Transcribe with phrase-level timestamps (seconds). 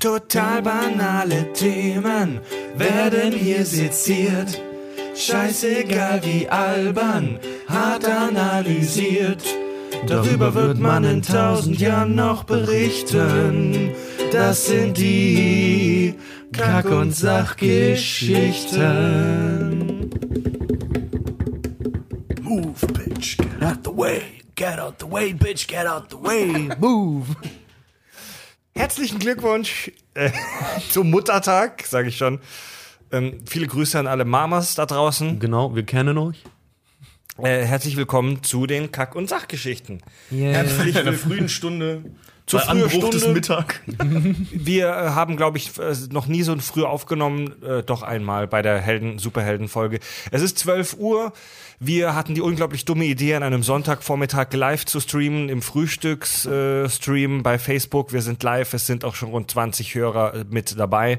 [0.00, 2.40] Total banale Themen
[2.76, 4.60] werden hier seziert.
[5.14, 7.38] Scheißegal wie albern,
[7.68, 9.42] hart analysiert.
[10.06, 13.92] Darüber wird man in tausend Jahren noch berichten.
[14.30, 16.14] Das sind die
[16.52, 20.10] Kack- und Sachgeschichten.
[22.42, 24.20] Move, bitch, get out the way.
[24.54, 26.68] Get out the way, bitch, get out the way.
[26.78, 27.34] Move.
[28.76, 30.30] Herzlichen Glückwunsch äh,
[30.90, 32.40] zum Muttertag, sage ich schon.
[33.10, 35.38] Ähm, viele Grüße an alle Mamas da draußen.
[35.38, 36.44] Genau, wir kennen euch.
[37.38, 40.02] Äh, herzlich willkommen zu den Kack- und Sachgeschichten.
[40.28, 42.04] Herzlich in einer frühen Stunde.
[42.46, 43.34] Zur bei Anbruch des Stunde.
[43.34, 43.82] Mittag.
[44.52, 48.62] Wir äh, haben, glaube ich, äh, noch nie so früh aufgenommen, äh, doch einmal bei
[48.62, 49.98] der Helden Superhelden-Folge.
[50.30, 51.32] Es ist 12 Uhr.
[51.80, 57.58] Wir hatten die unglaublich dumme Idee, an einem Sonntagvormittag live zu streamen, im Frühstücksstream bei
[57.58, 58.12] Facebook.
[58.12, 61.18] Wir sind live, es sind auch schon rund 20 Hörer äh, mit dabei.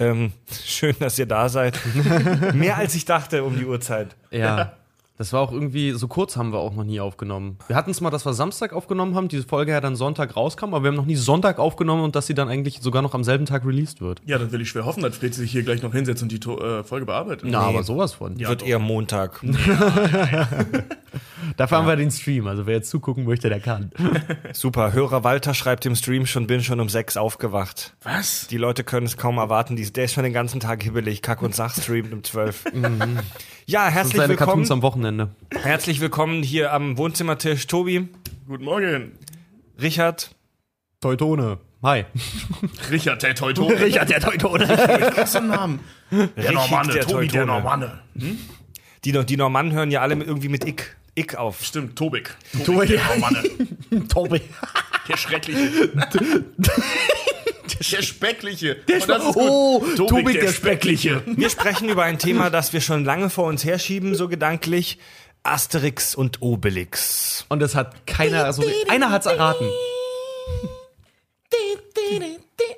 [0.00, 0.32] Ähm,
[0.66, 1.78] schön, dass ihr da seid.
[2.52, 4.16] Mehr als ich dachte um die Uhrzeit.
[4.32, 4.74] Ja.
[5.16, 7.56] Das war auch irgendwie, so kurz haben wir auch noch nie aufgenommen.
[7.68, 10.74] Wir hatten es mal, dass wir Samstag aufgenommen haben, diese Folge ja dann Sonntag rauskam,
[10.74, 13.22] aber wir haben noch nie Sonntag aufgenommen und dass sie dann eigentlich sogar noch am
[13.22, 14.20] selben Tag released wird.
[14.26, 16.40] Ja, dann will ich schwer hoffen, dass Fred sich hier gleich noch hinsetzt und die
[16.40, 17.44] To- äh, Folge bearbeitet.
[17.48, 18.36] Na, aber sowas von.
[18.40, 18.66] Ja, Wird doch.
[18.66, 19.40] eher Montag.
[21.56, 23.92] Dafür haben wir den Stream, also wer jetzt zugucken möchte, der kann.
[24.52, 24.92] Super.
[24.92, 27.94] Hörer Walter schreibt im Stream schon, bin schon um sechs aufgewacht.
[28.02, 28.48] Was?
[28.48, 29.76] Die Leute können es kaum erwarten.
[29.76, 31.22] Die, der ist schon den ganzen Tag hibbelig.
[31.22, 32.64] Kack und Sach streamt um 12.
[33.66, 34.46] ja, Das herzlich sind seine willkommen.
[34.48, 35.30] Cartoons am Wochenende.
[35.62, 37.66] Herzlich willkommen hier am Wohnzimmertisch.
[37.66, 38.08] Tobi,
[38.46, 39.12] Guten Morgen.
[39.80, 40.34] Richard.
[41.00, 41.58] Teutone.
[41.82, 42.04] Hi.
[42.90, 43.74] Richard, der Teutone.
[43.80, 44.68] Richard, der Teutone.
[45.16, 45.80] Was ein Namen?
[46.10, 47.46] Der Normanne, der Tobi, der Teutone.
[47.46, 48.00] Normanne.
[49.04, 51.62] Die, die Normannen hören ja alle irgendwie mit Ick, Ick auf.
[51.62, 52.34] Stimmt, Tobik.
[52.64, 52.86] Tobik, Tobi.
[52.86, 53.42] der Normanne.
[54.08, 54.40] Tobi.
[55.08, 55.90] Der Schreckliche.
[57.80, 58.76] Der Speckliche.
[58.88, 61.22] Der Spe- Oh, Tobik, der Speckliche.
[61.26, 64.98] Wir sprechen über ein Thema, das wir schon lange vor uns herschieben, so gedanklich.
[65.42, 67.44] Asterix und Obelix.
[67.50, 69.68] Und das hat keiner, also einer hat's erraten.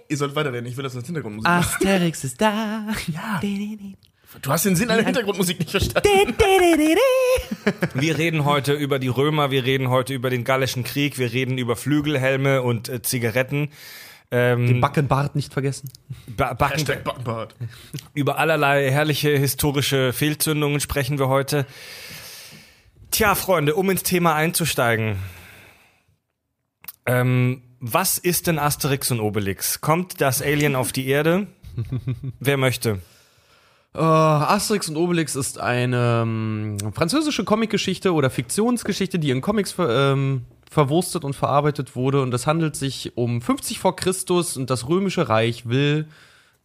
[0.09, 1.49] Ihr sollt weiterreden, ich will das als Hintergrundmusik.
[1.49, 2.87] Asterix ist da.
[3.09, 3.41] Ja.
[4.43, 6.35] Du hast den Sinn einer Hintergrundmusik nicht verstanden.
[7.95, 11.59] Wir reden heute über die Römer, wir reden heute über den Gallischen Krieg, wir reden
[11.59, 13.71] über Flügelhelme und äh, Zigaretten.
[14.31, 15.89] Ähm, Backenbart nicht vergessen.
[16.27, 17.55] Ba- Backen, Hashtag Backenbart.
[18.15, 21.65] Über allerlei herrliche historische Fehlzündungen sprechen wir heute.
[23.13, 25.17] Tja, Freunde, um ins Thema einzusteigen.
[27.07, 29.81] Ähm, was ist denn Asterix und Obelix?
[29.81, 31.47] Kommt das Alien auf die Erde?
[32.41, 33.01] Wer möchte?
[33.95, 40.45] Äh, Asterix und Obelix ist eine ähm, französische Comicgeschichte oder Fiktionsgeschichte, die in Comics ähm,
[40.71, 42.23] verwurstet und verarbeitet wurde.
[42.23, 46.07] Und es handelt sich um 50 vor Christus und das Römische Reich will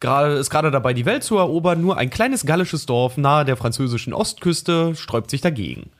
[0.01, 1.79] gerade ist gerade dabei, die Welt zu erobern.
[1.79, 5.91] Nur ein kleines gallisches Dorf nahe der französischen Ostküste sträubt sich dagegen.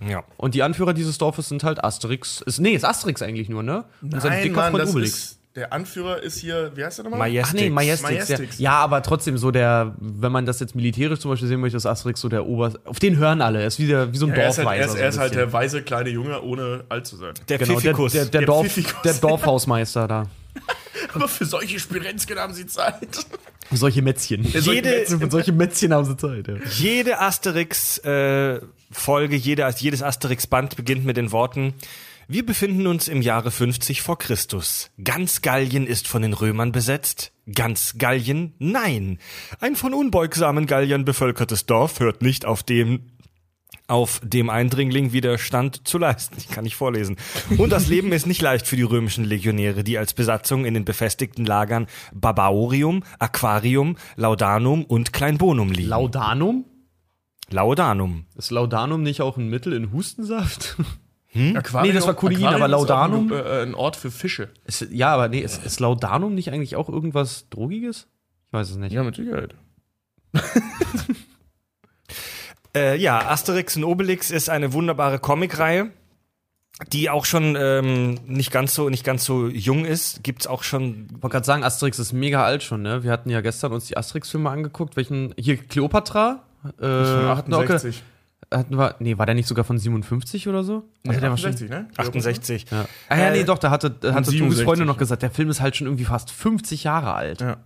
[0.00, 0.24] Ja.
[0.36, 2.40] Und die Anführer dieses Dorfes sind halt Asterix.
[2.40, 3.84] Ist, nee, ist Asterix eigentlich nur, ne?
[4.00, 5.12] Und sein Nein, dicker Mann, das Obelix.
[5.12, 7.18] ist, der Anführer ist hier, wie heißt der nochmal?
[7.20, 7.48] Majestix.
[7.48, 8.10] Ach nee, Majestix.
[8.10, 8.58] Majestix.
[8.60, 8.70] Ja.
[8.72, 11.86] ja, aber trotzdem so der, wenn man das jetzt militärisch zum Beispiel sehen möchte, ist
[11.86, 12.72] Asterix so der Ober.
[12.84, 13.60] Auf den hören alle.
[13.60, 14.80] Er ist wie, der, wie so ein er ist halt, Dorfweiser.
[14.80, 17.34] er ist, so er ist halt der weise kleine Junge, ohne alt zu sein.
[17.48, 18.12] Der Genau, der, Pfiffikus.
[18.12, 19.02] der, der, Der Dorf, Pfiffikus.
[19.02, 20.26] der Dorfhausmeister da.
[21.14, 23.08] Aber für solche Spirenzken haben sie Zeit.
[23.72, 24.42] Solche Mätzchen.
[24.44, 26.46] Jede- Für solche Mätzchen haben sie Zeit.
[26.48, 26.54] Ja.
[26.78, 31.74] Jede Asterix-Folge, jede, jedes Asterix-Band beginnt mit den Worten
[32.32, 34.92] Wir befinden uns im Jahre 50 vor Christus.
[35.02, 37.32] Ganz Gallien ist von den Römern besetzt.
[37.52, 38.54] Ganz Gallien?
[38.60, 39.18] Nein.
[39.58, 43.10] Ein von unbeugsamen Galliern bevölkertes Dorf hört nicht auf dem
[43.88, 46.36] auf dem Eindringling Widerstand zu leisten.
[46.38, 47.16] Ich kann nicht vorlesen.
[47.58, 50.84] Und das Leben ist nicht leicht für die römischen Legionäre, die als Besatzung in den
[50.84, 55.88] befestigten Lagern Barbaurium, Aquarium, Laudanum und Kleinbonum liegen.
[55.88, 56.64] Laudanum?
[57.48, 58.26] Laudanum.
[58.36, 60.76] Ist Laudanum nicht auch ein Mittel in Hustensaft?
[61.34, 63.32] Aquarium, Nee, das war Aquarium aber ist auch Laudanum?
[63.32, 64.48] Ein, äh, ein Ort für Fische.
[64.64, 68.08] Ist, ja, aber nee, ist, ist Laudanum nicht eigentlich auch irgendwas Drogiges?
[68.48, 68.92] Ich weiß es nicht.
[68.92, 69.54] Ja, mit Sicherheit.
[72.76, 75.90] Äh, ja, Asterix und Obelix ist eine wunderbare Comicreihe,
[76.92, 80.22] die auch schon ähm, nicht ganz so nicht ganz so jung ist.
[80.22, 81.06] Gibt's auch schon.
[81.08, 83.02] Ich wollte gerade sagen, Asterix ist mega alt schon, ne?
[83.02, 84.94] Wir hatten ja gestern uns die Asterix-Filme angeguckt.
[84.96, 86.44] Welchen, hier, Kleopatra?
[86.80, 88.02] Äh, hatten wir auch ge- 68.
[88.52, 90.82] Hatten wir, nee, war der nicht sogar von 57, oder so?
[91.04, 91.88] Nee, der war schon- 68, ne?
[91.96, 92.66] 68.
[92.70, 92.84] Ja.
[93.08, 94.64] Ah ja, nee, Äh, doch, da hatte, da hatte Tobi's 67.
[94.64, 97.40] Freundin noch gesagt, der Film ist halt schon irgendwie fast 50 Jahre alt.
[97.40, 97.58] Ja.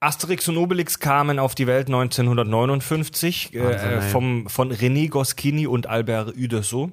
[0.00, 4.00] Asterix und Obelix kamen auf die Welt 1959 Wahnsinn, äh, ey.
[4.02, 6.90] vom, von René Goscinny und Albert Uderso.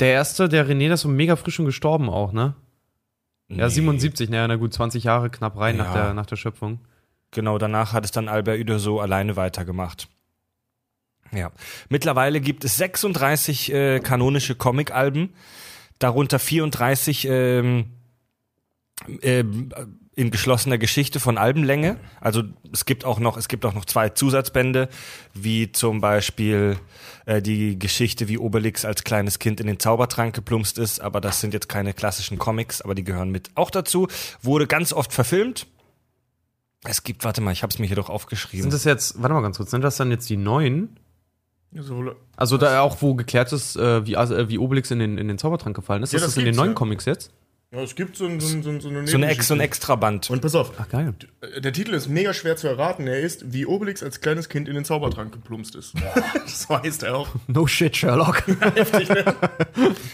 [0.00, 2.54] Der erste, der René, der ist so mega frisch schon gestorben auch, ne?
[3.48, 6.04] Ja, 77, naja, na gut, 20 Jahre knapp rein nach, Ja.
[6.06, 6.78] der, nach der Schöpfung.
[7.32, 10.08] Genau, danach hat es dann Albert Uderzo alleine weitergemacht.
[11.34, 11.52] Ja.
[11.88, 15.34] Mittlerweile gibt es 36 äh, kanonische Comic-Alben,
[15.98, 17.86] darunter 34 ähm,
[19.22, 19.72] ähm,
[20.16, 21.98] in geschlossener Geschichte von Albenlänge.
[22.20, 24.88] Also es gibt auch noch, es gibt auch noch zwei Zusatzbände,
[25.32, 26.76] wie zum Beispiel
[27.26, 31.40] äh, die Geschichte, wie Obelix als kleines Kind in den Zaubertrank geplumpst ist, aber das
[31.40, 34.08] sind jetzt keine klassischen Comics, aber die gehören mit auch dazu.
[34.40, 35.66] Wurde ganz oft verfilmt.
[36.84, 38.62] Es gibt, warte mal, ich habe es mir hier doch aufgeschrieben.
[38.62, 41.00] Sind das jetzt, warte mal ganz kurz, sind das dann jetzt die neuen?
[41.80, 45.28] So, Also da auch, wo geklärt ist, äh, wie, äh, wie Obelix in den, in
[45.28, 46.12] den Zaubertrank gefallen ist.
[46.12, 46.74] Ja, ist das das in den neuen ja.
[46.74, 47.32] Comics jetzt?
[47.74, 49.54] ja, es gibt so, ein, so, ein, so, ein, so eine so, eine Ex, so
[49.54, 50.30] ein Extraband.
[50.30, 51.14] Und pass auf, Ach, geil.
[51.40, 53.06] äh, der Titel ist mega schwer zu erraten.
[53.08, 55.94] Er ist, wie Obelix als kleines Kind in den Zaubertrank geplumpst ist.
[56.46, 57.28] so heißt er auch.
[57.48, 58.44] No shit, Sherlock.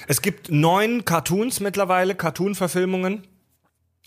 [0.07, 3.23] Es gibt neun Cartoons mittlerweile, Cartoon-Verfilmungen.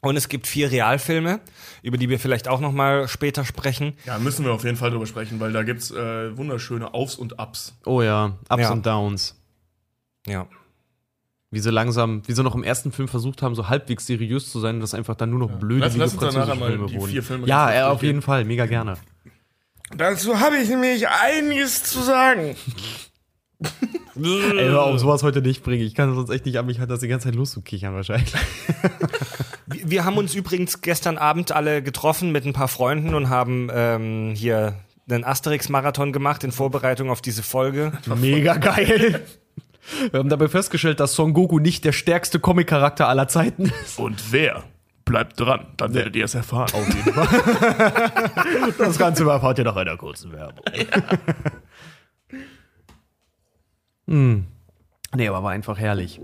[0.04, 1.40] Und es gibt vier Realfilme,
[1.82, 3.94] über die wir vielleicht auch noch mal später sprechen.
[4.06, 7.40] Ja, müssen wir auf jeden Fall drüber sprechen, weil da gibt's äh, wunderschöne Aufs und
[7.40, 7.74] Ups.
[7.86, 8.72] Oh ja, Ups Ja.
[8.72, 9.40] und Downs.
[10.28, 10.48] Ja.
[11.52, 14.60] Wie sie langsam, wie sie noch im ersten Film versucht haben, so halbwegs seriös zu
[14.60, 17.10] sein, dass einfach dann nur noch blöde Lass- lass uns danach Filme die wurden.
[17.12, 18.22] vier Filme ja, ganz äh, auf jeden.
[18.22, 18.98] Fall, mega gerne.
[19.96, 22.56] Dazu habe ich nämlich einiges zu sagen.
[24.16, 25.84] Ey, hör auf, sowas heute nicht bringen.
[25.84, 28.34] Ich kann sonst echt nicht an mich halt das die ganze Zeit loszukichern wahrscheinlich.
[29.66, 34.34] Wir haben uns übrigens gestern Abend alle getroffen mit ein paar Freunden und haben ähm,
[34.36, 34.76] hier
[35.10, 37.92] einen Asterix-Marathon gemacht in Vorbereitung auf diese Folge.
[38.16, 39.22] Mega geil.
[40.12, 44.00] Wir haben dabei festgestellt, dass Son Goku nicht der stärkste Comic-Charakter aller Zeiten ist.
[44.00, 44.64] Und wer?
[45.06, 46.70] Bleibt dran, dann werdet ihr es erfahren.
[46.74, 48.72] Auf jeden Fall.
[48.78, 50.64] Das Ganze erfahrt ihr nach einer kurzen Werbung.
[54.08, 54.46] Hm.
[55.16, 56.20] Nee, aber war einfach herrlich.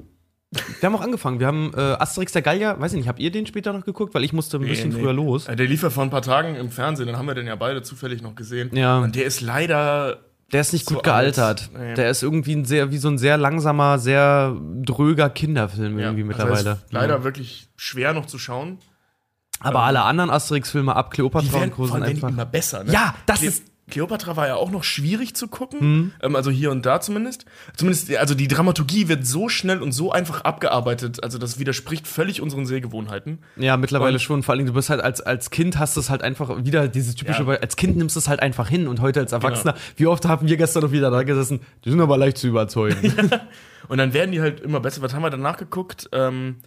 [0.80, 1.40] Wir haben auch angefangen.
[1.40, 4.16] Wir haben äh, Asterix der Gallier, weiß ich nicht, habt ihr den später noch geguckt?
[4.16, 5.48] Weil ich musste ein bisschen früher los.
[5.48, 7.56] Äh, Der lief ja vor ein paar Tagen im Fernsehen, dann haben wir den ja
[7.56, 8.72] beide zufällig noch gesehen.
[8.76, 8.98] Ja.
[8.98, 10.18] Und der ist leider.
[10.52, 11.70] Der ist nicht So gut gealtert.
[11.76, 11.80] alt.
[11.80, 11.94] Nee.
[11.94, 16.24] Der ist irgendwie ein sehr, wie so ein sehr langsamer, sehr dröger Kinderfilm Ja, irgendwie
[16.24, 16.70] also mittlerweile.
[16.70, 18.80] er ist leider wirklich schwer noch zu schauen.
[19.60, 21.86] Aber alle anderen Asterix-Filme ab Kleopatra Die und werden, Co.
[21.86, 22.30] sind einfach.
[22.30, 22.84] immer besser.
[22.86, 22.92] Ne?
[22.94, 26.14] Ja, das Cle ist- Cleopatra war ja auch noch schwierig zu gucken.
[26.22, 26.36] Mhm.
[26.36, 27.46] Also hier und da zumindest.
[27.76, 31.24] Zumindest, also die Dramaturgie wird so schnell und so einfach abgearbeitet.
[31.24, 33.40] Also das widerspricht völlig unseren Sehgewohnheiten.
[33.56, 34.44] Ja, mittlerweile Und- schon.
[34.44, 37.16] Vor allem, du bist halt als, als Kind hast du es halt einfach wieder dieses
[37.16, 37.50] typische, Ja.
[37.60, 40.48] als Kind nimmst du es halt einfach hin und heute als Erwachsener, wie oft haben
[40.48, 43.14] wir gestern noch wieder da gesessen, die sind aber leicht zu überzeugen.
[43.88, 45.02] Und dann werden die halt immer besser.
[45.02, 46.10] Was haben wir danach geguckt?
[46.12, 46.58] Ähm,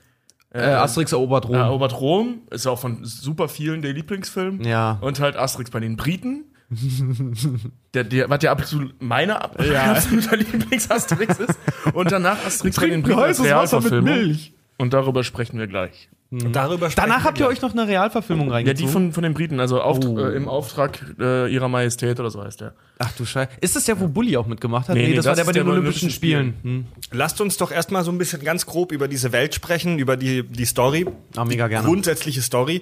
[0.50, 1.54] äh, Asterix erobert Rom.
[1.54, 4.62] Ja, Erobert Rom ist ja auch von super vielen der Lieblingsfilm.
[4.62, 4.98] Ja.
[5.00, 6.44] Und halt Asterix bei den Briten.
[7.94, 11.58] der, der, was ja absolut meine ab absoluter Lieblings-Asterix ist.
[11.92, 14.36] Und danach Asterix bei den Briten als Realverfilmung.
[14.78, 16.08] Und darüber sprechen wir gleich.
[16.30, 17.58] Und darüber sprechen Danach wir habt ihr gleich.
[17.58, 18.86] euch noch eine Realverfilmung Ja, reingezogen.
[18.86, 20.18] die von, von den Briten, also auf, Oh.
[20.18, 22.72] äh, im Auftrag äh, ihrer Majestät oder so heißt der.
[22.98, 23.50] Ach du Scheiße.
[23.60, 24.96] Ist das der, wo Bully auch mitgemacht hat?
[24.96, 26.54] Nee, nee, das, war das der bei den der bei Olympischen Spielen.
[26.62, 26.86] Hm.
[27.10, 30.42] Lasst uns doch erstmal so ein bisschen ganz grob über diese Welt sprechen, über die,
[30.42, 31.06] die Story.
[31.36, 31.86] Ah, mega gerne.
[31.86, 32.80] Grundsätzliche Story.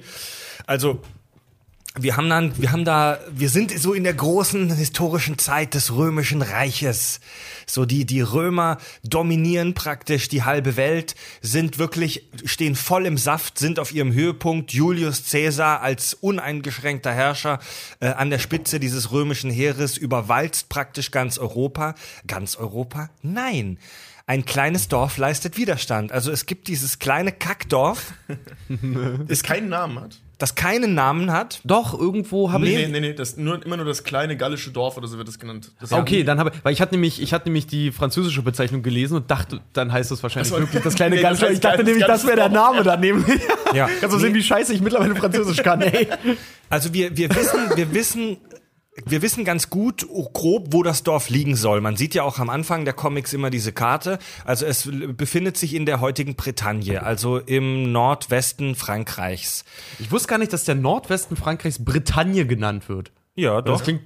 [0.67, 1.01] Also,
[1.99, 5.93] wir haben dann, wir haben da, wir sind so in der großen historischen Zeit des
[5.93, 7.19] Römischen Reiches.
[7.67, 13.59] So die, die Römer dominieren praktisch die halbe Welt, sind wirklich, stehen voll im Saft,
[13.59, 14.73] sind auf ihrem Höhepunkt.
[14.73, 17.59] Julius Caesar als uneingeschränkter Herrscher
[17.99, 21.97] äh, an der Spitze dieses römischen Heeres überwalzt praktisch ganz Europa.
[22.29, 23.11] Ganz Europa?
[23.23, 23.79] Nein.
[24.26, 26.12] Ein kleines Dorf leistet Widerstand.
[26.12, 28.12] Also es gibt dieses kleine Kackdorf,
[29.26, 30.21] Das keinen Namen hat.
[30.40, 31.61] Das keinen Namen hat.
[31.64, 32.87] Doch, irgendwo habe Nee, ich.
[32.88, 35.38] nee, nee, nee, das nur, immer nur das kleine gallische Dorf oder so wird das
[35.38, 35.70] genannt.
[35.80, 39.16] Das Okay, dann habe weil ich hatte nämlich, ich hatte nämlich die französische Bezeichnung gelesen
[39.16, 40.59] und dachte, dann heißt es wahrscheinlich so.
[40.59, 43.25] wirklich das kleine Nee, das heißt Ich dachte nämlich, das wäre der Name daneben.
[43.75, 43.88] Ja.
[44.00, 46.09] Kannst du sehen, wie scheiße ich mittlerweile Französisch kann, ey.
[46.68, 48.38] Also wir, wir wissen, wir wissen,
[49.07, 51.80] wir wissen ganz gut grob, wo das Dorf liegen soll.
[51.80, 54.19] Man sieht ja auch am Anfang der Comics immer diese Karte.
[54.45, 59.64] Also es befindet sich in der heutigen Bretagne, also im Nordwesten Frankreichs.
[59.99, 63.12] Ich wusste gar nicht, dass der Nordwesten Frankreichs Bretagne genannt wird.
[63.35, 63.85] Ja, Das doch.
[63.85, 64.02] klingt,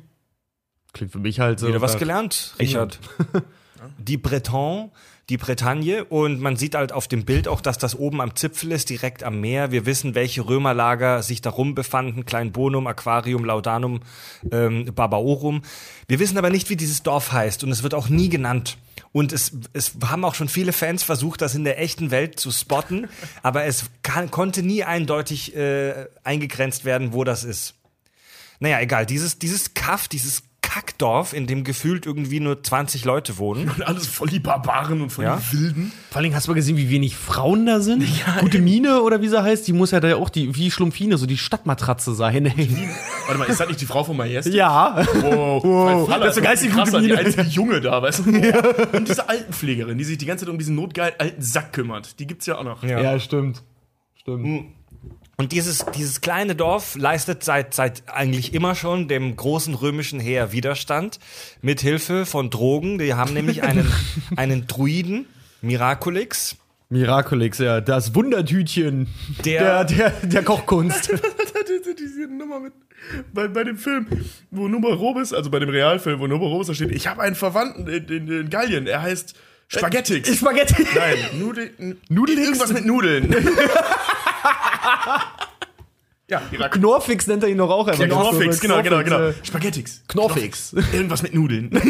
[0.92, 1.68] klingt für mich halt so.
[1.68, 3.00] Wieder was gelernt, Richard.
[3.98, 4.90] Die Breton,
[5.30, 8.72] die Bretagne und man sieht halt auf dem Bild auch, dass das oben am Zipfel
[8.72, 9.70] ist, direkt am Meer.
[9.70, 14.00] Wir wissen, welche Römerlager sich darum befanden, Kleinbonum, Aquarium, Laudanum,
[14.52, 15.62] ähm, Barbaorum.
[16.08, 18.76] Wir wissen aber nicht, wie dieses Dorf heißt und es wird auch nie genannt.
[19.12, 22.50] Und es, es haben auch schon viele Fans versucht, das in der echten Welt zu
[22.50, 23.08] spotten,
[23.42, 27.74] aber es kann, konnte nie eindeutig äh, eingegrenzt werden, wo das ist.
[28.60, 29.06] Naja, egal.
[29.06, 30.42] Dieses, dieses Kaff, dieses
[30.74, 33.68] Kackdorf, in dem gefühlt irgendwie nur 20 Leute wohnen.
[33.76, 35.36] Und alles voll die Barbaren und voll Ja.
[35.52, 35.92] die Wilden.
[36.10, 38.04] Vor allem hast du mal gesehen, wie wenig Frauen da sind?
[38.40, 41.26] Gute Mine oder wie sie heißt, die muss ja da auch die, wie Schlumpfine, so
[41.26, 42.46] die Stadtmatratze sein.
[42.46, 42.68] Ey.
[43.26, 44.52] Warte mal, ist das nicht die Frau von Majestic?
[44.54, 44.96] Ja.
[45.20, 46.08] Wow, Wow.
[46.08, 47.18] Faller Das ist so geistig gute die Mine.
[47.18, 48.30] einzige Junge da, weißt du?
[48.96, 52.18] Und diese Altenpflegerin, die sich die ganze Zeit um diesen notgeilen alten Sack kümmert.
[52.18, 52.82] Die gibt's ja auch noch.
[52.82, 53.16] Ja.
[53.20, 53.62] stimmt.
[54.16, 54.66] Stimmt.
[55.36, 60.52] Und dieses, dieses kleine Dorf leistet seit, seit eigentlich immer schon dem großen römischen Heer
[60.52, 61.18] Widerstand
[61.60, 62.98] mit Hilfe von Drogen.
[62.98, 63.90] Die haben nämlich einen,
[64.36, 65.26] einen Druiden,
[65.60, 66.56] Miraculix,
[66.90, 69.08] Miraculix, ja, das Wundertütchen
[69.44, 71.10] Der- der, der, der Kochkunst.
[71.98, 72.72] Diese Nummer mit,
[73.32, 74.06] bei, bei dem Film,
[74.50, 78.04] wo Numerobis, also bei dem Realfilm, wo Numerobis da steht, ich habe einen Verwandten in,
[78.08, 79.34] in, in Gallien, er heißt
[79.68, 80.36] Spaghettix.
[80.36, 80.86] Spaghetti.
[80.94, 82.46] Nein, Nudel, Nudelix?
[82.46, 83.34] Irgendwas mit Nudeln.
[86.28, 86.40] ja.
[86.68, 88.04] Knorfix nennt er ihn doch auch einfach.
[88.04, 89.20] Knorfix, genau, genau, genau.
[89.20, 90.02] äh, Spaghettix.
[90.08, 90.72] Knorfix.
[90.92, 91.70] Irgendwas mit Nudeln.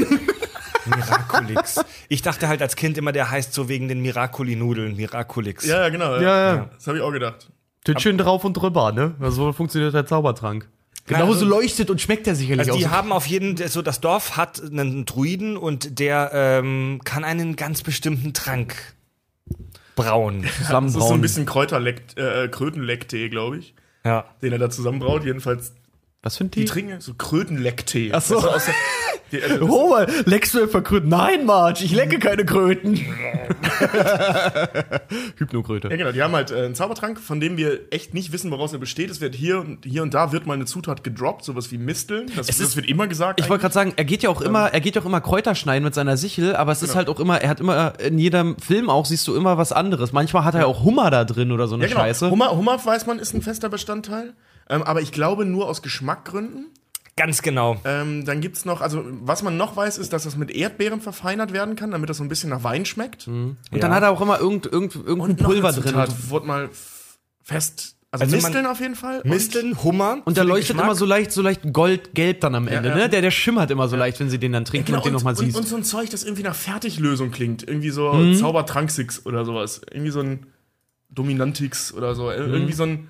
[0.86, 1.80] Miraculix.
[2.08, 5.64] Ich dachte halt als Kind immer, der heißt so wegen den Miraculi-Nudeln, Miraculix.
[5.64, 6.16] ja, ja, genau.
[6.16, 6.70] Ja, ja.
[6.74, 7.48] Das habe ich auch gedacht.
[7.84, 9.14] Tütchen drauf und drüber, ne?
[9.30, 10.68] So funktioniert der Zaubertrank.
[11.06, 12.90] Genauso also- leuchtet und schmeckt er sicherlich Also die auch.
[12.90, 17.82] haben auf jeden, so das Dorf hat einen Druiden und der ähm, kann einen ganz
[17.82, 18.94] bestimmten Trank
[19.94, 20.42] brauen.
[20.42, 21.20] Das ist so ein zusammenbrauen.
[21.20, 23.74] bisschen Kräuterleck, äh, Krötenlecktee, glaube ich.
[24.04, 24.24] Ja.
[24.42, 25.24] Den er da zusammenbraut.
[25.24, 25.72] Jedenfalls,
[26.24, 26.64] Was ein die Tee?
[26.66, 28.10] trinken so Krötenlecktee.
[28.12, 28.38] Ach so.
[28.38, 28.72] Also
[29.30, 31.08] der, die, also Oh, mal, leckst du etwa Kröten?
[31.08, 32.96] Nein, Marge, ich lecke keine Kröten.
[35.36, 35.88] Hypnokröte.
[35.90, 38.72] Ja, genau, die haben halt äh, einen Zaubertrank, von dem wir echt nicht wissen, woraus
[38.72, 39.10] er besteht.
[39.10, 42.26] Es wird hier und hier und da wird mal eine Zutat gedroppt, sowas wie Misteln.
[42.36, 43.40] Das, Es das ist- wird immer gesagt.
[43.40, 45.54] Ich wollte gerade sagen, er geht ja auch immer, er geht ja auch immer Kräuter
[45.54, 48.56] schneiden mit seiner Sichel, aber es ist halt auch immer, er hat immer, in jedem
[48.58, 50.12] Film auch siehst du immer was anderes.
[50.12, 52.00] Manchmal hat er ja auch Hummer da drin oder so eine ja, genau.
[52.00, 52.30] Scheiße.
[52.30, 54.32] Hummer, Hummer, weiß man, ist ein fester Bestandteil.
[54.68, 56.66] Ähm, aber ich glaube nur aus Geschmackgründen.
[57.16, 57.80] Ganz genau.
[57.84, 61.52] Ähm, dann gibt's noch, also was man noch weiß, ist, dass das mit Erdbeeren verfeinert
[61.52, 63.28] werden kann, damit das so ein bisschen nach Wein schmeckt.
[63.28, 65.84] Und dann hat er auch immer irgend, irgend, irgendein Pulver drin.
[65.84, 66.70] Zutat wurde mal
[67.42, 67.96] fest.
[68.10, 69.20] Also, Also Misteln auf jeden Fall.
[69.22, 70.22] und- Misteln, Hummer.
[70.24, 70.84] Und den leuchtet Geschmack.
[70.86, 72.94] immer so leicht, so leicht goldgelb dann am Ende, ja.
[72.96, 73.08] ne?
[73.08, 75.14] Der, der schimmert immer so leicht, wenn sie den dann trinken Genau, und den und,
[75.20, 75.56] nochmal und, siehst.
[75.56, 77.62] und so ein Zeug, das irgendwie nach Fertiglösung klingt.
[77.66, 78.36] Irgendwie so Mhm.
[78.36, 79.80] Zaubertranksix oder sowas.
[79.90, 80.46] Irgendwie so ein
[81.10, 82.24] Dominantix oder so.
[82.24, 82.30] Mhm.
[82.52, 83.08] Irgendwie so ein.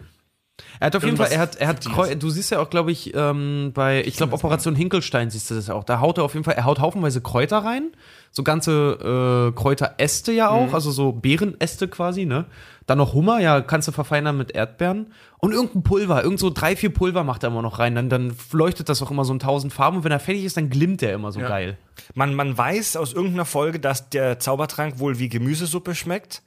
[0.81, 1.85] Er hat auf jeden Fall, er hat, er hat.
[1.85, 5.55] Kreu- du siehst ja auch, glaube ich, ähm, bei, ich glaube, Operation Hinkelstein siehst du
[5.55, 5.85] das auch.
[5.85, 7.93] Da haut er auf jeden Fall, er haut haufenweise Kräuter rein.
[8.33, 10.75] So ganze äh, Kräuteräste ja auch, Mhm.
[10.75, 12.47] also so Beerenäste quasi, ne?
[12.87, 15.13] Dann noch Hummer, ja, kannst du verfeinern mit Erdbeeren.
[15.39, 17.95] Und irgendein Pulver, irgend so drei, vier Pulver macht er immer noch rein.
[17.95, 19.99] Dann, dann leuchtet das auch immer so in tausend Farben.
[19.99, 21.49] Und wenn er fertig ist, dann glimmt er immer so Ja.
[21.49, 21.79] geil.
[22.15, 26.43] Man, man weiß aus irgendeiner Folge, dass der Zaubertrank wohl wie Gemüsesuppe schmeckt.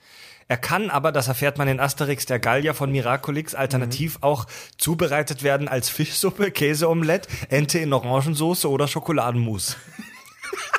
[0.49, 4.45] Er kann aber, das erfährt man in Asterix der Gallier von Miraculix, alternativ auch
[4.77, 9.77] zubereitet werden als Fischsuppe, Käseomelett, Ente in Orangensoße oder Schokoladenmus.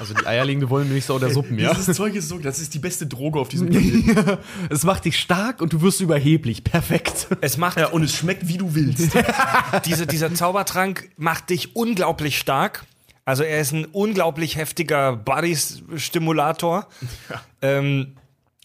[0.00, 1.74] Also die eierlegende Wollmilchsau der Suppen, ja?
[1.74, 4.38] Dieses Zeug ist so, das ist die beste Droge auf diesem Planeten.
[4.70, 6.64] Es macht dich stark und du wirst überheblich.
[6.64, 7.26] Perfekt.
[7.40, 9.10] Es macht ja, und es schmeckt, wie du willst.
[9.84, 12.84] diese, dieser Zaubertrank macht dich unglaublich stark.
[13.24, 16.86] Also er ist ein unglaublich heftiger Body-Stimulator.
[17.60, 18.16] Ähm,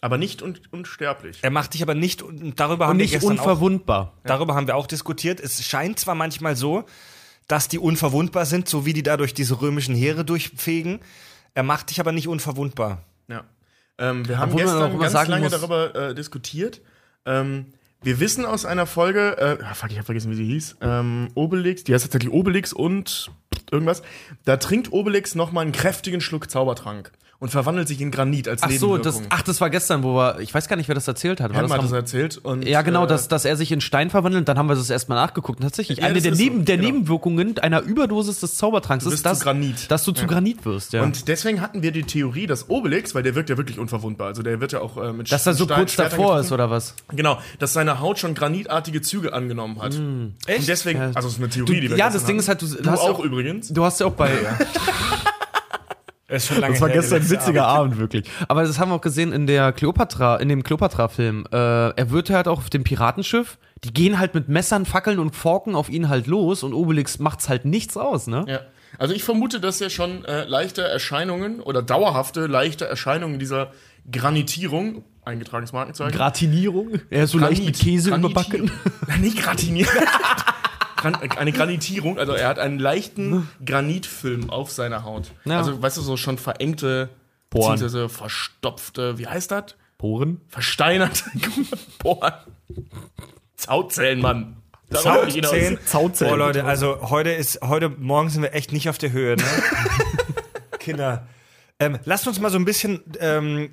[0.04, 1.38] Aber nicht un unsterblich.
[1.40, 4.12] er macht dich aber nicht, und darüber haben Und wir nicht auch unverwundbar.
[4.24, 5.40] Darüber haben wir auch diskutiert.
[5.40, 6.84] Es scheint zwar manchmal so,
[7.48, 11.00] dass die unverwundbar sind, so wie die dadurch diese römischen Heere durchfegen.
[11.54, 13.02] Er macht dich aber nicht unverwundbar.
[13.28, 13.44] Ja.
[13.96, 16.82] Ähm, wir haben Obwohl auch gestern ganz sagen lange muss- darüber äh, diskutiert.
[17.24, 20.76] Ähm, wir wissen aus einer Folge, äh, ah, fuck, ich hab vergessen, wie sie hieß,
[20.82, 23.30] ähm, Obelix, die heißt tatsächlich Obelix und
[23.72, 24.02] irgendwas.
[24.44, 27.10] Da trinkt Obelix nochmal einen kräftigen Schluck Zaubertrank
[27.44, 30.40] und verwandelt sich in Granit als Ach so, das, ach, das war gestern, wo wir,
[30.40, 31.54] ich weiß gar nicht, wer das erzählt hat.
[31.54, 32.38] Das hat das erzählt.
[32.38, 34.48] Und, ja, genau, äh, dass, dass er sich in Stein verwandelt.
[34.48, 35.58] Dann haben wir das erstmal nachgeguckt.
[35.60, 36.88] Und tatsächlich, Ja, eine das der, ist so, Neben, der genau.
[36.88, 39.40] Nebenwirkungen einer Überdosis des Zaubertranks Du ist, dass,
[39.88, 40.94] dass du zu Granit wirst.
[40.94, 41.02] Ja.
[41.02, 44.42] Und deswegen hatten wir die Theorie, dass Obelix, weil der wirkt ja wirklich unverwundbar, also
[44.42, 46.46] der wird ja auch äh, mit dass er so Stein- kurz Schwertern davor getroffen.
[46.46, 46.94] ist, oder was?
[47.12, 49.92] Genau, dass seine Haut schon granitartige Züge angenommen hat.
[50.46, 50.60] Echt?
[50.60, 52.66] Und deswegen, also es ist eine Theorie, die wir ja, das Ding ist halt, du,
[52.68, 53.68] Du hast ja auch übrigens.
[53.68, 54.30] Du hast ja auch bei.
[56.34, 57.92] Das ist schon lange Das war her, gestern ein witziger Abend.
[57.94, 58.30] Abend, wirklich.
[58.48, 61.46] Aber das haben wir auch gesehen in der Cleopatra, in dem Cleopatra-Film.
[61.52, 63.58] Äh, er wird halt auch auf dem Piratenschiff.
[63.84, 67.48] Die gehen halt mit Messern, Fackeln und Forken auf ihn halt los und Obelix macht's
[67.48, 68.44] halt nichts aus, ne?
[68.48, 68.60] Ja.
[68.98, 73.72] Also ich vermute, dass er schon äh, leichte Erscheinungen oder dauerhafte leichte Erscheinungen dieser
[74.10, 76.16] Granitierung, eingetragenes Markenzeichen.
[76.16, 77.00] Gratinierung.
[77.10, 78.70] Er ist so leicht mit Käse Graniti- überbacken.
[79.08, 79.90] Nein, nicht gratinieren.
[81.04, 85.32] Gran eine Granitierung, also er hat einen leichten Granitfilm auf seiner Haut.
[85.44, 85.58] Ja.
[85.58, 87.10] Also, weißt du, so schon verengte,
[87.50, 87.72] Poren.
[87.72, 89.76] beziehungsweise verstopfte, wie heißt das?
[89.98, 90.40] Poren?
[90.48, 91.24] Versteinerte
[91.98, 92.32] Poren.
[93.68, 94.56] Hautzellen, Mann.
[94.90, 95.78] Zaunzähne.
[95.84, 96.32] Zaunzähne.
[96.32, 99.44] Oh Leute, also heute ist, heute Morgen sind wir echt nicht auf der Höhe, ne?
[100.78, 101.26] Kinder.
[101.78, 103.70] Ähm, lasst uns mal so ein bisschen ähm,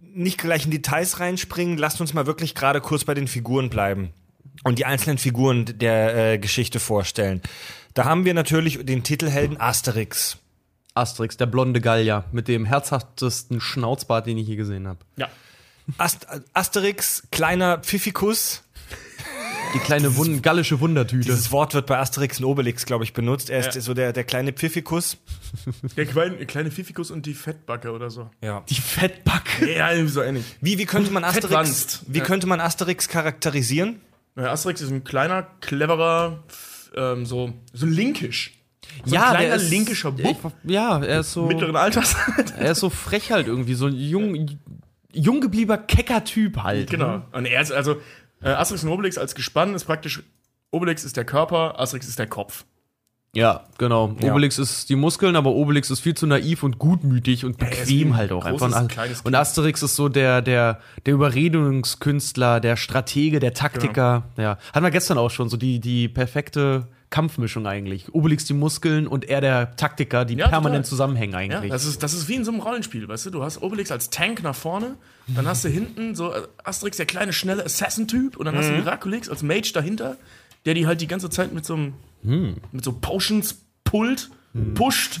[0.00, 4.14] nicht gleich in Details reinspringen, lasst uns mal wirklich gerade kurz bei den Figuren bleiben
[4.64, 7.40] und die einzelnen Figuren der äh, Geschichte vorstellen.
[7.94, 10.38] Da haben wir natürlich den Titelhelden Asterix.
[10.94, 14.98] Asterix, der blonde Gallier mit dem herzhaftesten Schnauzbart, den ich je gesehen habe.
[15.16, 15.28] Ja.
[15.98, 18.62] Ast Asterix, kleiner Pfiffikus.
[19.72, 21.28] Die kleine Wund gallische Wundertüte.
[21.28, 23.50] Dieses Wort wird bei Asterix und Obelix, glaube ich, benutzt.
[23.50, 23.80] Er ist ja.
[23.80, 25.16] so der, der kleine Pfiffikus.
[25.96, 28.30] Der kleine, kleine Pfiffikus und die Fettbacke oder so.
[28.40, 28.64] Ja.
[28.68, 29.72] Die Fettbacke.
[29.72, 30.44] Ja, irgendwie so ähnlich.
[30.60, 32.24] Wie, wie könnte man Asterix, wie ja.
[32.24, 34.00] könnte man Asterix charakterisieren?
[34.36, 36.42] Ja, Asterix ist ein kleiner, cleverer,
[36.94, 38.54] ähm, so, so linkisch.
[39.04, 40.52] So ja, ein kleiner ist, linkischer Bub.
[40.64, 41.46] Ja, er ist so.
[41.46, 42.16] Mittleren Alters.
[42.58, 44.58] er ist so frech halt irgendwie, so ein jung,
[45.12, 46.90] jung gebliebener, kecker Typ halt.
[46.90, 47.18] Genau.
[47.18, 47.22] Ne?
[47.32, 48.00] Und er ist also,
[48.42, 50.22] äh, Asterix und Obelix als Gespann ist praktisch,
[50.70, 52.64] Obelix ist der Körper, Asterix ist der Kopf.
[53.32, 54.16] Ja, genau.
[54.20, 54.32] Ja.
[54.32, 58.32] Obelix ist die Muskeln, aber Obelix ist viel zu naiv und gutmütig und bequem halt
[58.32, 58.88] auch einfach.
[59.22, 64.24] Und Asterix ist so der, der, der Überredungskünstler, der Stratege, der Taktiker.
[64.36, 64.42] Ja.
[64.42, 64.58] ja.
[64.72, 68.12] Hatten wir gestern auch schon, so die, die perfekte Kampfmischung eigentlich.
[68.12, 70.88] Obelix die Muskeln und er der Taktiker, die ja, permanent total.
[70.88, 71.70] zusammenhängen eigentlich.
[71.70, 73.30] Ja, das, ist, das ist wie in so einem Rollenspiel, weißt du?
[73.30, 74.96] Du hast Obelix als Tank nach vorne,
[75.28, 78.58] dann hast du hinten so äh, Asterix, der kleine, schnelle Assassin-Typ, und dann mhm.
[78.58, 78.78] hast du mhm.
[78.80, 80.16] Miraculix als Mage dahinter,
[80.66, 82.56] der die halt die ganze Zeit mit so einem hm.
[82.72, 84.34] mit so Potions pullt hm.
[84.74, 85.20] Pusht.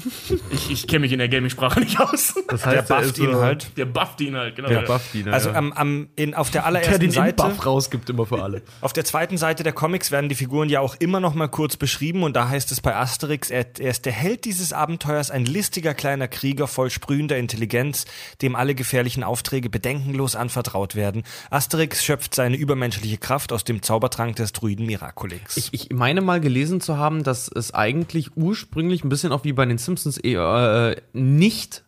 [0.50, 2.34] Ich, ich kenne mich in der Gaming-Sprache nicht aus.
[2.48, 3.76] Das heißt, der bufft ihn halt.
[3.76, 4.68] Der bufft ihn halt, genau.
[4.68, 7.42] Der bufft ihn, also am, am, in, auf der allerersten der den Seite.
[7.44, 8.62] Buff rausgibt immer für alle.
[8.80, 11.76] Auf der zweiten Seite der Comics werden die Figuren ja auch immer noch mal kurz
[11.76, 15.44] beschrieben und da heißt es bei Asterix, er, er ist der Held dieses Abenteuers, ein
[15.44, 18.06] listiger kleiner Krieger voll sprühender Intelligenz,
[18.42, 21.22] dem alle gefährlichen Aufträge bedenkenlos anvertraut werden.
[21.50, 25.56] Asterix schöpft seine übermenschliche Kraft aus dem Zaubertrank des Druiden Miraculix.
[25.56, 29.52] Ich, ich meine mal gelesen zu haben, dass es eigentlich ursprünglich ein bisschen auch wie
[29.52, 31.84] bei den Simpsons äh, nicht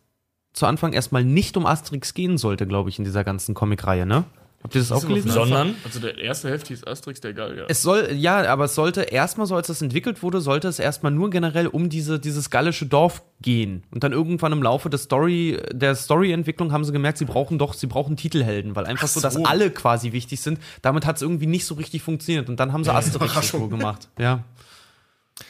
[0.53, 4.23] zu Anfang erstmal nicht um Asterix gehen sollte, glaube ich, in dieser ganzen Comicreihe, ne?
[4.63, 5.29] Habt ihr das, das auch gelesen?
[5.29, 5.75] Sondern?
[5.83, 7.65] Also der erste Hälfte ist Asterix der Gallier.
[7.67, 11.11] Es soll, ja, aber es sollte erstmal, so als das entwickelt wurde, sollte es erstmal
[11.11, 13.83] nur generell um diese, dieses gallische Dorf gehen.
[13.91, 17.73] Und dann irgendwann im Laufe der Story, der Storyentwicklung haben sie gemerkt, sie brauchen doch,
[17.73, 19.19] sie brauchen Titelhelden, weil einfach so.
[19.19, 20.59] so, dass alle quasi wichtig sind.
[20.81, 22.47] Damit hat es irgendwie nicht so richtig funktioniert.
[22.47, 24.07] Und dann haben sie Asterix so gemacht.
[24.17, 24.45] Ja.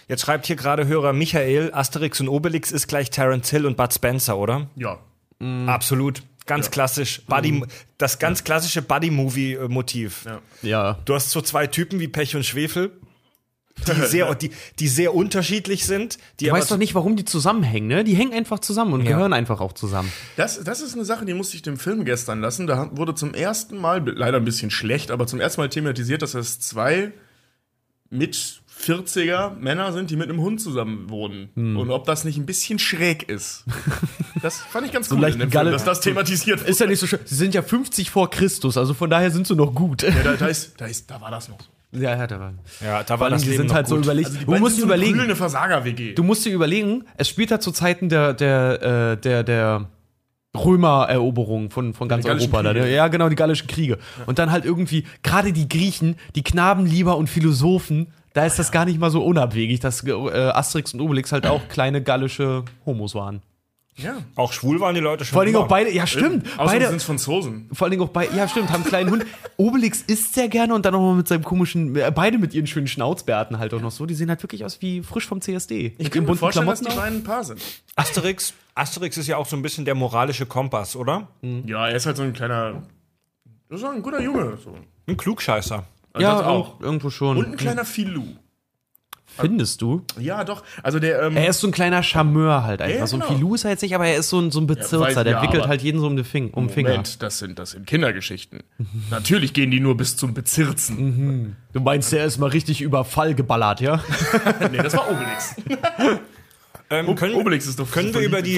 [0.07, 3.93] Jetzt schreibt hier gerade Hörer Michael, Asterix und Obelix ist gleich Terence Hill und Bud
[3.93, 4.67] Spencer, oder?
[4.75, 4.99] Ja.
[5.39, 5.67] Mhm.
[5.69, 6.23] Absolut.
[6.45, 6.71] Ganz ja.
[6.71, 7.21] klassisch.
[7.27, 7.67] Buddy, mhm.
[7.97, 8.45] Das ganz ja.
[8.45, 10.25] klassische Buddy-Movie-Motiv.
[10.25, 10.39] Ja.
[10.61, 10.99] ja.
[11.05, 12.91] Du hast so zwei Typen wie Pech und Schwefel,
[13.87, 16.17] die sehr, die, die sehr unterschiedlich sind.
[16.39, 18.03] Die du weißt doch nicht, warum die zusammenhängen, ne?
[18.03, 19.11] Die hängen einfach zusammen und ja.
[19.11, 20.11] gehören einfach auch zusammen.
[20.35, 22.67] Das, das ist eine Sache, die musste ich dem Film gestern lassen.
[22.67, 26.33] Da wurde zum ersten Mal, leider ein bisschen schlecht, aber zum ersten Mal thematisiert, dass
[26.33, 27.13] es zwei
[28.09, 31.49] mit 40er Männer sind, die mit einem Hund zusammen wohnen.
[31.55, 31.77] Hm.
[31.77, 33.65] Und ob das nicht ein bisschen schräg ist.
[34.41, 36.69] Das fand ich ganz so cool, in dem Film, dass das thematisiert wurde.
[36.69, 37.19] Ist ja nicht so schön.
[37.23, 40.03] Sie sind ja 50 vor Christus, also von daher sind sie noch gut.
[40.03, 41.67] Ja, da, da, ist, da, ist, da war das noch so.
[41.99, 42.53] Ja, ja, da war.
[42.83, 43.97] Ja, da war das die Leben sind halt gut.
[43.97, 44.29] so überlegt.
[44.29, 45.19] Also du musst dir überlegen.
[45.19, 46.13] Eine Versager-WG.
[46.15, 49.87] Du musst dir überlegen, es spielt halt zu Zeiten der, der, äh, der, der
[50.55, 52.63] Römereroberung von, von ganz Europa.
[52.63, 53.93] Da, ja, genau, die gallischen Kriege.
[53.93, 54.23] Ja.
[54.25, 58.85] Und dann halt irgendwie, gerade die Griechen, die Knabenlieber und Philosophen, da ist das gar
[58.85, 63.41] nicht mal so unabwegig, dass äh, Asterix und Obelix halt auch kleine gallische Homos waren.
[63.95, 64.17] Ja.
[64.35, 65.33] Auch schwul waren die Leute schon.
[65.33, 66.47] Vor allem auch beide, ja stimmt.
[66.57, 67.69] Außerdem beide sind Franzosen.
[67.71, 69.25] Vor allem auch beide, ja stimmt, haben einen kleinen Hund.
[69.57, 72.87] Obelix isst sehr gerne und dann nochmal mit seinem komischen, äh, beide mit ihren schönen
[72.87, 74.07] Schnauzbärten halt auch noch so.
[74.07, 75.93] Die sehen halt wirklich aus wie frisch vom CSD.
[75.99, 77.61] Ich kann mir vorstellen, Klamotten dass die beiden ein Paar sind.
[77.95, 81.27] Asterix, Asterix ist ja auch so ein bisschen der moralische Kompass, oder?
[81.41, 81.63] Mhm.
[81.67, 82.81] Ja, er ist halt so ein kleiner,
[83.69, 84.57] das ist ein guter Junge.
[84.63, 84.75] So.
[85.05, 85.85] Ein Klugscheißer.
[86.17, 86.79] Ja, auch.
[86.79, 87.37] Irgendwo schon.
[87.37, 88.25] Und ein kleiner Filou.
[89.35, 90.05] Findest du?
[90.19, 90.63] Ja, doch.
[90.83, 92.93] Also der, ähm, er ist so ein kleiner Charmeur halt einfach.
[92.93, 93.07] Ja, genau.
[93.07, 93.33] So ein genau.
[93.33, 95.09] Filou ist er jetzt nicht, aber er ist so ein, so ein Bezirzer.
[95.09, 97.03] Ja, der ja, wickelt halt jeden so um den Fing, um Moment, Finger.
[97.19, 98.61] das sind, das sind Kindergeschichten.
[99.09, 100.97] Natürlich gehen die nur bis zum Bezirzen.
[100.97, 101.55] Mhm.
[101.73, 104.03] Du meinst, der ist mal richtig über Fall geballert, ja?
[104.71, 105.55] nee, das war Obelix.
[106.89, 108.55] Ähm, können, Obelix ist doch Können wir über die.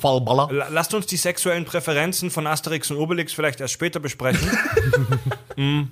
[0.00, 0.48] Fallballer.
[0.70, 4.48] Lasst uns die sexuellen Präferenzen von Asterix und Obelix vielleicht erst später besprechen.
[5.56, 5.82] mm.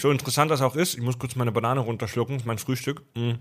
[0.00, 3.02] So interessant das auch ist, ich muss kurz meine Banane runterschlucken, mein Frühstück.
[3.14, 3.32] Mm.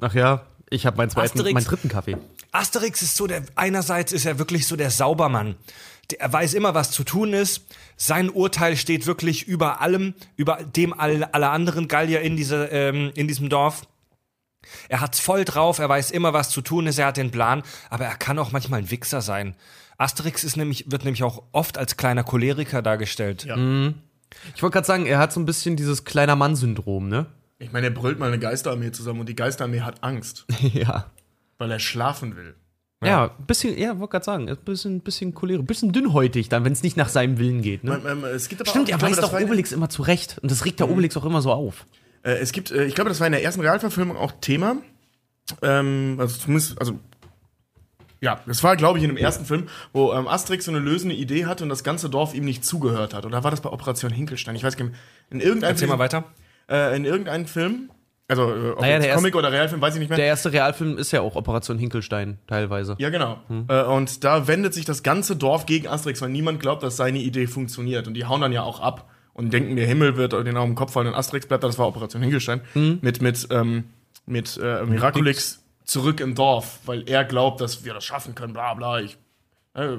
[0.00, 2.16] Ach ja, ich habe meinen zweiten, Asterix, meinen dritten Kaffee.
[2.50, 5.54] Asterix ist so der, einerseits ist er wirklich so der Saubermann.
[6.18, 7.64] Er weiß immer, was zu tun ist.
[7.96, 13.12] Sein Urteil steht wirklich über allem, über dem alle, alle anderen Gallier in, diese, ähm,
[13.14, 13.86] in diesem Dorf.
[14.88, 17.62] Er hat's voll drauf, er weiß immer, was zu tun ist, er hat den Plan,
[17.88, 19.56] aber er kann auch manchmal ein Wichser sein.
[19.98, 23.44] Asterix ist nämlich, wird nämlich auch oft als kleiner Choleriker dargestellt.
[23.44, 23.56] Ja.
[23.56, 23.94] Mhm.
[24.54, 27.26] Ich wollte gerade sagen, er hat so ein bisschen dieses kleiner Mann-Syndrom, ne?
[27.58, 31.10] Ich meine, er brüllt mal eine Geisterarmee zusammen und die Geisterarmee hat Angst, ja.
[31.58, 32.56] weil er schlafen will.
[33.04, 36.82] Ja, bisschen, ja, wollte gerade sagen, ein bisschen, bisschen cholerisch, bisschen dünnhäutig dann, wenn es
[36.82, 37.82] nicht nach seinem Willen geht.
[37.82, 38.00] Ne?
[38.02, 40.38] Man, man, es gibt aber Stimmt, auch, er weist auch Obelix immer zurecht.
[40.40, 41.84] Und das regt der Obelix auch immer so auf.
[42.22, 44.76] Äh, es gibt, äh, ich glaube, das war in der ersten Realverfilmung auch Thema.
[45.62, 46.98] Ähm, also zumindest, also
[48.22, 51.14] ja, das war, glaube ich, in dem ersten Film, wo ähm, Asterix so eine lösende
[51.14, 53.26] Idee hatte und das ganze Dorf ihm nicht zugehört hat.
[53.26, 54.54] Oder war das bei Operation Hinkelstein?
[54.54, 54.96] Ich weiß gar nicht.
[55.30, 56.24] In irgendeinem, Erzähl mal weiter.
[56.70, 57.90] äh, in irgendeinem Film,
[58.28, 60.16] also äh, ob Naja, jetzt Comic oder Realfilm, weiß ich nicht mehr.
[60.16, 62.94] Der erste Realfilm ist ja auch Operation Hinkelstein, teilweise.
[62.98, 63.40] Ja, genau.
[63.68, 67.18] Äh, und da wendet sich das ganze Dorf gegen Asterix, weil niemand glaubt, dass seine
[67.18, 68.06] Idee funktioniert.
[68.06, 70.76] Und die hauen dann ja auch ab und denken, der Himmel wird denen auf den
[70.76, 71.66] Kopf fallen und Asterix bleibt da.
[71.66, 72.60] Das war Operation Hinkelstein.
[72.74, 73.84] Mit, mit, ähm,
[74.26, 75.61] mit äh, Miraculix
[75.92, 79.00] zurück im Dorf, weil er glaubt, dass wir das schaffen können, bla bla.
[79.00, 79.18] Ich,
[79.74, 79.96] äh,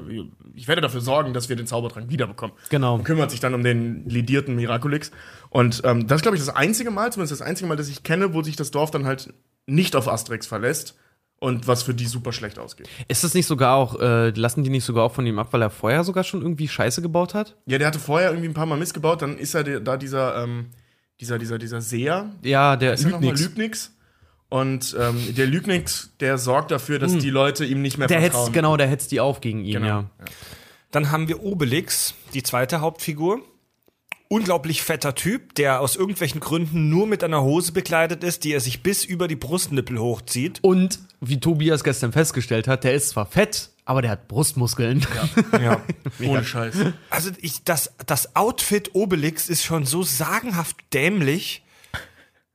[0.56, 2.56] ich werde dafür sorgen, dass wir den Zaubertrank wiederbekommen.
[2.70, 2.96] Genau.
[2.96, 5.12] Und kümmert sich dann um den lidierten Miraculix.
[5.52, 8.02] Und ähm, das ist, glaube ich, das einzige Mal, zumindest das einzige Mal, das ich
[8.02, 9.34] kenne, wo sich das Dorf dann halt
[9.68, 10.98] nicht auf Asterix verlässt
[11.40, 12.90] und was für die super schlecht ausgeht.
[13.08, 15.62] Ist das nicht sogar auch, äh, lassen die nicht sogar auch von ihm ab, weil
[15.62, 17.56] er vorher sogar schon irgendwie Scheiße gebaut hat?
[17.68, 20.70] Ja, der hatte vorher irgendwie ein paar Mal missgebaut, dann ist er da dieser, ähm,
[21.20, 23.50] dieser, dieser, dieser Seher, Ja, der ist er nochmal Lügnix.
[23.50, 23.92] Lügnix.
[24.54, 28.44] Und ähm, der Lügnix, der sorgt dafür, dass die Leute ihm nicht mehr Der vertrauen.
[28.46, 29.88] hetzt, genau, der hetzt die auf gegen ihn, Genau.
[29.88, 30.10] ja.
[30.92, 33.42] Dann haben wir Obelix, die zweite Hauptfigur.
[34.28, 38.60] Unglaublich fetter Typ, der aus irgendwelchen Gründen nur mit einer Hose bekleidet ist, die er
[38.60, 40.60] sich bis über die Brustnippel hochzieht.
[40.62, 45.04] Und wie Tobias gestern festgestellt hat, der ist zwar fett, aber der hat Brustmuskeln.
[45.60, 45.82] Ja.
[46.28, 46.76] Ohne Scheiß.
[47.10, 51.63] Also ich, das, das Outfit Obelix ist schon so sagenhaft dämlich.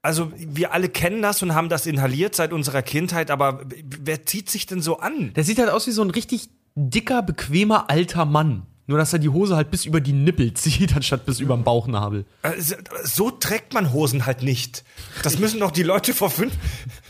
[0.08, 4.48] Also wir alle kennen das und haben das inhaliert seit unserer Kindheit, aber wer zieht
[4.48, 5.34] sich denn so an?
[5.34, 8.62] Der sieht halt aus wie so ein richtig dicker, bequemer alter Mann.
[8.86, 11.62] Nur, dass er die Hose halt bis über die Nippel zieht, anstatt bis über den
[11.62, 12.24] Bauchnabel.
[12.40, 14.82] Also, So trägt man Hosen halt nicht.
[15.24, 16.54] Das müssen doch die Leute vor fünf,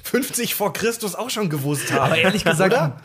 [0.02, 2.00] 50 vor Christus auch schon gewusst haben.
[2.02, 2.96] Aber ehrlich gesagt, Oder?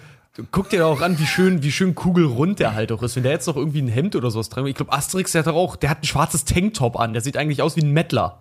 [0.50, 3.16] guck dir doch auch an, wie schön, wie schön kugelrund der halt auch ist.
[3.16, 5.48] Wenn der jetzt noch irgendwie ein Hemd oder sowas dran Ich glaube, Asterix, der hat
[5.50, 7.14] doch auch, der hat ein schwarzes Tanktop an.
[7.14, 8.40] Der sieht eigentlich aus wie ein Mettler.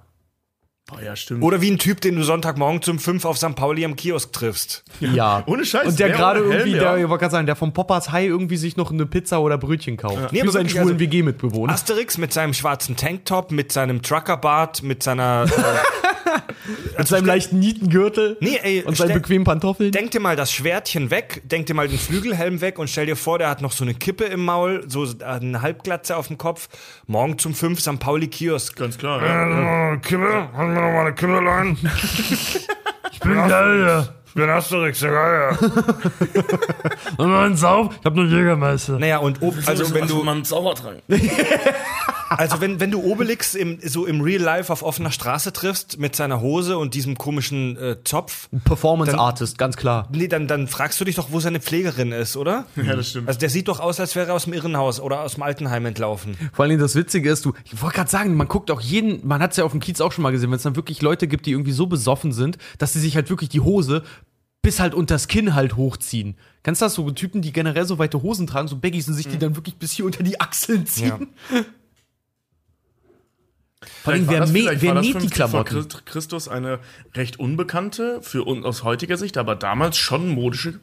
[0.92, 1.42] Boah, ja, stimmt.
[1.42, 3.55] Oder wie ein Typ, den du Sonntagmorgen zum 5 auf St.
[3.55, 4.85] Pauli am Kiosk triffst.
[5.00, 5.42] Ja.
[5.46, 6.94] Ohne Scheiß, Und der der gerade irgendwie, ja.
[6.94, 9.59] der, ich wollte gerade sagen, der vom Poppers High irgendwie sich noch eine Pizza oder
[9.59, 10.33] Brötchen kauft.
[10.33, 11.72] Nee, Für aber seinen schwulen also- WG-Mitbewohner.
[11.72, 15.44] Asterix mit seinem schwarzen Tanktop, mit seinem Truckerbart, mit seiner.
[15.46, 15.50] Äh,
[16.98, 19.92] Mit seinem leichten Nietengürtel nee, ey, und seinen bequemen Pantoffeln.
[19.92, 23.16] Denk dir mal das Schwertchen weg, denk dir mal den Flügelhelm weg und stell dir
[23.16, 26.68] vor, der hat noch so eine Kippe im Maul, so eine Halbglatze auf dem Kopf.
[27.06, 27.98] Morgen zum 5 St.
[27.98, 28.76] Pauli Kiosk.
[28.76, 29.22] Ganz klar.
[29.22, 29.96] Ja.
[29.96, 30.48] Kippe?
[30.52, 31.76] Haben wir noch mal eine Kippe rein?
[33.12, 35.58] Ich bin geil, Ich bin Asterix, der Geier.
[37.18, 37.94] Und mal einen Sauf.
[38.00, 38.98] Ich hab nur Jägermeister.
[38.98, 41.02] Naja, und Ob also wenn du, mal einen Zaubertrank.
[42.36, 46.16] also wenn, wenn du Obelix im, so im Real Life auf offener Straße triffst, mit
[46.16, 50.08] seiner Hose und diesem komischen äh, Zopf, Performance Artist, ganz klar.
[50.12, 52.66] nee, dann, dann fragst du dich doch, wo seine Pflegerin ist, oder?
[52.82, 53.28] Ja, das stimmt.
[53.28, 55.86] Also der sieht doch aus, als wäre er aus dem Irrenhaus oder aus dem Altenheim
[55.86, 56.36] entlaufen.
[56.52, 59.40] Vor allem das Witzige ist, du, ich wollte gerade sagen, man guckt auch jeden, man
[59.40, 61.28] hat es ja auf dem Kiez auch schon mal gesehen, wenn es dann wirklich Leute
[61.28, 64.02] gibt, die irgendwie so besoffen sind, dass sie sich halt wirklich die Hose
[64.62, 66.36] bis halt unters Kinn halt hochziehen.
[66.62, 69.26] Kennst du das so Typen, die generell so weite Hosen tragen, so Baggies und sich
[69.26, 71.28] die dann wirklich bis hier unter die Achseln ziehen?
[74.02, 75.74] Vor allem, wer, das- wer war das näht die 50 vor Klamotten?
[75.88, 76.78] Christ- Christus eine
[77.14, 80.80] recht unbekannte, für uns aus heutiger Sicht, aber damals schon modische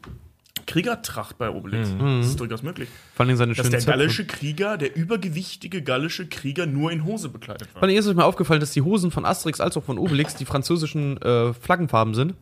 [0.65, 1.89] Kriegertracht bei Obelix.
[1.99, 2.89] Das ist durchaus möglich.
[3.15, 7.67] Vor allem seine Dass der gallische Krieger, der übergewichtige gallische Krieger nur in Hose bekleidet
[7.71, 7.87] Vor war.
[7.89, 10.45] allem ist euch mal aufgefallen, dass die Hosen von Asterix als auch von Obelix die
[10.45, 12.35] französischen äh, Flaggenfarben sind.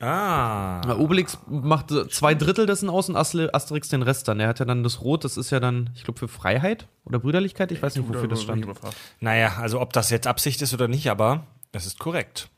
[0.00, 0.96] Ah.
[0.96, 4.40] Obelix macht zwei Drittel dessen aus und Asterix den Rest dann.
[4.40, 7.18] Er hat ja dann das Rot, das ist ja dann, ich glaube, für Freiheit oder
[7.18, 8.66] Brüderlichkeit, ich weiß nicht, wofür das stand.
[9.20, 12.48] Naja, also ob das jetzt Absicht ist oder nicht, aber es ist korrekt.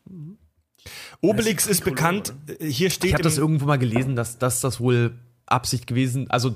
[1.21, 4.81] Obelix ist bekannt, äh, hier steht Ich habe das irgendwo mal gelesen, dass, dass das
[4.81, 5.13] wohl
[5.47, 6.55] Absicht gewesen, also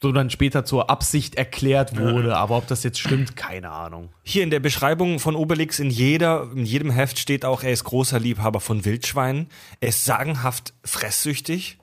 [0.00, 4.10] so dann später zur Absicht erklärt wurde, aber ob das jetzt stimmt, keine Ahnung.
[4.22, 7.84] Hier in der Beschreibung von Obelix in jeder, in jedem Heft steht auch, er ist
[7.84, 9.48] großer Liebhaber von Wildschweinen.
[9.80, 11.78] Er ist sagenhaft fresssüchtig.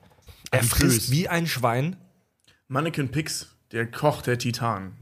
[0.52, 1.96] Er frisst wie ein Schwein.
[2.68, 4.92] Mannequin Pix, der Koch der Titan.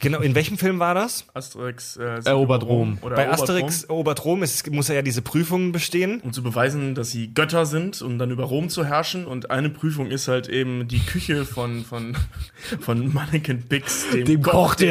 [0.00, 1.26] Genau, in welchem Film war das?
[1.34, 2.98] Asterix äh, Erobert Rom.
[3.02, 6.20] Oder Bei erobert Asterix erobert Rom ist, muss er ja diese Prüfungen bestehen.
[6.22, 9.26] um zu beweisen, dass sie Götter sind, um dann über Rom zu herrschen.
[9.26, 12.16] Und eine Prüfung ist halt eben die Küche von, von,
[12.80, 14.42] von Mannequin Pix, dem,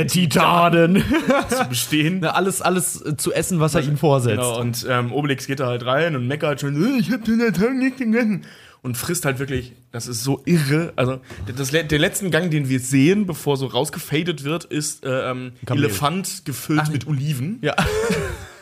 [0.08, 1.04] Titanen.
[1.50, 2.20] zu bestehen.
[2.22, 4.38] Na, alles, alles äh, zu essen, was er ihnen vorsetzt.
[4.38, 7.40] Genau, und ähm, Obelix geht da halt rein und meckert schon, "Äh, ich hab den
[7.54, 8.46] Tag nicht gegessen.
[8.86, 10.94] Und frisst halt wirklich, das ist so irre.
[10.96, 11.20] Also,
[11.58, 15.54] das, der letzten Gang, den wir sehen, bevor so rausgefadet wird, ist äh, ähm.
[15.68, 17.58] Elefant gefüllt mit Oliven.
[17.64, 17.74] Ja.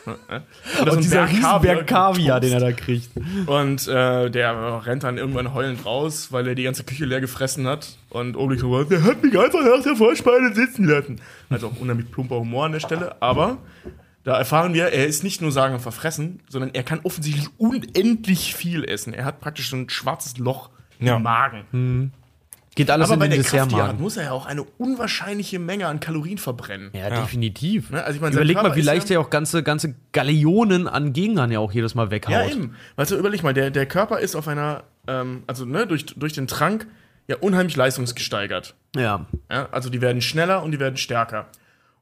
[0.06, 3.08] Und, und dieser Berg Riesenberg Kaviar, den er da kriegt.
[3.46, 7.66] Und äh, der rennt dann irgendwann heulend raus, weil er die ganze Küche leer gefressen
[7.66, 7.96] hat.
[8.10, 11.22] Und Obelix so, der hat mich einfach nach der Vorspeise sitzen lassen.
[11.48, 13.16] Also auch unheimlich plumper Humor an der Stelle.
[13.22, 13.56] Aber
[14.24, 18.54] da erfahren wir, er ist nicht nur sagen und verfressen, sondern er kann offensichtlich unendlich
[18.54, 19.14] viel essen.
[19.14, 21.16] Er hat praktisch so ein schwarzes Loch Ja.
[21.16, 22.12] im Magen.
[22.76, 24.46] Geht alles Aber in bei den der Kraft, die er hat, muss er ja auch
[24.46, 26.90] eine unwahrscheinliche Menge an Kalorien verbrennen.
[26.92, 27.90] Ja, definitiv.
[27.90, 30.88] Ne, also ich meine, sein Überleg mal, wie leicht ja- er auch ganze, ganze Gallionen
[30.88, 32.32] an Gegnern ja auch jedes Mal weghaut.
[32.32, 32.74] Ja, eben.
[32.96, 36.32] Weißt du, überleg mal, der, der Körper ist auf einer, ähm, also ne, durch, durch
[36.32, 36.88] den Trank
[37.28, 38.74] ja unheimlich leistungsgesteigert.
[38.96, 39.26] Ja.
[39.48, 41.46] Ja, also die werden schneller und die werden stärker.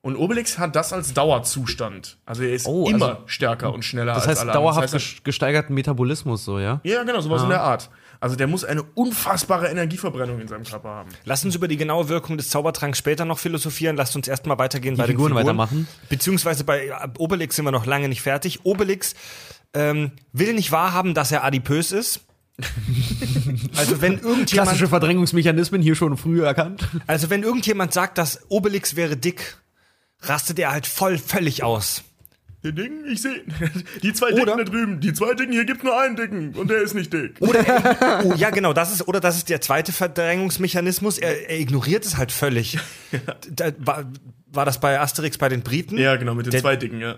[0.04, 2.18] Und Obelix hat das als Dauerzustand.
[2.26, 4.64] Also er ist Oh, immer also- stärker und schneller Das als heißt, alle anderen.
[4.64, 6.80] dauerhaft Das heißt, ges- gesteigerten Metabolismus, so, ja?
[6.82, 7.88] ja, genau, sowas in der Art.
[8.18, 11.08] Also der muss eine unfassbare Energieverbrennung in seinem Körper haben.
[11.24, 13.94] Lasst uns über die genaue Wirkung des Zaubertranks später noch philosophieren.
[13.96, 15.46] Lasst uns erstmal weitergehen bei Figuren den Figuren.
[15.58, 15.88] weitermachen.
[16.08, 18.60] Beziehungsweise bei Obelix sind wir noch lange nicht fertig.
[18.64, 19.14] Obelix
[19.72, 22.20] ähm, will nicht wahrhaben, dass er adipös ist.
[23.76, 26.88] also wenn irgendjemand, Klassische Verdrängungsmechanismen hier schon früh erkannt.
[27.06, 29.56] also wenn irgendjemand sagt, dass Obelix wäre dick,
[30.22, 32.02] rastet er halt voll völlig aus.
[32.64, 33.42] Der Dicken, ich sehe.
[34.02, 36.70] Die zwei Oder- Dicken da drüben, die zwei Dicken, hier gibt's nur einen Dicken und
[36.70, 37.34] der ist nicht dick.
[37.40, 41.18] Oh, ja, genau, das ist, oder das ist der zweite Verdrängungsmechanismus.
[41.18, 42.78] Er, er ignoriert es halt völlig.
[43.50, 44.04] Da, war,
[44.46, 45.98] war das bei Asterix bei den Briten?
[45.98, 47.16] Ja, genau, mit den Der- zwei Dicken, ja.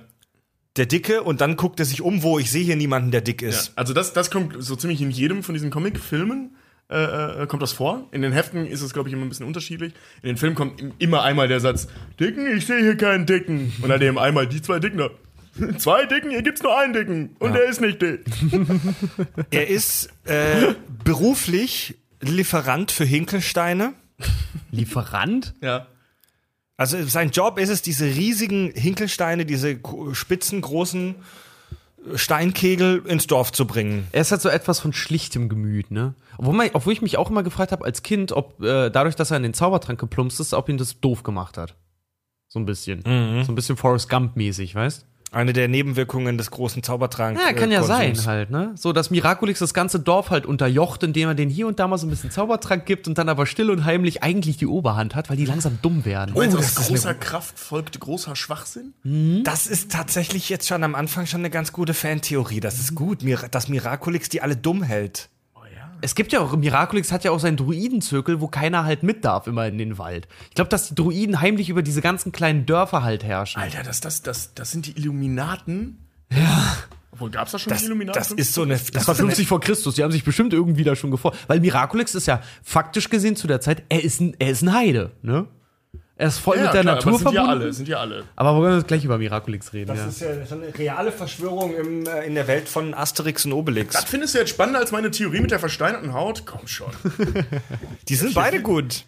[0.77, 3.43] Der Dicke und dann guckt er sich um, wo ich sehe hier niemanden, der dick
[3.43, 3.73] Ja, ist.
[3.77, 6.57] also das, das kommt so ziemlich in jedem von diesen Comic-Filmen
[6.91, 8.07] äh, äh, kommt das vor.
[8.13, 9.93] In den Heften ist es, glaube ich, immer ein bisschen unterschiedlich.
[10.23, 11.89] In den Filmen kommt im- immer einmal der Satz,
[12.21, 13.73] Dicken, ich sehe hier keinen Dicken.
[13.83, 15.11] Und dann eben einmal die zwei Dicken da.
[15.79, 17.37] Zwei Dicken, hier gibt's nur einen Dicken.
[17.39, 18.25] Und der ist nicht dick.
[19.53, 23.93] Er ist äh, beruflich Lieferant für Hinkelsteine.
[24.73, 25.55] Lieferant?
[25.61, 25.87] Ja.
[26.77, 29.79] Also sein Job ist es, diese riesigen Hinkelsteine, diese
[30.13, 31.15] spitzen, großen
[32.15, 34.07] Steinkegel ins Dorf zu bringen.
[34.13, 36.15] Er ist halt so etwas von schlichtem Gemüt, ne?
[36.39, 39.31] Obwohl, man, obwohl ich mich auch immer gefragt habe als Kind, ob äh, dadurch, dass
[39.31, 41.77] er in den Zaubertrank geplumpst ist, ob ihn das doof gemacht hat.
[42.49, 43.03] So ein bisschen.
[43.45, 45.07] So ein bisschen Forrest Gump-mäßig, weißt?
[45.35, 47.41] Eine der Nebenwirkungen des großen Zaubertranks.
[47.45, 48.23] Ja, kann ja Konsums.
[48.23, 48.73] sein halt, ne?
[48.77, 51.99] So, dass Miraculix das ganze Dorf halt unterjocht, indem er den hier und da mal
[51.99, 55.29] so ein bisschen Zaubertrank gibt und dann aber still und heimlich eigentlich die Oberhand hat,
[55.31, 56.35] weil die langsam dumm werden.
[56.35, 58.95] Du, das aus eine großer Kraft folgt großer Schwachsinn?
[59.45, 62.61] Das ist tatsächlich jetzt schon am Anfang schon eine ganz gute Fantheorie.
[62.61, 65.29] Das ist gut, Mir- dass Miraculix die alle dumm hält.
[66.05, 69.47] Es gibt ja auch, Miraculix hat ja auch seinen Druidenzirkel, wo keiner halt mit darf,
[69.47, 70.29] immer in den Wald.
[70.51, 73.63] Ich glaube, dass die Druiden heimlich über diese ganzen kleinen Dörfer halt herrschen.
[73.63, 75.99] Alter, das, das, das, das sind die Illuminaten.
[76.31, 76.77] Ja.
[77.11, 78.21] Obwohl, gab's da schon Das, die Illuminaten?
[78.21, 78.75] das ist so eine.
[78.75, 80.95] Das, Das war ist so eine 50 vor Christus, die haben sich bestimmt irgendwie da
[80.95, 81.35] schon gefreut.
[81.47, 84.75] Weil Miraculix ist ja faktisch gesehen zu der Zeit, er ist ein, er ist ein
[84.75, 85.47] Heide, ne?
[86.17, 87.63] Er ist voll ja, mit der klar, Natur aber sind ja verbunden.
[87.63, 88.25] alle, sind ja alle.
[88.37, 90.07] Aber wollen wir jetzt gleich über Miraculix reden, Das ja.
[90.07, 93.95] ist ja so eine reale Verschwörung im, äh, in der Welt von Asterix und Obelix.
[93.95, 96.45] Das findest du jetzt spannender als meine Theorie mit der versteinerten Haut?
[96.47, 96.93] Komm schon.
[98.09, 99.05] Die sind beide gut.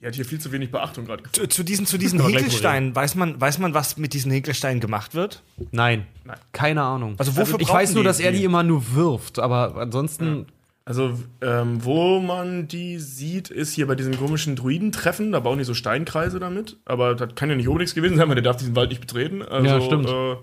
[0.00, 1.24] Die hat hier viel zu wenig Beachtung gerade.
[1.32, 5.14] Zu, zu diesen, zu diesen Hinkelsteinen, weiß man, weiß man, was mit diesen Hinkelsteinen gemacht
[5.14, 5.42] wird?
[5.72, 6.06] Nein.
[6.24, 6.36] Nein.
[6.52, 7.14] Keine Ahnung.
[7.18, 8.38] Also wofür ich brauchen weiß nur, die dass er die?
[8.38, 10.46] die immer nur wirft, aber ansonsten.
[10.86, 15.32] Also, ähm, wo man die sieht, ist hier bei diesem komischen Druidentreffen.
[15.32, 16.78] Da bauen die so Steinkreise damit.
[16.84, 19.42] Aber das kann ja nicht Obelix gewesen sein, weil der darf diesen Wald nicht betreten.
[19.42, 20.08] Also, Ja, stimmt.
[20.08, 20.36] Äh,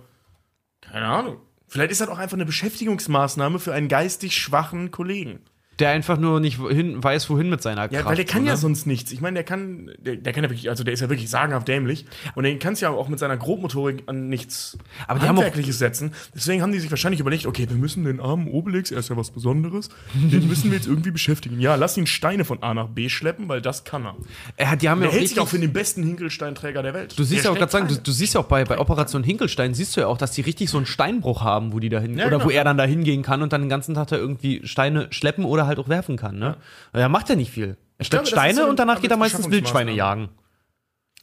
[0.82, 1.38] keine Ahnung.
[1.68, 5.42] Vielleicht ist das auch einfach eine Beschäftigungsmaßnahme für einen geistig schwachen Kollegen.
[5.82, 8.06] Der einfach nur nicht hin, weiß, wohin mit seiner Ja, Kraft.
[8.06, 8.58] weil der kann so, ja ne?
[8.58, 9.12] sonst nichts.
[9.12, 11.68] Ich meine, der kann, der, der kann ja wirklich, also der ist ja wirklich sagenhaft
[11.68, 12.06] dämlich.
[12.36, 15.80] Und den kannst ja auch mit seiner Grobmotorik an nichts Aber die haben auch- Handwerkliches
[15.80, 16.14] setzen.
[16.34, 19.18] Deswegen haben die sich wahrscheinlich überlegt, okay, wir müssen den armen Obelix, er ist ja
[19.18, 21.60] was Besonderes, den müssen wir jetzt irgendwie beschäftigen.
[21.60, 24.16] Ja, lass ihn Steine von A nach B schleppen, weil das kann er.
[24.58, 26.94] Er hat, die haben ja Der auch hält sich auch für den besten Hinkelsteinträger der
[26.94, 27.18] Welt.
[27.18, 29.24] Du siehst Der ja auch gerade sagen, du, du siehst ja auch bei, bei Operation
[29.24, 32.00] Hinkelstein, siehst du ja auch, dass die richtig so einen Steinbruch haben, wo die da
[32.00, 32.46] hin, Ja, oder genau.
[32.46, 35.46] wo er dann da hingehen kann und dann den ganzen Tag da irgendwie Steine schleppen
[35.46, 36.58] oder halt auch werfen kann, ne?
[36.94, 37.78] Er macht ja nicht viel.
[37.98, 40.30] Er ist Steine so und danach geht er meistens Wildschweine jagen.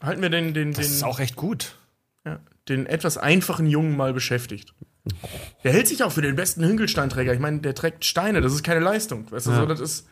[0.00, 1.74] Halten wir den, den, den, Das ist auch echt gut.
[2.24, 4.74] ja, den etwas einfachen Jungen mal beschäftigt.
[5.64, 7.32] Der hält sich auch für den besten Hinkelsteinträger.
[7.32, 9.30] Ich meine, der trägt Steine, das ist keine Leistung.
[9.30, 10.06] Weißt du, so, das ist.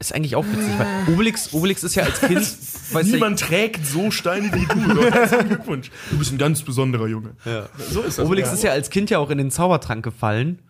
[0.00, 2.38] Ist eigentlich auch witzig, weil Obelix, Obelix ist ja als Kind,
[2.92, 5.02] weißt Niemand trägt so Steine wie du.
[5.10, 5.90] Herzlichen Glückwunsch.
[6.10, 7.34] Du bist ein ganz besonderer Junge.
[7.90, 8.24] So ist das.
[8.24, 10.60] Obelix ist ja als Kind ja auch in den Zaubertrank gefallen.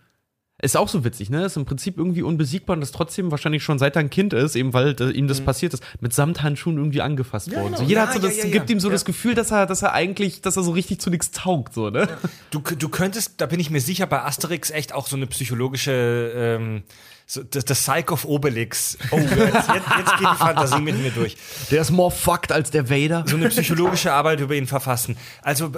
[0.60, 1.44] Ist auch so witzig, ne?
[1.44, 4.56] Ist im Prinzip irgendwie unbesiegbar und das trotzdem wahrscheinlich schon seit er ein Kind ist,
[4.56, 7.66] eben weil äh, ihm das passiert ist, mit Samthandschuhen irgendwie angefasst worden.
[7.66, 7.76] genau.
[7.78, 8.50] So, jeder Ja, hat so ja, das, ja, ja.
[8.50, 11.10] gibt ihm so das Gefühl, dass er, dass er eigentlich, dass er so richtig zu
[11.10, 12.08] nichts taugt, so, ne?
[12.50, 16.32] Du, du könntest, da bin ich mir sicher, bei Asterix echt auch so eine psychologische,
[16.34, 16.82] ähm,
[17.24, 18.98] so, das, das Psych of Obelix.
[19.12, 21.36] Oh, jetzt, jetzt, jetzt geht die Fantasie mit mir durch.
[21.70, 23.22] Der ist more fucked als der Vader.
[23.28, 25.16] So eine psychologische Arbeit über ihn verfassen.
[25.42, 25.70] Also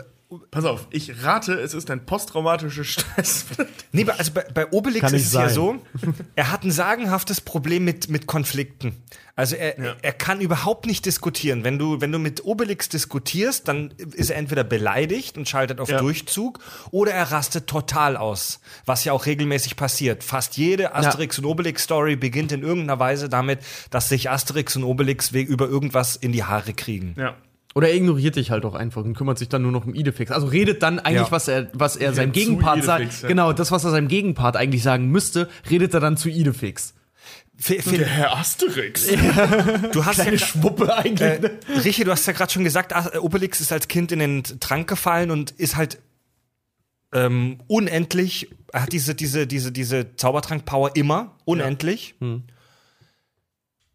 [0.52, 3.46] Pass auf, ich rate, es ist ein posttraumatischer Stress.
[3.90, 5.54] Nee, bei- also bei, bei Obelix Kann ist es ja sein.
[5.54, 5.76] so,
[6.36, 8.94] er hat ein sagenhaftes Problem mit, mit Konflikten.
[9.34, 9.96] Also er, Ja.
[10.02, 11.64] er kann überhaupt nicht diskutieren.
[11.64, 15.88] Wenn du, wenn du mit Obelix diskutierst, dann ist er entweder beleidigt und schaltet auf
[15.88, 15.98] Ja.
[15.98, 16.60] Durchzug
[16.92, 18.60] oder er rastet total aus.
[18.86, 20.22] Was ja auch regelmäßig passiert.
[20.22, 24.84] Fast jede Asterix und Obelix Story beginnt in irgendeiner Weise damit, dass sich Asterix und
[24.84, 27.14] Obelix über irgendwas in die Haare kriegen.
[27.18, 27.34] ja.
[27.74, 30.32] Oder er ignoriert dich halt auch einfach und kümmert sich dann nur noch um Idefix.
[30.32, 31.30] Also redet dann eigentlich, Ja.
[31.30, 33.22] was er, was er seinem Gegenpart sagt.
[33.22, 33.28] ja.
[33.28, 36.94] Genau, das, was er seinem Gegenpart eigentlich sagen müsste, redet er dann zu Idefix.
[37.68, 39.06] Der Herr Asterix.
[39.92, 41.20] Du hast ja Kleine Schwuppe eigentlich.
[41.20, 41.50] Äh,
[41.84, 44.88] Richie, du hast ja gerade schon gesagt, As- Obelix ist als Kind in den Trank
[44.88, 45.98] gefallen und ist halt
[47.12, 52.14] ähm, unendlich, er hat diese, diese, diese, diese Zaubertrank-Power immer, unendlich.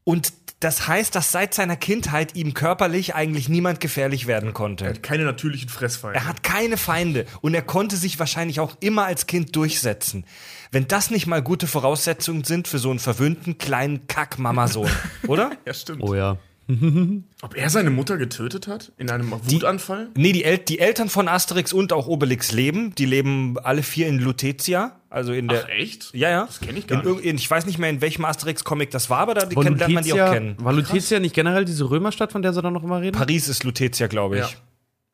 [0.03, 4.93] Und das heißt, dass seit seiner Kindheit ihm körperlich eigentlich niemand gefährlich werden konnte.
[4.93, 6.17] Keine natürlichen Fressfeinde.
[6.17, 10.25] Er hat keine Feinde und er konnte sich wahrscheinlich auch immer als Kind durchsetzen.
[10.71, 14.89] Wenn das nicht mal gute Voraussetzungen sind für so einen verwöhnten kleinen Kack-Mamasohn,
[15.27, 15.51] oder?
[15.65, 16.01] ja, stimmt.
[16.01, 16.37] oh ja.
[17.41, 18.91] Ob er seine Mutter getötet hat?
[18.97, 20.09] In einem Wutanfall?
[20.15, 22.95] Nee, die, El die Eltern von Asterix und auch Obelix leben.
[22.95, 24.99] Die leben alle vier in Lutetia.
[25.09, 25.65] Also in der.
[25.65, 26.09] Ach, echt?
[26.13, 26.45] Ja, ja.
[26.45, 29.09] Das kenn ich gar in, irg- In, ich weiß nicht mehr, in welchem Asterix-Comic das
[29.09, 30.55] war, aber da die kennt, lernt man die auch kennen.
[30.57, 33.15] war Lutetia nicht generell diese Römerstadt, von der sie dann noch immer reden?
[33.17, 34.41] Paris ist Lutetia, glaube ich.
[34.43, 34.49] Ja.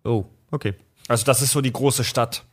[0.09, 0.73] Oh, okay.
[1.07, 2.45] Also das ist so die große Stadt.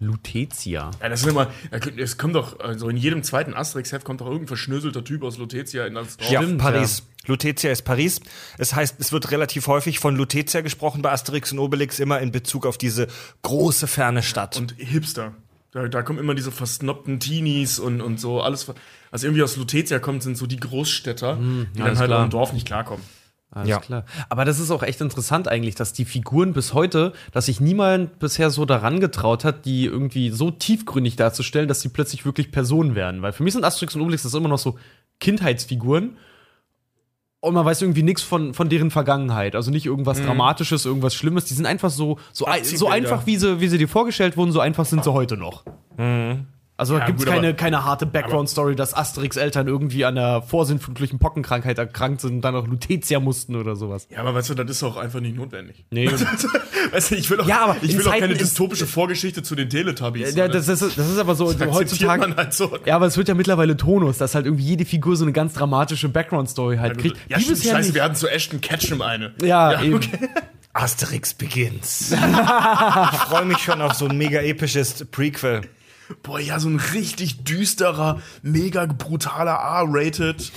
[0.00, 0.90] Lutetia.
[1.00, 1.50] Ja, das ist immer,
[1.96, 5.86] es kommt doch, also in jedem zweiten Asterix-Heft kommt doch irgendein verschnöselter Typ aus Lutetia
[5.86, 6.30] in das Dorf.
[6.30, 7.02] Ja, Paris.
[7.26, 8.20] Lutetia ist Paris.
[8.56, 12.32] Es heißt, es wird relativ häufig von Lutetia gesprochen bei Asterix und Obelix, immer in
[12.32, 13.08] Bezug auf diese
[13.42, 14.56] große, ferne Stadt.
[14.56, 15.34] Und Hipster.
[15.72, 18.64] Da, da kommen immer diese versnobten Teenies und, und so alles.
[18.64, 18.74] ver-
[19.12, 22.24] Also irgendwie aus Lutetia kommt, sind so die Großstädter, die dann halt klar.
[22.24, 23.04] im Dorf nicht klarkommen.
[23.52, 23.78] Alles Ja.
[23.78, 24.04] klar.
[24.28, 28.18] Aber das ist auch echt interessant eigentlich, dass die Figuren bis heute, dass sich niemand
[28.20, 32.94] bisher so daran getraut hat, die irgendwie so tiefgründig darzustellen, dass sie plötzlich wirklich Personen
[32.94, 33.22] werden.
[33.22, 34.78] Weil für mich sind Asterix und Obelix das immer noch so
[35.18, 36.16] Kindheitsfiguren.
[37.42, 39.56] Und man weiß irgendwie nichts von, von deren Vergangenheit.
[39.56, 41.46] Also nicht irgendwas Dramatisches, irgendwas Schlimmes.
[41.46, 44.60] Die sind einfach so, so, so einfach, wie sie, wie sie dir vorgestellt wurden, so
[44.60, 45.64] einfach sind sie heute noch.
[46.80, 51.18] Also Ja, gibt es keine, keine harte Background-Story, dass Asterix Eltern irgendwie an einer vorsinnflutlichen
[51.18, 54.08] Pockenkrankheit erkrankt sind und dann auch Lutetia mussten oder sowas.
[54.10, 55.84] Ja, aber weißt du, das ist auch einfach nicht notwendig.
[55.90, 56.10] Nee,
[56.90, 59.68] weißt du, ich will auch, Ja, aber ich will auch keine dystopische Vorgeschichte zu den
[59.68, 60.34] Teletubbies.
[60.34, 62.20] Ja, das, ist, das ist aber so akzeptiert heutzutage.
[62.22, 62.78] man halt so.
[62.86, 65.52] Ja, aber es wird ja mittlerweile Tonus, dass halt irgendwie jede Figur so eine ganz
[65.52, 67.18] dramatische Background-Story halt kriegt.
[67.28, 67.94] ja, Die stimmt, scheiße, nicht.
[67.94, 69.34] wir hatten zu Ashton Ketchum eine.
[69.42, 70.00] Ja, eben.
[70.72, 72.12] Asterix Begins.
[73.12, 75.62] ich freue mich schon auf so ein mega episches Prequel.
[76.22, 80.52] Boah, ja, so ein richtig düsterer, mega brutaler R-rated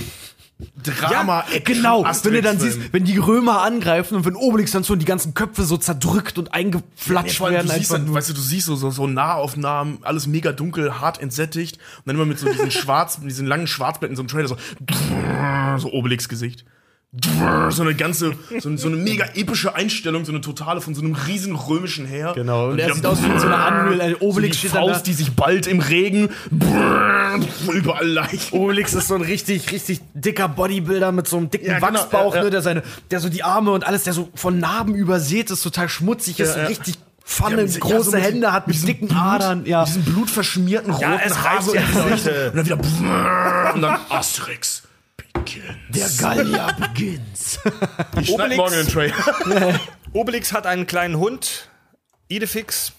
[0.82, 4.84] Drama Ja, genau, wenn du dann siehst, wenn die Römer angreifen und wenn Obelix dann
[4.84, 7.68] so die ganzen Köpfe so zerdrückt und eingeflatscht allem, werden.
[7.68, 11.22] du siehst dann, weißt du, du siehst so, so, so Nahaufnahmen, alles mega dunkel, hart
[11.22, 14.48] entsättigt und dann immer mit so diesen schwarz, mit diesen langen Schwarzblättern, so einem Trailer,
[14.48, 14.58] so,
[15.78, 16.66] so Obelix-Gesicht.
[17.70, 21.14] So eine ganze, so, so eine mega epische Einstellung, so eine totale von so einem
[21.14, 22.32] riesen römischen Heer.
[22.34, 23.56] Genau, und er wieder- sieht aus wie so eine
[23.92, 24.94] Unreal, ein so Obelix die steht dann da.
[24.94, 26.30] Faust, die sich bald im Regen,
[27.72, 28.58] überall Leichen.
[28.58, 32.32] Obelix ist so ein richtig, richtig dicker Bodybuilder mit so einem dicken Ja, genau, Wachsbauch,
[32.34, 32.44] ja, ja.
[32.46, 35.62] Ne, der seine, der so die Arme und alles, der so von Narben übersät ist,
[35.62, 36.68] total schmutzig ist, Ja, ja.
[36.68, 39.80] richtig Ja, Pfanne, ja, große so mit- Hände hat mit, dicken Blut, Adern, ja.
[39.82, 41.74] Mit diesem blutverschmierten roten Ja, es Haar so.
[41.74, 42.50] Leute.
[42.52, 44.83] Und dann wieder und dann Asterix.
[45.90, 47.22] Der Gallier beginnt.
[48.20, 48.58] Ich schneid Obelix.
[48.58, 49.80] morgen den Trailer.
[50.14, 51.70] Obelix hat einen kleinen Hund,
[52.28, 52.94] Idefix.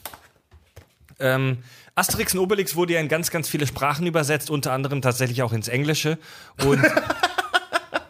[1.20, 1.58] Ähm,
[1.94, 5.52] Asterix und Obelix wurde ja in ganz, ganz viele Sprachen übersetzt, unter anderem tatsächlich auch
[5.52, 6.18] ins Englische.
[6.64, 6.80] Und,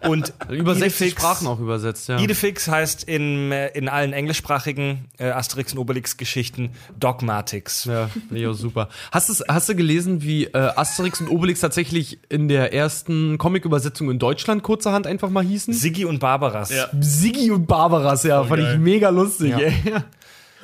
[0.09, 2.19] und Über 60 Idefix- Sprachen auch übersetzt, ja.
[2.19, 7.85] Idefix heißt in, äh, in allen englischsprachigen äh, Asterix und Obelix-Geschichten Dogmatics.
[7.85, 8.89] Ja, ich auch super.
[9.13, 14.11] Hast, du's, hast du gelesen, wie äh, Asterix und Obelix tatsächlich in der ersten Comic-Übersetzung
[14.11, 15.73] in Deutschland kurzerhand einfach mal hießen?
[15.75, 16.71] Siggi und Barbaras.
[16.71, 16.89] Ja.
[17.01, 18.79] Siggi und Barbaras, ja, fand ich geil.
[18.79, 19.59] mega lustig, Ja.
[19.59, 19.75] ey.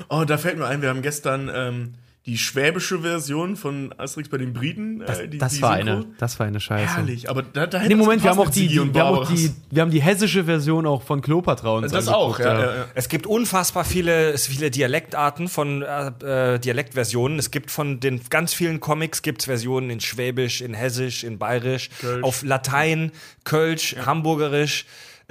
[0.08, 1.94] Oh, da fällt mir ein, wir haben gestern ähm,
[2.26, 5.00] die schwäbische Version von Asterix bei den Briten.
[5.00, 5.92] Äh, die, Das die war Synchro.
[5.92, 6.96] eine, das war eine Scheiße.
[6.96, 9.50] Herrlich, aber da, da Nee, Moment, wir haben, auch die, die, wir, haben auch die,
[9.70, 12.84] wir haben die hessische Version auch von Kleopatra und Das auch, ja, ja, ja.
[12.94, 17.38] Es gibt unfassbar viele, viele Dialektarten von äh, äh, Dialektversionen.
[17.38, 21.88] Es gibt von den ganz vielen Comics gibt's Versionen in Schwäbisch, in Hessisch, in Bayerisch,
[22.00, 22.22] Kölsch.
[22.22, 23.12] auf Latein,
[23.44, 24.84] Kölsch, Hamburgerisch,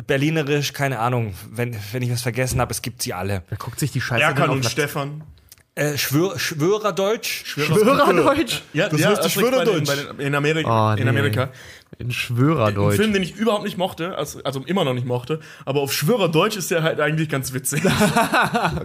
[0.07, 1.33] Berlinerisch, keine Ahnung.
[1.51, 3.43] Wenn, wenn ich was vergessen habe, es gibt sie alle.
[3.49, 5.23] Wer guckt sich die Scheiße Erkan denn und auf Stefan.
[5.79, 7.45] Äh, Schwör, Schwörerdeutsch.
[7.45, 8.61] Schwörerdeutsch?
[8.73, 9.87] Ja, Das ja heißt Asterix Schwörerdeutsch.
[9.87, 10.91] bei den, bei den, in Amerika.
[10.91, 11.09] Oh, in nee.
[11.09, 11.49] Amerika.
[12.01, 12.93] In Schwörerdeutsch.
[12.93, 15.91] Ein Film, den ich überhaupt nicht mochte, also, also immer noch nicht mochte, aber auf
[15.91, 17.83] Schwörerdeutsch ist der halt eigentlich ganz witzig.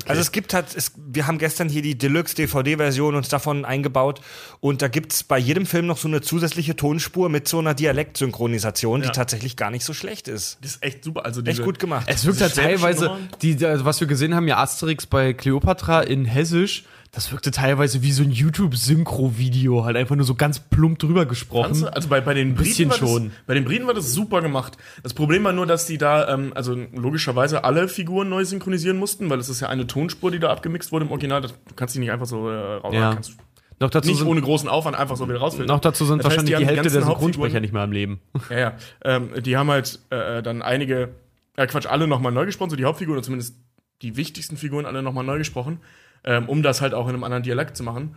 [0.06, 4.20] Also es gibt halt, es, wir haben gestern hier die Deluxe-DVD-Version uns davon eingebaut
[4.60, 9.00] und da gibt's bei jedem Film noch so eine zusätzliche Tonspur mit so einer Dialektsynchronisation,
[9.02, 9.12] die Ja.
[9.12, 10.58] tatsächlich gar nicht so schlecht ist.
[10.62, 11.24] Das ist echt super.
[11.24, 12.06] Also Echt gut gemacht.
[12.08, 16.24] Es wirkt halt teilweise, die, also was wir gesehen haben, ja Asterix bei Cleopatra in
[16.24, 16.84] Hessisch,
[17.14, 21.86] das wirkte teilweise wie so ein YouTube-Synchro-Video, halt einfach nur so ganz plump drüber gesprochen.
[21.86, 23.24] Also bei, bei den bisschen Briten war schon.
[23.28, 24.76] Das, bei den Briten war das super gemacht.
[25.04, 29.30] Das Problem war nur, dass die da, ähm, also logischerweise alle Figuren neu synchronisieren mussten,
[29.30, 31.40] weil es ist ja eine Tonspur, die da abgemixt wurde im Original.
[31.40, 32.92] Das, du kannst die nicht einfach so äh, raus.
[32.92, 33.14] Ja.
[33.14, 33.36] Kannst
[33.78, 35.72] Noch dazu nicht sind, ohne großen Aufwand einfach so wieder rausfiltern.
[35.72, 38.20] noch dazu sind Das heißt, wahrscheinlich die die, Hälfte der Synchronsprecher nicht mehr am Leben.
[38.50, 38.72] Ja, ja.
[39.04, 41.10] Ähm, die haben halt äh, dann einige,
[41.56, 43.54] äh, Quatsch, alle nochmal neu gesprochen, so die Hauptfiguren, oder zumindest
[44.02, 45.78] die wichtigsten Figuren alle nochmal neu gesprochen,
[46.24, 48.16] ähm, um das halt auch in einem anderen Dialekt zu machen.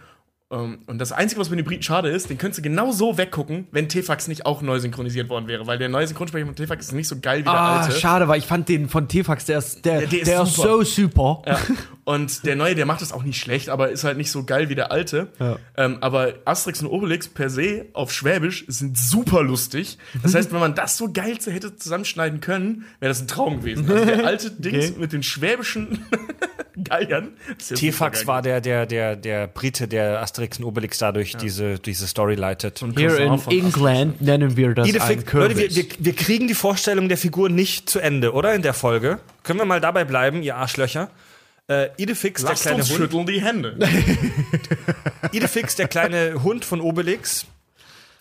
[0.52, 3.18] Ähm, und das Einzige, was bei den Briten schade ist, den könntest du genau so
[3.18, 6.86] weggucken, wenn Tefax nicht auch neu synchronisiert worden wäre, weil der neue Synchronsprecher von Tefax
[6.88, 7.92] ist nicht so geil wie der Ah, alte.
[7.98, 10.68] schade, weil ich fand den von Tefax, der ist, der, der der ist, ist super.
[10.70, 11.42] so super.
[11.46, 11.60] Ja.
[12.08, 14.70] Und der neue, der macht das auch nicht schlecht, aber ist halt nicht so geil
[14.70, 15.28] wie der alte.
[15.42, 15.58] Ja.
[15.76, 19.98] Ähm, aber Asterix und Obelix per se auf Schwäbisch sind super lustig.
[20.24, 23.60] Das heißt, wenn man das so geil zu- hätte zusammenschneiden können, wäre das ein Traum
[23.60, 23.92] gewesen.
[23.92, 25.00] Also der alte Dings Okay.
[25.02, 26.00] mit den schwäbischen
[26.84, 27.32] Geiern.
[27.70, 32.08] ja T-Fax war der, der, der, der Brite, der Asterix und Obelix dadurch diese, diese
[32.08, 32.82] Story leitet.
[32.84, 36.54] Und Here in England nennen wir das ein Idefix, Leute, wir, wir, wir kriegen die
[36.54, 38.54] Vorstellung der Figur nicht zu Ende, oder?
[38.54, 39.20] In der Folge.
[39.44, 41.10] Können wir mal dabei bleiben, ihr Arschlöcher?
[41.70, 43.00] Äh, Idefix, der Lasst kleine uns Hund.
[43.00, 43.78] schütteln die Hände.
[45.32, 47.46] Idefix, der kleine Hund von Obelix.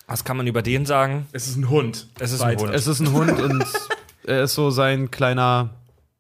[0.09, 1.27] Was kann man über den sagen?
[1.33, 2.09] es ist ein Hund.
[2.19, 2.63] Es ist ein Weiter.
[2.65, 2.75] Hund.
[2.75, 3.65] Es ist ein Hund und
[4.27, 5.71] er ist so sein kleiner,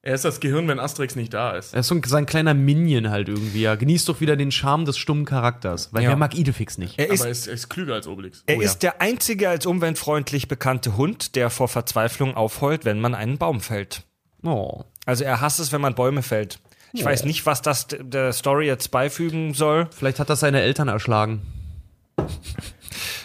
[0.02, 1.74] Er ist das Gehirn, wenn Asterix nicht da ist.
[1.74, 3.64] er ist so ein, sein kleiner Minion halt irgendwie.
[3.64, 5.92] Er genießt doch wieder den Charme des stummen Charakters.
[5.92, 6.10] Weil Ja.
[6.10, 6.96] wer mag Idefix nicht?
[6.98, 8.44] Er ist, aber er ist, er ist klüger als Obelix.
[8.46, 8.66] er oh ja.
[8.66, 13.60] ist der einzige als umweltfreundlich bekannte Hund, der vor Verzweiflung aufheult, wenn man einen Baum
[13.60, 14.02] fällt.
[14.44, 14.84] Oh.
[15.06, 16.60] Also er hasst es, wenn man Bäume fällt.
[16.96, 19.88] Ich weiß nicht, was das der Story jetzt beifügen soll.
[19.96, 21.42] Vielleicht hat das seine Eltern erschlagen.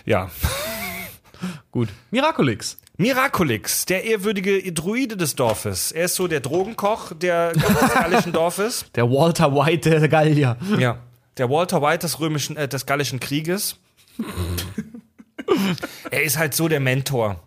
[0.05, 0.29] Ja.
[1.71, 1.89] Gut.
[2.11, 2.77] Miraculix.
[2.97, 5.91] Miraculix, der ehrwürdige Druide des Dorfes.
[5.91, 8.85] Er ist so der Drogenkoch der des gallischen Dorfes.
[8.95, 10.57] Der Walter White der Gallier.
[10.77, 10.97] Ja.
[11.37, 13.77] Der Walter White des römischen, äh, des gallischen Krieges.
[16.11, 17.39] er ist halt so der Mentor.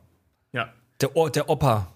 [0.53, 0.73] Ja.
[1.01, 1.89] Der, O- der Opa.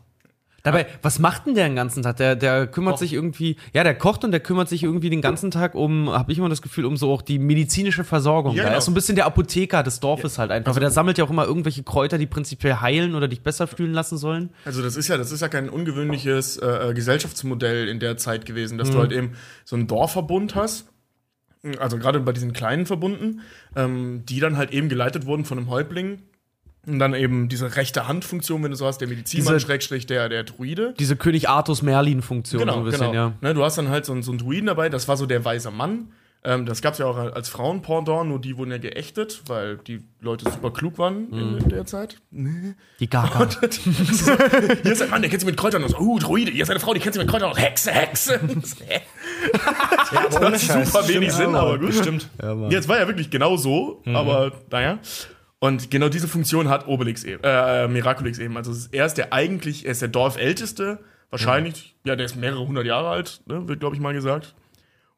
[0.73, 2.17] Dabei, was macht denn der den ganzen Tag?
[2.17, 3.01] Der, der kümmert Kocht.
[3.01, 6.33] sich irgendwie, ja, der kocht und der kümmert sich irgendwie den ganzen Tag um, habe
[6.33, 8.55] ich immer das Gefühl, um so auch die medizinische Versorgung.
[8.55, 8.79] Ja, genau.
[8.79, 10.75] ist so ein bisschen der Apotheker des Dorfes halt einfach.
[10.75, 13.93] Weil der sammelt ja auch immer irgendwelche Kräuter, die prinzipiell heilen oder dich besser fühlen
[13.93, 14.51] lassen sollen.
[14.65, 18.47] Also das ist ja, das ist ja kein ungewöhnliches äh, äh, Gesellschaftsmodell in der Zeit
[18.47, 18.79] gewesen, Mhm.
[18.79, 19.33] dass du halt eben
[19.65, 20.87] so einen Dorfverbund hast,
[21.79, 23.41] also gerade bei diesen kleinen Verbunden,
[23.75, 26.23] ähm, die dann halt eben geleitet wurden von einem Häuptling.
[26.89, 30.45] Und dann eben diese rechte Handfunktion, wenn du so hast, der Medizinmann, Schrägstrich, der, der
[30.45, 30.95] Druide.
[30.99, 33.15] Diese König Artus Merlin-Funktion Genau, so ein bisschen, genau.
[33.15, 33.33] ja.
[33.41, 35.45] Ne, du hast dann halt so, einen- so einen Druiden dabei, das war so der
[35.45, 36.09] weise Mann.
[36.45, 40.05] Ähm, das gab es ja auch als Frauenpendant, nur die wurden ja geächtet, weil die
[40.21, 42.17] Leute super klug waren in, in der Zeit.
[42.31, 43.49] Die Gaga.
[44.83, 45.99] Hier ist ein Mann, der kennt sich mit Kräutern aus.
[45.99, 46.53] Uh, Druide.
[46.53, 47.59] Hier ist eine Frau, die kennt sich mit Kräutern aus.
[47.59, 48.39] Hexe, Hexe.
[48.87, 49.01] Hä?
[50.13, 51.93] Ja, Das ist super wenig Sinn, aber gut.
[51.95, 52.29] Stimmt.
[52.71, 54.99] Jetzt war ja wirklich genau so, aber naja.
[55.61, 58.57] Und genau diese Funktion hat Obelix eben, äh, Miraculix eben.
[58.57, 61.01] Also er ist der eigentlich, er ist der Dorfälteste,
[61.31, 64.55] wahrscheinlich, ja, der ist mehrere hundert Jahre alt, ne, wird, glaube ich, mal gesagt.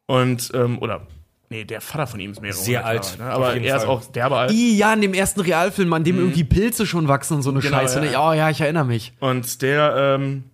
[0.06, 1.06] Und, ähm, oder,
[1.50, 3.34] nee, der Vater von ihm ist mehrere Sehr hundert alt, Jahre, ne?
[3.34, 3.90] aber er ist Fall.
[3.90, 4.50] auch derbe alt.
[4.52, 7.60] I, ja, in dem ersten Realfilm, an dem irgendwie Pilze schon wachsen und so eine
[7.60, 7.96] Genau, Scheiße.
[7.96, 8.12] ja, ne?
[8.12, 8.28] ja.
[8.30, 9.12] Oh ja, ich erinnere mich.
[9.20, 10.44] Und der, ähm,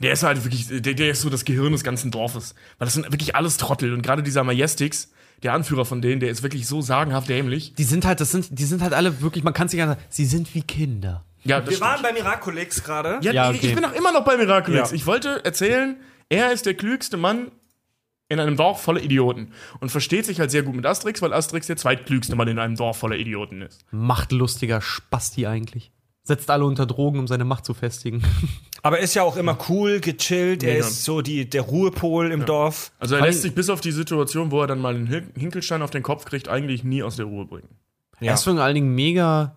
[0.00, 2.54] der ist halt wirklich, der, der ist so das Gehirn des ganzen Dorfes.
[2.78, 3.92] Weil das sind wirklich alles Trottel.
[3.92, 5.10] Und gerade dieser Majestix,
[5.42, 7.74] der Anführer von denen, der ist wirklich so sagenhaft dämlich.
[7.74, 10.00] Die sind halt, das sind, die sind halt alle wirklich, man kann sich ja sagen,
[10.08, 11.24] sie sind wie Kinder.
[11.44, 12.14] Ja, das Wir waren stimmt.
[12.14, 13.18] bei Miraculix gerade.
[13.22, 13.68] ja, Ja, ich- okay.
[13.68, 14.90] ich bin auch immer noch bei Miraculix.
[14.90, 14.96] Ja.
[14.96, 15.96] Ich wollte erzählen,
[16.28, 17.52] er ist der klügste Mann
[18.28, 19.52] in einem Dorf voller Idioten.
[19.78, 22.74] Und versteht sich halt sehr gut mit Asterix, weil Asterix der zweitklügste Mann in einem
[22.74, 23.84] Dorf voller Idioten ist.
[23.92, 25.92] Machtlustiger Spasti eigentlich.
[26.24, 28.22] Setzt alle unter Drogen, um seine Macht zu festigen.
[28.86, 30.62] Aber er ist ja auch immer cool, gechillt.
[30.62, 30.86] Er Mega.
[30.86, 32.92] ist so die, der Ruhepol im Dorf.
[32.98, 35.82] Also er lässt sich bis auf die Situation, wo er dann mal einen Hin- Hinkelstein
[35.82, 37.68] auf den Kopf kriegt, eigentlich nie aus der Ruhe bringen.
[38.20, 38.28] Ja.
[38.28, 39.56] Er ist vor allen Dingen mega,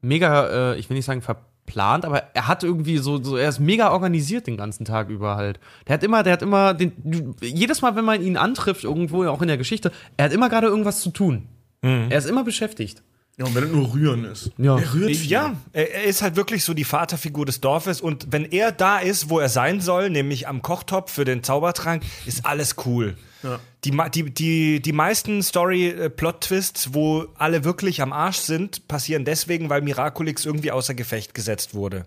[0.00, 3.60] mega, äh, ich will nicht sagen verplant, aber er hat irgendwie so, so, er ist
[3.60, 5.58] mega organisiert den ganzen Tag über halt.
[5.88, 9.42] Der hat immer, der hat immer, den, jedes Mal, wenn man ihn antrifft, irgendwo, auch
[9.42, 11.48] in der Geschichte, er hat immer gerade irgendwas zu tun.
[11.84, 13.02] Er ist immer beschäftigt.
[13.38, 14.50] Ja, und wenn es nur Rühren ist.
[14.58, 14.78] Ja.
[14.78, 15.30] Er rührt viel.
[15.30, 18.98] Ja, er er ist halt wirklich so die Vaterfigur des Dorfes und wenn er da
[18.98, 23.16] ist, wo er sein soll, nämlich am Kochtopf für den Zaubertrank, ist alles cool.
[23.42, 23.58] Ja.
[23.84, 29.82] Die, die, die, die meisten Story-Plot-Twists, wo alle wirklich am Arsch sind, passieren deswegen, weil
[29.82, 32.06] Miraculix irgendwie außer Gefecht gesetzt wurde.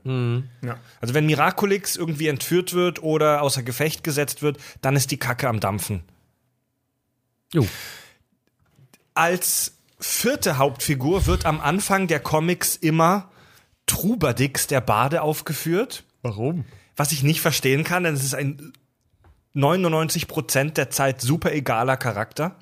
[0.61, 0.77] Ja.
[1.01, 5.49] Also wenn Miraculix irgendwie entführt wird oder außer Gefecht gesetzt wird, dann ist die Kacke
[5.49, 6.03] am Dampfen.
[7.51, 7.67] Jo.
[9.13, 9.74] Als
[10.05, 13.29] vierte Hauptfigur wird am Anfang der Comics immer
[13.87, 16.03] Trubadix, der Bade, aufgeführt.
[16.21, 16.65] Warum?
[16.95, 18.73] Was ich nicht verstehen kann, denn es ist ein
[19.55, 22.55] 99% der Zeit super egaler Charakter.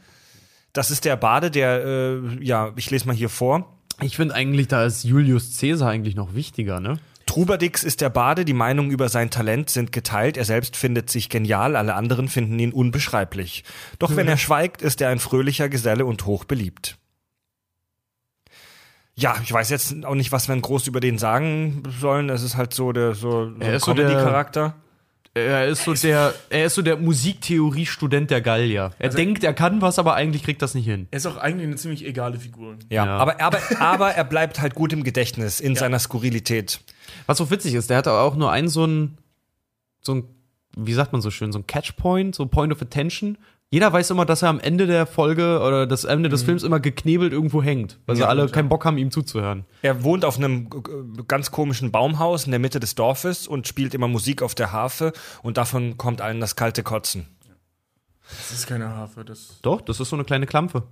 [0.74, 3.78] Das ist der Bade, der, äh, ja, ich lese mal hier vor.
[4.02, 7.00] Ich finde eigentlich, da ist Julius Caesar eigentlich noch wichtiger, ne?
[7.26, 11.30] Trubadix ist der Bade, die Meinungen über sein Talent sind geteilt, er selbst findet sich
[11.30, 13.64] genial, alle anderen finden ihn unbeschreiblich.
[13.98, 16.98] Doch wenn er schweigt, ist er ein fröhlicher Geselle und hoch beliebt.
[19.16, 22.30] Ja, ich weiß jetzt auch nicht, was wir groß über den sagen sollen.
[22.30, 24.76] Es ist halt so der so, so Er ist so der- Comedy-Charakter.
[25.36, 28.92] Er ist so der, er ist so der Musiktheorie-Student der Gallier.
[29.00, 31.08] Er denkt, er kann was, aber eigentlich kriegt das nicht hin.
[31.10, 32.76] Er ist auch eigentlich eine ziemlich egale Figur.
[32.90, 33.18] Ja, Ja.
[33.18, 36.82] Aber, aber, aber er bleibt halt gut im Gedächtnis in seiner Skurrilität.
[37.26, 39.18] Was so witzig ist, der hat auch nur einen so ein,
[40.02, 40.24] so ein,
[40.78, 43.38] wie sagt man so schön, so ein Catchpoint, so Point of Attention.
[43.74, 46.80] Jeder weiß immer, dass er am Ende der Folge oder das Ende des Films immer
[46.80, 48.54] geknebelt irgendwo hängt, weil sie Ja, alle gut, ja.
[48.54, 49.66] keinen Bock haben, ihm zuzuhören.
[49.82, 50.70] Er wohnt auf einem
[51.28, 55.12] ganz komischen Baumhaus in der Mitte des Dorfes und spielt immer Musik auf der Harfe
[55.42, 57.26] und davon kommt allen das kalte Kotzen.
[58.30, 60.84] Das ist keine Harfe, das, Doch, das ist so eine kleine Klampfe.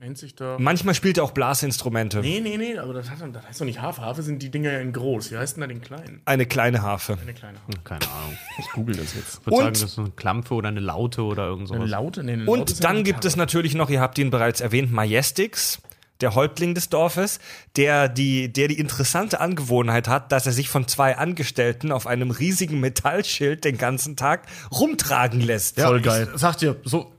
[0.00, 0.56] Nennt sich da.
[0.58, 2.20] Manchmal spielt er auch Blasinstrumente.
[2.20, 4.00] Nee, nee, nee, aber das, hat, das heißt doch nicht Harfe.
[4.02, 5.30] Harfe sind die Dinger in groß.
[5.30, 6.22] Wie heißt denn da den kleinen?
[6.24, 7.18] Eine kleine Harfe.
[7.20, 7.78] Eine kleine Harfe.
[7.84, 8.38] Keine Ahnung.
[8.58, 9.40] Ich google das jetzt.
[9.40, 11.82] Ich würde sagen, Und- das ist so eine Klampfe oder eine Laute oder irgend sowas.
[11.82, 12.24] Eine Laute?
[12.24, 14.60] Nee, eine Laute Und ja eine dann gibt es natürlich noch, ihr habt ihn bereits
[14.60, 15.80] erwähnt, Majestix,
[16.22, 17.38] der Häuptling des Dorfes,
[17.76, 22.30] der die, der die interessante Angewohnheit hat, dass er sich von zwei Angestellten auf einem
[22.30, 25.80] riesigen Metallschild den ganzen Tag rumtragen lässt.
[25.80, 26.28] Voll geil.
[26.34, 27.12] Ich sag dir, so,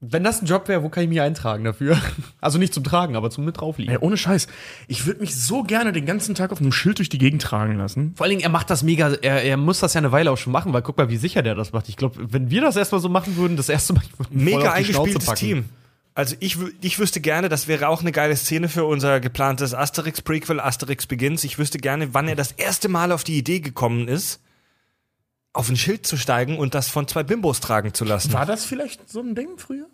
[0.00, 1.98] wenn das ein Job wäre, wo kann ich mich eintragen dafür?
[2.40, 3.92] Also nicht zum Tragen, aber zum mit draufliegen.
[3.92, 4.46] Ey, ohne Scheiß.
[4.86, 7.76] Ich würde mich so gerne den ganzen Tag auf einem Schild durch die Gegend tragen
[7.76, 8.14] lassen.
[8.14, 10.36] Vor allen Dingen, er macht das mega, er, er muss das ja eine Weile auch
[10.36, 11.88] schon machen, weil guck mal, wie sicher der das macht.
[11.88, 14.56] Ich glaube, wenn wir das erstmal so machen würden, das erste Mal ich würde Mega
[14.56, 15.38] auf die Schnauze eingespieltes packen.
[15.38, 15.64] Team.
[16.14, 20.60] Also ich, ich wüsste gerne, das wäre auch eine geile Szene für unser geplantes Asterix-Prequel,
[20.60, 21.42] Asterix Begins.
[21.42, 24.40] Ich wüsste gerne, wann er das erste Mal auf die Idee gekommen ist,
[25.58, 28.32] auf ein Schild zu steigen und das von zwei Bimbos tragen zu lassen.
[28.32, 29.86] War das vielleicht so ein Ding früher?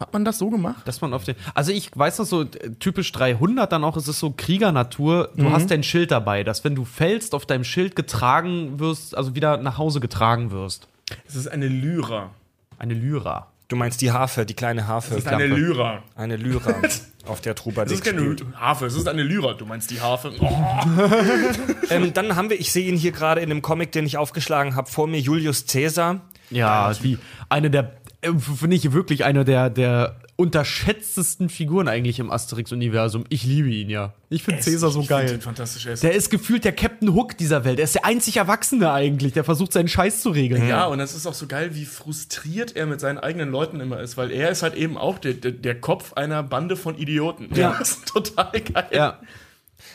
[0.00, 0.88] Hat man das so gemacht?
[0.88, 4.08] Dass man auf den, also ich weiß noch so, äh, typisch 300 dann auch, es
[4.08, 7.94] ist so Kriegernatur, du hast dein Schild dabei, dass wenn du fällst, auf deinem Schild
[7.94, 10.88] getragen wirst, also wieder nach Hause getragen wirst.
[11.24, 12.30] Es ist eine Lyra.
[12.78, 13.49] Eine Lyra.
[13.70, 15.14] Du meinst die Harfe, die kleine Harfe.
[15.14, 16.02] Es ist eine Lyra.
[16.16, 16.74] Eine Lyra,
[17.26, 18.44] auf der Es Trubadix ist keine spielt.
[18.56, 19.54] Harfe, es ist eine Lyra.
[19.54, 20.32] Du meinst die Harfe.
[20.40, 20.48] Oh.
[21.90, 24.76] Ähm, dann haben wir, ich sehe ihn hier gerade in dem Comic, den ich aufgeschlagen
[24.76, 26.20] habe, vor mir Julius Caesar.
[26.50, 27.18] Ja, die,
[27.48, 33.24] eine der, äh, finde ich wirklich eine der, der unterschätztesten Figuren eigentlich im Asterix-Universum.
[33.28, 34.14] Ich liebe ihn ja.
[34.30, 35.38] Ich finde Caesar so geil.
[35.38, 35.84] fantastisch.
[35.84, 37.78] Er ist Der ist gefühlt der Captain Hook dieser Welt.
[37.78, 40.66] Er ist der einzig Erwachsene eigentlich, der versucht seinen Scheiß zu regeln.
[40.66, 44.00] Ja, und es ist auch so geil, wie frustriert er mit seinen eigenen Leuten immer
[44.00, 47.54] ist, weil er ist halt eben auch der, der, der Kopf einer Bande von Idioten.
[47.54, 47.70] Ja.
[47.80, 48.88] Das ist total geil.
[48.92, 49.20] Ja.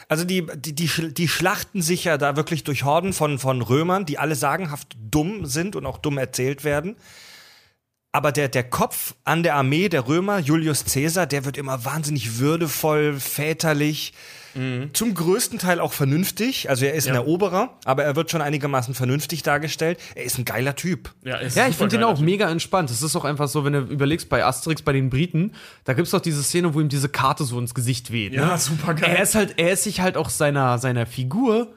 [0.07, 4.05] Also die, die, die, die schlachten sich ja da wirklich durch Horden von, von Römern,
[4.05, 6.95] die alle sagenhaft dumm sind und auch dumm erzählt werden.
[8.16, 12.39] Aber der, der Kopf an der Armee der Römer, Julius Caesar, der wird immer wahnsinnig
[12.39, 14.13] würdevoll, väterlich,
[14.93, 16.70] zum größten Teil auch vernünftig.
[16.70, 17.20] Also er ist ein Ja.
[17.20, 19.99] Eroberer, aber er wird schon einigermaßen vernünftig dargestellt.
[20.16, 21.13] Er ist ein geiler Typ.
[21.26, 22.89] Ja, ist Ja, ich finde geil, auch mega entspannt.
[22.89, 25.51] Es ist auch einfach so, wenn du überlegst, bei Asterix, bei den Briten,
[25.84, 28.32] da gibt's doch diese Szene, wo ihm diese Karte so ins Gesicht weht.
[28.32, 28.57] Ja, ne?
[28.57, 29.13] super geil.
[29.18, 31.74] Er ist halt, er ist sich halt auch seiner, seiner Figur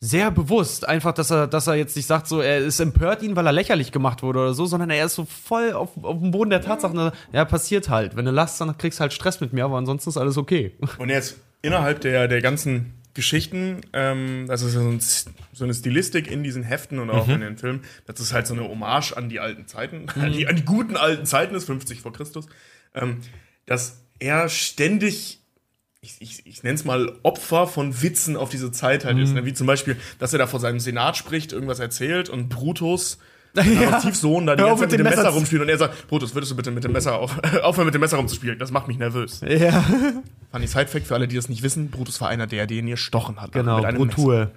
[0.00, 0.88] sehr bewusst.
[0.88, 3.52] Einfach, dass er, dass er jetzt nicht sagt, so, er ist empört ihn, weil er
[3.52, 6.60] lächerlich gemacht wurde oder so, sondern er ist so voll auf, auf dem Boden der
[6.60, 7.10] Tatsachen.
[7.32, 8.16] Ja, passiert halt.
[8.16, 10.72] Wenn du lachst, dann kriegst du halt Stress mit mir, aber ansonsten ist alles okay.
[10.98, 15.74] Und jetzt innerhalb der, der ganzen Geschichten, ähm, das ist ja so, ein, so eine
[15.74, 19.12] Stilistik in diesen Heften und auch in den Filmen, das ist halt so eine Hommage
[19.16, 22.46] an die alten Zeiten, an, die, an die guten alten Zeiten des 50 vor Christus,
[22.94, 23.16] ähm,
[23.66, 25.37] dass er ständig
[26.00, 29.34] ich, ich, ich nenne es mal Opfer von Witzen auf diese Zeit halt ist.
[29.34, 29.44] Ne?
[29.44, 33.18] Wie zum Beispiel, dass er da vor seinem Senat spricht, irgendwas erzählt und Brutus,
[33.56, 36.52] Adoptivsohn, da die ganze Zeit mit dem Messer, Messer rumspielt und er sagt, Brutus, würdest
[36.52, 38.58] du bitte mit dem Messer auf, aufhören mit dem Messer rumzuspielen?
[38.58, 39.40] Das macht mich nervös.
[39.40, 39.84] Ja,
[40.52, 43.40] Funny Side-Fact für alle, die das nicht wissen, Brutus war einer der, den ihr stochen
[43.40, 43.52] hat.
[43.52, 44.50] genau, mit einem Brutue.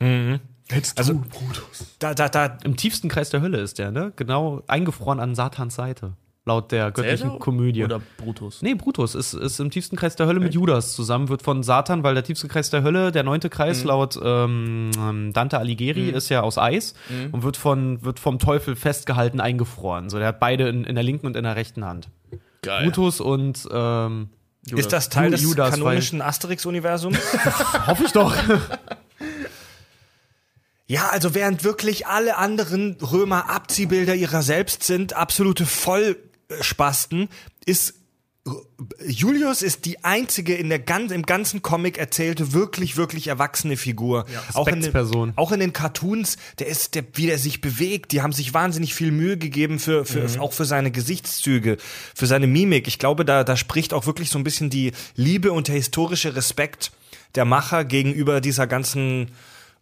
[0.00, 0.40] Messer.
[0.68, 1.86] Hättest Also- Brutus.
[1.98, 4.12] Da, da, da, Im tiefsten Kreis der Hölle ist der, ne?
[4.16, 6.12] Genau, eingefroren an Satans Seite.
[6.46, 7.84] Laut der göttlichen Cäsar Komödie.
[7.84, 8.60] Oder Brutus?
[8.60, 12.02] Nee, Brutus ist, ist im tiefsten Kreis der Hölle mit Judas zusammen, wird von Satan,
[12.02, 13.86] weil der tiefste Kreis der Hölle, der neunte Kreis Mhm.
[13.88, 17.32] laut ähm, ähm, Dante Alighieri, ist ja aus Eis Mhm.
[17.32, 20.10] und wird, von, wird vom Teufel festgehalten, eingefroren.
[20.10, 22.08] So, der hat beide in, in der linken und in der rechten Hand.
[22.62, 22.84] Geil.
[22.84, 24.28] Brutus und ähm,
[24.70, 27.18] Ist das Teil des Judas, kanonischen Asterix-Universums?
[27.86, 28.34] hoffe ich doch.
[30.86, 35.64] Ja, also während wirklich alle anderen Römer Abziehbilder ihrer selbst sind, absolute
[36.48, 37.28] Vollspasten,
[37.64, 37.94] ist
[39.06, 44.26] Julius ist die einzige in der ganz, im ganzen Comic erzählte wirklich, wirklich erwachsene Figur.
[44.52, 48.20] auch, in den, auch in den Cartoons, der ist, der, wie der sich bewegt, die
[48.20, 51.78] haben sich wahnsinnig viel Mühe gegeben für, für auch für seine Gesichtszüge,
[52.14, 52.86] für seine Mimik.
[52.86, 56.36] Ich glaube, da, da spricht auch wirklich so ein bisschen die Liebe und der historische
[56.36, 56.92] Respekt
[57.36, 59.30] der Macher gegenüber dieser ganzen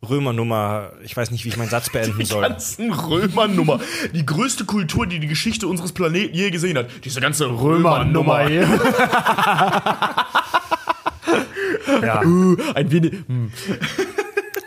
[0.09, 0.93] Römernummer.
[1.05, 2.43] Ich weiß nicht, wie ich meinen Satz beenden soll.
[2.43, 3.81] ganzen Römernummer.
[4.13, 6.89] Die größte Kultur, die die Geschichte unseres Planeten je gesehen hat.
[7.05, 8.49] Diese ganze Römernummer.
[12.03, 12.21] Ja.
[12.75, 13.13] Ein wenig.
[13.27, 13.53] hm.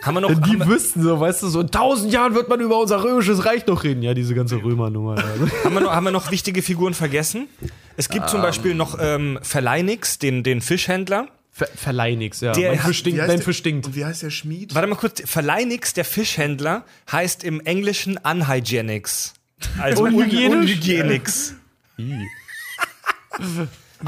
[0.02, 2.60] Haben wir noch, Wenn die wüssten, so, weißt du, so in tausend Jahren wird man
[2.60, 4.02] über unser römisches Reich noch reden.
[4.02, 5.16] Ja, diese ganze Römernummer.
[5.16, 5.48] Also.
[5.64, 7.48] haben, wir noch, haben wir noch wichtige Figuren vergessen?
[7.96, 11.26] Es gibt zum Beispiel noch ähm, Verleinix, den, den Fischhändler.
[11.58, 12.52] Ver verleih nix, ja.
[12.52, 13.86] Der mein Fisch stinkt, Wie heißt dein der- Fisch stinkt.
[13.86, 14.74] Und wie heißt der Schmied?
[14.74, 19.32] Warte mal kurz, Verleinix, der Fischhändler, heißt im Englischen Unhygienics.
[19.78, 20.72] Also Unhygienisch?
[20.72, 21.54] Unhygienics.
[21.96, 22.26] Wir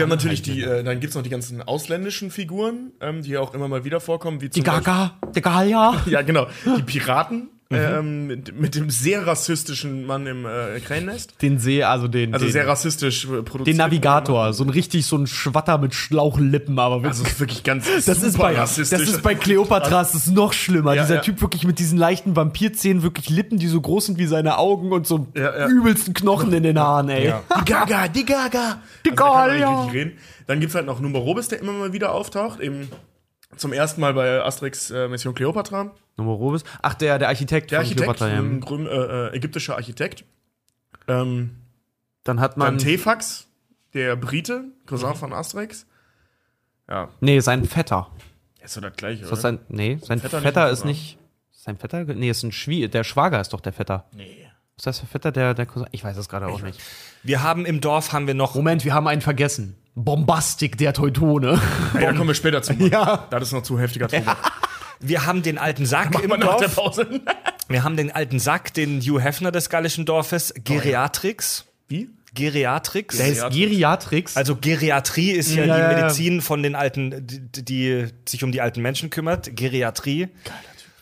[0.02, 3.66] haben natürlich die, äh, dann gibt's noch die ganzen ausländischen Figuren, ähm, die auch immer
[3.68, 6.02] mal wieder vorkommen, wie Die zum Beispiel, Gaga, der Gallia.
[6.06, 6.46] ja genau,
[6.76, 11.40] die Piraten ähm, mit, mit dem sehr rassistischen Mann im äh, Krähennest.
[11.42, 12.32] Den See, also den.
[12.32, 13.66] Also den, sehr rassistisch äh, produziert.
[13.66, 17.26] den Navigator, so ein richtig so ein Schwatter mit Schlauchlippen, aber wirklich.
[17.26, 19.02] Also wirklich ganz das ist, bei, das rassistisch.
[19.02, 20.94] ist bei Kleopatras das ist noch schlimmer.
[20.94, 21.20] Ja, Dieser ja.
[21.20, 24.90] Typ wirklich mit diesen leichten Vampirzähnen, wirklich Lippen, die so groß sind wie seine Augen
[24.92, 27.34] und so Ja, übelsten Knochen in den Haaren, ey.
[27.60, 28.80] Die Gaga, die Gaga.
[29.04, 29.80] Die Also, da Gaga.
[29.82, 30.12] richtig reden.
[30.46, 32.60] Dann gibt's halt noch Numerobis, der immer mal wieder auftaucht.
[32.60, 32.88] Eben
[33.56, 35.90] zum ersten Mal bei Asterix äh, Mission Cleopatra.
[36.18, 36.64] Numerobis.
[36.82, 38.26] Ach, der, der Architekt Der Architekt, ja.
[38.26, 38.90] ein grün, äh,
[39.28, 40.24] äh, ägyptischer Architekt.
[41.06, 41.56] Ähm,
[42.24, 42.66] Dann hat man.
[42.74, 43.46] dann Tefax,
[43.94, 45.86] der Brite, Cousin von Asterix.
[46.88, 48.10] Ja, nee, sein Vetter.
[48.62, 50.88] ist so das gleiche, Ist das sein, nee, sein Vetter Vetter, nicht ist Cousin?
[50.90, 51.18] nicht.
[51.52, 52.04] Sein Vetter?
[52.04, 54.06] Nee, ist ein Schwie Der Schwager ist doch der Vetter.
[54.14, 54.46] Nee.
[54.76, 55.88] Ist das der Vetter, der, der Cousin?
[55.92, 56.80] Ich weiß es gerade auch nicht.
[57.22, 59.76] Wir haben im Dorf haben wir noch Moment, wir haben einen vergessen.
[59.94, 61.60] Bombastik der Teutone.
[61.92, 62.72] Hey, da kommen wir später zu.
[62.78, 63.26] Ja.
[63.30, 64.38] Das ist noch zu heftiger Tobak.
[65.00, 66.74] wir haben den alten Sack im Dorf.
[66.74, 67.06] Pause.
[67.70, 71.66] Wir haben den alten Sack, den Hugh Hefner des gallischen Dorfes, Geriatrix.
[71.88, 72.08] Wie?
[72.34, 73.18] Geriatrix.
[73.18, 74.36] Der ist Geriatrix.
[74.38, 75.96] Also Geriatrie ist ja, Ja, die ja, ja.
[76.04, 79.54] Medizin von den alten, die, die sich um die alten Menschen kümmert.
[79.54, 80.28] Geriatrie.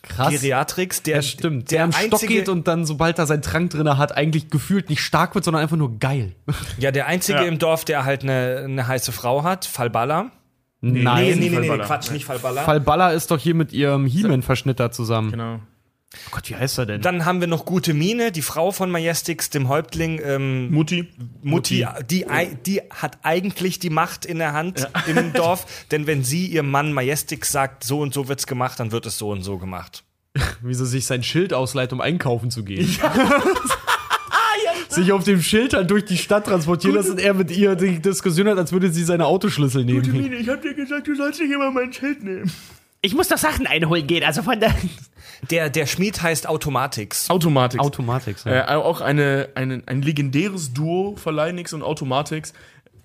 [0.03, 0.31] krass.
[0.31, 1.71] Geriatrix, der Ja, stimmt.
[1.71, 4.51] Der, Der am Stock einzige, geht und dann, sobald er seinen Trank drin hat, eigentlich
[4.51, 6.33] gefühlt nicht stark wird, sondern einfach nur geil.
[6.79, 7.45] ja, der einzige Ja.
[7.45, 9.67] im Dorf, der halt eine, eine heiße Frau hat,
[10.81, 11.03] Falballa.
[11.15, 11.25] Nein.
[11.39, 11.79] nee, nee, nee, nee.
[11.85, 12.63] Quatsch, nicht Falballa.
[12.65, 15.31] Falballa ist doch hier mit ihrem He-Man-Verschnitt da zusammen.
[15.31, 15.61] Genau.
[16.15, 17.03] Oh Gott, wie heißt er denn?
[17.03, 21.09] Dann haben wir noch gute Mine, die Frau von Majestix, dem Häuptling, ähm, Mutti.
[21.43, 26.25] Mutti, die, ei- die hat eigentlich die Macht in der Hand im Dorf, denn wenn
[26.25, 29.43] sie ihrem Mann Majestix sagt, so und so wird's gemacht, dann wird es so und
[29.43, 30.05] so gemacht.
[30.63, 32.89] Wie sie sich sein Schild ausleiht, um einkaufen zu gehen.
[34.97, 38.01] sich auf dem Schild halt durch die Stadt transportieren lassen und er mit ihr die
[38.01, 40.11] Diskussion hat, als würde sie seine Autoschlüssel nehmen.
[40.11, 42.51] Mine, ich hab dir gesagt, du sollst nicht immer mein Schild nehmen.
[43.01, 44.75] Ich muss doch Sachen einholen gehen, also von der
[45.51, 47.31] Der, der Schmied heißt Automatix.
[47.31, 47.81] Automatik.
[47.81, 48.37] Automatik.
[48.47, 52.53] Äh, auch eine, eine, ein legendäres Duo, Verleinix und Automatix,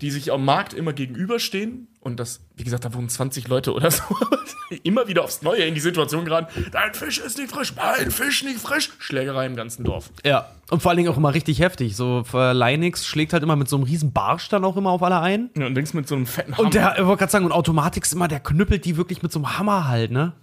[0.01, 1.87] die sich am Markt immer gegenüberstehen.
[2.01, 4.03] Und das, wie gesagt, da wohnen 20 Leute oder so.
[4.83, 6.65] immer wieder aufs Neue in die Situation geraten.
[6.71, 8.89] Dein Fisch ist nicht frisch, mein Fisch nicht frisch.
[8.97, 10.09] Schlägerei im ganzen Dorf.
[10.25, 11.95] Ja, und vor allen Dingen auch immer richtig heftig.
[11.95, 15.19] So, Leinix schlägt halt immer mit so einem riesen Barsch dann auch immer auf alle
[15.19, 15.51] ein.
[15.55, 16.65] Ja, und denkst mit so einem fetten Hammer.
[16.65, 19.31] Und der, ich wollte gerade sagen, und Automatik ist immer, der knüppelt die wirklich mit
[19.31, 20.33] so einem Hammer halt, ne?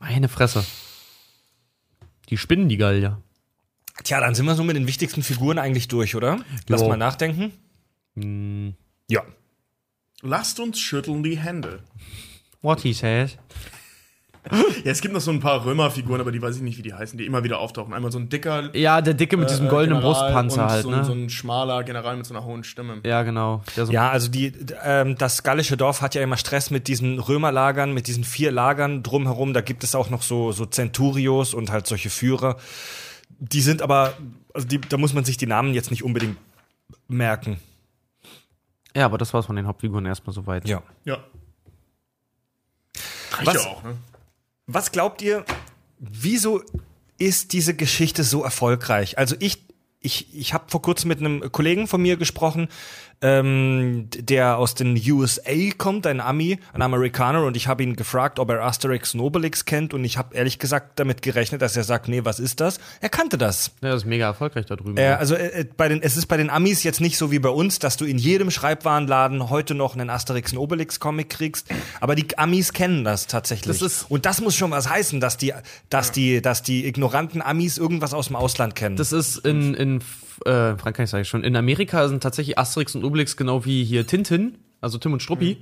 [0.00, 0.64] Meine Fresse.
[2.28, 3.22] Die spinnen die Gallier.
[4.02, 6.38] Tja, dann sind wir so mit den wichtigsten Figuren eigentlich durch, oder?
[6.66, 6.88] Lass Jo.
[6.88, 7.52] mal nachdenken.
[8.16, 8.72] Ja.
[10.22, 11.80] Lasst uns schütteln die Hände.
[12.62, 13.36] What he says.
[14.84, 16.94] Ja, es gibt noch so ein paar Römerfiguren, aber die weiß ich nicht, wie die
[16.94, 17.92] heißen, die immer wieder auftauchen.
[17.92, 18.74] Einmal so ein dicker.
[18.74, 21.04] Ja, der Dicke mit diesem äh, goldenen General Brustpanzer und halt, so, ne?
[21.04, 23.00] so ein schmaler General mit so einer hohen Stimme.
[23.04, 23.62] ja, genau.
[23.74, 24.52] So Ja, also die,
[24.84, 29.02] ähm, das gallische Dorf hat ja immer Stress mit diesen Römerlagern, mit diesen vier Lagern
[29.02, 29.52] drumherum.
[29.52, 32.56] Da gibt es auch noch so, so Centurios und halt solche Führer.
[33.38, 34.14] Die sind aber,
[34.54, 36.38] also die, da muss man sich die Namen jetzt nicht unbedingt
[37.08, 37.58] merken.
[38.96, 40.66] Ja, aber das war's von den Hauptfiguren erstmal soweit.
[40.68, 40.82] Ja.
[41.04, 41.24] Ja.
[43.32, 43.96] Reicht Was- ja auch, ne?
[44.66, 45.44] Was glaubt ihr,
[45.98, 46.62] wieso
[47.18, 49.16] ist diese Geschichte so erfolgreich?
[49.18, 49.66] Also ich
[50.00, 52.68] ich, ich habe vor kurzem mit einem Kollegen von mir gesprochen,
[53.20, 58.38] ähm, der aus den USA kommt, ein Ami, ein Amerikaner, und ich habe ihn gefragt,
[58.38, 61.84] ob er Asterix und Obelix kennt, und ich habe ehrlich gesagt damit gerechnet, dass er
[61.84, 62.78] sagt, nee, was ist das?
[63.00, 63.72] Er kannte das.
[63.82, 64.96] Ja, das ist mega erfolgreich da drüben.
[64.96, 67.48] Äh, also äh, bei den, es ist bei den Amis jetzt nicht so wie bei
[67.48, 71.68] uns, dass du in jedem Schreibwarenladen heute noch einen Asterix und Obelix Comic kriegst,
[72.00, 73.78] aber die Amis kennen das tatsächlich.
[73.78, 75.52] Das und das muss schon was heißen, dass die,
[75.90, 78.96] dass die, dass die ignoranten Amis irgendwas aus dem Ausland kennen.
[78.96, 80.00] Das ist in, in
[80.46, 84.06] äh, Frankreich sage ich schon, in Amerika sind tatsächlich Asterix und Obelix genau wie hier
[84.06, 85.58] Tintin, also Tim und Struppi,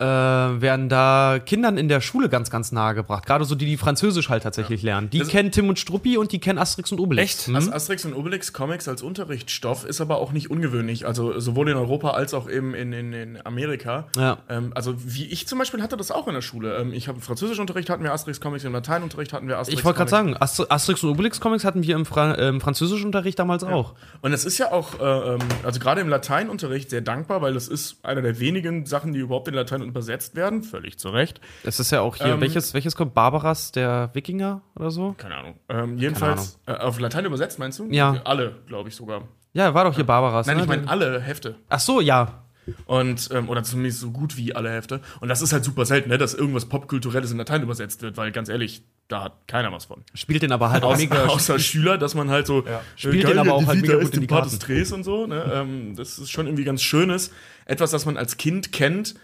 [0.00, 3.26] äh, werden da Kindern in der Schule ganz, ganz nahe gebracht.
[3.26, 5.10] Gerade so die, die Französisch halt tatsächlich lernen.
[5.10, 7.40] Die Das- kennen Tim und Struppi und die kennen Asterix und Obelix.
[7.40, 7.48] Echt?
[7.48, 7.56] Mhm.
[7.56, 11.06] As- Asterix und Obelix Comics als Unterrichtsstoff ist aber auch nicht ungewöhnlich.
[11.06, 14.06] Also sowohl in Europa als auch eben in, in, in Amerika.
[14.16, 14.38] Ja.
[14.48, 16.76] Ähm, also wie ich zum Beispiel hatte das auch in der Schule.
[16.76, 19.80] Ähm, ich habe Französischunterricht hatten wir Asterix Comics, im Lateinunterricht hatten wir Asterix.
[19.80, 23.38] Ich wollte gerade sagen, Aster Asterix und Obelix Comics hatten wir im, Fra im Französischunterricht
[23.38, 23.94] damals auch.
[24.22, 27.66] Und es ist ja auch, äh, ähm, also gerade im Lateinunterricht sehr dankbar, weil das
[27.66, 30.62] ist einer der wenigen Sachen, die überhaupt in Latein übersetzt werden.
[30.62, 31.40] Völlig zu Recht.
[31.64, 33.14] Es ist ja auch hier, Ähm, welches, welches kommt?
[33.14, 35.14] Barbaras, der Wikinger oder so?
[35.18, 35.54] Keine Ahnung.
[35.68, 37.86] Ähm, jedenfalls äh, auf Latein übersetzt, meinst du?
[37.90, 38.20] Ja.
[38.24, 39.22] Alle, glaube ich sogar.
[39.52, 40.46] Ja, war doch hier Barbaras.
[40.46, 40.62] Nein, ne?
[40.62, 41.56] ich meine alle Hefte.
[41.68, 42.44] Ach so, ja.
[42.86, 45.00] Und, ähm, oder zumindest so gut wie alle Hefte.
[45.20, 48.30] Und das ist halt super selten, ne, dass irgendwas Popkulturelles in Latein übersetzt wird, weil
[48.32, 50.04] ganz ehrlich, da hat keiner was von.
[50.14, 51.26] Spielt den aber halt auch Außer, mega.
[51.28, 52.64] außer Schüler, dass man halt so
[52.96, 54.54] Spielt den aber auch halt mega gut in die Karten.
[54.92, 55.26] Und so.
[55.26, 55.50] Ne?
[55.52, 57.32] Ähm, das ist schon irgendwie ganz Schönes.
[57.64, 59.14] Etwas, das man als Kind kennt,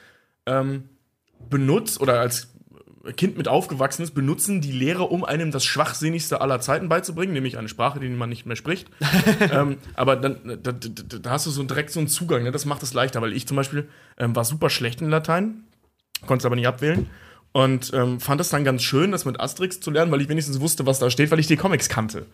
[0.46, 0.88] ähm,
[1.50, 2.54] benutzt oder als
[3.12, 7.58] Kind mit aufgewachsen ist, benutzen die Lehrer, um einem das Schwachsinnigste aller Zeiten beizubringen, nämlich
[7.58, 8.88] eine Sprache, die man nicht mehr spricht.
[9.52, 12.50] ähm, aber dann da, da, da hast du so direkt so einen Zugang, ne?
[12.50, 15.64] das macht es leichter, weil ich zum Beispiel ähm, war super schlecht in Latein,
[16.26, 17.08] konnte es aber nicht abwählen.
[17.52, 20.58] Und ähm, fand es dann ganz schön, das mit Asterix zu lernen, weil ich wenigstens
[20.60, 22.26] wusste, was da steht, weil ich die Comics kannte.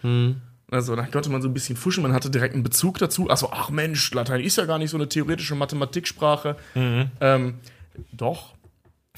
[0.70, 3.28] Also da konnte man so ein bisschen fuschen, man hatte direkt einen Bezug dazu.
[3.28, 6.56] Achso, ach Mensch, Latein ist ja gar nicht so eine theoretische Mathematiksprache.
[7.20, 7.54] Ähm,
[8.12, 8.54] doch.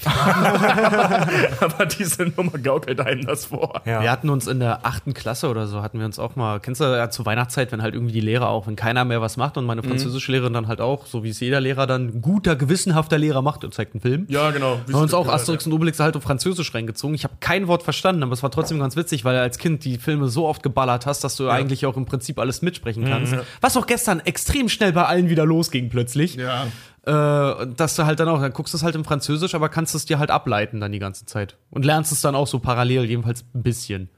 [0.05, 3.81] Aber diese Nummer gaukelt einem das vor.
[3.85, 4.01] Ja.
[4.01, 6.81] Wir hatten uns in der achten Klasse oder so, hatten wir uns auch mal, kennst
[6.81, 9.55] du ja zur Weihnachtszeit, wenn halt irgendwie die Lehrer auch, wenn keiner mehr was macht
[9.55, 12.55] und meine französische Lehrerin dann halt auch, so wie es jeder Lehrer dann, ein guter,
[12.55, 14.25] gewissenhafter Lehrer macht und zeigt einen Film.
[14.29, 14.79] Ja, genau.
[14.85, 17.13] Wir haben uns auch Asterix und Obelix halt auf Französisch reingezogen.
[17.15, 19.85] Ich habe kein Wort verstanden, aber es war trotzdem ganz witzig, weil du als Kind
[19.85, 23.35] die Filme so oft geballert hast, dass du eigentlich auch im Prinzip alles mitsprechen kannst.
[23.61, 26.35] Was auch gestern extrem schnell bei allen wieder losging plötzlich.
[26.35, 26.65] Ja.
[27.05, 29.93] Äh, dass du halt dann auch, dann guckst du es halt im Französisch, aber kannst
[29.93, 31.57] es dir halt ableiten dann die ganze Zeit.
[31.69, 34.09] Und lernst es dann auch so parallel, jedenfalls ein bisschen.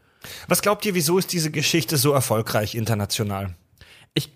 [0.48, 3.56] Was glaubt ihr, wieso ist diese Geschichte so erfolgreich international?
[4.14, 4.32] Ich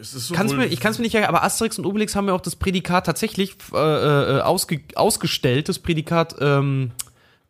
[0.00, 1.84] Es ist so kann's wohl- mir, ich kann es mir nicht erklären, aber Asterix und
[1.84, 6.92] Obelix haben ja auch das Prädikat tatsächlich äh, äh, ausge, ausgestellt, das Prädikat, ähm,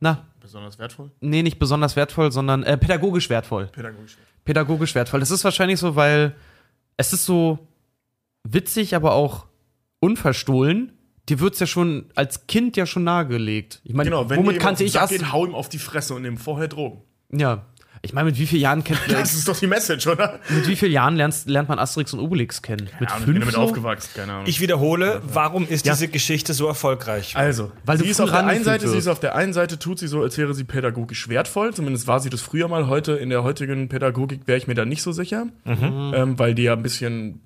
[0.00, 1.10] na, besonders wertvoll.
[1.20, 3.66] nee, nicht besonders wertvoll, sondern äh, pädagogisch wertvoll.
[3.68, 4.16] Pädagogisch.
[4.44, 5.20] Pädagogisch wertvoll.
[5.20, 6.34] Das ist wahrscheinlich so, weil
[6.96, 7.58] es ist so
[8.44, 9.46] witzig, aber auch
[10.00, 10.92] unverstohlen.
[11.28, 13.80] Dir wird's ja schon als Kind ja schon nahegelegt.
[13.84, 14.92] Ich meine, Genau, wenn womit kannte ich?
[14.92, 17.02] Sack geht, hau ihm auf die Fresse und nimm vorher Drogen.
[17.32, 17.66] Ja.
[18.02, 20.38] Ich meine, mit wie vielen Jahren kennt Das ist doch die Message, oder?
[20.50, 22.88] mit wie vielen Jahren lernst, lernt man Asterix und Obelix kennen?
[23.00, 23.60] Mit Ja, und ich bin fünf damit so?
[23.62, 24.44] aufgewachsen, keine Ahnung.
[24.46, 27.34] Ich wiederhole, warum ist diese Geschichte so erfolgreich?
[27.36, 29.06] Also, Weil du sie ist auf der einen Seite, sie wirst.
[29.06, 31.74] ist auf der einen Seite tut sie so, als wäre sie pädagogisch wertvoll.
[31.74, 32.86] Zumindest war sie das früher mal.
[32.86, 36.64] Heute in der heutigen Pädagogik wäre ich mir da nicht so sicher, ähm, weil die
[36.64, 37.40] ja ein bisschen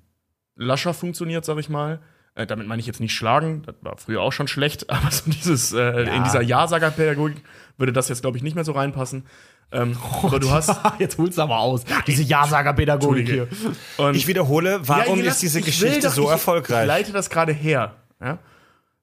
[0.55, 2.01] lascher funktioniert, sag ich mal.
[2.35, 5.29] Äh, damit meine ich jetzt nicht schlagen, das war früher auch schon schlecht, aber so
[5.29, 7.43] dieses äh, in dieser Ja-Sager-Pädagogik
[7.77, 9.25] würde das jetzt glaube ich nicht mehr so reinpassen.
[9.73, 11.83] Ähm, aber du hast Jetzt holst du aber aus.
[12.07, 13.47] Diese Ja-Sager-Pädagogik hier.
[13.97, 16.81] Und Ich wiederhole, warum Ja, ist diese Geschichte doch- so ich, erfolgreich?
[16.83, 17.95] Ich leite das gerade her.
[18.21, 18.39] Ja?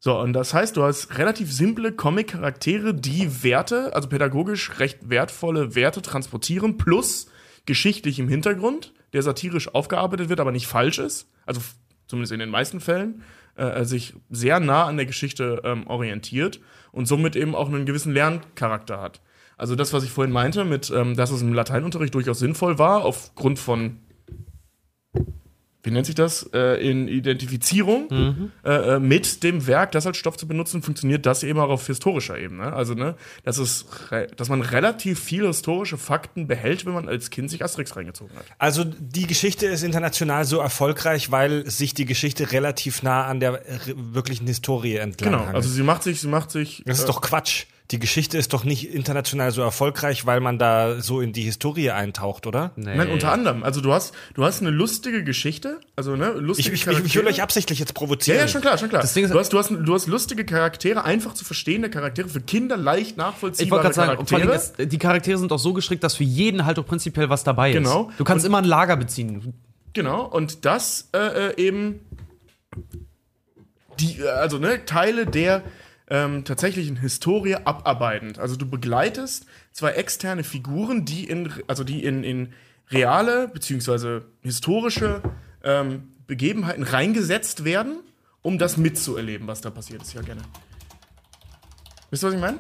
[0.01, 5.75] So, und das heißt, du hast relativ simple Comic-Charaktere, die Werte, also pädagogisch recht wertvolle
[5.75, 7.27] Werte transportieren, plus
[7.67, 11.29] geschichtlich im Hintergrund, der satirisch aufgearbeitet wird, aber nicht falsch ist.
[11.47, 11.61] Also
[12.09, 13.23] zumindest in den meisten Fällen.
[13.59, 16.61] Äh, sich sehr nah an der Geschichte ähm, orientiert
[16.93, 19.21] und somit eben auch einen gewissen Lerncharakter hat.
[19.57, 23.05] Also das, was ich vorhin meinte, mit, ähm, dass es im Lateinunterricht durchaus sinnvoll war,
[23.05, 23.99] aufgrund von
[25.85, 30.37] wie nennt sich das, äh, in Identifizierung äh, äh, mit dem Werk, das als Stoff
[30.37, 32.73] zu benutzen, funktioniert das eben auch auf historischer Ebene.
[32.73, 33.15] Also, ne,
[33.45, 33.87] dass, es
[34.37, 38.45] dass man relativ viele historische Fakten behält, wenn man als Kind sich Asterix reingezogen hat.
[38.59, 43.63] Also die Geschichte ist international so erfolgreich, weil sich die Geschichte relativ nah an der
[43.95, 45.57] wirklichen Historie entlang Genau, hangelt.
[45.57, 46.83] also sie macht sich, sie macht sich.
[46.87, 47.67] das ist äh, doch Quatsch.
[47.91, 51.91] Die Geschichte ist doch nicht international so erfolgreich, weil man da so in die Historie
[51.91, 52.73] eintaucht, oder?
[52.77, 52.95] Nee.
[52.95, 53.63] Nein, unter anderem.
[53.63, 57.17] Also du hast, du hast eine lustige Geschichte, also ne, Ich, lustige ich, ich, ich
[57.17, 58.39] will euch absichtlich jetzt Ja, provozieren.
[58.41, 59.01] ja, schon klar, schon klar.
[59.01, 62.29] Das Ding ist- du, hast, du, hast, du hast lustige Charaktere, einfach zu verstehende Charaktere,
[62.29, 64.83] für Kinder leicht Ich nachvollziehbare wollte gerade sagen, vor allem Charaktere.
[64.83, 67.71] ist, die Charaktere sind auch so gestrickt, dass für jeden halt auch prinzipiell was dabei
[67.71, 67.77] ist.
[67.79, 68.11] Genau.
[68.19, 69.55] Du kannst immer ein Lager beziehen.
[69.95, 72.01] Genau, und das äh, äh, eben
[73.99, 75.63] die, äh, also ne, Teile der
[76.11, 78.39] ähm, tatsächlichen Historie abarbeitend.
[78.39, 82.53] Also du begleitest zwei externe Figuren, die in, also die in, in
[82.91, 85.23] reale beziehungsweise historische
[85.63, 88.01] ähm, Begebenheiten reingesetzt werden,
[88.43, 90.15] um das mitzuerleben, was da passiert ist.
[90.15, 90.43] Ja, gerne.
[92.11, 92.59] Wisst ihr, was ich meine?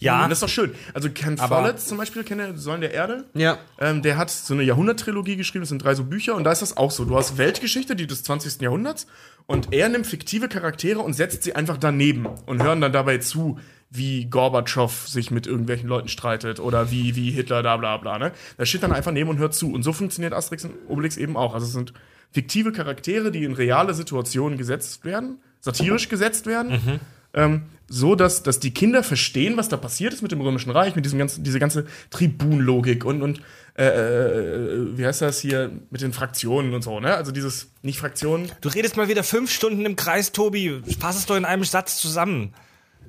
[0.00, 0.26] Ja.
[0.28, 0.74] Das ist doch schön.
[0.94, 3.26] Also Ken Follett zum Beispiel, kenne Säulen der Erde.
[3.34, 3.58] Ja.
[3.78, 6.62] Ähm, der hat so eine Jahrhunderttrilogie geschrieben, das sind drei so Bücher und da ist
[6.62, 7.04] das auch so.
[7.04, 8.60] Du hast Weltgeschichte, die des 20.
[8.60, 9.06] Jahrhunderts
[9.46, 13.58] und er nimmt fiktive Charaktere und setzt sie einfach daneben und hören dann dabei zu,
[13.90, 18.18] wie Gorbatschow sich mit irgendwelchen Leuten streitet oder wie, wie Hitler da bla bla.
[18.18, 18.32] Ne?
[18.56, 19.72] Da steht dann einfach neben und hört zu.
[19.72, 21.54] Und so funktioniert Asterix und Obelix eben auch.
[21.54, 21.92] Also es sind
[22.30, 27.00] fiktive Charaktere, die in reale Situationen gesetzt werden, satirisch gesetzt werden.
[27.34, 27.62] Ähm,
[27.92, 31.04] so dass, dass die Kinder verstehen, was da passiert ist mit dem Römischen Reich, mit
[31.04, 33.42] diesem ganzen, diese ganze Tribunlogik und, und
[33.76, 37.16] äh, äh, wie heißt das hier mit den Fraktionen und so, ne?
[37.16, 38.50] Also dieses, nicht Fraktionen.
[38.60, 40.80] Du redest mal wieder fünf Stunden im Kreis, Tobi.
[41.00, 42.54] Fass es doch in einem Satz zusammen.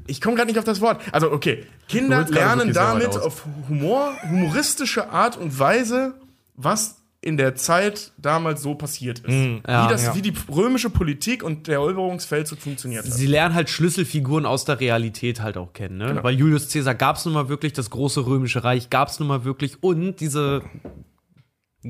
[0.07, 0.99] Ich komme gerade nicht auf das Wort.
[1.11, 6.15] Also, okay, Kinder lernen damit auf Humor, humoristische Art und Weise,
[6.55, 9.31] was in der Zeit damals so passiert ist.
[9.67, 10.15] ja, wie, das, ja.
[10.15, 13.13] wie die römische Politik und der Eroberungsfeldzug funktioniert hat.
[13.13, 16.07] Sie lernen halt Schlüsselfiguren aus der Realität halt auch kennen, ne?
[16.07, 16.23] Genau.
[16.23, 19.27] Weil Julius Caesar gab es nun mal wirklich, das große römische Reich gab es nun
[19.27, 20.63] mal wirklich und diese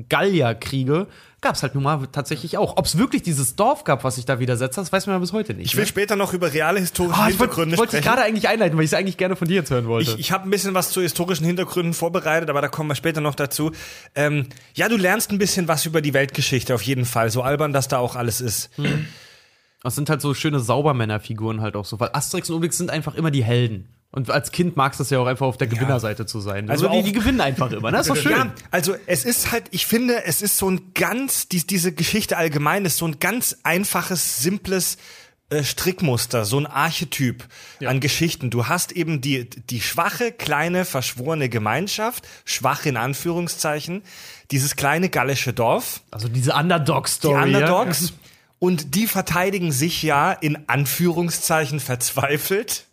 [0.08, 1.06] Gallierkriege
[1.42, 2.76] gab es halt nun mal tatsächlich auch.
[2.76, 5.18] Ob es wirklich dieses Dorf gab, was sich da widersetzt hat, das weiß man ja
[5.18, 5.66] bis heute nicht.
[5.66, 5.88] Ich will ne?
[5.88, 8.16] später noch über reale historische Ah, ich wollte Hintergründe wollte dich sprechen.
[8.16, 10.12] gerade eigentlich einleiten, weil ich es eigentlich gerne von dir jetzt hören wollte.
[10.12, 13.20] Ich, ich habe ein bisschen was zu historischen Hintergründen vorbereitet, aber da kommen wir später
[13.20, 13.72] noch dazu.
[14.14, 17.30] Ähm, ja, du lernst ein bisschen was über die Weltgeschichte auf jeden Fall.
[17.30, 18.70] So albern, dass da auch alles ist.
[19.82, 23.14] Das sind halt so schöne Saubermännerfiguren halt auch so, weil Asterix und Obelix sind einfach
[23.16, 23.88] immer die Helden.
[24.14, 26.68] Und als Kind magst du es ja auch einfach auf der Gewinnerseite zu sein.
[26.68, 27.90] Also Also die, die gewinnen einfach immer.
[27.90, 27.96] ne?
[27.96, 28.32] Das ist doch schön.
[28.32, 32.36] Ja, also es ist halt, ich finde, es ist so ein ganz, die, diese Geschichte
[32.36, 34.98] allgemein ist so ein ganz einfaches, simples
[35.48, 37.44] äh, Strickmuster, so ein Archetyp
[37.82, 38.50] an Geschichten.
[38.50, 44.02] Du hast eben die, die schwache, kleine, verschworene Gemeinschaft, schwach in Anführungszeichen,
[44.50, 47.42] dieses kleine gallische Dorf, Also diese die Underdog-Story.
[47.54, 48.12] Underdogs,
[48.58, 52.86] und die verteidigen sich ja in Anführungszeichen verzweifelt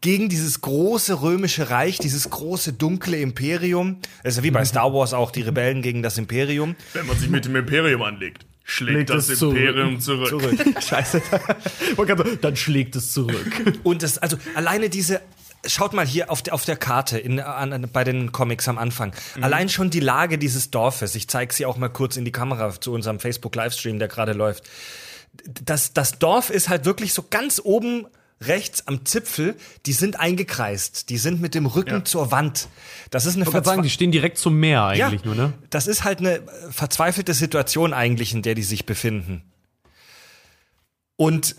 [0.00, 3.98] gegen dieses große römische Reich, dieses große dunkle Imperium.
[4.22, 6.74] Das ist ja wie bei Star Wars auch die Rebellen gegen das Imperium.
[6.92, 9.56] Wenn man sich mit dem Imperium anlegt, schlägt Legt das es zurück.
[9.56, 10.56] Imperium zurück.
[10.82, 11.22] Scheiße.
[12.40, 13.78] Dann schlägt es zurück.
[13.84, 15.20] Und das, also alleine diese,
[15.64, 19.12] schaut mal hier auf der, auf der Karte in, an, bei den Comics am Anfang.
[19.40, 21.14] Allein schon die Lage dieses Dorfes.
[21.14, 24.64] Ich zeige sie auch mal kurz in die Kamera zu unserem Facebook-Livestream, der gerade läuft.
[25.64, 28.06] Das, das Dorf ist halt wirklich so ganz oben
[28.40, 32.04] rechts am Zipfel, die sind eingekreist, die sind mit dem Rücken Ja.
[32.04, 32.68] zur Wand.
[33.10, 35.52] Das ist eine Ich sagen, die stehen direkt zum Meer eigentlich nur, ne?
[35.70, 39.42] Das ist halt eine äh, verzweifelte Situation eigentlich, in der die sich befinden.
[41.16, 41.56] Und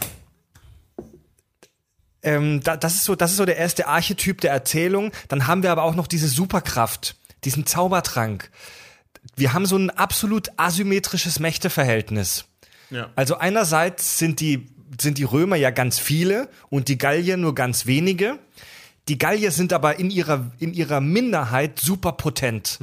[2.23, 5.11] ähm, da, das, ist so, das ist so der erste Archetyp der Erzählung.
[5.27, 8.51] Dann haben wir aber auch noch diese Superkraft, diesen Zaubertrank.
[9.35, 12.45] Wir haben so ein absolut asymmetrisches Mächteverhältnis.
[12.89, 13.09] Ja.
[13.15, 14.67] Also einerseits sind die,
[14.99, 18.39] sind die Römer ja ganz viele und die Gallier nur ganz wenige.
[19.09, 22.79] Die Gallier sind aber in ihrer, in ihrer Minderheit super potent.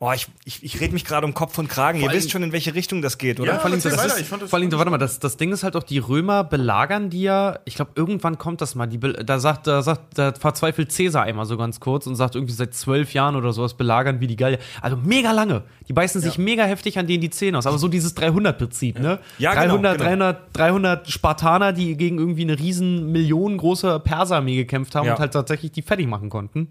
[0.00, 1.98] Oh, ich, ich, ich rede mich gerade um Kopf und Kragen.
[2.00, 3.52] Ihr allem- wisst schon, in welche Richtung das geht, oder?
[3.54, 5.36] Ja, Vor allem, das weiter, ist, ich fand das- vor allem, warte mal, das, das
[5.36, 8.86] Ding ist halt auch, die Römer belagern die ja, ich glaube, irgendwann kommt das mal,
[8.86, 12.52] die, da sagt, da sagt, da verzweifelt Cäsar einmal so ganz kurz und sagt irgendwie
[12.54, 14.58] seit zwölf Jahren oder sowas belagern wie die Gallier.
[14.82, 15.62] Also mega lange.
[15.88, 17.66] Die beißen sich mega heftig an denen die Zähne aus.
[17.66, 19.18] Aber so dieses 300-Prinzip, ne?
[19.38, 20.04] Ja, genau, 300, genau.
[20.10, 25.14] 300, 300 Spartaner, die gegen irgendwie eine riesen millionengroße Perserarmee gekämpft haben Ja.
[25.14, 26.68] und halt tatsächlich die fertig machen konnten.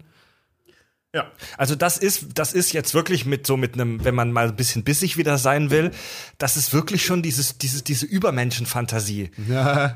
[1.14, 1.26] Ja.
[1.56, 4.56] Also das ist, das ist jetzt wirklich mit so mit einem, wenn man mal ein
[4.56, 5.90] bisschen bissig wieder sein will,
[6.36, 9.30] das ist wirklich schon dieses, dieses, diese Übermenschenfantasie.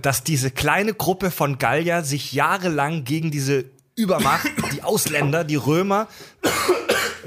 [0.00, 6.08] Dass diese kleine Gruppe von Gallier sich jahrelang gegen diese Übermacht, die Ausländer, die Römer,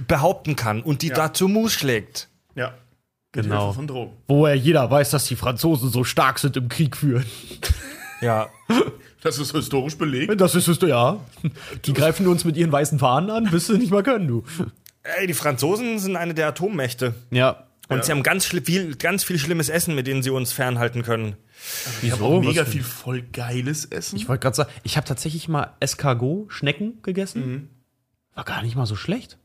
[0.08, 1.16] behaupten kann und die Ja.
[1.16, 2.28] dazu Mus schlägt.
[2.56, 2.74] Ja.
[3.34, 3.66] Genau.
[3.66, 4.14] Hilfe Von Drogen.
[4.28, 7.26] Wo ja jeder weiß, dass die Franzosen so stark sind im Krieg führen.
[8.22, 8.50] Ja.
[9.22, 10.39] Das ist historisch belegt.
[10.39, 11.20] Das ist es, ja.
[11.86, 14.43] Die greifen uns mit ihren weißen Fahnen an, bis sie nicht mal können, du.
[15.03, 17.16] Ey, die Franzosen sind eine der Atommächte.
[17.32, 17.66] Ja.
[17.88, 21.36] Und sie haben ganz, viel, ganz viel schlimmes Essen, mit denen sie uns fernhalten können.
[22.01, 24.16] Ich habe auch mega viel voll geiles Essen.
[24.16, 27.70] Ich wollte gerade sagen, ich habe tatsächlich mal Escargot, Schnecken gegessen.
[28.34, 29.38] War gar nicht mal so schlecht.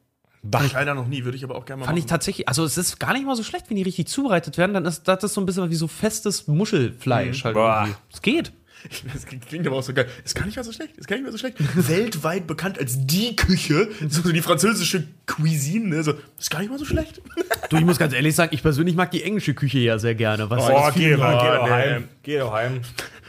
[0.43, 2.11] ich leider noch nie, würde ich aber auch gerne mal Fand ich machen.
[2.11, 4.87] tatsächlich, also es ist gar nicht mal so schlecht, wenn die richtig zubereitet werden, dann
[4.87, 7.83] ist das ist so ein bisschen wie so festes Muschelfleisch halt Boah.
[7.83, 7.99] irgendwie.
[8.13, 8.53] Es geht.
[9.13, 10.07] Das klingt aber auch so geil.
[10.25, 10.97] Ist gar nicht mal so schlecht.
[10.97, 11.57] Ist gar nicht mal so schlecht.
[11.89, 15.89] Weltweit bekannt als die Küche, so die französische Cuisine.
[15.89, 16.03] Ne?
[16.03, 17.21] So, ist gar nicht mal so schlecht.
[17.69, 20.51] Du, ich muss ganz ehrlich sagen, ich persönlich mag die englische Küche ja sehr gerne.
[20.51, 21.71] Was Boah, geh, doch, geh doch nee.
[21.71, 22.09] heim.
[22.23, 22.81] Geh doch heim.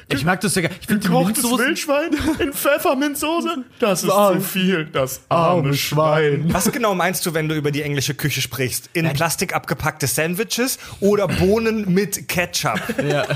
[0.09, 0.75] ich mag das sehr gerne.
[0.79, 3.63] Ich finde Gekochtes Wildschwein in Pfefferminzsoße.
[3.79, 4.85] Das ist zu viel.
[4.85, 6.45] Das arme Schwein.
[6.53, 8.89] Was genau meinst du, wenn du über die englische Küche sprichst?
[8.93, 12.79] In Plastik abgepackte Sandwiches oder Bohnen mit Ketchup?
[13.03, 13.25] Ja.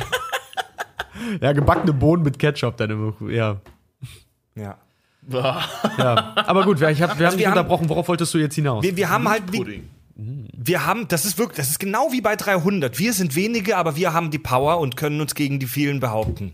[1.42, 3.14] ja, gebackene Bohnen mit Ketchup dann immer.
[3.30, 3.58] Ja.
[4.56, 4.78] Ja.
[5.98, 6.34] ja.
[6.36, 7.90] Aber gut, wir, ich hab, wir haben dich wir haben- unterbrochen.
[7.90, 8.84] Worauf wolltest du jetzt hinaus?
[8.84, 9.84] Wir, wir haben halt, wie,
[10.18, 13.00] wir haben, das ist wirklich, das ist genau wie bei 300.
[13.00, 16.54] Wir sind wenige, aber wir haben die Power und können uns gegen die vielen behaupten.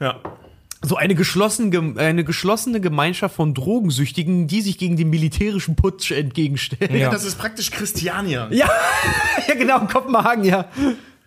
[0.00, 0.20] Ja.
[0.82, 6.12] So eine, geschlossen, gem- eine geschlossene Gemeinschaft von Drogensüchtigen, die sich gegen den militärischen Putsch
[6.12, 6.94] entgegenstellen.
[6.96, 7.10] ja.
[7.10, 8.46] Das ist praktisch Christiania.
[8.52, 8.68] Ja,
[9.48, 10.66] ja genau, Kopenhagen, ja.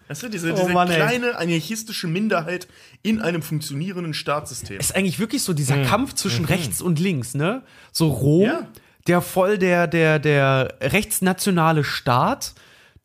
[0.10, 2.68] Weißt du, diese, Oh diese Mann, kleine anarchistische Minderheit
[3.04, 4.80] in einem funktionierenden Staatssystem.
[4.80, 7.62] Ist eigentlich wirklich so dieser Kampf zwischen rechts und links, ne?
[7.92, 8.68] So Rom, Ja.
[9.06, 12.54] der voll der, der, der rechtsnationale Staat,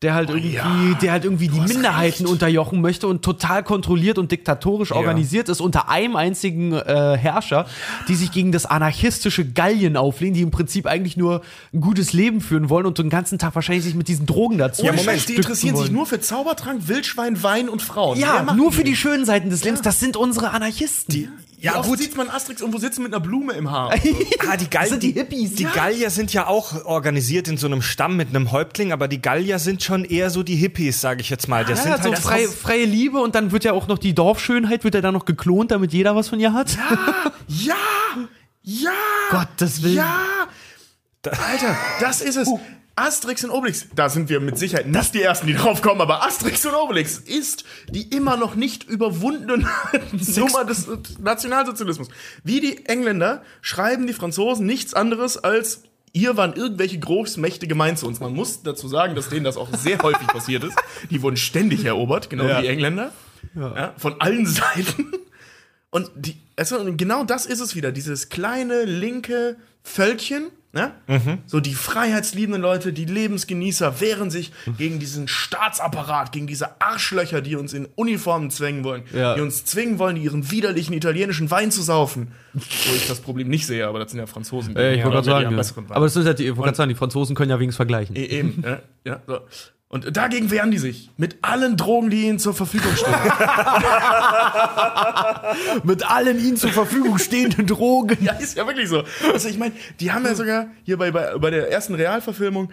[0.05, 0.99] der halt irgendwie, ja.
[1.01, 2.33] der halt irgendwie die Minderheiten recht.
[2.33, 7.67] unterjochen möchte und total kontrolliert und diktatorisch organisiert ist unter einem einzigen äh, Herrscher,
[8.07, 11.41] die sich gegen das anarchistische Gallien auflehnen, die im Prinzip eigentlich nur
[11.73, 14.85] ein gutes Leben führen wollen und den ganzen Tag wahrscheinlich sich mit diesen Drogen dazu
[14.85, 15.95] Ja, Moment, die interessieren sich wollen.
[15.95, 18.19] nur für Zaubertrank, Wildschwein, Wein und Frauen.
[18.19, 19.81] Ja, nur die für die schönen Seiten des Lebens.
[19.81, 21.23] Das sind unsere Anarchisten.
[21.23, 21.29] Ja,
[21.65, 21.99] Ja, gut.
[21.99, 23.95] sieht man Asterix irgendwo sitzen mit einer Blume im Haar.
[24.47, 25.71] Ah, die Gallier, sind die Hippies, Die ja.
[25.71, 29.59] Gallier sind ja auch organisiert in so einem Stamm mit einem Häuptling, aber die Gallier
[29.59, 31.65] sind schon eher so die Hippies, sage ich jetzt mal.
[31.65, 34.15] Das Ja, sind so halt freie, freie Liebe und dann wird ja auch noch die
[34.15, 36.77] Dorfschönheit, wird ja dann noch geklont, damit jeder was von ihr hat.
[37.49, 37.75] Ja!
[38.67, 38.93] Ja!
[39.31, 39.97] Gottes Willen.
[39.97, 40.49] Ja!
[41.27, 42.49] Alter, das ist es.
[42.97, 46.25] Asterix und Obelix, da sind wir mit Sicherheit nicht die Ersten, die drauf kommen, aber
[46.25, 49.67] Asterix und Obelix ist die immer noch nicht überwundene
[50.37, 50.89] Nummer des
[51.21, 52.09] Nationalsozialismus.
[52.45, 55.83] Wie die Engländer schreiben die Franzosen nichts anderes als
[56.17, 58.21] Ihr waren irgendwelche Großmächte gemeint zu uns.
[58.21, 60.77] Man muss dazu sagen, dass denen das auch sehr häufig passiert ist.
[61.11, 63.13] Die wurden ständig erobert, genau wie die Engländer.
[63.57, 65.13] Ja, von allen Seiten.
[65.91, 70.93] Und die, also und genau das ist es wieder, dieses kleine linke Völkchen, ne?
[71.47, 77.57] So die freiheitsliebenden Leute, die Lebensgenießer wehren sich gegen diesen Staatsapparat, gegen diese Arschlöcher, die
[77.57, 79.35] uns in Uniformen zwängen wollen, Ja.
[79.35, 82.33] die uns zwingen wollen, ihren widerlichen italienischen Wein zu saufen.
[82.53, 84.77] Wo ich das Problem nicht sehe, aber das sind ja Franzosen.
[84.77, 85.95] Äh, ich wollte ja gerade sagen, ja.
[85.97, 88.17] Aber das ist halt, die- ich sagen, die Franzosen können ja wenigstens vergleichen.
[88.17, 89.41] E- Eben, ja, ja, so.
[89.95, 91.09] Und dagegen wehren die sich.
[91.19, 93.15] Mit allen Drogen, die ihnen zur Verfügung stehen.
[95.85, 98.19] Mit allen ihnen zur Verfügung stehenden Drogen.
[98.21, 99.05] Ja, ist ja wirklich so.
[99.33, 102.73] Also ich meine, die haben ja sogar hier bei, bei, bei der ersten Realverfilmung,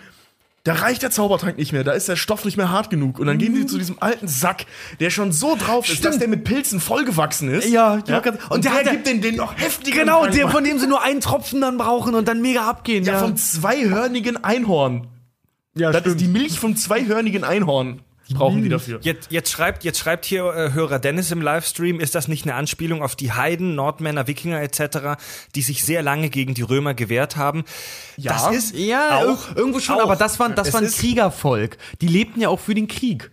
[0.64, 3.20] da reicht der Zaubertrank nicht mehr, da ist der Stoff nicht mehr hart genug.
[3.20, 4.66] Und dann gehen sie zu diesem alten Sack,
[5.00, 7.70] der schon so drauf ist, dass der mit Pilzen vollgewachsen ist.
[7.70, 10.00] Ja, grad- und, und der der, hat ja- gibt den, den noch heftiger.
[10.00, 13.04] Genau, der, von dem sie nur einen Tropfen dann brauchen und dann mega abgehen.
[13.04, 15.06] ja, Ja, vom zweihörnigen Einhorn.
[15.76, 18.02] Ja Das ist die Milch vom zweihörnigen Einhorn.
[18.34, 19.00] Brauchen die dafür.
[19.02, 22.56] Jetzt, jetzt, schreibt, jetzt schreibt hier äh, Hörer Dennis im Livestream, ist das nicht eine
[22.56, 25.20] Anspielung auf die Heiden, Nordmänner, Wikinger etc.,
[25.54, 27.66] die sich sehr lange gegen die Römer gewehrt haben?
[28.16, 28.32] Ja.
[28.32, 30.04] das ist Ja, auch, ir- irgendwo schon, auch.
[30.04, 31.78] aber das war, das Es war ein ist- Kriegervolk.
[32.00, 33.32] Die lebten ja auch für den Krieg.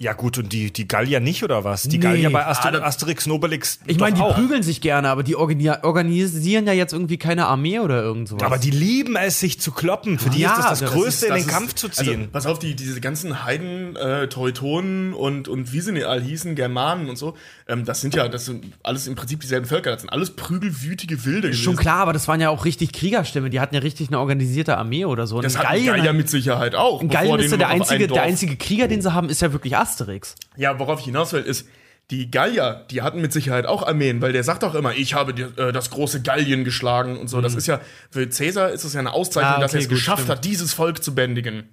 [0.00, 1.82] Ja gut, und die, die Gallier nicht, oder was?
[1.84, 2.02] Die Nee.
[2.02, 4.34] Gallier bei Aster Ah, Asterix, Nobelix Ich meine, die auch.
[4.34, 8.42] prügeln sich gerne, aber die organi- organisieren ja jetzt irgendwie keine Armee oder irgend sowas.
[8.42, 10.18] Aber die lieben es, sich zu kloppen.
[10.18, 11.86] Für die Ja, ist das das, das Größte, ist- in das den ist- Kampf zu
[11.86, 12.28] Also, ziehen.
[12.32, 16.56] pass auf, die, diese ganzen Heiden, äh, Teutonen und, und wie sie nicht all hießen,
[16.56, 17.36] Germanen und so,
[17.68, 21.24] ähm, das sind ja, das sind alles im Prinzip dieselben Völker, das sind alles prügelwütige
[21.24, 21.62] Wilde gewesen.
[21.62, 23.48] Schon klar, aber das waren ja auch richtig Kriegerstämme.
[23.50, 25.36] Die hatten ja richtig eine organisierte Armee oder so.
[25.36, 27.00] Und Das in hat Gallier mit Sicherheit auch.
[27.00, 29.76] in Gallien ist ja der einzige, der einzige Krieger, den sie haben, ist ja wirklich
[29.76, 30.34] Asterix.
[30.56, 31.68] Ja, worauf ich hinaus will, ist,
[32.10, 35.32] die Gallier, die hatten mit Sicherheit auch Armeen, weil der sagt auch immer, ich habe
[35.32, 37.40] die, äh, das große Gallien geschlagen und so.
[37.40, 37.80] Das ist ja,
[38.10, 39.56] für Cäsar ist es ja eine Auszeichnung, Mhm.
[39.56, 40.36] Ah, dass er okay, es gut, geschafft stimmt.
[40.38, 41.68] hat, dieses Volk zu bändigen.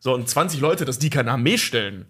[0.00, 2.06] So, und 20 Leute, dass die keine Armee stellen,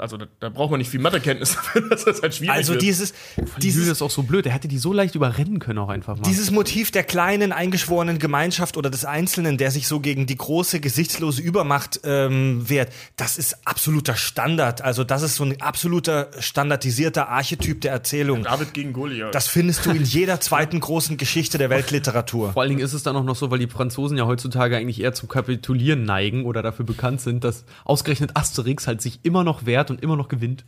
[0.00, 2.82] Also da, da braucht man nicht viel Mathekenntnis dafür, dass das halt schwierig Also wird.
[2.82, 4.44] dieses, Dieses dieses, ist auch so blöd.
[4.46, 6.22] Der hätte die so leicht überrennen können auch einfach mal.
[6.22, 10.80] dieses Motiv der kleinen, eingeschworenen Gemeinschaft oder des Einzelnen, der sich so gegen die große,
[10.80, 14.80] gesichtslose Übermacht ähm, wehrt, das ist absoluter Standard.
[14.82, 18.44] Also das ist so ein absoluter standardisierter Archetyp der Erzählung.
[18.44, 19.34] David gegen Goliath.
[19.34, 22.52] Das findest du in jeder zweiten großen Geschichte der Weltliteratur.
[22.52, 25.00] Vor allen Dingen ist es dann auch noch so, weil die Franzosen ja heutzutage eigentlich
[25.00, 29.66] eher zum Kapitulieren neigen oder dafür bekannt sind, dass ausgerechnet Asterix halt sich immer noch
[29.66, 30.64] wehrt und immer noch gewinnt.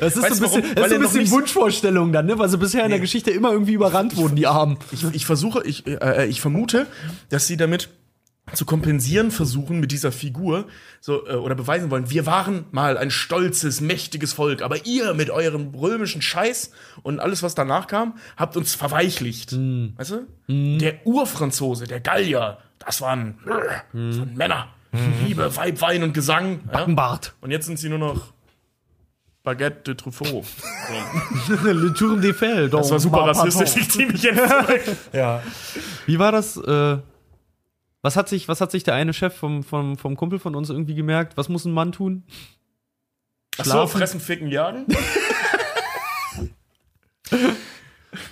[0.00, 2.38] Das ist Weißt so ein bisschen, so ein bisschen Wunschvorstellung dann, ne?
[2.38, 4.78] weil sie bisher in der Geschichte immer irgendwie überrannt wurden, die Armen.
[4.92, 6.86] ich, ich versuche, ich, äh, ich vermute,
[7.30, 7.88] dass sie damit
[8.52, 10.66] zu kompensieren versuchen mit dieser Figur
[11.00, 15.30] so äh, oder beweisen wollen, wir waren mal ein stolzes, mächtiges Volk, aber ihr mit
[15.30, 16.70] eurem römischen Scheiß
[17.02, 19.52] und alles, was danach kam, habt uns verweichlicht.
[19.52, 20.26] Weißt du?
[20.78, 23.38] Der Urfranzose, der Gallier, das waren,
[23.92, 24.68] das waren Männer.
[25.26, 26.60] Liebe, Weib, Wein und Gesang.
[26.72, 26.84] Ja?
[26.86, 27.34] Bart.
[27.40, 28.32] Und jetzt sind sie nur noch
[29.42, 30.44] Baguette de Truffaut.
[31.46, 31.54] So.
[31.70, 32.70] Le Tour des Fell.
[32.70, 34.82] Das war super rassistisch, ich zieh mich jetzt zurück.
[35.12, 35.42] Ja.
[36.06, 36.56] Wie war das?
[36.56, 36.98] Äh,
[38.00, 40.70] was, hat sich, was hat sich der eine Chef vom, vom, vom Kumpel von uns
[40.70, 41.36] irgendwie gemerkt?
[41.36, 42.24] Was muss ein Mann tun?
[43.58, 43.98] Ach so, Schlafen?
[43.98, 44.86] fressen, ficken, jagen?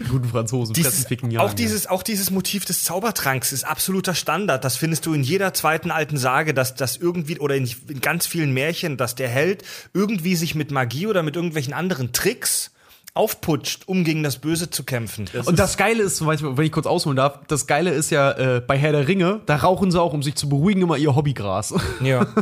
[0.09, 1.07] Guten Franzosen Dieses,
[1.39, 4.64] auch, dieses, auch dieses Motiv des Zaubertranks ist absoluter Standard.
[4.64, 8.26] Das findest du in jeder zweiten alten Sage, dass das irgendwie, oder in, in ganz
[8.26, 9.64] vielen Märchen, dass der Held
[9.95, 12.70] irgendwie sich mit Magie oder mit irgendwelchen anderen Tricks
[13.14, 15.28] aufputscht, um gegen das Böse zu kämpfen.
[15.45, 18.78] Und das Geile ist, wenn ich kurz ausholen darf, das Geile ist ja äh, bei
[18.78, 21.74] Herr der Ringe, da rauchen sie auch, um sich zu beruhigen, immer ihr Hobbygras.
[22.03, 22.26] ja.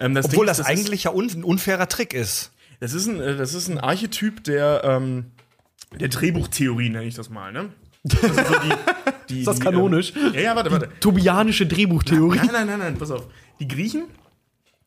[0.00, 2.52] Ähm, das Obwohl Ding das, ist, eigentlich ja un, ein unfairer Trick ist.
[2.78, 5.32] Ist, das, ist ein, äh, das ist ein Archetyp der, ähm,
[5.98, 7.70] der Drehbuchtheorie, nenne ich das mal, ne?
[8.22, 10.12] Also so die, die, Ist das die, kanonisch?
[10.16, 10.88] Ähm, ja, ja, warte, warte.
[11.00, 12.38] Tobianische Drehbuchtheorie.
[12.38, 13.26] Nein, nein, nein, nein, pass auf.
[13.60, 14.04] Die Griechen,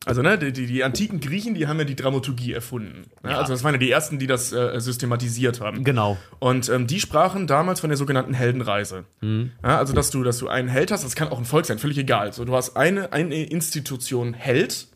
[0.04, 3.04] also ne, die, die, antiken Griechen, die haben ja die Dramaturgie erfunden.
[3.22, 3.36] Ne?
[3.36, 5.84] Also das waren ja die ersten, die das äh, systematisiert haben.
[5.84, 6.18] Genau.
[6.40, 9.04] Und ähm, die sprachen damals von der sogenannten Heldenreise.
[9.20, 11.78] Ja, also, dass du, dass du einen Held hast, das kann auch ein Volk sein,
[11.78, 12.32] völlig egal.
[12.32, 14.88] So, du hast eine, eine Institution Held,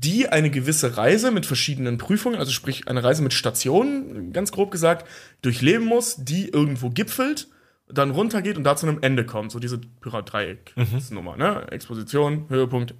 [0.00, 4.70] die eine gewisse Reise mit verschiedenen Prüfungen, also sprich eine Reise mit Stationen, ganz grob
[4.70, 5.08] gesagt,
[5.42, 7.48] durchleben muss, die irgendwo gipfelt,
[7.88, 9.52] dann runtergeht und da zu einem Ende kommt.
[9.52, 11.66] So diese Pyramid-Dreieck-Nummer, ne?
[11.70, 12.94] Exposition, Höhepunkt,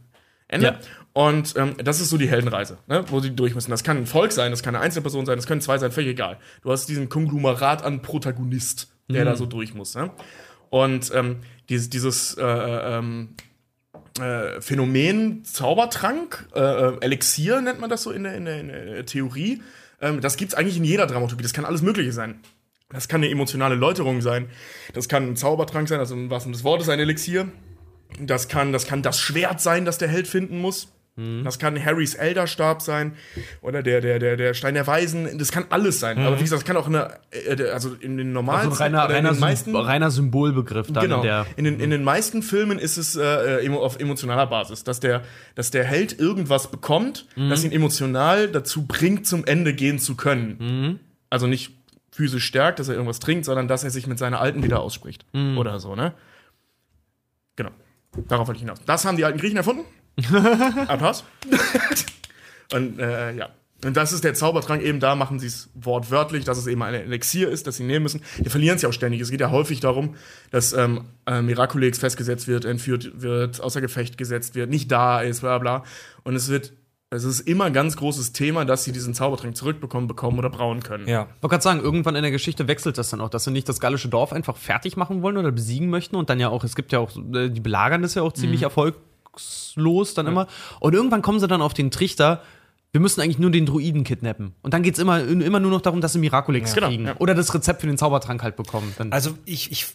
[0.49, 0.67] Ende.
[0.67, 0.79] Ja.
[1.13, 3.05] Und ähm, das ist so die Heldenreise, ne?
[3.09, 3.71] wo sie durch müssen.
[3.71, 6.11] Das kann ein Volk sein, das kann eine Einzelperson sein, das können zwei sein, völlig
[6.11, 6.39] egal.
[6.63, 9.95] Du hast diesen Konglomerat an Protagonist, der da so durch muss.
[9.95, 10.11] Ne?
[10.71, 11.39] Und ähm,
[11.69, 13.31] dieses, dieses äh, ähm,
[14.21, 18.69] äh, Phänomen Zaubertrank, äh, äh, Elixier nennt man das so in der, in der, in
[18.69, 19.63] der Theorie,
[20.01, 21.43] ähm, das gibt's eigentlich in jeder Dramaturgie.
[21.43, 22.41] Das kann alles Mögliche sein.
[22.91, 24.49] Das kann eine emotionale Läuterung sein.
[24.95, 27.49] Das kann ein Zaubertrank sein, also im wahrsten des Wortes ein Elixier.
[28.21, 30.93] Das kann, das kann das Schwert sein, das der Held finden muss.
[31.45, 33.15] Das kann Harrys Elderstab sein
[33.63, 35.39] oder der, der, der, der Stein der Weisen.
[35.39, 36.19] Das kann alles sein.
[36.19, 39.15] Aber wie gesagt, das kann auch eine, äh, also in den normalen Also ein reiner,
[39.15, 41.03] reiner, den meisten, reiner Symbolbegriff dann.
[41.03, 41.23] Genau.
[41.23, 45.23] Der, in, den, in den meisten Filmen ist es äh, auf emotionaler Basis, dass der,
[45.55, 51.01] dass der Held irgendwas bekommt, das ihn emotional dazu bringt, zum Ende gehen zu können.
[51.31, 51.73] Also nicht
[52.11, 55.25] physisch stärkt, dass er irgendwas trinkt, sondern dass er sich mit seiner Alten wieder ausspricht.
[55.57, 56.13] Oder so, ne?
[57.57, 57.71] Genau.
[58.29, 58.81] Darauf wollte ich hinaus.
[58.87, 59.85] Das haben die alten Griechen erfunden.
[60.89, 61.25] Applaus.
[62.73, 63.51] Und äh, ja.
[63.85, 66.95] Und das ist der Zaubertrank eben, da machen sie es wortwörtlich, dass es eben ein
[66.95, 68.23] Elixier ist, das sie nehmen müssen.
[68.39, 69.21] Die verlieren es ja auch ständig.
[69.21, 70.15] Es geht ja häufig darum,
[70.51, 75.41] dass ähm, äh, Miraculex festgesetzt wird, entführt wird, außer Gefecht gesetzt wird, nicht da ist,
[75.41, 75.85] bla bla.
[76.25, 76.73] Und es wird,
[77.11, 80.83] es ist immer ein ganz großes Thema, dass sie diesen Zaubertrank zurückbekommen, bekommen oder brauen
[80.83, 81.07] können.
[81.07, 81.29] Ja.
[81.37, 83.69] Ich wollte gerade sagen, irgendwann in der Geschichte wechselt das dann auch, dass sie nicht
[83.69, 86.77] das gallische Dorf einfach fertig machen wollen oder besiegen möchten und dann ja auch, es
[86.77, 88.63] gibt ja auch, äh, die belagern das ja auch ziemlich
[89.37, 90.47] erfolgslos dann immer.
[90.81, 92.43] Und irgendwann kommen sie dann auf den Trichter,
[92.93, 94.55] wir müssen eigentlich nur den Druiden kidnappen.
[94.63, 97.07] Und dann geht's immer, immer nur noch darum, dass sie Miraculix Genau, kriegen.
[97.07, 97.17] ja.
[97.19, 98.95] Oder das Rezept für den Zaubertrank halt bekommen.
[98.97, 99.87] Dann Also ich, ich,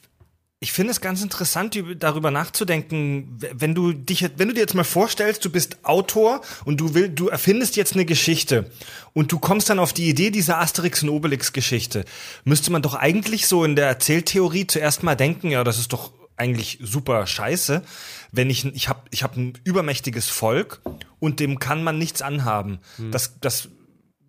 [0.59, 4.75] ich finde es ganz interessant, über- darüber nachzudenken, wenn du dich, wenn du dir jetzt
[4.75, 8.69] mal vorstellst, du bist Autor und du will, du erfindest jetzt eine Geschichte
[9.13, 12.05] und du kommst dann auf die Idee dieser Asterix und Obelix Geschichte,
[12.43, 16.11] müsste man doch eigentlich so in der Erzähltheorie zuerst mal denken, ja, das ist doch
[16.37, 17.83] eigentlich super scheiße,
[18.31, 20.81] wenn ich ich habe ich habe ein übermächtiges Volk
[21.19, 22.79] und dem kann man nichts anhaben.
[23.11, 23.69] Das das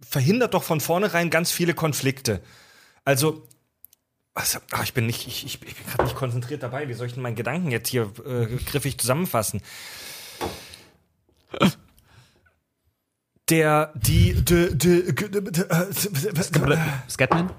[0.01, 2.43] verhindert doch von vornherein ganz viele Konflikte.
[3.05, 3.47] Also
[4.35, 6.89] was, ah, ich bin nicht, ich, ich, ich bin gerade nicht konzentriert dabei.
[6.89, 9.61] Wie soll ich denn meinen Gedanken jetzt hier äh, griffig zusammenfassen?
[13.51, 15.93] Der, die, de, de, de, äh,
[17.11, 17.53] Scatman?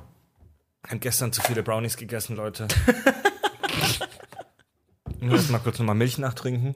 [0.85, 2.67] Ich habe gestern zu viele Brownies gegessen, Leute.
[5.23, 6.75] Ich muss erst mal kurz nochmal Milch nachtrinken.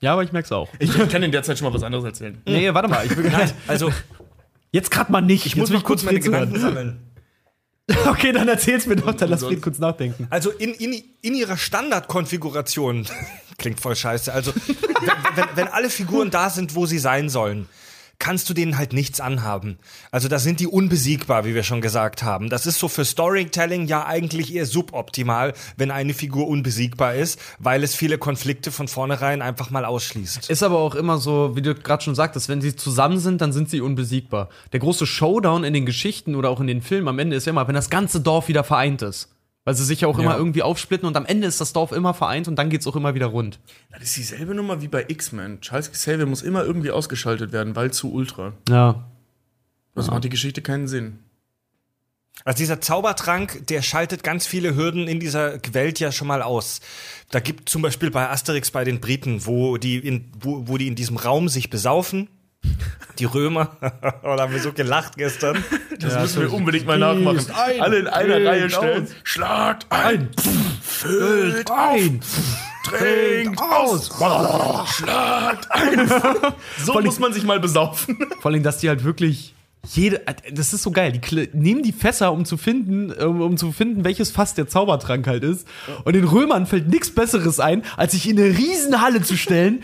[0.00, 0.70] Ja, aber ich merk's auch.
[0.78, 2.40] Ich, ich kann in der Zeit schon mal was anderes erzählen.
[2.46, 3.04] Nee, warte mal.
[3.04, 3.92] Ich will Nein, also
[4.70, 5.44] Jetzt gerade mal nicht.
[5.44, 6.20] ich muss noch kurz meine.
[6.20, 7.00] Gedanken sammeln.
[8.06, 9.42] Okay, dann erzähl's mir doch, dann lass?
[9.42, 10.28] Fred kurz nachdenken.
[10.30, 13.06] Also in, in, in ihrer Standardkonfiguration,
[13.58, 17.68] klingt voll scheiße, also wenn, wenn, wenn alle Figuren da sind, wo sie sein sollen,
[18.22, 19.78] kannst du denen halt nichts anhaben.
[20.12, 22.50] Also da sind die unbesiegbar, wie wir schon gesagt haben.
[22.50, 27.82] Das ist so für Storytelling ja eigentlich eher suboptimal, wenn eine Figur unbesiegbar ist, weil
[27.82, 30.50] es viele Konflikte von vornherein einfach mal ausschließt.
[30.50, 33.52] Ist aber auch immer so, wie du gerade schon sagtest, wenn sie zusammen sind, dann
[33.52, 34.50] sind sie unbesiegbar.
[34.72, 37.50] Der große Showdown in den Geschichten oder auch in den Filmen am Ende ist ja
[37.50, 39.30] immer, wenn das ganze Dorf wieder vereint ist.
[39.64, 42.14] Weil sie sich ja auch immer irgendwie aufsplitten und am Ende ist das Dorf immer
[42.14, 43.60] vereint und dann geht's auch immer wieder rund.
[43.92, 45.60] Das ist dieselbe Nummer wie bei X-Men.
[45.60, 48.54] Charles Xavier muss immer irgendwie ausgeschaltet werden, weil zu ultra.
[48.68, 49.04] Ja.
[49.94, 51.20] Das macht die Geschichte keinen Sinn.
[52.44, 56.80] Also dieser Zaubertrank, der schaltet ganz viele Hürden in dieser Welt ja schon mal aus.
[57.30, 60.88] Da gibt zum Beispiel bei Asterix bei den Briten, wo die in, wo, wo die
[60.88, 62.28] in diesem Raum sich besaufen.
[63.18, 63.76] Die Römer,
[64.22, 65.62] oh, da haben wir so gelacht gestern.
[66.00, 67.46] Das müssen wir unbedingt mal nachmachen.
[67.54, 69.04] ein, Alle in einer Reihe stellen.
[69.04, 69.10] aus.
[69.22, 70.30] Schlagt ein,
[70.82, 72.20] füllt Ein.
[72.84, 74.10] trinkt aus,
[74.96, 76.10] schlagt ein.
[76.84, 78.18] So muss man sich mal besaufen.
[78.40, 79.54] Vor allem, dass die halt wirklich
[79.88, 80.22] jede,
[80.52, 81.12] das ist so geil.
[81.12, 85.26] Die nehmen die Fässer, um zu finden, um, um zu finden, welches Fass der Zaubertrank
[85.26, 85.66] halt ist.
[86.04, 89.82] Und den Römern fällt nichts Besseres ein, als sich in eine Riesenhalle zu stellen.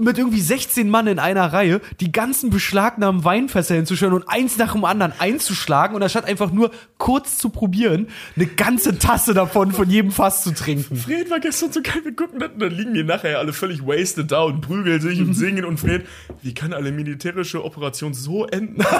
[0.00, 4.72] Mit irgendwie 16 Mann in einer Reihe, die ganzen beschlagnahmten Weinfässer hinzustellen und eins nach
[4.72, 9.88] dem anderen einzuschlagen und anstatt einfach nur kurz zu probieren, eine ganze Tasse davon von
[9.88, 10.96] jedem Fass zu trinken.
[10.96, 13.86] Fred war gestern so geil, wir gucken das und dann liegen die nachher alle völlig
[13.86, 16.04] wasted da und prügeln sich und singen und Fred,
[16.42, 18.84] wie kann eine militärische Operation so enden?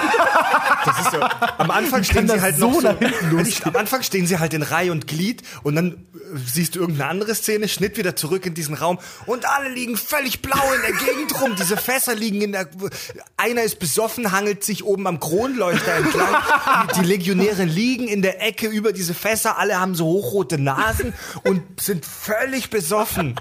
[0.84, 1.28] Das ist ja,
[1.58, 4.38] am Anfang stehen sie halt so noch so, nach hinten Also am Anfang stehen sie
[4.38, 5.96] halt in Reihe und Glied und dann äh,
[6.46, 10.40] siehst du irgendeine andere Szene, Schnitt wieder zurück in diesen Raum und alle liegen völlig
[10.40, 11.56] blau in der Gegend rum.
[11.56, 12.68] Diese Fässer liegen in der,
[13.36, 16.36] einer ist besoffen, hangelt sich oben am Kronleuchter entlang.
[16.94, 21.14] Die, die Legionäre liegen in der Ecke über diese Fässer, alle haben so hochrote Nasen
[21.44, 23.40] und sind völlig besoffen.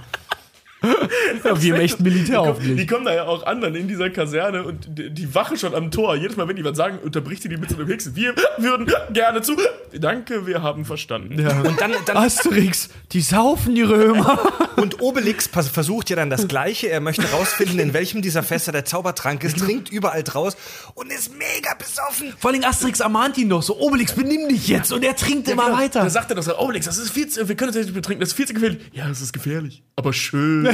[1.43, 2.87] Ja, wie im echten Militär Die hoffentlich.
[2.87, 5.91] kommen da ja auch an dann in dieser Kaserne und die, die Wache schon am
[5.91, 6.15] Tor.
[6.15, 8.15] Jedes Mal, wenn die was sagen, unterbricht sie die mit so einem Hexen.
[8.15, 9.55] Wir würden gerne zu.
[9.97, 11.39] Danke, wir haben verstanden.
[11.65, 14.39] Und dann, dann Asterix, die saufen die Römer.
[14.77, 16.89] Und Obelix versucht ja dann das Gleiche.
[16.89, 20.55] Er möchte rausfinden, in welchem dieser Fässer der Zaubertrank ist, trinkt überall draus
[20.93, 22.33] und ist mega besoffen.
[22.37, 24.91] Vor allem Asterix ermahnt ihn noch so, Obelix, benimm dich jetzt.
[24.93, 25.77] Und er trinkt immer Genau.
[25.77, 26.01] weiter.
[26.03, 28.19] Da sagt er doch so, Obelix, das ist viel zu, wir können das nicht betrinken,
[28.19, 28.79] das ist viel zu gefährlich.
[28.91, 30.66] Ja, das ist gefährlich, aber schön.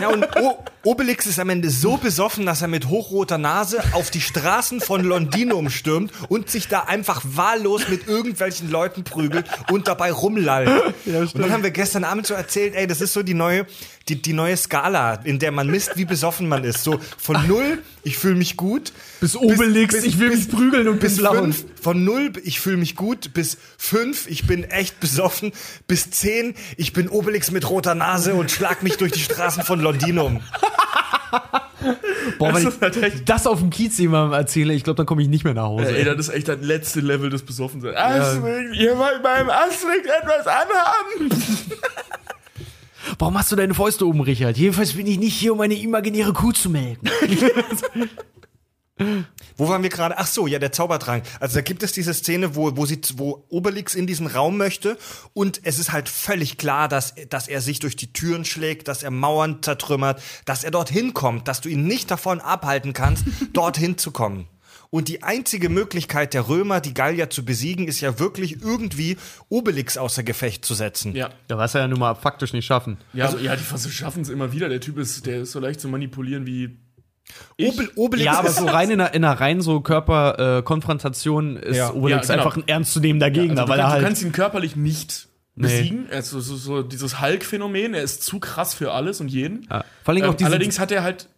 [0.00, 4.10] Ja, und o Obelix ist am Ende so besoffen, dass er mit hochroter Nase auf
[4.10, 9.88] die Straßen von Londinum stürmt und sich da einfach wahllos mit irgendwelchen Leuten prügelt und
[9.88, 10.70] dabei rumlallt.
[11.04, 13.66] und dann haben wir gestern Abend so erzählt, ey, das ist so die neue,
[14.08, 16.82] die, die neue Skala, in der man misst, wie besoffen man ist.
[16.82, 18.92] So von null, ich fühle mich gut.
[19.20, 23.32] Bis Obelix, ich will mich prügeln und bis fünf, von null, ich fühle mich gut,
[23.34, 25.52] bis fünf, ich bin echt besoffen,
[25.86, 29.80] bis zehn, ich bin Obelix mit roter Nase und schlag mich durch die Straßen von
[29.80, 30.40] Londinum.
[32.38, 35.06] Boah, wenn Das halt ich echt- das auf dem Kiez jemandem erzähle, ich glaube, dann
[35.06, 35.96] komme ich nicht mehr nach Hause.
[35.96, 37.96] Ey, das ist echt das letzte Level des Besoffenseins.
[37.96, 41.30] Asterix, ihr wollt beim Asterix etwas anhaben.
[43.18, 44.56] Warum hast du deine Fäuste oben, Richard?
[44.56, 47.10] Jedenfalls bin ich nicht hier, um meine imaginäre Kuh zu melken.
[49.56, 50.18] Wo waren wir gerade?
[50.18, 51.24] Ach so, ja, der Zaubertrank.
[51.38, 54.98] Also da gibt es diese Szene, wo, wo, sie, wo Obelix in diesen Raum möchte
[55.32, 59.02] und es ist halt völlig klar, dass, dass er sich durch die Türen schlägt, dass
[59.02, 63.96] er Mauern zertrümmert, dass er dorthin kommt, dass du ihn nicht davon abhalten kannst, dorthin
[63.96, 64.48] zu kommen.
[64.92, 69.16] Und die einzige Möglichkeit der Römer, die Gallier zu besiegen, ist ja wirklich irgendwie
[69.48, 71.14] Obelix außer Gefecht zu setzen.
[71.14, 71.30] Ja.
[71.48, 72.98] Ja, was er ja nun mal faktisch nicht schaffen.
[73.12, 74.68] Ja, also, ja, die schaffen es immer wieder.
[74.68, 76.76] Der Typ ist, der ist so leicht zu manipulieren wie.
[77.60, 81.76] Obel, Obelix Ja, aber so rein in einer, in einer rein so Körperkonfrontation äh, ist
[81.76, 81.92] Ja.
[81.92, 82.46] Obelix Ja, genau.
[82.46, 84.02] einfach ein ernstzunehmender Gegner, Also, du, weil er kannst, halt.
[84.02, 86.08] du kannst ihn körperlich nicht besiegen.
[86.10, 87.94] Er ist so, so, so dieses Hulk-Phänomen.
[87.94, 89.66] Er ist zu krass für alles und jeden.
[89.70, 89.84] ja.
[90.04, 91.28] Vor allem auch Ähm, allerdings hat er halt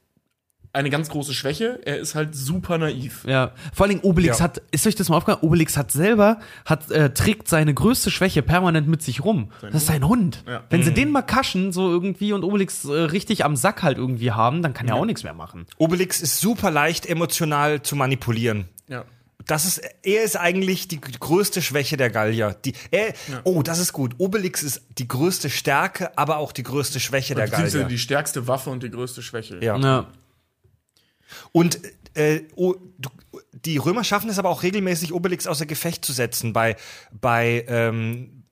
[0.75, 1.81] eine ganz große Schwäche.
[1.85, 3.25] Er ist halt super naiv.
[3.27, 4.45] Ja, vor allem Obelix Ja.
[4.45, 5.43] hat, ist euch das mal aufgefallen?
[5.47, 9.51] Obelix hat selber, hat, äh, trägt seine größte Schwäche permanent mit sich rum.
[9.61, 10.43] das ist sein Hund.
[10.49, 10.63] Ja.
[10.71, 14.31] Wenn sie den mal kaschen, so irgendwie, und Obelix äh, richtig am Sack halt irgendwie
[14.33, 15.67] haben, dann kann er auch nichts mehr machen.
[15.77, 18.65] Obelix ist super leicht emotional zu manipulieren.
[18.89, 19.05] Ja.
[19.45, 22.55] Das ist, er ist eigentlich die größte Schwäche der Gallier.
[22.65, 23.13] Die, er,
[23.43, 24.15] Oh, das ist gut.
[24.19, 27.85] Obelix ist die größte Stärke, aber auch die größte Schwäche der Gallier.
[27.85, 29.59] die stärkste Waffe und die größte Schwäche.
[29.61, 29.77] Ja.
[29.77, 30.07] Ja.
[31.53, 31.81] Und
[32.15, 33.09] äh, oh, du,
[33.65, 36.53] die Römer schaffen es aber auch regelmäßig, Obelix außer Gefecht zu setzen.
[36.53, 36.77] Bei,
[37.13, 38.45] bei, ähm,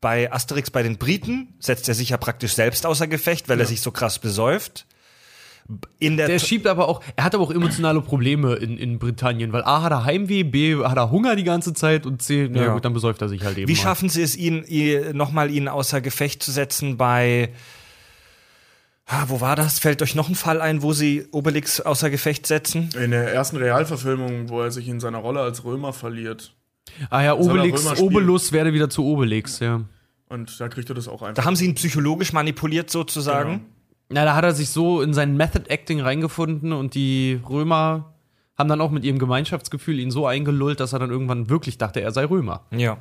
[0.00, 3.66] bei Asterix bei den Briten setzt er sich ja praktisch selbst außer Gefecht, weil er
[3.66, 4.86] sich so krass besäuft.
[5.98, 9.52] In der, Der schiebt aber auch, er hat aber auch emotionale Probleme in, in Britannien,
[9.52, 12.66] weil A hat er Heimweh, B hat er Hunger die ganze Zeit und C, na
[12.66, 12.74] Ja.
[12.74, 13.66] gut, dann besäuft er sich halt eben.
[13.66, 13.78] wie mal.
[13.80, 17.48] schaffen sie es, ihn, ihn nochmal ihn außer Gefecht zu setzen bei
[19.08, 19.78] Ah, wo war das?
[19.78, 22.90] Fällt euch noch ein Fall ein, wo sie Obelix außer Gefecht setzen?
[23.00, 26.54] In der ersten Realverfilmung, wo er sich in seiner Rolle als Römer verliert.
[27.10, 27.86] Ah ja, Obelix?
[28.00, 29.82] Obelus werde wieder zu Obelix, ja.
[30.28, 31.44] Und da kriegt er das auch Da einfach.
[31.44, 33.50] haben sie ihn psychologisch manipuliert sozusagen.
[33.50, 33.64] Genau.
[34.08, 38.14] Na, da hat er sich so in sein Method Acting reingefunden und die Römer
[38.58, 42.00] haben dann auch mit ihrem Gemeinschaftsgefühl ihn so eingelullt, dass er dann irgendwann wirklich dachte,
[42.00, 42.64] er sei Römer.
[42.70, 42.98] Ja.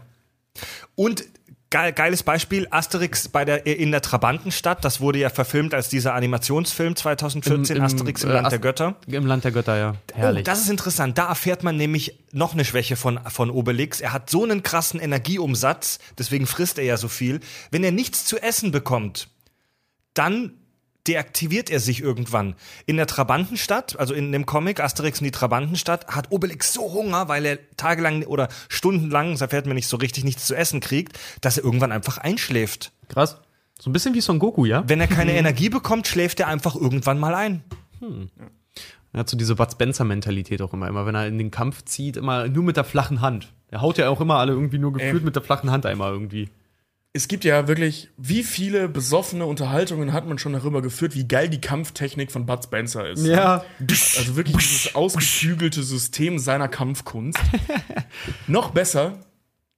[0.96, 1.24] Und
[1.76, 6.14] geil, geiles Beispiel, Asterix bei der, in der Trabantenstadt, das wurde ja verfilmt als dieser
[6.14, 8.96] Animationsfilm 2014, Im- im, Asterix im äh, Land Ast- der Götter.
[9.08, 9.92] Im Land der Götter, ja.
[10.14, 10.44] Oh, Herrlich.
[10.46, 11.18] das ist interessant.
[11.18, 14.00] Da erfährt man nämlich noch eine Schwäche von, von Obelix.
[14.00, 17.42] Er hat so einen krassen Energieumsatz, deswegen frisst er ja so viel.
[17.72, 19.28] Wenn er nichts zu essen bekommt,
[20.14, 20.54] dann
[21.08, 22.56] deaktiviert er sich irgendwann.
[22.86, 27.28] In der Trabantenstadt, also in dem Comic Asterix in die Trabantenstadt, hat Obelix so Hunger,
[27.28, 31.20] weil er tagelang oder stundenlang, das erfährt man nicht so richtig, nichts zu essen kriegt,
[31.42, 32.92] dass er irgendwann einfach einschläft.
[33.10, 33.38] Krass.
[33.80, 34.84] So ein bisschen wie Son Goku, ja?
[34.88, 37.64] Wenn er keine Energie bekommt, schläft er einfach irgendwann mal ein.
[39.12, 40.88] Er hat so diese Bud Spencer-Mentalität auch immer.
[40.88, 43.54] Immer wenn er in den Kampf zieht, immer nur mit der flachen Hand.
[43.70, 46.50] Er haut ja auch immer alle irgendwie nur gefühlt mit der flachen Hand einmal irgendwie.
[47.16, 51.48] Es gibt ja wirklich, wie viele besoffene Unterhaltungen hat man schon darüber geführt, wie geil
[51.48, 53.26] die Kampftechnik von Bud Spencer ist.
[53.30, 57.40] Also wirklich dieses ausgeklügelte System seiner Kampfkunst.
[58.48, 59.18] Noch besser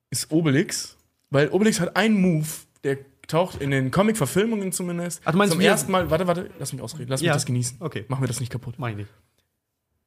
[0.09, 0.97] ist Obelix,
[1.29, 2.47] weil Obelix hat einen Move,
[2.83, 2.97] der
[3.27, 5.21] taucht in den Comic-Verfilmungen zumindest.
[5.23, 7.33] Ach, meinst, zum ersten Mal, warte, warte, lass mich ausreden, lass Ja.
[7.33, 7.77] mich das genießen.
[7.81, 8.05] Okay.
[8.07, 8.75] Mach mir das nicht kaputt.
[8.79, 9.09] Mach ich nicht.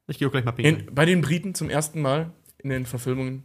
[0.09, 0.89] Ich gehe auch gleich mal pinkeln.
[0.89, 3.45] In, bei den Briten zum ersten Mal in den Verfilmungen,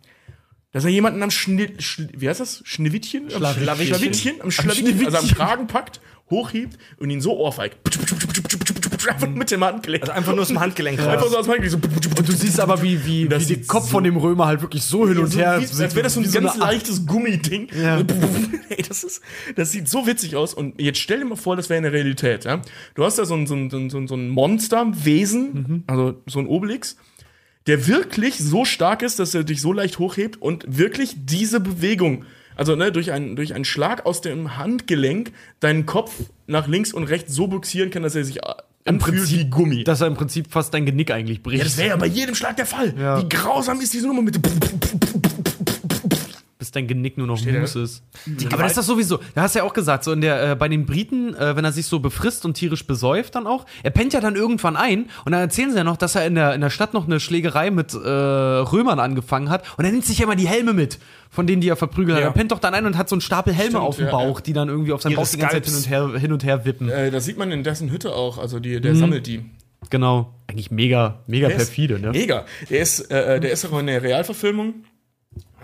[0.76, 2.62] dass er jemanden am Schnitt, Schn wie heißt das?
[2.66, 3.34] Schneewittchen?
[3.34, 3.86] Am Schlawittchen.
[3.96, 7.78] Schlawittchen, am Schlawittchen, also am Kragen packt, hochhebt und ihn so ohrfeigt.
[9.08, 10.04] Einfach mit dem Handgelenk.
[10.04, 11.08] Also einfach nur aus dem Handgelenk raus.
[11.08, 11.82] Einfach so aus dem Handgelenk.
[12.04, 12.18] So.
[12.18, 14.62] Und du siehst aber, wie, wie, Das wie der Kopf so- von dem Römer halt
[14.62, 15.60] wirklich so hin und so her.
[15.60, 17.70] wie, als wäre das so ein so ganz eine- leichtes Gummiding.
[17.80, 18.00] Ja.
[18.70, 19.22] Ey, das, ist,
[19.56, 20.54] das sieht so witzig aus.
[20.54, 22.44] Und jetzt stell dir mal vor, das wäre in der Realität.
[22.44, 22.62] Ja?
[22.96, 25.84] Du hast da so ein, so ein, so ein, so ein Monsterwesen, Mhm.
[25.88, 26.98] also so ein Obelix,
[27.68, 32.26] der wirklich so stark ist, dass er dich so leicht hochhebt und wirklich diese Bewegung,
[32.56, 36.14] also ne, durch, einen, durch einen Schlag aus dem Handgelenk, deinen Kopf
[36.48, 38.40] nach links und rechts so buxieren kann, dass er sich
[38.86, 39.84] anfühlt wie Gummi.
[39.84, 41.58] Dass er im Prinzip fast dein Genick eigentlich bricht.
[41.58, 42.94] ja, das wäre ja bei jedem Schlag der Fall.
[42.98, 43.22] Ja.
[43.22, 44.40] Wie grausam ist diese Nummer mit
[46.66, 47.52] bis dein Genick nur noch da?
[47.52, 48.04] Mousse ist.
[48.52, 49.20] Aber das ist das sowieso.
[49.36, 51.64] Da hast du ja auch gesagt, so in der, äh, bei den Briten, äh, wenn
[51.64, 55.06] er sich so befrisst und tierisch besäuft dann auch, er pennt ja dann irgendwann ein
[55.26, 57.20] und dann erzählen sie ja noch, dass er in der, in der Stadt noch eine
[57.20, 60.98] Schlägerei mit äh, Römern angefangen hat und er nimmt sich ja immer die Helme mit,
[61.30, 62.24] von denen die er verprügelt hat.
[62.24, 62.30] Ja.
[62.30, 64.12] Er pennt doch dann ein und hat so einen Stapel Helme Stimmt, auf dem ja,
[64.12, 64.44] Bauch, ja.
[64.44, 66.66] die dann irgendwie auf seinem Bauch die ganze Zeit hin und her, hin und her
[66.66, 66.90] wippen.
[66.90, 68.38] Äh, das sieht man in dessen Hütte auch.
[68.38, 68.82] Also die, Mhm.
[68.82, 69.46] der sammelt die.
[69.92, 70.34] Genau.
[70.48, 72.12] Eigentlich mega, mega Der ist perfide, ne?
[72.12, 72.46] Mega.
[72.70, 74.74] Der ist, äh, der ist auch in der Realverfilmung.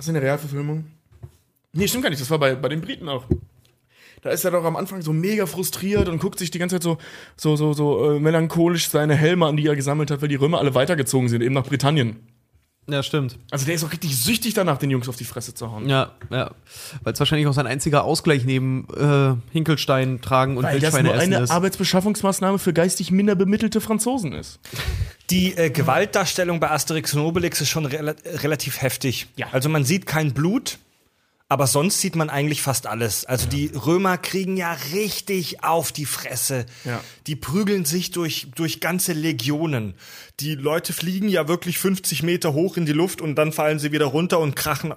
[0.08, 0.86] In der Realverfilmung?
[1.74, 2.22] Nee, stimmt gar nicht.
[2.22, 3.26] Das war bei, bei den Briten auch.
[4.22, 6.84] Da ist er doch am Anfang so mega frustriert und guckt sich die ganze Zeit
[6.84, 6.98] so,
[7.36, 10.60] so, so, so äh, melancholisch seine Helme an, die er gesammelt hat, weil die Römer
[10.60, 12.18] alle weitergezogen sind, eben nach Britannien.
[12.90, 13.38] Ja, stimmt.
[13.52, 15.88] Also der ist auch richtig süchtig danach, den Jungs auf die Fresse zu hauen.
[15.88, 16.52] Ja, ja.
[17.04, 21.10] Weil es wahrscheinlich auch sein einziger Ausgleich neben äh, Hinkelstein tragen und Weil das Wildschweine
[21.10, 21.52] nur essen eine ist.
[21.52, 24.60] Arbeitsbeschaffungsmaßnahme für geistig minder bemittelte Franzosen ist.
[25.30, 29.28] Die äh, Gewaltdarstellung bei Asterix und Obelix ist schon rela relativ heftig.
[29.36, 29.48] Ja.
[29.52, 30.80] Also man sieht kein Blut,
[31.52, 33.26] aber sonst sieht man eigentlich fast alles.
[33.26, 36.66] Also die Römer kriegen ja richtig auf die Fresse.
[36.86, 37.04] Ja.
[37.28, 39.96] Die prügeln sich durch, durch ganze Legionen.
[40.40, 43.92] Die Leute fliegen ja wirklich 50 Meter hoch in die Luft und dann fallen sie
[43.92, 44.94] wieder runter und krachen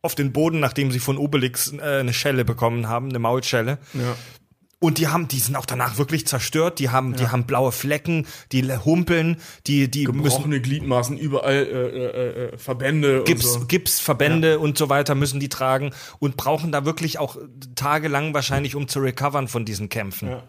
[0.00, 3.76] auf den Boden, nachdem sie von Obelix äh, eine Schelle bekommen haben, eine Maulschelle.
[3.92, 4.16] Ja.
[4.82, 6.78] Und die haben, die sind auch danach wirklich zerstört.
[6.78, 9.36] Die haben, die haben blaue Flecken, die humpeln,
[9.66, 13.66] die, die müssen Gebrochene Gliedmaßen, überall äh, äh, äh, Verbände Gips, und so.
[13.66, 17.36] Gipsverbände und so weiter müssen die tragen und brauchen da wirklich auch
[17.74, 20.30] tagelang wahrscheinlich, um zu recovern von diesen Kämpfen.
[20.30, 20.42] Ja.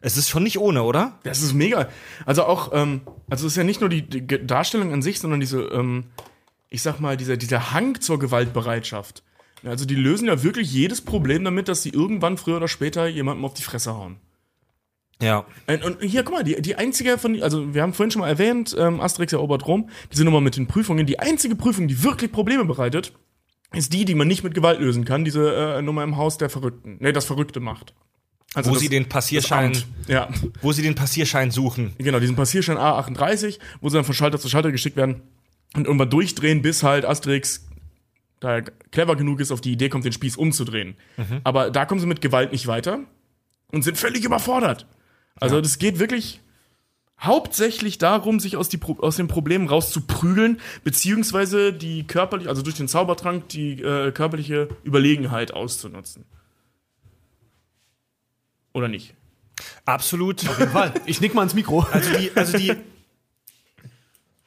[0.00, 1.18] Es ist schon nicht ohne, oder?
[1.22, 1.88] Das ist mega.
[2.24, 5.40] Also auch, ähm, also es ist ja nicht nur die, die Darstellung an sich, sondern
[5.40, 6.04] diese, ähm,
[6.70, 9.22] ich sag mal, dieser, dieser Hang zur Gewaltbereitschaft.
[9.64, 13.44] Also die lösen ja wirklich jedes Problem damit, dass sie irgendwann früher oder später jemandem
[13.44, 14.16] auf die Fresse hauen.
[15.22, 15.46] Ja.
[15.66, 18.28] Und, und hier, guck mal, die, die einzige von, also wir haben vorhin schon mal
[18.28, 22.32] erwähnt, ähm, Asterix erobert Rom, diese Nummer mit den Prüfungen, die einzige Prüfung, die wirklich
[22.32, 23.12] Probleme bereitet,
[23.72, 26.50] ist die, die man nicht mit Gewalt lösen kann, diese äh, Nummer im Haus der
[26.50, 27.94] Verrückten, ne, das Verrückte macht.
[28.54, 29.72] Also Wo das- sie den Passierschein.
[30.08, 30.28] Ja,
[30.62, 31.92] wo sie den Passierschein suchen.
[31.98, 35.22] genau, diesen Passierschein A38, wo sie dann von Schalter zu Schalter geschickt werden
[35.74, 37.66] und irgendwann durchdrehen, bis halt Asterix,
[38.44, 40.96] da er clever genug ist, auf die Idee kommt, den Spieß umzudrehen.
[41.44, 43.00] Aber da kommen sie mit Gewalt nicht weiter
[43.72, 44.86] und sind völlig überfordert.
[45.40, 46.40] Also das geht wirklich
[47.18, 52.86] hauptsächlich darum, sich aus, die, aus den Problemen rauszuprügeln, beziehungsweise die körperliche, also durch den
[52.86, 56.26] Zaubertrank die äh, körperliche Überlegenheit auszunutzen.
[58.74, 59.14] Oder nicht?
[59.86, 60.44] Absolut.
[61.06, 61.86] Ich nick mal ins Mikro.
[61.92, 62.72] Also die, also die,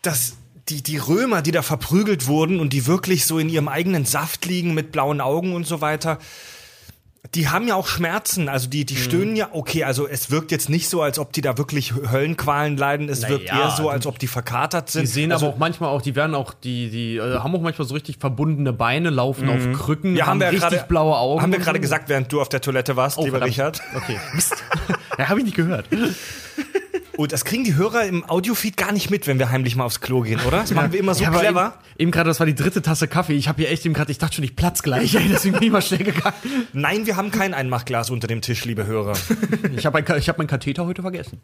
[0.01, 0.37] das,
[0.69, 4.45] die, die Römer, die da verprügelt wurden und die wirklich so in ihrem eigenen Saft
[4.45, 6.17] liegen mit blauen Augen und so weiter,
[7.35, 8.47] die haben ja auch Schmerzen.
[8.47, 8.97] Also die, die Mhm.
[8.99, 12.77] stöhnen ja, okay, also es wirkt jetzt nicht so, als ob die da wirklich Höllenqualen
[12.77, 13.09] leiden.
[13.09, 15.01] Es wirkt Naja, eher so, als ob die verkatert sind.
[15.01, 17.59] Die sehen also, aber auch manchmal auch, die werden auch, die, die äh, haben auch
[17.61, 21.41] manchmal so richtig verbundene Beine, laufen auf Krücken, ja, haben wir richtig gerade, blaue Augen.
[21.41, 23.51] Haben wir gerade gesagt, während du auf der Toilette warst, Oh, lieber verdammt.
[23.51, 23.81] Richard.
[23.95, 24.17] Okay.
[24.33, 24.55] Mist.
[25.17, 25.87] ja, habe ich nicht gehört.
[27.17, 30.01] Und das kriegen die Hörer im Audiofeed gar nicht mit, wenn wir heimlich mal aufs
[30.01, 30.59] Klo gehen, oder?
[30.59, 31.79] Das machen wir immer so Ja, clever.
[31.95, 33.33] Eben, eben gerade, das war die dritte Tasse Kaffee.
[33.33, 35.15] Ich habe hier echt eben gerade, ich dachte schon, ich platz gleich.
[35.15, 36.35] Ey, deswegen bin ich mal schnell gegangen.
[36.73, 39.13] Nein, wir haben kein Einmachglas unter dem Tisch, liebe Hörer.
[39.75, 41.41] Ich habe hab meinen Katheter heute vergessen.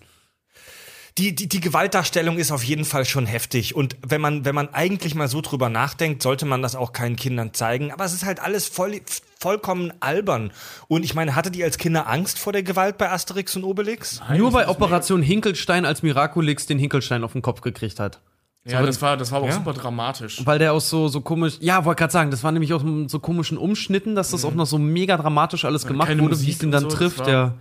[1.18, 3.76] Die, die, die Gewaltdarstellung ist auf jeden Fall schon heftig.
[3.76, 7.16] Und wenn man, wenn man eigentlich mal so drüber nachdenkt, sollte man das auch keinen
[7.16, 7.92] Kindern zeigen.
[7.92, 9.00] Aber es ist halt alles voll,
[9.44, 10.52] vollkommen albern.
[10.88, 14.22] Und ich meine, hattet ihr als Kinder Angst vor der Gewalt bei Asterix und Obelix?
[14.38, 18.22] Nur bei Operation Hinkelstein, als Miraculix den Hinkelstein auf den Kopf gekriegt hat.
[18.66, 19.56] Ja, das war, das war aber auch Ja?
[19.58, 20.46] super dramatisch.
[20.46, 23.20] Weil der aus so, so komisch, ja, wollte gerade sagen, das war nämlich aus so
[23.20, 26.56] komischen Umschnitten, dass das auch noch so mega dramatisch alles gemacht keine wurde, wie Musik
[26.56, 27.56] es ihn und dann so, trifft, ja.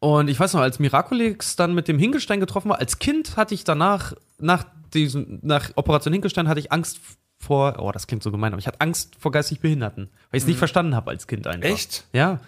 [0.00, 3.54] Und ich weiß noch, als Miraculix dann mit dem Hinkelstein getroffen war, als Kind hatte
[3.54, 6.98] ich danach, nach diesem, nach Operation Hinkelstein hatte ich Angst
[7.44, 10.42] vor, oh, das klingt so gemein, aber ich hatte Angst vor geistig Behinderten, weil ich
[10.44, 11.68] es nicht verstanden habe als Kind einfach.
[11.68, 12.06] Echt?
[12.12, 12.40] Ja.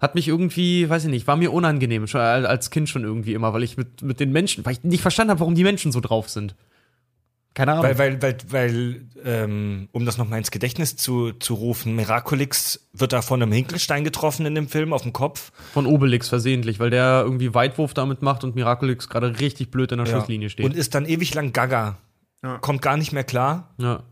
[0.00, 3.34] Hat mich irgendwie, weiß ich nicht, war mir unangenehm, schon al- als Kind schon irgendwie
[3.34, 5.90] immer, weil ich mit, mit den Menschen, weil ich nicht verstanden habe, warum die Menschen
[5.92, 6.54] so drauf sind.
[7.54, 7.84] Keine Ahnung.
[7.84, 13.12] Weil, weil, weil, weil ähm, um das nochmal ins Gedächtnis zu, zu rufen, Miraculix wird
[13.12, 15.50] da von einem Hinkelstein getroffen in dem Film auf dem Kopf.
[15.72, 19.98] Von Obelix versehentlich, weil der irgendwie Weitwurf damit macht und Miraculix gerade richtig blöd in
[19.98, 20.64] der Schusslinie steht.
[20.66, 21.98] Und ist dann ewig lang gaga.
[22.44, 22.58] Ja.
[22.58, 23.74] Kommt gar nicht mehr klar.
[23.78, 24.04] ja.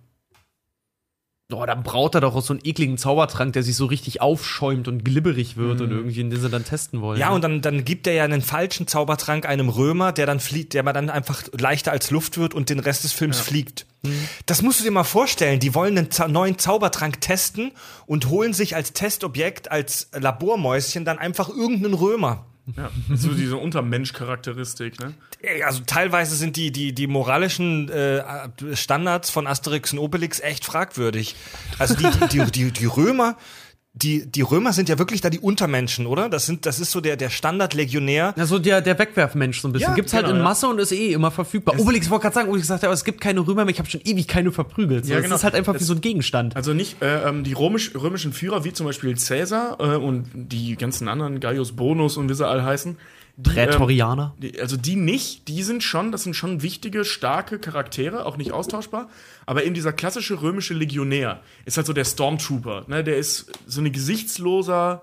[1.53, 4.89] Oh, dann braut er doch aus so einen ekligen Zaubertrank, der sich so richtig aufschäumt
[4.89, 7.19] und glibberig wird und irgendwie, den sie dann testen wollen.
[7.19, 7.21] Mhm.
[7.21, 10.75] Ja, und dann, dann gibt er ja einen falschen Zaubertrank einem Römer, der dann fliegt,
[10.75, 13.87] der mal dann einfach leichter als Luft wird und den Rest des Films fliegt.
[14.47, 15.61] Das musst du dir mal vorstellen.
[15.61, 17.71] Die wollen einen Zau neuen Zaubertrank testen
[18.07, 22.47] und holen sich als Testobjekt, als Labormäuschen dann einfach irgendeinen Römer.
[22.77, 25.15] Ja, so diese Untermensch-Charakteristik, ne?
[25.65, 28.25] Also teilweise sind die, die, die moralischen äh,
[28.75, 31.37] Standards von Asterix und Obelix echt fragwürdig.
[31.79, 33.37] Also die, die, die, die Römer,
[33.97, 36.29] die, die Römer sind ja wirklich da die Untermenschen, oder?
[36.29, 38.35] Das sind, das ist so der, der Standardlegionär.
[38.37, 39.89] Ja, so der, der Wegwerfmensch so ein bisschen.
[39.91, 40.45] Ja, Gibt's halt genau, in ja.
[40.49, 41.79] Masse und ist eh immer verfügbar.
[41.81, 44.03] Obelix wollte gerade sagen, Obelix sagte, aber es gibt keine Römer mehr, ich habe schon
[44.05, 45.07] ewig keine verprügelt.
[45.07, 45.37] So, Ja, Es genau.
[45.37, 46.55] ist halt einfach wie Es- so ein Gegenstand.
[46.57, 50.77] Also nicht äh, ähm, die römisch, römischen Führer, wie zum Beispiel Caesar äh, und die
[50.77, 52.97] ganzen anderen, Gaius Bonus und wie sie alle heißen.
[53.37, 58.25] Die, ähm, die, also die nicht, die sind schon, das sind schon wichtige, starke Charaktere,
[58.25, 59.11] auch nicht austauschbar.
[59.45, 62.85] Aber eben dieser klassische römische Legionär ist halt so der Stormtrooper.
[62.89, 63.05] Ne?
[63.05, 65.03] Der ist so ein gesichtsloser,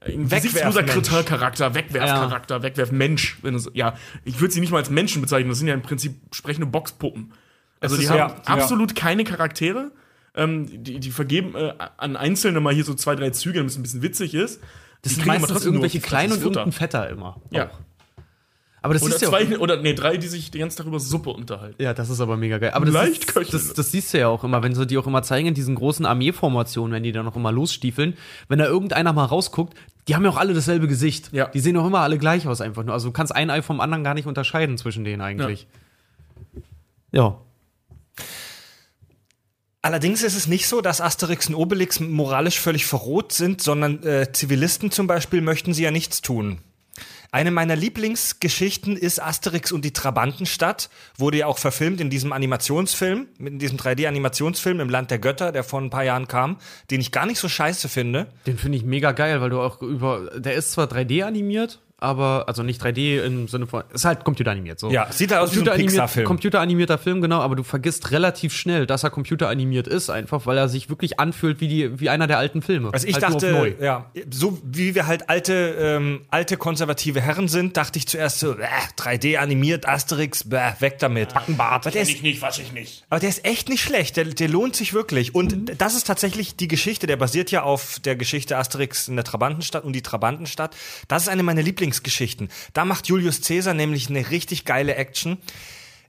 [0.00, 0.84] ein gesichtsloser.
[1.24, 3.38] Charakter, Wegwerfcharakter, Wegwerfmensch.
[3.42, 5.82] Wenn so, ja, ich würde sie nicht mal als Menschen bezeichnen, das sind ja im
[5.82, 7.32] Prinzip sprechende Boxpuppen.
[7.80, 8.42] Also Es die haben ja, ja.
[8.44, 9.90] absolut keine Charaktere.
[10.34, 13.78] Ähm, die, die vergeben äh, an Einzelne mal hier so zwei, drei Züge, damit es
[13.78, 14.60] ein bisschen witzig ist.
[15.02, 17.40] Das Die sind meistens irgendwelche kleinen und irgendein Fetter immer.
[17.50, 17.68] Ja.
[17.68, 17.78] Auch.
[18.82, 20.86] Aber das Oder ist ja auch, zwei, oder nee, drei, die sich den ganzen Tag
[20.86, 21.82] über Suppe unterhalten.
[21.82, 22.70] Ja, das ist aber mega geil.
[22.72, 25.06] Aber das, Leicht ist, das, das siehst du ja auch immer, wenn sie die auch
[25.06, 28.16] immer zeigen in diesen großen Armeeformationen, wenn die da noch immer losstiefeln.
[28.48, 29.74] Wenn da irgendeiner mal rausguckt,
[30.08, 31.30] die haben ja auch alle dasselbe Gesicht.
[31.32, 31.48] Ja.
[31.48, 32.94] Die sehen auch immer alle gleich aus einfach nur.
[32.94, 35.66] Also du kannst ein Ei vom anderen gar nicht unterscheiden zwischen denen eigentlich.
[37.12, 37.38] Ja.
[39.82, 44.30] Allerdings ist es nicht so, dass Asterix und Obelix moralisch völlig verroht sind, sondern äh,
[44.30, 46.60] Zivilisten zum Beispiel möchten sie ja nichts tun.
[47.32, 50.90] Eine meiner Lieblingsgeschichten ist Asterix und die Trabantenstadt.
[51.16, 55.62] Wurde ja auch verfilmt in diesem Animationsfilm, in diesem 3D-Animationsfilm im Land der Götter, der
[55.62, 56.58] vor ein paar Jahren kam,
[56.90, 58.26] den ich gar nicht so scheiße finde.
[58.46, 60.40] Den finde ich mega geil, weil du auch über.
[60.40, 62.44] Der ist zwar 3D animiert, aber.
[62.46, 63.82] Also nicht 3D im Sinne von.
[63.92, 64.78] Ist halt computeranimiert.
[64.80, 64.90] So.
[64.90, 66.26] Ja, sieht halt aus wie ein Pixar-Film.
[66.26, 70.68] Computeranimierter Film, genau, aber du vergisst relativ schnell, dass er computeranimiert ist, einfach weil er
[70.68, 72.90] sich wirklich anfühlt wie, die, wie einer der alten Filme.
[72.92, 73.72] Also ich Halt nur auf dachte, neu.
[73.80, 78.52] ja, so wie wir halt alte, ähm, alte konservative Herren sind, dachte ich zuerst so,
[78.52, 78.66] äh,
[78.96, 81.34] 3D animiert, Asterix, bäh, weg damit.
[81.34, 81.86] Backenbart.
[81.86, 83.04] Aber der, ist, nicht, was ich nicht.
[83.10, 85.34] aber der ist echt nicht schlecht, der, der lohnt sich wirklich.
[85.34, 89.24] Und das ist tatsächlich die Geschichte, der basiert ja auf der Geschichte Asterix in der
[89.24, 90.76] Trabantenstadt und die Trabantenstadt.
[91.08, 92.48] Das ist eine meiner Lieblingsgeschichten.
[92.72, 95.38] Da macht Julius Caesar nämlich eine richtig geile Action.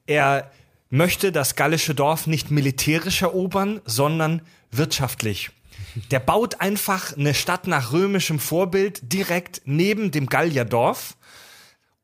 [0.05, 0.51] Er
[0.89, 4.41] möchte das gallische Dorf nicht militärisch erobern, sondern
[4.71, 5.51] wirtschaftlich.
[6.11, 11.17] Der baut einfach eine Stadt nach römischem Vorbild direkt neben dem Gallierdorf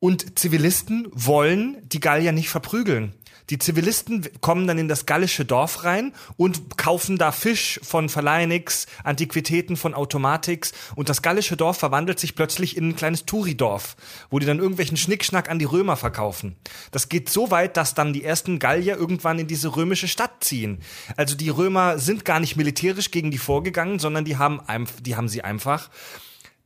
[0.00, 3.14] Und Zivilisten wollen die Gallier nicht verprügeln.
[3.50, 8.86] Die Zivilisten kommen dann in das gallische Dorf rein und kaufen da Fisch von Verleinix,
[9.04, 13.96] Antiquitäten von Automatix und das gallische Dorf verwandelt sich plötzlich in ein kleines Touridorf,
[14.30, 16.56] wo die dann irgendwelchen Schnickschnack an die Römer verkaufen.
[16.90, 20.80] Das geht so weit, dass dann die ersten Gallier irgendwann in diese römische Stadt ziehen.
[21.16, 24.60] Also die Römer sind gar nicht militärisch gegen die vorgegangen, sondern die haben,
[25.02, 25.90] die haben sie einfach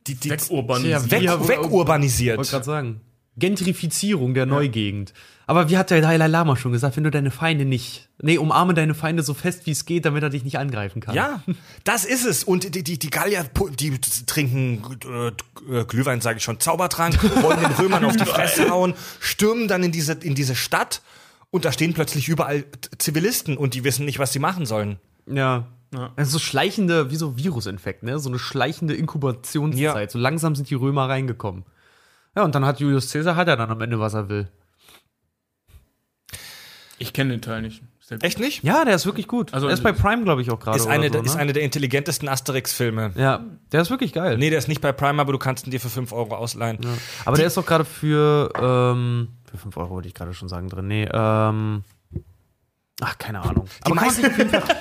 [0.07, 1.11] die, die wegurbanisiert.
[1.11, 2.37] Weg, wegurbanisiert.
[2.37, 3.01] Wollte gerade sagen.
[3.37, 5.13] Gentrifizierung der Neugegend.
[5.45, 8.73] Aber wie hat der Dalai Lama schon gesagt, wenn du deine Feinde nicht, nee, umarme
[8.73, 11.15] deine Feinde so fest wie es geht, damit er dich nicht angreifen kann.
[11.15, 11.43] Ja,
[11.83, 12.43] das ist es.
[12.43, 13.45] Und die, die, die Gallier,
[13.77, 14.81] die trinken
[15.69, 19.83] äh, Glühwein, sage ich schon, Zaubertrank, wollen den Römern auf die Fresse hauen, stürmen dann
[19.83, 21.01] in diese, in diese Stadt
[21.51, 22.63] und da stehen plötzlich überall
[22.97, 24.97] Zivilisten und die wissen nicht, was sie machen sollen.
[25.27, 25.67] Ja.
[25.93, 26.11] Ja.
[26.15, 28.17] Also so schleichende, wie so Virusinfekt, ne?
[28.17, 29.79] So eine schleichende Inkubationszeit.
[29.79, 30.09] Ja.
[30.09, 31.65] So langsam sind die Römer reingekommen.
[32.35, 34.47] Ja, und dann hat Julius Caesar hat er dann am Ende, was er will.
[36.97, 37.83] Ich kenne den Teil nicht.
[38.21, 38.63] Echt nicht?
[38.63, 39.53] Ja, der ist wirklich gut.
[39.53, 40.77] Also, der ist bei Prime, glaube ich, auch gerade.
[40.77, 41.25] Ist, eine, so, ne?
[41.25, 43.11] ist eine der intelligentesten Asterix-Filme.
[43.15, 44.37] Ja, der ist wirklich geil.
[44.37, 46.79] Nee, der ist nicht bei Prime, aber du kannst ihn dir für 5 Euro ausleihen.
[46.83, 46.89] Ja.
[47.25, 50.49] Aber Die, der ist doch gerade für, ähm, für 5 Euro wollte ich gerade schon
[50.49, 50.87] sagen drin.
[50.87, 51.83] Nee, ähm,
[53.01, 53.65] Ach, keine Ahnung.
[53.81, 54.25] Aber meisten,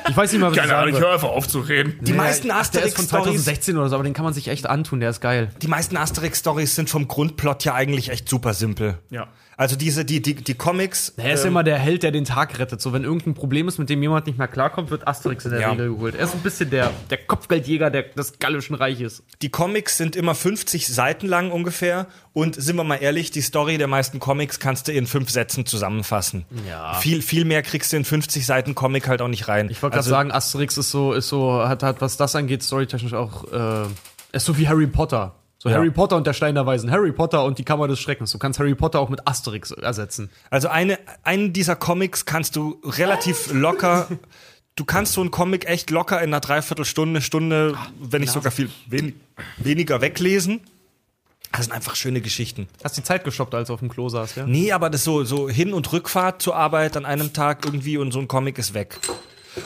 [0.08, 1.98] ich weiß nicht mal, was keine ich Ahnung, ich höre einfach auf zu reden.
[2.02, 5.00] Die nee, meisten Asterix von 2016 oder so, aber den kann man sich echt antun,
[5.00, 5.50] der ist geil.
[5.62, 8.98] Die meisten Asterix Stories sind vom Grundplot ja eigentlich echt super simpel.
[9.10, 9.28] Ja.
[9.62, 11.14] Also diese, die, die, die Comics.
[11.16, 12.80] Er ist ähm, immer der Held, der den Tag rettet.
[12.80, 15.60] So, wenn irgendein Problem ist, mit dem jemand nicht mehr klarkommt, wird Asterix in der
[15.60, 15.70] ja.
[15.70, 16.16] Regel geholt.
[16.16, 19.22] Er ist ein bisschen der, der Kopfgeldjäger der, des Gallischen Reiches.
[19.40, 22.08] Die Comics sind immer 50 Seiten lang ungefähr.
[22.32, 25.64] Und sind wir mal ehrlich, die Story der meisten Comics kannst du in fünf Sätzen
[25.64, 26.44] zusammenfassen.
[26.68, 26.94] Ja.
[26.94, 29.70] Viel, viel mehr kriegst du in 50 Seiten Comic halt auch nicht rein.
[29.70, 32.64] Ich wollte gerade also, sagen, Asterix ist so, ist so, hat, hat, was das angeht,
[32.64, 33.86] storytechnisch auch, äh,
[34.32, 35.36] ist so wie Harry Potter.
[35.62, 35.76] So ja.
[35.76, 38.32] Harry Potter und der Stein der Weisen, Harry Potter und die Kammer des Schreckens.
[38.32, 40.28] Du kannst Harry Potter auch mit Asterix ersetzen.
[40.50, 44.08] Also eine, einen dieser Comics kannst du relativ locker.
[44.74, 48.70] Du kannst so einen Comic echt locker in einer Dreiviertelstunde, Stunde, wenn nicht sogar viel
[48.88, 49.20] wen
[49.56, 50.62] weniger weglesen.
[51.52, 52.66] Das sind einfach schöne Geschichten.
[52.82, 54.46] Hast die Zeit gestoppt, als du auf dem Klo saß, ja?
[54.46, 58.10] Nee, aber das so, so Hin- und Rückfahrt zur Arbeit an einem Tag irgendwie und
[58.10, 58.98] so ein Comic ist weg.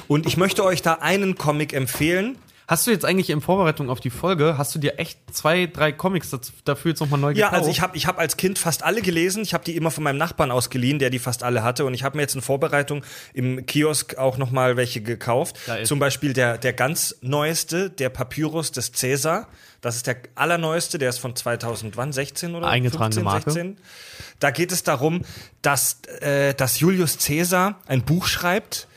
[0.08, 2.36] Und ich möchte euch da einen Comic empfehlen,
[2.68, 5.92] Hast du jetzt eigentlich in Vorbereitung auf die Folge, hast du dir echt zwei, drei
[5.92, 7.52] Comics dafür jetzt nochmal neu gekauft?
[7.52, 9.44] Ja, also ich habe ich hab als Kind fast alle gelesen.
[9.44, 11.84] Ich habe die immer von meinem Nachbarn ausgeliehen, der die fast alle hatte.
[11.84, 15.56] Und ich habe mir jetzt in Vorbereitung im Kiosk auch nochmal welche gekauft.
[15.84, 19.46] Zum Beispiel der, der ganz neueste, der Papyrus des Cäsar.
[19.80, 23.50] Das ist der allerneueste, der ist von 2016 oder Eingetragene 15, Marke.
[23.52, 23.76] 16.
[24.40, 25.22] Da geht es darum,
[25.62, 28.88] dass, äh, dass Julius Caesar ein Buch schreibt,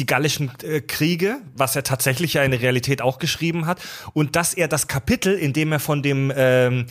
[0.00, 3.80] die gallischen äh, Kriege, was er tatsächlich ja in der Realität auch geschrieben hat,
[4.14, 6.86] und dass er das Kapitel, in dem er von dem ähm,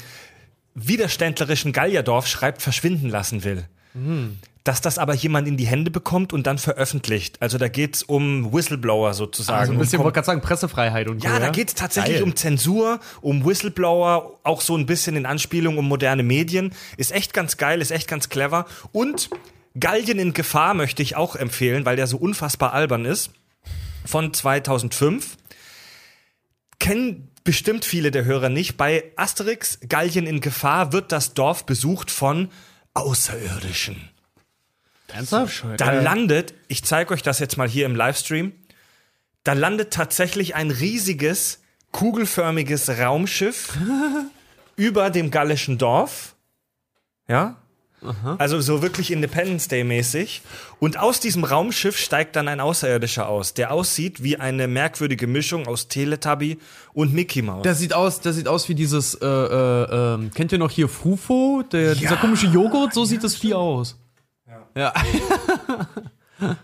[0.75, 3.65] widerständlerischen Gallierdorf schreibt, verschwinden lassen will.
[3.93, 4.37] Mhm.
[4.63, 7.41] Dass das aber jemand in die Hände bekommt und dann veröffentlicht.
[7.41, 9.59] Also da geht's um Whistleblower sozusagen.
[9.59, 12.23] Also ein bisschen, um, wollte gerade sagen, Pressefreiheit und Ja, so, da geht's tatsächlich Geil.
[12.23, 16.73] um Zensur, um Whistleblower, auch so ein bisschen in Anspielung um moderne Medien.
[16.97, 18.65] Ist echt ganz geil, ist echt ganz clever.
[18.91, 19.29] Und
[19.79, 23.31] Gallien in Gefahr möchte ich auch empfehlen, weil der so unfassbar albern ist.
[24.05, 25.37] Von 2005.
[26.79, 28.77] Kennen bestimmt viele der Hörer nicht.
[28.77, 32.49] Bei Asterix Gallien in Gefahr wird das Dorf besucht von
[32.93, 34.09] Außerirdischen.
[35.07, 35.65] Ernsthaft?
[35.77, 38.53] Da landet, ich zeige euch das jetzt mal hier im Livestream,
[39.43, 41.61] da landet tatsächlich ein riesiges,
[41.91, 43.77] kugelförmiges Raumschiff
[44.75, 46.35] über dem gallischen Dorf.
[47.27, 47.57] Ja,
[48.01, 48.35] Aha.
[48.37, 50.41] Also so wirklich Independence Day mäßig.
[50.79, 55.67] Und aus diesem Raumschiff steigt dann ein Außerirdischer aus, der aussieht wie eine merkwürdige Mischung
[55.67, 56.59] aus Teletubby
[56.93, 57.63] und Mickey Mouse.
[57.63, 60.87] Der sieht aus, der sieht aus wie dieses, äh, äh, äh, kennt ihr noch hier
[60.87, 61.63] Fufo?
[61.71, 61.95] Der, ja.
[61.95, 63.97] Dieser komische Joghurt, so sieht das Vieh aus.
[64.47, 64.67] Ja.
[64.75, 64.93] Ja.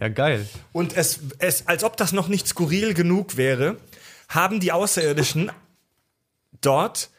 [0.00, 0.48] ja, geil.
[0.72, 3.76] Und es, es, als ob das noch nicht skurril genug wäre,
[4.28, 5.50] haben die Außerirdischen
[6.60, 7.10] dort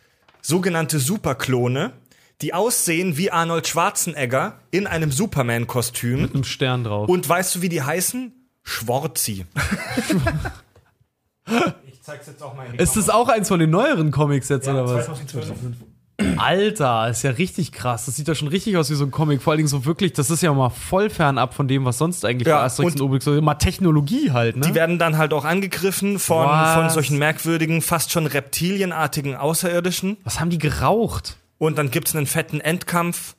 [0.41, 1.93] sogenannte Superklone
[2.41, 6.21] die aussehen wie Arnold Schwarzenegger in einem Superman-Kostüm.
[6.21, 7.09] Mit einem Stern drauf.
[7.09, 8.33] Und weißt du, wie die heißen?
[8.63, 9.45] Schwarzi.
[11.87, 14.49] ich zeig's jetzt auch mal in die Ist das auch eins von den neueren Comics
[14.49, 15.05] jetzt, ja, oder was?
[15.05, 15.53] 2012.
[16.37, 18.05] Alter, ist ja richtig krass.
[18.05, 19.41] Das sieht ja schon richtig aus wie so ein Comic.
[19.41, 22.23] Vor allen Dingen so wirklich, das ist ja mal voll fernab von dem, was sonst
[22.23, 24.67] eigentlich ja, bei Asterix und, und Obelix so immer Technologie halt, ne?
[24.67, 30.17] Die werden dann halt auch angegriffen von, von solchen merkwürdigen, fast schon reptilienartigen Außerirdischen.
[30.23, 31.37] Was haben die geraucht?
[31.63, 33.35] Und dann gibt es einen fetten Endkampf.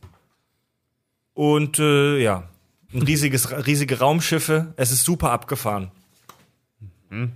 [1.34, 2.48] Und äh, ja,
[2.94, 4.72] ein riesiges, riesige Raumschiffe.
[4.76, 5.90] Es ist super abgefahren.
[7.10, 7.32] Mhm.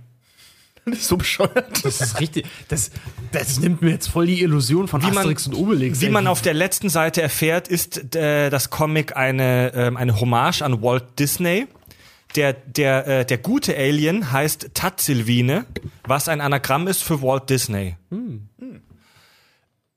[0.85, 1.85] Das ist so bescheuert.
[1.85, 2.47] Das ist richtig.
[2.69, 2.89] Das,
[3.31, 6.01] das nimmt mir jetzt voll die Illusion von Wie man- Asterix und Obelix.
[6.01, 6.11] Wie ey.
[6.11, 10.81] man auf der letzten Seite erfährt, ist äh, das Comic eine, ähm, eine Hommage an
[10.81, 11.67] Walt Disney.
[12.35, 15.67] Der, der, äh, der gute Alien heißt Tatzilvine,
[16.07, 17.95] was ein Anagramm ist für Walt Disney.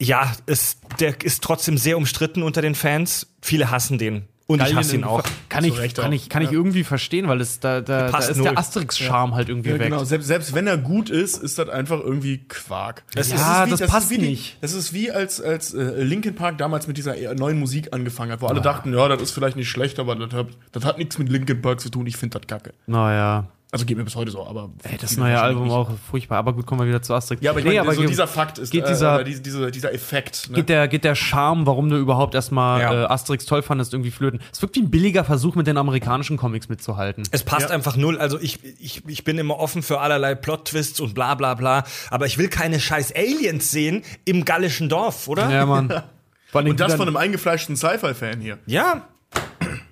[0.02, 3.28] Ja, es, der ist trotzdem sehr umstritten unter den Fans.
[3.40, 4.24] Viele hassen den.
[4.48, 5.22] Und ich Gallien hasse ihn auch.
[5.48, 6.12] Kann ich, Recht kann auch.
[6.14, 8.48] ich, kann ich irgendwie verstehen, weil es da, da, da passt ist null.
[8.48, 9.84] der Asterix-Charme halt irgendwie Ja, weg.
[9.90, 10.04] genau.
[10.04, 13.04] Selbst, selbst wenn er gut ist, ist das einfach irgendwie Quark.
[13.14, 14.58] Es Ja, ist- das ist passt wie nicht.
[14.60, 18.32] Das ist wie als, als äh, Linkin Park damals mit dieser eher neuen Musik angefangen
[18.32, 20.98] hat, wo alle dachten, ja, das ist vielleicht nicht schlecht, aber das hat, das hat
[20.98, 22.06] nichts mit Linkin Park zu tun.
[22.06, 22.74] Ich finde das kacke.
[22.86, 23.46] Naja.
[23.74, 24.70] Also geht mir bis heute so, aber.
[24.82, 25.72] Ey, das neue Album nicht.
[25.72, 26.36] auch furchtbar.
[26.36, 27.40] Aber gut, kommen wir wieder zu Asterix.
[27.42, 29.40] Ja, aber ich Nee, meine, so ge- dieser Fakt ist, geht äh, dieser- aber diese,
[29.40, 30.50] diese, dieser Effekt.
[30.50, 30.56] Ne?
[30.56, 33.04] geht der, geht der Charme, warum du überhaupt erstmal Ja.
[33.04, 34.40] äh, Asterix toll fandest, irgendwie flöten.
[34.52, 37.24] Es wirkt wie ein billiger Versuch, mit den amerikanischen Comics mitzuhalten.
[37.30, 37.74] Es passt Ja.
[37.74, 38.18] einfach null.
[38.18, 41.84] Also ich, ich, ich bin immer offen für allerlei Plot-Twists und bla bla bla.
[42.10, 45.50] Aber ich will keine scheiß Aliens sehen im gallischen Dorf, oder?
[45.50, 45.90] Ja, Mann.
[46.52, 48.58] Und das von einem eingefleischten Sci-Fi-Fan hier.
[48.66, 49.08] Ja.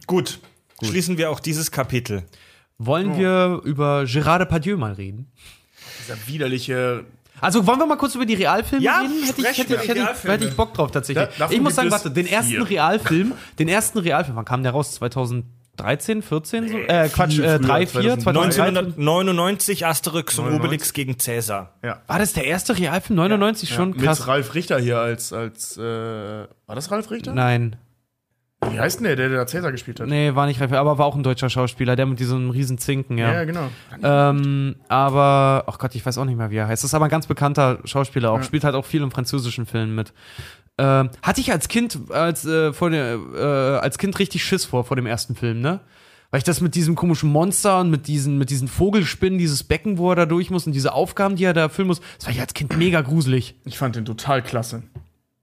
[0.06, 0.38] Gut.
[0.82, 2.24] Schließen wir auch dieses Kapitel.
[2.82, 5.30] Wollen wir über Gérard Depardieu mal reden?
[6.02, 7.04] Dieser widerliche.
[7.42, 9.22] Also wollen wir mal kurz über die Realfilme Ja, reden?
[9.24, 10.34] Hätte ich, sprechen hätte, ich, hätte, ich, Realfilme.
[10.34, 11.28] hätte ich Bock drauf tatsächlich.
[11.38, 12.68] Da- ich muss sagen, warte, den ersten vier.
[12.70, 14.94] Realfilm, den ersten Realfilm, wann kam der raus?
[14.94, 16.68] 2013, 14?
[16.68, 16.78] So?
[16.78, 18.62] Äh, Quatsch, äh, früher, 3, 4, 2013.
[18.76, 20.64] 1999 Asterix und 99.
[20.66, 21.74] Obelix gegen Cäsar.
[21.82, 22.00] Ja.
[22.06, 23.16] War das der erste Realfilm?
[23.16, 23.90] 99 schon?
[23.90, 24.26] Mit Krass.
[24.26, 25.32] Ralf Richter hier als.
[25.32, 27.34] als äh, war das Ralf Richter?
[27.34, 27.76] Nein,
[28.68, 30.08] Wie heißt denn der, der, der Cäsar gespielt hat?
[30.08, 33.16] nee, war nicht Ralf, aber war auch ein deutscher Schauspieler, der mit diesem riesen Zinken,
[33.16, 33.32] ja.
[33.32, 33.68] Ja, genau.
[34.02, 36.84] Ähm, aber, ach Gott, ich weiß auch nicht mehr, wie er heißt.
[36.84, 38.42] Das ist aber ein ganz bekannter Schauspieler auch.
[38.42, 40.12] Spielt halt auch viel im französischen Filmen mit.
[40.76, 44.84] Ähm, hatte ich als Kind, als, äh, vor der, äh, als Kind richtig Schiss vor,
[44.84, 45.80] vor dem ersten Film, ne?
[46.30, 49.98] Weil ich das mit diesem komischen Monster und mit diesen, mit diesen Vogelspinnen, dieses Becken,
[49.98, 52.32] wo er da durch muss und diese Aufgaben, die er da erfüllen muss, das war
[52.32, 53.56] ich als Kind mega gruselig.
[53.64, 54.84] Ich fand den total klasse.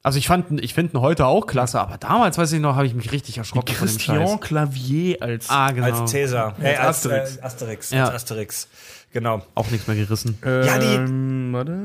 [0.08, 2.76] Also ich fand, ihn- ich finde ihn heute auch klasse, aber damals, weiß ich noch,
[2.76, 4.16] habe ich mich richtig erschrocken von dem Scheiß.
[4.18, 5.50] Christian Clavier als.
[5.50, 6.00] Ah, genau.
[6.02, 6.56] Als Cäsar.
[6.62, 7.20] Äh, als Asterix.
[7.20, 7.38] Asterix.
[7.38, 7.92] Äh, Asterix.
[7.92, 8.06] Ja.
[8.06, 8.68] Als Asterix.
[9.12, 9.42] Genau.
[9.56, 10.38] Auch nichts mehr gerissen.
[10.44, 11.78] Ja, die- Ähm, warte.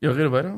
[0.00, 0.54] Ja, rede weiter.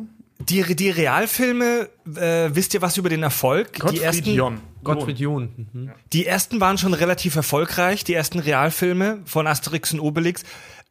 [0.49, 3.75] Die, die Realfilme, äh, wisst ihr was über den Erfolg?
[3.75, 4.61] die Gottfried ersten, Jon.
[4.83, 5.69] Gottfried John.
[5.73, 5.91] Mhm.
[6.13, 10.43] Die ersten waren schon relativ erfolgreich, die ersten Realfilme von Asterix und Obelix.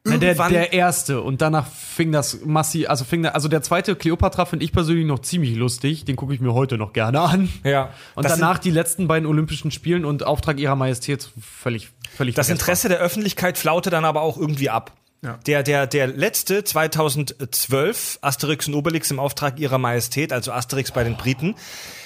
[0.06, 3.62] Ja, der, Irgendwann, der erste und danach fing das massiv, also fing der, also der
[3.62, 7.20] zweite Cleopatra finde ich persönlich noch ziemlich lustig, den gucke ich mir heute noch gerne
[7.22, 7.48] an.
[7.64, 12.34] ja, Und das danach die letzten beiden Olympischen Spielen und Auftrag ihrer Majestät völlig, völlig
[12.34, 12.50] Das.
[12.50, 14.92] Interesse der Öffentlichkeit flaute dann aber auch irgendwie ab.
[15.22, 15.38] Ja.
[15.46, 21.02] Der, der, der letzte, 2012, Asterix und Obelix im Auftrag ihrer Majestät, also Asterix bei
[21.02, 21.54] den Briten.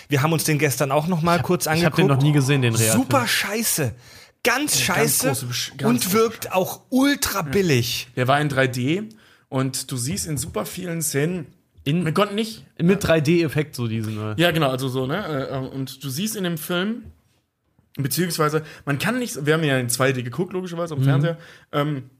[0.09, 1.95] Wir haben uns den gestern auch noch mal kurz ich angeguckt.
[1.95, 3.03] hab den noch nie gesehen, den Realfilm.
[3.03, 3.93] Super scheiße.
[4.45, 8.09] Ganz scheiße große Besch- ganz und große wirkt auch ultra billig.
[8.17, 9.09] Der war in 3D
[9.49, 11.47] und du siehst in super vielen Szenen.
[11.85, 12.65] In- wir konnten nicht.
[12.81, 14.17] Mit 3D-Effekt so diesen.
[14.19, 14.35] äh.
[14.41, 15.49] Ja, genau, also so, ne?
[15.51, 17.05] äh, Und du siehst in dem Film,
[17.97, 21.39] beziehungsweise, man kann nicht, wir haben ja in 2D geguckt, logischerweise, am Fernseher,
[21.73, 22.11] ähm,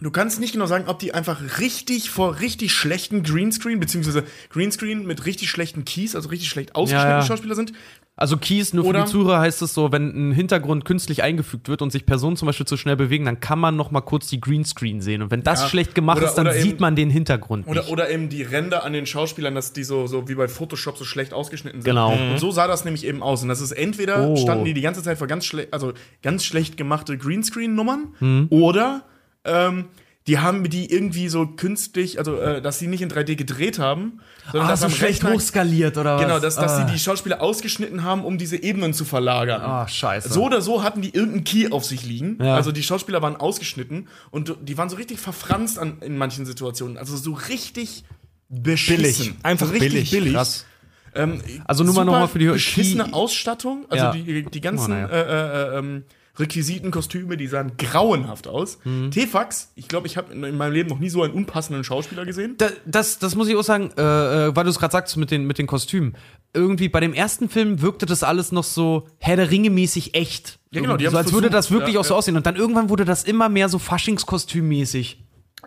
[0.00, 5.04] Du kannst nicht genau sagen, ob die einfach richtig vor richtig schlechten Greenscreen, beziehungsweise Greenscreen
[5.04, 7.26] mit richtig schlechten Keys, also richtig schlecht ausgeschnittene Ja, ja.
[7.26, 7.72] Schauspieler sind.
[8.20, 11.68] Also Keys, nur für Oder- die Zuhörer heißt es so, wenn ein Hintergrund künstlich eingefügt
[11.68, 14.26] wird und sich Personen zum Beispiel zu schnell bewegen, dann kann man noch mal kurz
[14.26, 15.22] die Greenscreen sehen.
[15.22, 15.68] Und wenn das Ja.
[15.68, 17.92] schlecht gemacht Oder- ist, dann sieht eben- man den Hintergrund Oder, nicht.
[17.92, 21.04] oder eben die Ränder an den Schauspielern, dass die so, so wie bei Photoshop so
[21.04, 21.88] schlecht ausgeschnitten sind.
[21.90, 22.12] Genau.
[22.12, 23.42] Und so sah das nämlich eben aus.
[23.44, 24.36] Und das ist entweder Oh.
[24.36, 28.46] standen die die ganze Zeit vor ganz schlecht, also ganz schlecht gemachte Greenscreen-Nummern Hm.
[28.50, 29.04] oder
[29.44, 29.84] ähm,
[30.28, 34.20] die haben die irgendwie so künstlich, also äh, dass sie nicht in 3D gedreht haben,
[34.52, 36.22] sondern Ah, dass so schlecht Rechner- hochskaliert oder was?
[36.22, 36.86] Genau, dass, dass ah.
[36.86, 39.60] sie die Schauspieler ausgeschnitten haben, um diese Ebenen zu verlagern.
[39.62, 40.28] Ah, scheiße.
[40.32, 42.38] So oder so hatten die irgendeinen Key auf sich liegen.
[42.40, 42.54] Ja.
[42.54, 46.96] Also die Schauspieler waren ausgeschnitten und die waren so richtig verfranst an, in manchen Situationen.
[46.98, 48.04] Also so richtig
[48.48, 48.96] beschissen.
[49.02, 49.34] Billig.
[49.42, 50.10] Einfach richtig billig.
[50.10, 50.32] billig.
[50.34, 50.66] Krass.
[51.14, 53.86] Ähm, Also nur mal super noch mal für die beschissene Key- Ausstattung.
[53.88, 54.12] Also Ja.
[54.12, 55.08] die, die ganzen Oh, naja.
[55.08, 56.04] äh, äh, ähm,
[56.38, 58.78] Requisiten, Kostüme, die sahen grauenhaft aus.
[58.84, 59.10] Mhm.
[59.10, 62.24] T-Fax, ich glaube, ich habe in, in meinem Leben noch nie so einen unpassenden Schauspieler
[62.24, 62.54] gesehen.
[62.58, 64.02] Da, das, das muss ich auch sagen, äh,
[64.46, 66.16] äh, weil du es gerade sagst mit den, mit den Kostümen.
[66.54, 70.58] Irgendwie bei dem ersten Film wirkte das alles noch so Herr der Ringe mäßig echt.
[70.70, 71.54] Ja, genau, die so, als würde versucht.
[71.54, 72.18] das wirklich Ja, auch so ja.
[72.18, 72.36] aussehen.
[72.36, 75.16] Und dann irgendwann wurde das immer mehr so Faschingskostüm-mäßig.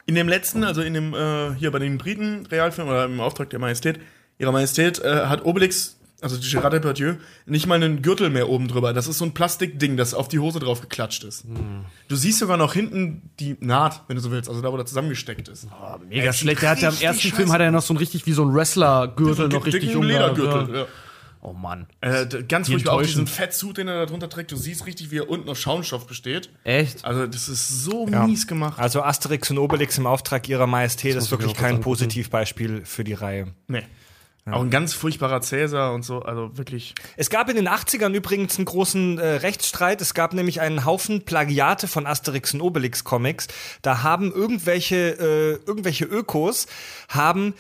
[0.06, 3.50] In dem letzten, also in dem, äh, hier bei den Briten Realfilm oder im Auftrag
[3.50, 4.00] der Majestät,
[4.40, 7.16] ihrer Majestät, äh, hat Obelix, also Gérard Depardieu,
[7.46, 8.94] nicht mal einen Gürtel mehr oben drüber.
[8.94, 11.46] Das ist so ein Plastikding, das auf die Hose drauf geklatscht ist.
[12.08, 14.86] Du siehst sogar noch hinten die Naht, wenn du so willst, also da, wo der
[14.86, 15.68] zusammengesteckt ist.
[16.08, 16.62] Mega sieht schlecht.
[16.62, 18.46] Der hat ja im ersten scheiße Film hat er noch so ein richtig wie so
[18.46, 20.04] ein Wrestler-Gürtel noch richtig um.
[20.04, 20.76] Ledergürtel.
[20.76, 20.86] Ja.
[21.44, 21.88] Oh Mann.
[22.02, 23.26] Äh, ganz Wie furchtbar auch diesen.
[23.26, 24.52] Fettsuit, den er da drunter trägt.
[24.52, 26.52] Du siehst richtig, wie er unten aus Schaumstoff besteht.
[26.64, 27.04] Echt?
[27.04, 28.78] Also, das ist so mies gemacht.
[28.78, 31.82] Also Asterix und Obelix im Auftrag ihrer Majestät ist ich mir wirklich kein.
[31.82, 33.48] Positivbeispiel für die Reihe.
[33.68, 33.84] Nee.
[34.50, 36.24] Auch ein ganz furchtbarer Cäsar und so.
[36.24, 36.96] Also wirklich.
[37.16, 40.02] Es gab in den 80ern übrigens einen großen äh, Rechtsstreit.
[40.02, 43.48] Es gab nämlich einen Haufen Plagiate von Asterix und Obelix Comics.
[43.84, 46.66] Da haben irgendwelche, äh, irgendwelche Ökos
[47.08, 47.54] haben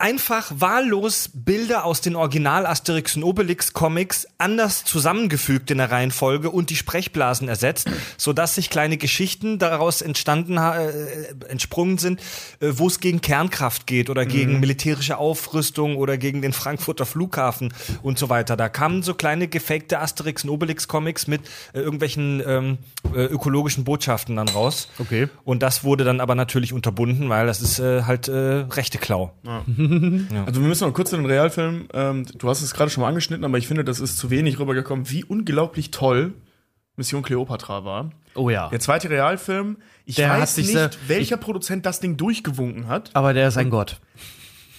[0.00, 6.50] einfach wahllos Bilder aus den Original Asterix und Obelix Comics anders zusammengefügt in der Reihenfolge
[6.50, 12.20] und die Sprechblasen ersetzt, sodass sich kleine Geschichten daraus entstanden äh, entsprungen sind,
[12.60, 17.72] äh, wo es gegen Kernkraft geht oder gegen militärische Aufrüstung oder gegen den Frankfurter Flughafen
[18.02, 18.56] und so weiter.
[18.56, 22.78] Da kamen so kleine gefakte Asterix und Obelix Comics mit äh, irgendwelchen ähm,
[23.14, 24.88] äh, ökologischen Botschaften dann raus.
[24.98, 25.28] Okay.
[25.44, 28.98] Und das wurde dann aber natürlich unterbunden, weil das ist äh, halt äh, rechte
[30.28, 30.44] Klau.
[30.44, 33.08] Also wir müssen noch kurz in den Realfilm, ähm, du hast es gerade schon mal
[33.08, 36.32] angeschnitten, aber ich finde, das ist zu wenig rübergekommen, wie unglaublich toll
[36.96, 38.10] Mission Cleopatra war.
[38.34, 38.68] Oh ja.
[38.68, 43.10] Der zweite Realfilm, ich Der weiß nicht, sehr- welcher Produzent das Ding durchgewunken hat.
[43.14, 44.00] Aber der ist ein Gott.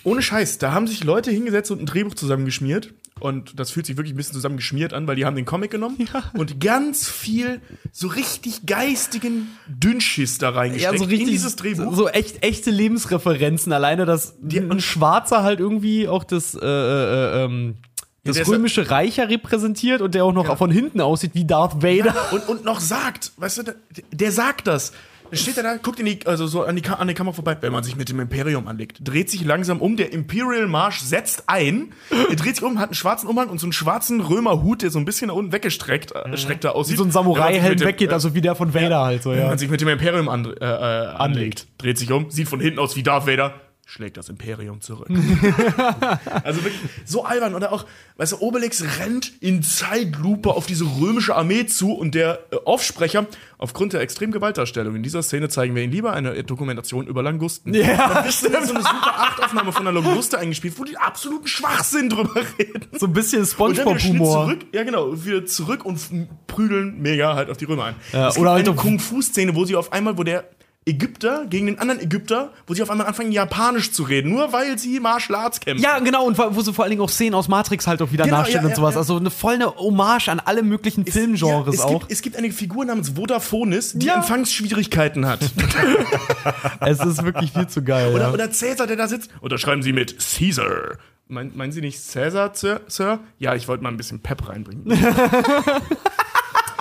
[0.03, 2.93] Ohne Scheiß, da haben sich Leute hingesetzt und ein Drehbuch zusammengeschmiert.
[3.21, 5.97] Und das fühlt sich wirklich ein bisschen zusammengeschmiert an, weil die haben den Comic genommen
[6.33, 7.61] und ganz viel
[7.91, 11.95] so richtig geistigen Dünnschiss da reingesteckt in dieses Drehbuch.
[11.95, 13.71] So echt, echte Lebensreferenzen.
[13.73, 14.33] Alleine, dass
[14.71, 17.75] ein Schwarzer halt irgendwie auch das, äh, äh, ähm,
[18.23, 21.81] das ist- römische Reich ja repräsentiert und der auch noch von hinten aussieht wie Darth
[21.83, 22.15] Vader.
[22.31, 23.75] und, und noch sagt, weißt du, der,
[24.11, 24.91] der sagt das.
[25.33, 27.71] Steht er da, guckt in die, also so an die, an die Kamera vorbei, wenn
[27.71, 31.93] man sich mit dem Imperium anlegt, dreht sich langsam um, der Imperial Marsch setzt ein,
[32.09, 34.99] er dreht sich um, hat einen schwarzen Umhang und so einen schwarzen Römerhut, der so
[34.99, 36.93] ein bisschen nach unten weggestreckt äh, streckter aussieht.
[36.93, 39.39] Wie so ein Wenn Samurai-Helm weggeht, äh, also wie der von Vader halt so, Wenn
[39.39, 39.47] ja.
[39.47, 42.79] man sich mit dem Imperium an, äh, äh, anlegt, dreht sich um, sieht von hinten
[42.79, 43.53] aus wie Darth Vader,
[43.91, 45.09] schlägt das Imperium zurück.
[46.43, 47.55] also wirklich so albern.
[47.55, 47.85] Oder auch,
[48.17, 53.27] weißt du, Obelix rennt in Zeitlupe auf diese römische Armee zu und der äh, Aufsprecher,
[53.57, 57.73] aufgrund der extremen Gewaltdarstellung in dieser Szene zeigen wir ihn lieber eine Dokumentation über Langusten.
[57.73, 62.09] Ja, Das ist so eine super 8-Aufnahme von einer Languste eingespielt, wo die absoluten Schwachsinn
[62.09, 62.87] drüber reden.
[62.97, 64.55] So ein bisschen Spongebob-Humor.
[64.71, 65.99] ja genau, wieder zurück und
[66.47, 67.95] prügeln mega halt auf die Römer ein.
[68.13, 70.45] Ja, es oder halt eine Kung-Fu-Szene, wo sie auf einmal, wo der
[70.83, 74.79] Ägypter gegen den anderen Ägypter, wo sie auf einmal anfangen, Japanisch zu reden, nur weil
[74.79, 75.83] sie Martial Arts kämpfen.
[75.83, 78.23] Ja, genau, und wo sie vor allen Dingen auch Szenen aus Matrix halt auch wieder
[78.23, 78.93] Genau, nachstellen ja, und sowas.
[78.93, 79.01] ja, ja.
[79.01, 81.99] Also eine voll eine Hommage an alle möglichen Es- Filmgenres es auch.
[81.99, 84.07] Gibt, es gibt eine Figur namens Vodaphonis, die.
[84.07, 85.39] Empfangsschwierigkeiten hat.
[86.79, 88.15] es ist wirklich viel zu geil.
[88.15, 89.29] Oder, oder Cäsar, der da sitzt.
[89.41, 90.97] Oder schreiben Sie mit Caesar.
[91.27, 92.81] Mein, meinen Sie nicht Cäsar, Sir?
[92.87, 93.19] Sir?
[93.37, 94.83] Ja, ich wollte mal ein bisschen Pep reinbringen.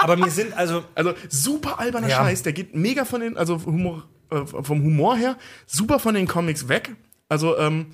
[0.02, 2.16] Aber mir sind also Also super alberner Ja.
[2.18, 5.36] Scheiß, der geht mega von den, also Humor, äh, vom Humor her,
[5.66, 6.94] super von den Comics weg.
[7.28, 7.86] Also ähm,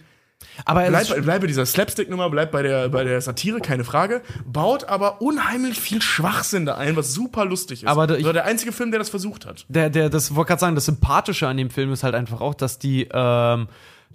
[0.65, 4.23] Aber bleib, bleib bei dieser Slapstick-Nummer, bleib bei der, bei der Satire, keine Frage.
[4.47, 7.89] Baut aber unheimlich viel Schwachsinn da ein, was super lustig ist.
[7.89, 9.65] Aber das ich- war der einzige Film, der das versucht hat.
[9.69, 12.55] der, der, das wollte gerade sagen, das Sympathische an dem Film ist halt einfach auch,
[12.55, 13.69] dass die, ähm,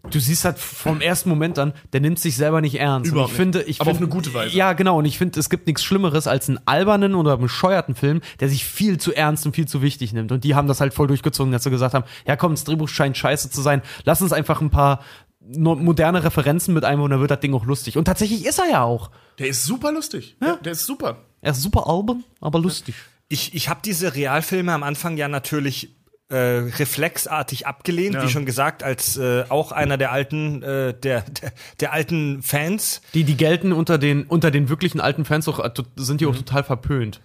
[0.10, 3.12] du siehst halt vom ersten Moment an, der nimmt sich selber nicht ernst.
[3.12, 4.56] Überhaupt ich finde, ich Aber auf finde- eine gute Weise.
[4.56, 4.98] Ja, genau.
[4.98, 8.66] Und ich finde, es gibt nichts Schlimmeres als einen albernen oder bescheuerten Film, der sich
[8.66, 10.32] viel zu ernst und viel zu wichtig nimmt.
[10.32, 12.90] Und die haben das halt voll durchgezogen, dass sie gesagt haben, ja komm, das Drehbuch
[12.90, 13.82] scheint scheiße zu sein.
[14.04, 15.04] Lass uns einfach ein paar
[15.44, 17.98] moderne Referenzen mit einbauen, dann wird das Ding auch lustig.
[17.98, 19.10] Und tatsächlich ist er ja auch.
[19.40, 20.36] Der ist super lustig.
[20.42, 20.56] Ja.
[20.58, 21.18] Der ist super.
[21.42, 22.94] Er ist super albern, aber lustig.
[23.28, 25.96] Ich, ich habe diese Realfilme am Anfang ja natürlich
[26.32, 26.36] äh,
[26.80, 28.24] reflexartig abgelehnt, Ja.
[28.24, 33.02] wie schon gesagt, als äh, auch einer der alten, äh, der, der, der alten Fans.
[33.14, 36.36] Die, die gelten unter den, unter den wirklichen alten Fans auch, äh, sind die auch
[36.36, 37.22] total verpönt.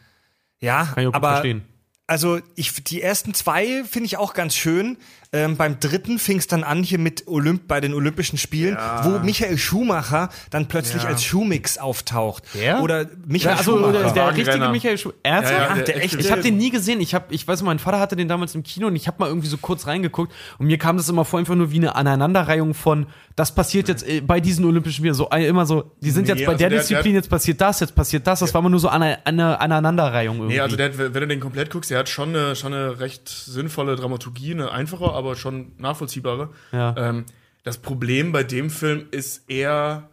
[0.60, 1.62] Ja, Kann ich auch gut aber verstehen.
[2.06, 4.96] also ich die ersten zwei finde ich auch ganz schön.
[5.36, 9.18] Ähm, beim dritten fing es dann an hier mit Olymp bei den Olympischen Spielen, wo
[9.18, 12.44] Michael Schumacher dann plötzlich als Schumix auftaucht.
[12.54, 12.80] Der?
[12.82, 13.92] Oder Michael Ja, also Schumacher.
[13.92, 15.18] der, der richtige Michael Schumacher.
[15.22, 15.58] Ernsthaft?
[15.60, 17.00] Ja, ja, der der echte- Ich habe den nie gesehen.
[17.00, 19.28] Ich habe, ich weiß, mein Vater hatte den damals im Kino und ich habe mal
[19.28, 22.74] irgendwie so kurz reingeguckt und mir kam das immer vor einfach nur wie eine Aneinanderreihung
[22.74, 26.26] von, das passiert jetzt äh, bei diesen Olympischen Spielen so äh, immer so, die sind
[26.28, 28.40] Nee, jetzt bei also der der- Disziplin, der- jetzt passiert das, jetzt passiert das.
[28.40, 30.54] Das war immer nur so eine, eine Aneinanderreihung irgendwie.
[30.54, 33.28] Nee, also der, wenn du den komplett guckst, der hat schon eine, schon eine recht
[33.28, 36.50] sinnvolle Dramaturgie, eine einfache, aber schon nachvollziehbare.
[36.70, 36.94] Ja.
[36.96, 37.24] Ähm,
[37.64, 40.08] das Problem bei dem Film ist eher,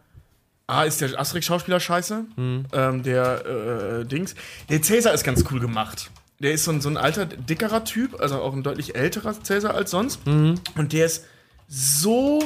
[0.66, 2.64] A, ist der Asterix-Schauspieler scheiße, Mhm.
[2.72, 4.34] ähm, der äh, Dings.
[4.68, 6.10] Der Cäsar ist ganz cool gemacht.
[6.40, 9.74] Der ist so ein, so ein alter, dickerer Typ, also auch ein deutlich älterer Cäsar
[9.74, 10.26] als sonst.
[10.26, 10.56] Mhm.
[10.76, 11.26] Und der ist
[11.68, 12.42] so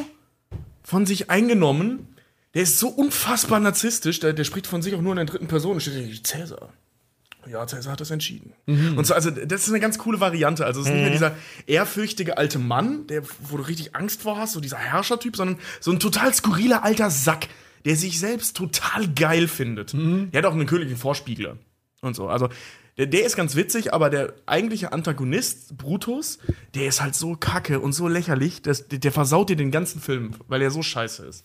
[0.83, 2.07] von sich eingenommen,
[2.55, 5.49] der ist so unfassbar narzisstisch, der, der spricht von sich auch nur in der dritten
[5.49, 5.75] Person.
[5.75, 6.69] Und steht Cäsar.
[7.47, 8.53] Ja, Cäsar hat das entschieden.
[8.67, 10.67] Und so, also, das ist eine ganz coole Variante.
[10.67, 11.35] Also, es ist nicht mehr dieser
[11.67, 15.91] ehrfürchtige alte Mann, der, wo du richtig Angst vor hast, so dieser Herrschertyp, sondern so
[15.91, 17.49] ein total skurriler alter Sack,
[17.85, 19.95] der sich selbst total geil findet.
[19.95, 21.57] Der hat auch einen königlichen Vorspiegler
[22.03, 22.29] und so.
[22.29, 22.49] Also
[22.99, 26.39] der, der ist ganz witzig, aber der eigentliche Antagonist, Brutus,
[26.75, 30.01] der ist halt so kacke und so lächerlich, dass, der, der versaut dir den ganzen
[30.01, 31.45] Film, weil er so scheiße ist.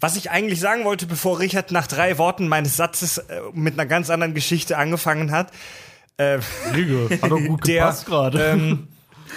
[0.00, 3.86] Was ich eigentlich sagen wollte, bevor Richard nach drei Worten meines Satzes äh, mit einer
[3.86, 5.52] ganz anderen Geschichte angefangen hat.
[6.16, 6.38] Äh,
[7.20, 8.42] Hat doch gut der, gepasst gerade.
[8.42, 8.88] ähm,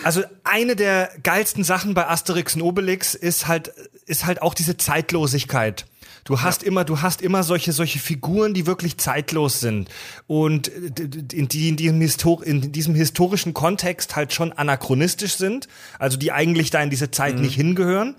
[0.03, 3.72] also eine der geilsten Sachen bei Asterix und Obelix ist halt,
[4.06, 5.85] ist halt auch diese Zeitlosigkeit.
[6.28, 9.88] Du hast immer, du hast immer solche, solche Figuren, die wirklich zeitlos sind
[10.28, 10.91] und äh,
[11.32, 16.34] in, die in diesem, Histor in diesem historischen Kontext halt schon anachronistisch sind, also die
[16.34, 18.16] eigentlich da in diese Zeit nicht hingehören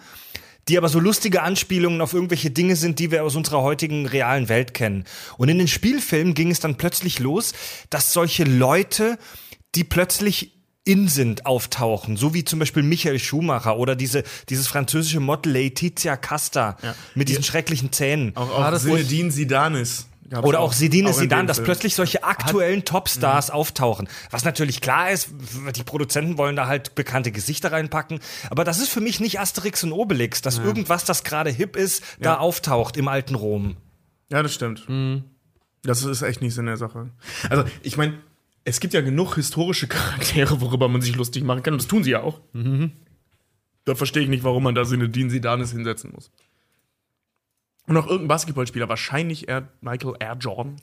[0.69, 4.51] die aber so lustige Anspielungen auf irgendwelche Dinge sind, die wir aus unserer heutigen realen
[4.51, 5.05] Welt kennen.
[5.39, 7.55] Und in den Spielfilmen ging es dann plötzlich los,
[7.89, 9.19] dass solche Leute,
[9.75, 10.58] die plötzlich
[10.89, 16.17] in sind, auftauchen, so wie zum Beispiel Michael Schumacher oder diese, dieses französische Model Laetitia
[16.17, 16.79] Casta
[17.15, 18.35] mit diesen schrecklichen Zähnen.
[18.35, 20.09] Auch, auch das Zinedine Sidanis.
[20.31, 24.09] gab's Oder auch Sedine in Sidan, dass plötzlich solche aktuellen Topstars auftauchen.
[24.31, 25.31] Was natürlich klar ist,
[25.77, 28.21] die Produzenten wollen da halt bekannte Gesichter reinpacken.
[28.51, 32.03] Aber das ist für mich nicht Asterix und Obelix, dass irgendwas, das gerade hip ist,
[32.21, 33.77] da auftaucht im alten Rom.
[34.31, 34.87] Ja, das stimmt.
[35.83, 37.11] Das ist echt nicht Sinn der Sache.
[37.49, 38.19] Also, ich meine,
[38.69, 41.75] es gibt ja genug historische Charaktere, worüber man sich lustig machen kann.
[41.75, 42.41] Und das tun sie ja auch.
[43.85, 46.31] Da verstehe ich nicht, warum man da Sinedin Sidanis hinsetzen muss.
[47.87, 50.77] Und auch irgendein Basketballspieler, wahrscheinlich Air, Michael Air Jordan.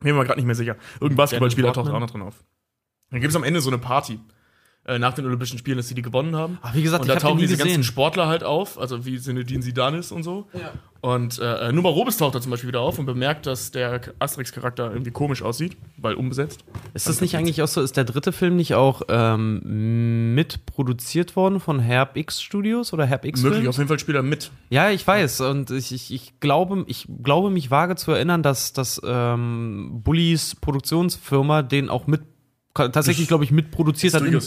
[0.00, 0.76] Bin mir gerade nicht mehr sicher.
[0.94, 2.42] Irgendein Basketballspieler taucht auch noch drin auf.
[3.10, 4.18] Dann gibt es am Ende so eine Party.
[4.90, 6.58] Äh, Nach den Olympischen Spielen, dass sie die gewonnen haben.
[6.62, 7.84] Ach, wie gesagt, und ich da die tauchen nie diese ganzen gesehen.
[7.84, 10.48] Sportler halt auf, also wie Zinedine Sidanis und so.
[11.02, 14.90] Und äh, Numa Robes taucht da zum Beispiel wieder auf und bemerkt, dass der Asterix-Charakter
[14.90, 16.64] irgendwie komisch aussieht, weil umbesetzt.
[16.92, 21.58] Ist das nicht eigentlich auch so, ist der dritte Film nicht auch ähm, mitproduziert worden
[21.58, 23.74] von Herb X Studios oder Herb X Möglich, Films?
[23.74, 24.50] auf jeden Fall spielt er mit.
[24.68, 25.40] Ja, ich weiß.
[25.42, 30.56] Und ich, ich, ich, glaube, ich glaube, mich vage zu erinnern, dass, dass ähm, Bullies
[30.56, 32.20] Produktionsfirma den auch mit
[32.74, 34.22] tatsächlich, glaube ich, mitproduziert hat.
[34.22, 34.44] Möglich,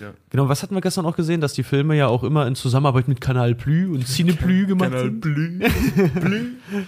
[0.00, 0.12] ja.
[0.30, 3.08] genau, was hatten wir gestern auch gesehen, dass die Filme ja auch immer in Zusammenarbeit
[3.08, 5.20] mit Kanal Plü und Cineplü gemacht Kanal sind.
[5.20, 5.60] Blü.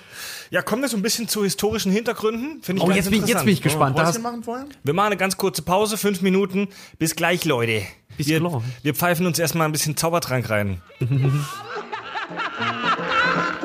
[0.52, 2.60] Ja, kommen wir so ein bisschen zu historischen Hintergründen.
[2.62, 3.96] Finde ich Oh, ganz jetzt bin, ich- jetzt bin ich gespannt.
[3.96, 4.66] Wir machen vorher?
[4.84, 6.68] Wir machen eine ganz kurze Pause, fünf Minuten.
[6.98, 7.80] Bis gleich, Leute.
[8.18, 8.62] Bis wir, klar.
[8.82, 10.82] wir pfeifen uns erstmal ein bisschen Zaubertrank rein.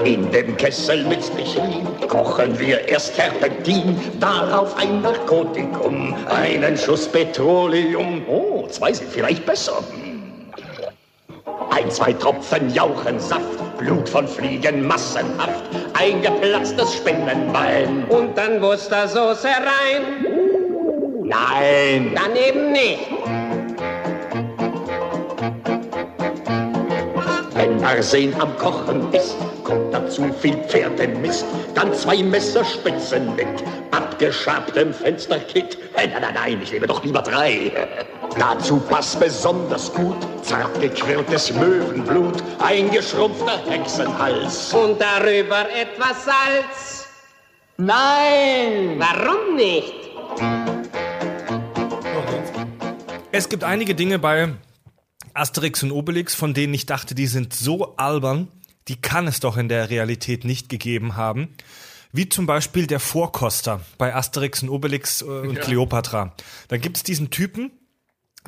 [0.04, 8.22] In dem Kessel mit Stechlin kochen wir erst Terpentin, darauf ein Narkotikum, einen Schuss Petroleum.
[8.30, 9.84] Oh, zwei sind vielleicht besser.
[11.72, 15.64] Ein, zwei Tropfen Jauchensaft, Blut von Fliegen massenhaft,
[15.94, 18.06] ein geplatztes Spinnenbein.
[18.10, 20.26] Und dann Wustersoße rein.
[21.24, 23.17] Nein, Daneben nicht.
[27.88, 31.46] Arsen am Kochen ist, kommt dazu viel Pferdenmist.
[31.74, 35.78] Dann zwei Messerspitzen mit abgeschabtem Fensterkit.
[35.96, 37.72] Nein, nein, nein, ich nehme doch lieber drei.
[38.38, 44.74] Dazu passt besonders gut zart gequirltes Möwenblut, ein geschrumpfter Hexenhals.
[44.74, 47.08] Und darüber etwas Salz.
[47.78, 49.00] Nein!
[49.00, 49.94] Warum nicht?
[53.32, 54.50] Es gibt einige Dinge bei
[55.38, 58.48] Asterix und Obelix, von denen ich dachte, die sind so albern,
[58.88, 61.50] die kann es doch in der Realität nicht gegeben haben.
[62.12, 66.34] Wie zum Beispiel der Vorkoster bei Asterix und Obelix äh, und Cleopatra.
[66.70, 67.72] Da gibt es diesen Typen,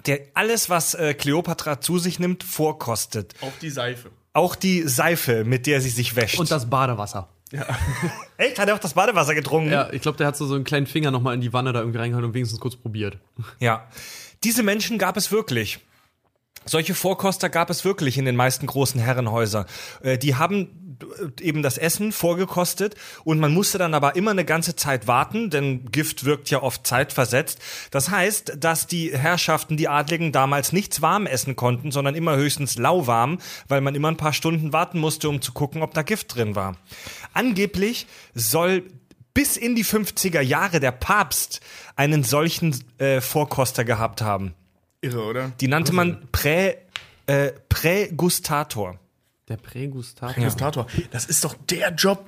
[0.05, 3.35] der alles, was äh, Cleopatra zu sich nimmt, vorkostet.
[3.41, 4.11] Auch die Seife.
[4.33, 6.39] Auch die Seife, mit der sie sich wäscht.
[6.39, 7.29] und das Badewasser.
[8.37, 8.59] Echt?
[8.59, 9.71] Hat er auch das Badewasser getrunken?
[9.71, 11.79] Ja, ich glaube, der hat so, so einen kleinen Finger nochmal in die Wanne da
[11.79, 13.17] irgendwie reingehauen und wenigstens kurz probiert.
[13.59, 13.87] Ja.
[14.43, 15.79] Diese Menschen gab es wirklich.
[16.69, 19.65] Solche Vorkoster gab es wirklich in den meisten großen Herrenhäusern.
[20.03, 22.93] Äh, Die haben äh, eben das Essen vorgekostet
[23.23, 26.85] und man musste dann aber immer eine ganze Zeit warten, denn Gift wirkt ja oft
[26.85, 27.57] zeitversetzt.
[27.89, 32.77] Das heißt, dass die Herrschaften, die Adligen damals nichts warm essen konnten, sondern immer höchstens
[32.77, 36.35] lauwarm, weil man immer ein paar Stunden warten musste, um zu gucken, ob da Gift
[36.35, 36.77] drin war.
[37.33, 38.05] Angeblich
[38.35, 38.83] soll
[39.33, 41.61] bis in die 50er Jahre der Papst
[41.95, 44.53] einen solchen äh, Vorkoster gehabt haben.
[45.01, 45.51] Irre, oder?
[45.61, 46.75] Die nannte man Prä,
[47.27, 48.99] äh, Prägustator.
[49.47, 50.43] Der Prägustator.
[50.43, 50.87] Gustator.
[51.11, 52.25] Das ist doch der Job.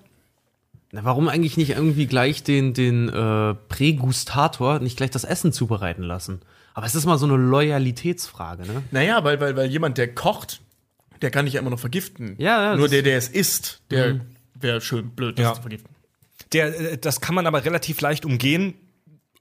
[0.91, 6.03] Na, warum eigentlich nicht irgendwie gleich den, den äh, Prägustator nicht gleich das Essen zubereiten
[6.03, 6.41] lassen?
[6.73, 8.83] Aber es ist mal so eine Loyalitätsfrage, ne?
[8.91, 10.61] Naja, weil, weil, weil jemand, der kocht,
[11.21, 12.35] der kann dich ja immer noch vergiften.
[12.37, 14.21] Ja, ja, Nur der, der es isst, der
[14.55, 15.53] wäre schön blöd, das Ja.
[15.53, 15.93] zu vergiften.
[16.53, 18.73] Der, äh, das kann man aber relativ leicht umgehen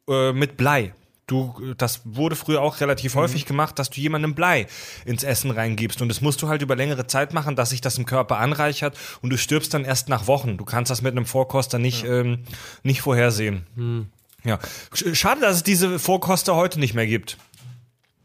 [0.09, 0.93] äh, mit Blei.
[1.31, 4.67] Du, das wurde früher auch relativ häufig gemacht, dass du jemandem Blei
[5.05, 6.03] ins Essen reingibst.
[6.03, 8.97] Und das musst du halt über längere Zeit machen, dass sich das im Körper anreichert
[9.23, 10.57] und du stirbst dann erst nach Wochen.
[10.57, 12.41] Du kannst das mit einem Vorkoster nicht, ähm,
[12.83, 14.11] nicht vorhersehen.
[14.45, 14.59] Ja.
[14.95, 17.37] Sch- Schade, dass es diese Vorkoster heute nicht mehr gibt.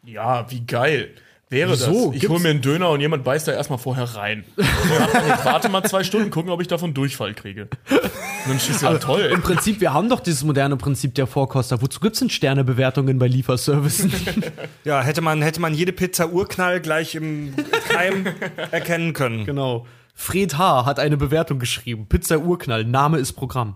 [0.03, 1.13] Ja, wie geil.
[1.55, 2.11] Wäre Wieso?
[2.11, 2.21] das?
[2.21, 4.43] Ich hole mir einen Döner und jemand beißt da erstmal vorher rein.
[4.57, 7.69] Ich warte mal zwei Stunden, gucken, ob ich davon Durchfall kriege.
[7.89, 8.01] Und
[8.47, 9.29] dann schießt ja toll.
[9.31, 11.81] Im Prinzip, wir haben doch dieses moderne Prinzip der Vorkoster.
[11.81, 14.11] Wozu gibt's denn Sternebewertungen bei Lieferservicen?
[14.83, 17.53] Ja, hätte man, hätte man jede Pizza Urknall gleich im
[17.89, 18.27] Keim
[18.71, 19.45] erkennen können.
[19.45, 19.87] genau.
[20.13, 20.85] Fred H.
[20.85, 22.07] hat eine Bewertung geschrieben.
[22.07, 23.75] Pizza Urknall, Name ist Programm.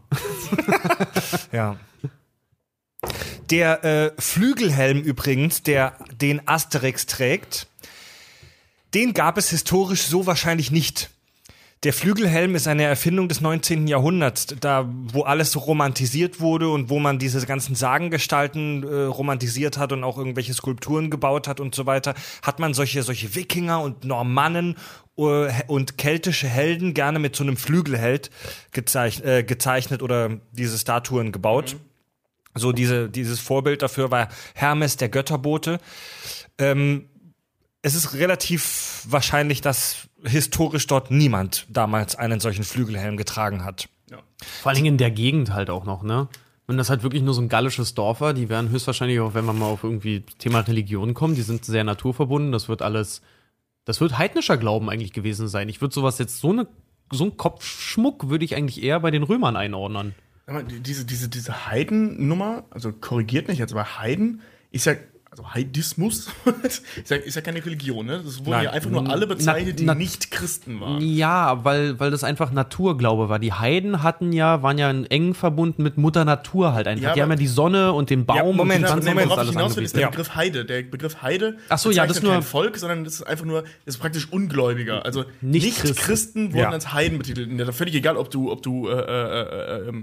[1.51, 1.77] Ja.
[3.49, 7.67] Der äh, Flügelhelm übrigens, der den Asterix trägt,
[8.93, 11.09] den gab es historisch so wahrscheinlich nicht.
[11.83, 13.87] Der Flügelhelm ist eine Erfindung des 19.
[13.87, 19.77] Jahrhunderts, da wo alles so romantisiert wurde und wo man diese ganzen Sagengestalten äh, romantisiert
[19.77, 23.81] hat und auch irgendwelche Skulpturen gebaut hat und so weiter, hat man solche solche Wikinger
[23.81, 24.75] und Normannen
[25.17, 28.29] äh, und keltische Helden gerne mit so einem Flügelheld
[28.73, 31.77] gezeich äh, gezeichnet oder diese Statuen gebaut.
[32.55, 35.79] So diese, dieses Vorbild dafür war Hermes, der Götterbote.
[36.57, 37.09] Ähm,
[37.81, 43.87] es ist relativ wahrscheinlich, dass historisch dort niemand damals einen solchen Flügelhelm getragen hat.
[44.61, 46.27] Vor allen Dingen in der Gegend halt auch noch, ne?
[46.67, 49.45] Wenn das halt wirklich nur so ein gallisches Dorf war, die werden höchstwahrscheinlich auch, wenn
[49.45, 53.21] man mal auf irgendwie Thema Religion kommt, die sind sehr naturverbunden, das wird alles,
[53.85, 55.67] das wird heidnischer Glauben eigentlich gewesen sein.
[55.67, 56.67] Ich würde sowas jetzt, so eine,
[57.11, 60.13] so ein Kopfschmuck würde ich eigentlich eher bei den Römern einordnen.
[60.85, 64.93] Diese, diese, diese Heiden-Nummer, also korrigiert mich jetzt, aber Heiden ist ja,
[65.31, 66.29] also Heidismus
[66.63, 68.19] ist ja, ist ja keine Religion, ne?
[68.25, 68.63] Das wurden Nein.
[68.63, 71.01] ja einfach nur alle bezeichnet, die na- nicht Christen waren.
[71.03, 73.37] Ja, weil, weil das einfach Naturglaube war.
[73.37, 77.03] Die Heiden hatten ja, waren ja eng verbunden mit Mutter Natur halt einfach.
[77.09, 79.49] Ja, die haben ja die Sonne und den Baum Ja, Moment, und Moment, ich alles
[79.51, 80.07] hinaus will, ist der.
[80.07, 80.65] Begriff Heide.
[80.65, 83.45] Der Begriff Heide Ach so, ja, das bezeichnet nur- kein Volk, sondern das ist einfach
[83.45, 85.05] nur, das ist praktisch Ungläubiger.
[85.05, 86.47] Also Nicht Nicht-Christen Christen.
[86.53, 86.69] wurden Ja.
[86.71, 87.59] als Heiden betitelt.
[87.59, 89.93] Da völlig egal, ob du, ob du, äh, äh, äh,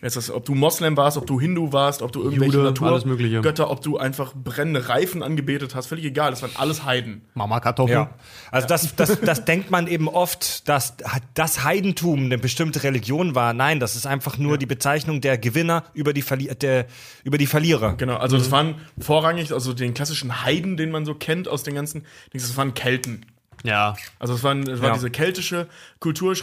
[0.00, 2.70] das, ob du Moslem warst, ob du Hindu warst, ob du irgendwelche Jude.
[2.70, 6.30] Naturgötter, ob du einfach brennende Reifen angebetet hast, völlig egal.
[6.30, 7.22] Das waren alles Heiden.
[7.34, 7.92] Mama Kartoffel.
[7.94, 8.10] Ja.
[8.50, 10.94] Also das, das, das denkt man eben oft, dass
[11.34, 13.52] das Heidentum eine bestimmte Religion war.
[13.52, 16.86] Nein, das ist einfach nur die Bezeichnung der Gewinner über die, Verli der,
[17.24, 17.94] über die Verlierer.
[17.96, 18.40] Genau, also Mhm.
[18.40, 22.56] das waren vorrangig, also den klassischen Heiden, den man so kennt aus den ganzen, das
[22.56, 23.26] waren Kelten.
[23.64, 23.96] Ja.
[24.18, 24.94] Also es, waren, es war Ja.
[24.94, 25.66] diese keltische
[25.98, 26.34] Kultur,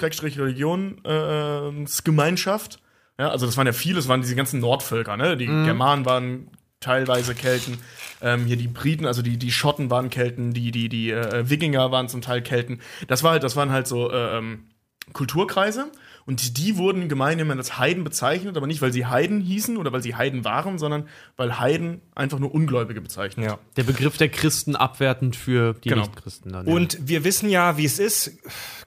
[3.19, 5.37] Ja, also das waren ja viele, es waren diese ganzen Nordvölker, ne?
[5.37, 7.79] Die Germanen waren teilweise Kelten,
[8.21, 11.91] ähm, hier die Briten, also die, die Schotten waren Kelten, die, die, die äh, Wikinger
[11.91, 12.79] waren zum Teil Kelten.
[13.07, 14.65] Das war halt, das waren halt so äh, ähm,
[15.13, 15.91] Kulturkreise
[16.25, 20.03] und die wurden gemeinhin als Heiden bezeichnet, aber nicht, weil sie Heiden hießen oder weil
[20.03, 21.07] sie Heiden waren, sondern
[21.37, 23.45] weil Heiden einfach nur Ungläubige bezeichnet.
[23.45, 23.59] Ja.
[23.77, 26.01] Der Begriff der Christen abwertend für die Genau.
[26.01, 26.67] Nichtchristen dann.
[26.67, 28.37] Und wir wissen ja, wie es ist.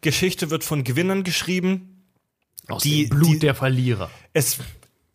[0.02, 1.99] Geschichte wird von Gewinnern geschrieben.
[2.72, 4.10] Aus die- dem Blut die- der Verlierer.
[4.32, 4.58] es,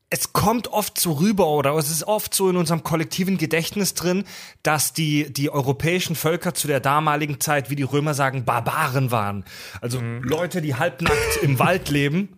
[0.09, 4.23] es kommt oft so rüber oder es ist oft so in unserem kollektiven Gedächtnis drin,
[4.63, 9.43] dass die, die europäischen Völker zu der damaligen Zeit, wie die Römer sagen, Barbaren waren.
[9.81, 12.29] Also Leute, die halbnackt im Wald leben.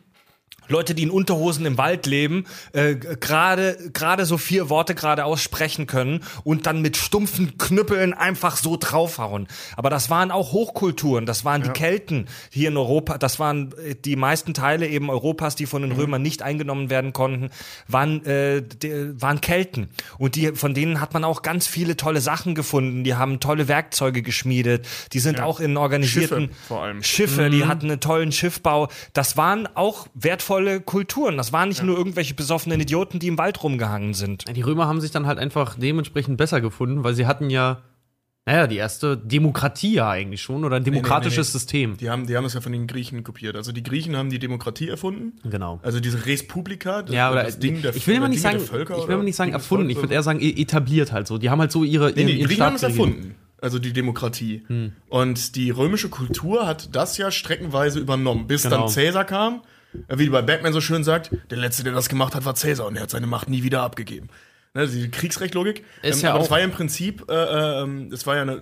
[0.68, 5.88] Leute, die in Unterhosen im Wald leben, äh, gerade gerade so vier Worte gerade aussprechen
[5.88, 9.48] können und dann mit stumpfen Knüppeln einfach so draufhauen.
[9.76, 13.95] Aber das waren auch Hochkulturen, das waren die Kelten hier in Europa, das waren äh,
[13.95, 17.49] die meisten Teile eben Europas, die von den Römern nicht eingenommen werden konnten,
[17.88, 22.22] waren äh, de, waren Kelten und die von denen hat man auch ganz viele tolle
[22.22, 23.03] Sachen gefunden.
[23.03, 27.03] Die haben tolle Werkzeuge geschmiedet, die sind auch in organisierten Schiffe vor allem.
[27.03, 28.89] Schiffe, die hatten einen tollen Schiffbau.
[29.14, 31.38] Das waren auch wertvolle Kulturen.
[31.38, 34.46] Das waren nicht nur irgendwelche besoffenen Idioten, die im Wald rumgehangen sind.
[34.56, 37.82] Die Römer haben sich dann halt einfach dementsprechend besser gefunden, weil sie hatten ja,
[38.46, 41.60] naja, die erste Demokratie ja eigentlich schon oder ein demokratisches nee, nee.
[41.60, 41.98] System.
[41.98, 43.56] Die haben, die haben es ja von den Griechen kopiert.
[43.58, 45.34] Also die Griechen haben die Demokratie erfunden.
[45.50, 45.80] Genau.
[45.84, 48.60] Also diese Res Publica, das, Ja, oder das Ding der ich will mal nicht sagen,
[48.60, 48.98] Völker.
[49.00, 51.38] ich will mal nicht sagen erfunden, ich würde eher sagen e- etabliert halt so.
[51.38, 53.36] Die haben halt so ihre Nee, ihren, nee, ihren Griechen haben es Staat erfunden.
[53.60, 54.64] Also die Demokratie.
[54.68, 54.92] Hm.
[55.10, 58.86] Und die römische Kultur hat das ja streckenweise übernommen, bis Genau.
[58.86, 59.62] dann Caesar kam.
[60.07, 62.88] Äh, Wie bei Batman so schön sagt, der Letzte, der das gemacht hat, war Caesar
[62.88, 64.30] und er hat seine Macht nie wieder abgegeben.
[64.73, 65.84] Ne, die Kriegsrechtlogik.
[66.03, 68.41] Ist ähm, ja aber das auch- war ja im Prinzip, äh, ähm, das war ja
[68.43, 68.61] eine,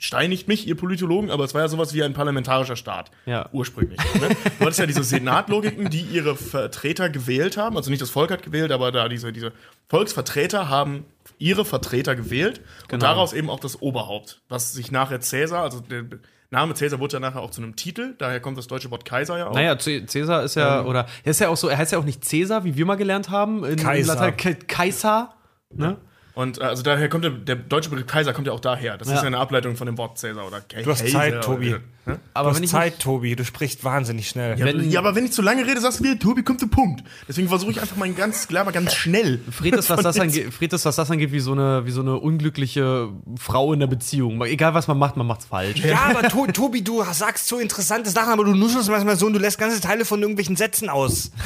[0.00, 3.10] steinigt mich, ihr Politologen, aber es war ja sowas wie ein parlamentarischer Staat.
[3.26, 3.48] Ja.
[3.52, 3.98] Ursprünglich.
[4.20, 4.28] Ne?
[4.58, 7.76] Du hattest ja diese Senatlogiken, die ihre Vertreter gewählt haben.
[7.76, 9.52] Also nicht das Volk hat gewählt, aber da diese, diese
[9.88, 11.04] Volksvertreter haben
[11.38, 13.06] ihre Vertreter gewählt und Genau.
[13.06, 16.04] daraus eben auch das Oberhaupt, was sich nachher Cäsar, also der
[16.50, 19.36] Name Cäsar wurde ja nachher auch zu einem Titel, daher kommt das deutsche Wort Kaiser
[19.36, 19.54] ja auch.
[19.54, 22.24] Naja, Cäsar ist ja, oder, er ist ja auch so, er heißt ja auch nicht
[22.24, 23.64] Cäsar, wie wir mal gelernt haben.
[23.64, 24.14] In, Kaiser.
[24.14, 25.34] In Latein, Ke- Kaiser.
[25.74, 25.96] Ne?
[26.34, 28.96] Und äh, also daher kommt der, der deutsche Begriff Kaiser kommt ja auch daher.
[28.96, 29.14] Das Ja.
[29.16, 30.84] ist ja eine Ableitung von dem Wort Cäsar oder Kaiser.
[30.84, 31.76] Du hast Zeit, Tobi.
[32.08, 32.16] Hä?
[32.34, 34.58] Aber du wenn hast ich Zeit, Tobi, du sprichst wahnsinnig schnell.
[34.58, 36.70] Ja, Wenn- ja, aber wenn ich zu lange rede, sagst du wieder, Tobi kommt zum
[36.70, 37.04] Punkt.
[37.28, 39.40] Deswegen versuche ich einfach mal ganz klar, mal ganz schnell.
[39.50, 42.00] Fred ist, was das angeht, Fred ist, was das angeht, wie so eine, wie so
[42.00, 44.42] eine unglückliche Frau in der Beziehung.
[44.44, 45.80] Egal was man macht, man macht's falsch.
[45.84, 49.34] Ja, aber to Tobi, du sagst so interessante Sachen, aber du nuschelst manchmal so und
[49.34, 51.30] du lässt ganze Teile von irgendwelchen Sätzen aus.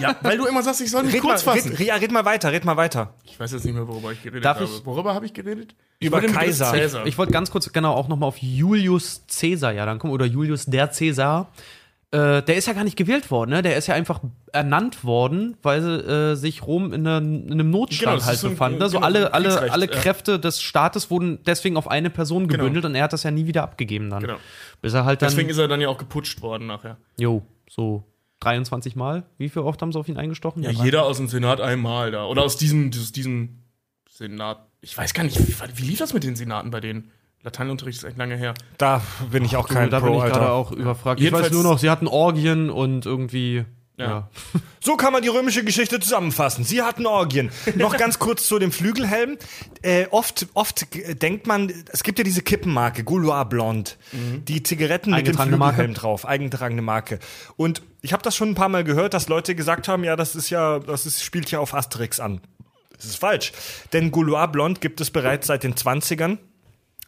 [0.00, 1.72] Ja, weil du immer sagst, ich soll mich Red mal, kurz fassen.
[1.72, 3.14] red, ja, red mal weiter, red mal weiter.
[3.24, 4.66] Ich weiß jetzt nicht mehr, worüber ich geredet Darf habe.
[4.72, 5.74] ich- Worüber habe ich geredet?
[6.00, 6.72] Über Kaiser.
[6.72, 7.06] Cäsar.
[7.06, 10.66] Ich wollte ganz kurz genau auch nochmal auf Julius Caesar ja dann kommen, oder Julius
[10.66, 11.50] der Caesar.
[12.10, 13.60] Äh, der ist ja gar nicht gewählt worden, ne?
[13.60, 14.20] Der ist ja einfach
[14.52, 18.48] ernannt worden, weil äh, sich Rom in, einer, in einem Genau, Notstand das halt so
[18.48, 18.78] befand.
[18.78, 18.88] Ne?
[18.88, 19.92] So genau, alle, alle, alle ja.
[19.92, 23.46] Kräfte des Staates wurden deswegen auf eine Person gebündelt und er hat das ja nie
[23.46, 24.22] wieder abgegeben dann.
[24.22, 24.36] Genau.
[24.80, 25.28] Bis er halt dann.
[25.28, 26.96] Deswegen ist er dann ja auch geputscht worden nachher.
[27.18, 28.04] jo, so
[28.40, 29.24] 23 Mal.
[29.36, 30.62] Wie viel oft haben sie auf ihn eingestochen?
[30.62, 32.24] Ja, jeder aus dem Senat einmal da.
[32.24, 33.58] Oder aus diesem, aus diesem
[34.08, 34.67] Senat.
[34.80, 37.10] Ich weiß gar nicht, wie, wie lief das mit den Senaten bei denen?
[37.42, 38.54] Lateinunterricht ist echt lange her.
[38.78, 39.00] Da
[39.30, 41.20] bin ich auch Du, kein da bin Pro, ich gerade auch überfragt.
[41.20, 43.64] Ich weiß Jedenfalls- nur noch, sie hatten Orgien und irgendwie.
[43.96, 44.06] Ja.
[44.06, 44.28] ja.
[44.80, 46.64] So kann man die römische Geschichte zusammenfassen.
[46.64, 47.50] Sie hatten Orgien.
[47.74, 49.36] Noch ganz kurz zu dem Flügelhelm.
[49.82, 50.86] Äh, oft, oft
[51.20, 53.90] denkt man, es gibt ja diese Kippenmarke, Gouloir Blonde.
[54.12, 55.74] Die Zigaretten mit dem Eingetragene Marke.
[55.74, 57.18] Flügelhelm drauf, eingetragene Marke.
[57.56, 60.36] Und ich habe das schon ein paar Mal gehört, dass Leute gesagt haben, ja, das
[60.36, 62.40] ist ja, das ist, spielt ja auf Asterix an.
[62.98, 63.52] Das ist falsch.
[63.92, 66.38] Denn Gouloir Blonde gibt es bereits seit den 20ern.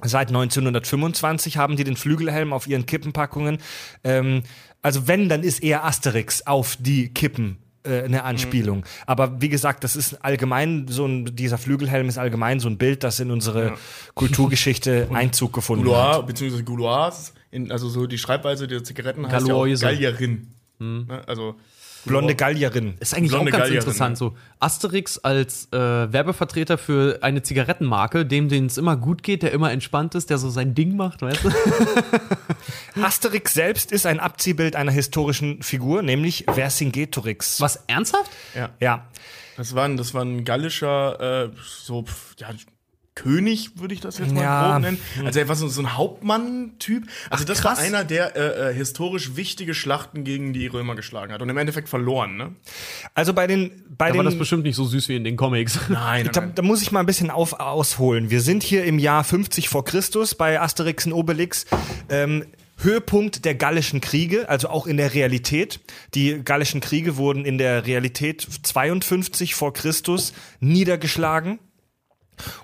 [0.03, 3.59] Seit 1925 haben die den Flügelhelm auf ihren Kippenpackungen.
[4.03, 4.43] Ähm,
[4.83, 8.85] also wenn, dann ist eher Asterix auf die Kippen äh, eine Anspielung.
[9.07, 13.05] Aber wie gesagt, das ist allgemein so ein, dieser Flügelhelm ist allgemein so ein Bild,
[13.05, 13.75] das in unsere
[14.15, 16.27] Kulturgeschichte Einzug gefunden Gouloir, hat.
[16.27, 19.85] beziehungsweise Gouloirs, in, also so die Schreibweise der Zigaretten heißt ja auch Galoise.
[19.85, 20.49] Gallierin.
[20.79, 21.23] Ne?
[21.27, 21.57] Also
[22.05, 22.95] Blonde Gallierin.
[23.01, 24.19] Ist eigentlich Blonde auch ganz Gallierin, interessant.
[24.19, 29.53] So Asterix als äh, Werbevertreter für eine Zigarettenmarke, dem denen es immer gut geht, der
[29.53, 31.51] immer entspannt ist, der so sein Ding macht, weißt du?
[33.03, 37.61] Asterix selbst ist ein Abziehbild einer historischen Figur, nämlich Vercingetorix.
[37.61, 38.31] Was ernsthaft?
[38.55, 39.07] Ja.
[39.57, 42.05] das war ein, das war ein gallischer, äh, so,
[42.39, 42.49] ja,
[43.23, 44.73] König, würde ich das jetzt mal Ja.
[44.73, 44.99] grob nennen.
[45.25, 47.05] Also er war so, so ein Hauptmann-Typ.
[47.29, 47.79] Also das krass.
[47.79, 51.57] war einer, der äh, äh, historisch wichtige Schlachten gegen die Römer geschlagen hat und im
[51.59, 52.53] Endeffekt verloren, ne?
[53.15, 55.37] Also bei den, bei Da den war das bestimmt nicht so süß wie in den
[55.37, 55.79] Comics.
[55.89, 56.53] Nein, nein, Da, nein.
[56.55, 58.31] da muss ich mal ein bisschen auf, ausholen.
[58.31, 61.67] Wir sind hier im Jahr 50 vor Christus bei Asterix und Obelix.
[62.09, 62.47] Ähm,
[62.83, 65.81] Höhepunkt der Gallischen Kriege, also auch in der Realität.
[66.15, 71.59] Die Gallischen Kriege wurden in der Realität 52 vor Christus niedergeschlagen.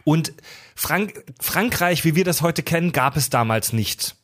[0.04, 0.32] Und
[0.74, 4.16] Frank Frankreich, wie wir das heute kennen, gab es damals nicht.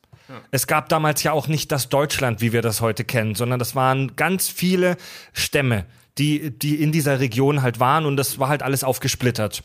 [0.50, 3.74] Es gab damals ja auch nicht das Deutschland, wie wir das heute kennen, sondern das
[3.74, 4.96] waren ganz viele
[5.32, 5.86] Stämme,
[6.18, 9.62] die, die in dieser Region halt waren und das war halt alles aufgesplittert.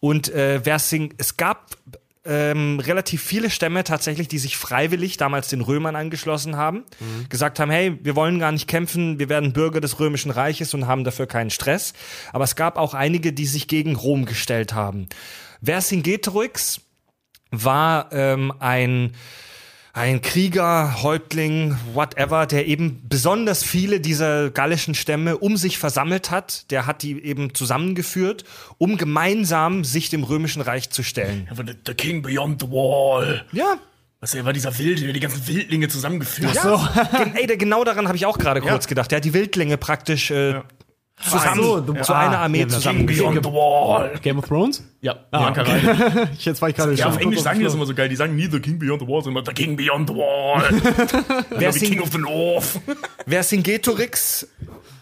[0.00, 1.76] Und äh, Versing, es gab
[2.24, 6.84] ähm, relativ viele Stämme tatsächlich, die sich freiwillig damals den Römern angeschlossen haben,
[7.28, 10.86] gesagt haben, hey, wir wollen gar nicht kämpfen, wir werden Bürger des Römischen Reiches und
[10.86, 11.92] haben dafür keinen Stress.
[12.32, 15.08] Aber es gab auch einige, die sich gegen Rom gestellt haben.
[15.62, 16.80] Vercingetorix
[17.50, 19.12] war ähm, ein
[19.98, 26.70] ein Krieger, Häuptling, whatever, der eben besonders viele dieser gallischen Stämme um sich versammelt hat.
[26.70, 28.44] Der hat die eben zusammengeführt,
[28.78, 31.48] um gemeinsam sich dem römischen Reich zu stellen.
[31.86, 33.44] The, King Beyond the Wall.
[33.52, 33.76] Ja.
[34.20, 36.64] Was, er war dieser Wilde, der die ganzen Wildlinge zusammengeführt hat.
[36.64, 37.18] ja.
[37.24, 39.10] Gen- Ey, genau daran habe ich auch gerade kurz gedacht.
[39.10, 40.60] Der hat die Wildlinge praktisch äh,
[41.22, 43.06] zusammen, so, du- zu ah, einer Armee ja, zusammen.
[43.06, 44.12] Beyond the Wall.
[44.22, 44.84] Game of Thrones?
[45.00, 46.28] Ja, Bianca Rein.
[46.38, 48.08] Jetzt war ich gerade Ja, auf Englisch sagen die das immer so geil.
[48.08, 50.62] Die sagen nie The King Beyond the Wall, sondern The King Beyond the Wall.
[51.50, 52.80] Wer the King of the North.
[53.26, 54.48] Vercingetorix,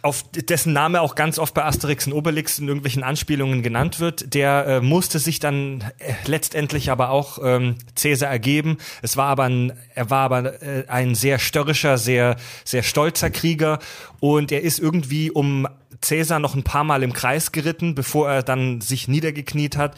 [0.02, 4.34] auf dessen Name auch ganz oft bei Asterix und Obelix in irgendwelchen Anspielungen genannt wird,
[4.34, 8.78] der äh, musste sich dann äh, letztendlich aber auch ähm, Caesar ergeben.
[9.02, 13.80] Es war aber ein, er war aber äh, ein sehr störrischer, sehr sehr stolzer Krieger
[14.20, 15.66] und er ist irgendwie um
[16.00, 19.96] Caesar noch ein paar Mal im Kreis geritten, bevor er dann sich niedergekniet hat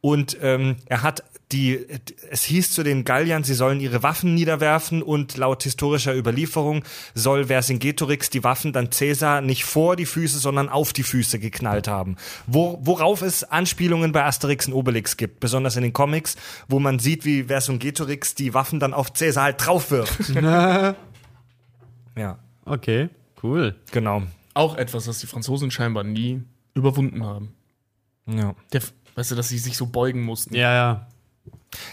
[0.00, 1.86] und ähm, er hat die,
[2.30, 6.82] es hieß zu den Galliern, sie sollen ihre Waffen niederwerfen und laut historischer Überlieferung
[7.14, 11.88] soll Vercingetorix die Waffen dann Caesar nicht vor die Füße, sondern auf die Füße geknallt
[11.88, 12.16] haben.
[12.46, 16.36] Wo, worauf es Anspielungen bei Asterix und Obelix gibt, besonders in den Comics,
[16.68, 20.30] wo man sieht, wie Vercingetorix die Waffen dann auf Caesar halt drauf wirft.
[22.16, 23.08] ja, Okay,
[23.42, 23.74] cool.
[23.90, 24.22] genau.
[24.54, 26.42] Auch etwas, was die Franzosen scheinbar nie
[26.74, 27.54] überwunden haben.
[28.26, 28.54] Ja.
[28.72, 28.82] Der,
[29.14, 30.54] weißt du, dass sie sich so beugen mussten.
[30.54, 31.06] Ja, ja.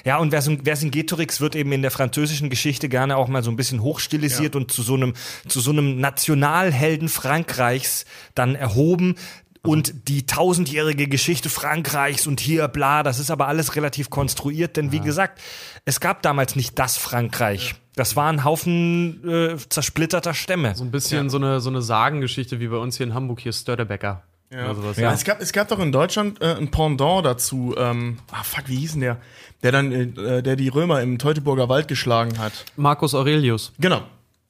[0.03, 3.56] Ja, und Vercin- Vercingetorix wird eben in der französischen Geschichte gerne auch mal so ein
[3.56, 5.14] bisschen hochstilisiert und zu so einem,
[5.48, 8.06] zu so einem Nationalhelden Frankreichs
[8.36, 9.15] dann erhoben.
[9.64, 14.91] Und die tausendjährige Geschichte Frankreichs und hier bla, das ist aber alles relativ konstruiert, denn
[14.91, 15.41] wie gesagt,
[15.86, 17.76] es gab damals nicht das Frankreich.
[17.95, 20.73] Das war ein Haufen äh, zersplitterter Stämme.
[20.76, 23.52] So ein bisschen so, eine, so eine Sagengeschichte wie bei uns hier in Hamburg, hier
[23.52, 24.23] Störtebecker.
[24.52, 24.73] Ja.
[24.73, 25.14] Sowas, Ja.
[25.14, 27.76] Es, gab, es gab doch in Deutschland äh, ein Pendant dazu.
[27.77, 29.18] Ähm, ah, fuck, wie hieß denn der?
[29.61, 32.65] Der dann, äh, der die Römer im Teutoburger Wald geschlagen hat.
[32.76, 33.73] Marcus Aurelius.
[33.80, 34.02] Genau.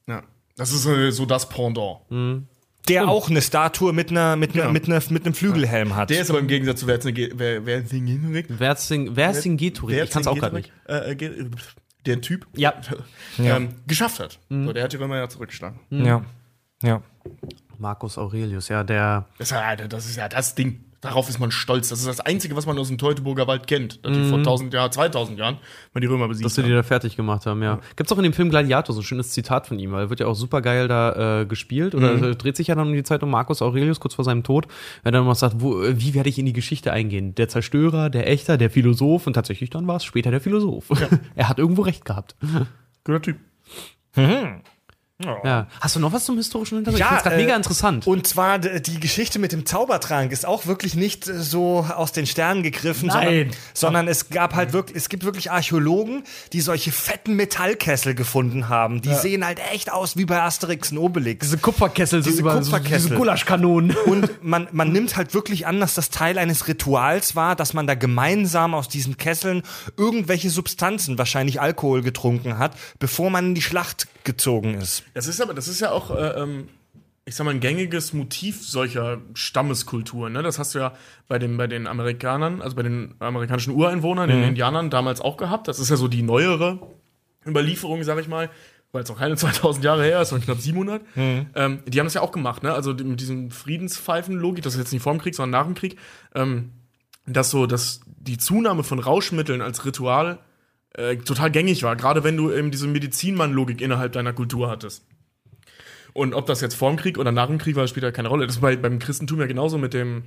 [0.07, 0.21] Ja.
[0.55, 1.97] Das ist äh, so das Pendant.
[2.89, 4.73] Der auch eine Statue mit einer mit einer Genau.
[4.73, 6.09] mit einer mit einem Flügelhelm hat.
[6.09, 8.49] Der ist aber im Gegensatz zu Ver- Vercingetorix.
[8.57, 10.03] Verzing, Vercingetorix.
[10.05, 10.71] Ich kann es auch gerade nicht.
[10.87, 11.49] Äh, äh,
[12.05, 12.73] der Typ Ja.
[13.39, 14.39] ähm, geschafft hat.
[14.49, 15.79] So, der hat die Römer ja zurückgeschlagen.
[15.89, 16.23] ja.
[16.81, 17.01] Ja.
[17.77, 19.25] Marcus Aurelius, ja, der.
[19.39, 20.83] Ja, das ist ja das Ding.
[21.01, 21.89] Darauf ist man stolz.
[21.89, 24.05] Das ist das Einzige, was man aus dem Teutoburger Wald kennt.
[24.05, 25.57] Dass die vor 1000 Jahren, 2000 Jahren
[25.93, 27.79] mal die Römer besiegt Dass sie die da fertig gemacht haben, ja.
[27.95, 30.19] Gibt's auch in dem Film Gladiator so ein schönes Zitat von ihm, weil er wird
[30.19, 33.03] ja auch super geil da äh, gespielt oder äh, dreht sich ja dann um die
[33.03, 34.67] Zeit um Marcus Aurelius kurz vor seinem Tod,
[35.03, 37.33] wenn er dann noch sagt, wo, äh, wie werde ich in die Geschichte eingehen?
[37.35, 40.89] Der Zerstörer, der Echter, der Philosoph und tatsächlich dann war es später der Philosoph.
[41.35, 42.35] er hat irgendwo recht gehabt.
[43.05, 43.37] Guter Typ.
[45.21, 45.67] Ja.
[45.81, 46.99] Hast du noch was zum historischen Hintergrund?
[46.99, 48.07] Ja, ich grad äh, mega interessant.
[48.07, 52.25] Und zwar die Geschichte mit dem Zaubertrank ist auch wirklich nicht äh, so aus den
[52.25, 53.25] Sternen gegriffen, Nein.
[53.25, 56.23] sondern, sondern es gab halt wirklich, es gibt wirklich Archäologen,
[56.53, 59.01] die solche fetten Metallkessel gefunden haben.
[59.01, 61.45] Die sehen halt echt aus wie bei Asterix und Obelix.
[61.45, 63.17] diese Kupferkessel, Diese Kupferkessel.
[63.17, 63.95] Gulaschkanonen.
[64.05, 67.87] Und man, man nimmt halt wirklich an, dass das Teil eines Rituals war, dass man
[67.87, 69.63] da gemeinsam aus diesen Kesseln
[69.97, 75.03] irgendwelche Substanzen, wahrscheinlich Alkohol, getrunken hat, bevor man in die Schlacht gezogen ist.
[75.19, 76.69] Das ist aber, das ist ja auch, äh, ähm,
[77.25, 80.31] ich sag mal, ein gängiges Motiv solcher Stammeskulturen.
[80.33, 80.41] Ne?
[80.43, 80.93] Das hast du ja
[81.27, 85.67] bei den, bei den Amerikanern, also bei den amerikanischen Ureinwohnern, den Indianern damals auch gehabt.
[85.67, 86.79] Das ist ja so die neuere
[87.45, 88.49] Überlieferung, sag ich mal,
[88.91, 91.01] weil es noch keine 2000 Jahre her ist, sondern knapp 700.
[91.55, 92.73] Ähm, die haben das ja auch gemacht, ne?
[92.73, 95.75] Also die- mit diesem Friedenspfeifen-Logik, das ist jetzt nicht vor dem Krieg, sondern nach dem
[95.75, 95.97] Krieg,
[96.35, 96.71] ähm,
[97.27, 100.39] dass so, dass die Zunahme von Rauschmitteln als Ritual
[100.93, 105.05] äh, total gängig war, gerade wenn du eben diese Medizinmann-Logik innerhalb deiner Kultur hattest.
[106.13, 108.29] Und ob das jetzt vor dem Krieg oder nach dem Krieg war, spielt ja keine
[108.29, 108.47] Rolle.
[108.47, 110.23] Das ist bei, beim Christentum ja genauso mit dem,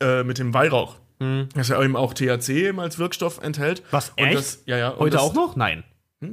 [0.00, 0.96] äh, mit dem Weihrauch.
[1.54, 3.82] Das ja eben auch THC eben als Wirkstoff enthält.
[3.90, 4.38] Was, Und echt?
[4.38, 4.94] Das, ja, ja.
[4.98, 5.54] Heute das, auch noch?
[5.54, 5.84] Nein.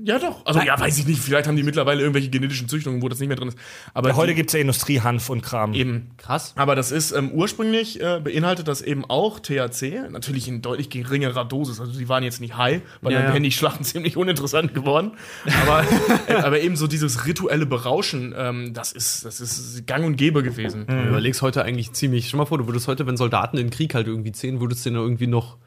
[0.03, 0.45] Ja, doch.
[0.45, 1.22] Also, ja, weiß ich nicht.
[1.22, 3.57] Vielleicht haben die mittlerweile irgendwelche genetischen Züchtungen, wo das nicht mehr drin ist.
[3.93, 5.73] Aber Heute die, gibt's ja Industriehanf und Kram.
[5.73, 6.11] eben.
[6.18, 6.51] Krass.
[6.57, 11.45] Aber das ist ähm, ursprünglich äh, beinhaltet das eben auch THC, natürlich in deutlich geringerer
[11.45, 11.80] Dosis.
[11.80, 13.34] Also die waren jetzt nicht high, weil Ja, dann ja.
[13.34, 15.11] wären die Schlachten ziemlich uninteressant geworden.
[15.64, 15.85] Aber,
[16.27, 20.43] äh, aber eben so dieses rituelle Berauschen, ähm, das ist das ist Gang und Gäbe
[20.43, 20.85] gewesen.
[20.85, 22.27] Du überlegst heute eigentlich ziemlich.
[22.27, 24.85] Stell mal vor, du würdest heute, wenn Soldaten in den Krieg halt irgendwie ziehen, würdest
[24.85, 25.57] du denen irgendwie noch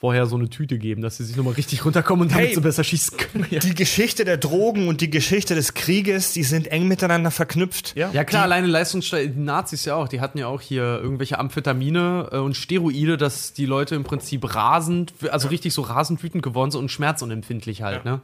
[0.00, 2.54] vorher so eine Tüte geben, dass sie sich nochmal richtig runterkommen und damit Hey.
[2.54, 3.46] sie besser schießen können.
[3.50, 7.94] Die Geschichte der Drogen und die Geschichte des Krieges, die sind eng miteinander verknüpft.
[7.96, 8.10] Ja.
[8.10, 12.30] Ja klar, alleine Leistungssteiger, die Nazis ja auch, die hatten ja auch hier irgendwelche Amphetamine
[12.32, 16.70] äh, und Steroide, dass die Leute im Prinzip rasend, also richtig so rasend wütend geworden
[16.70, 18.22] sind und schmerzunempfindlich halt, ne?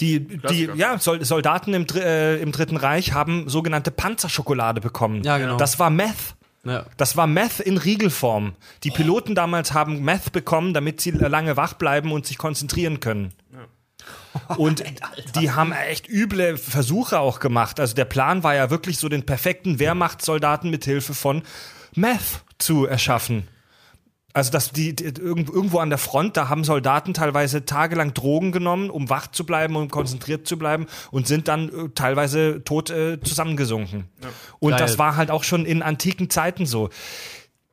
[0.00, 5.22] Die, die ja, Sol Soldaten im, äh, im Dritten Reich haben sogenannte Panzerschokolade bekommen.
[5.22, 5.56] Ja, genau.
[5.56, 6.34] Das war Meth.
[6.64, 6.84] Ja.
[6.96, 8.54] Das war Meth in Riegelform.
[8.84, 13.32] Die Piloten damals haben Meth bekommen, damit sie lange wach bleiben und sich konzentrieren können.
[14.56, 14.84] Und
[15.36, 17.80] die haben echt üble Versuche auch gemacht.
[17.80, 21.42] Also der Plan war ja wirklich so den perfekten Wehrmachtssoldaten mit Hilfe von
[21.94, 23.48] Meth zu erschaffen.
[24.34, 28.52] Also dass die, die irgend- irgendwo an der Front, da haben Soldaten teilweise tagelang Drogen
[28.52, 32.90] genommen, um wach zu bleiben und konzentriert zu bleiben und sind dann äh, teilweise tot
[32.90, 34.04] äh, zusammengesunken.
[34.58, 34.80] Und Geil.
[34.80, 36.90] das war halt auch schon in antiken Zeiten so.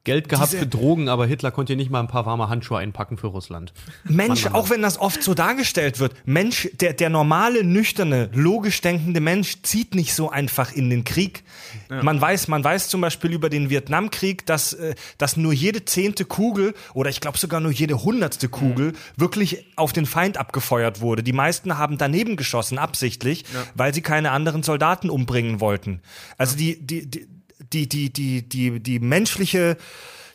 [0.05, 2.77] Geld gehabt Diese- für Drogen, aber Hitler konnte hier nicht mal ein paar warme Handschuhe
[2.77, 3.73] einpacken für Russland.
[4.05, 8.29] Mensch, Mann, Mann, auch wenn das oft so dargestellt wird, Mensch, der, der normale, nüchterne,
[8.33, 11.43] logisch denkende Mensch zieht nicht so einfach in den Krieg.
[11.89, 16.23] Man weiß, man weiß zum Beispiel über den Vietnamkrieg, dass, äh, dass nur jede zehnte
[16.25, 21.23] Kugel oder ich glaube sogar nur jede hundertste Kugel wirklich auf den Feind abgefeuert wurde.
[21.23, 26.01] Die meisten haben daneben geschossen, absichtlich, weil sie keine anderen Soldaten umbringen wollten.
[26.37, 27.27] Also die, die, die,
[27.75, 29.77] die, die, die, die, die menschliche,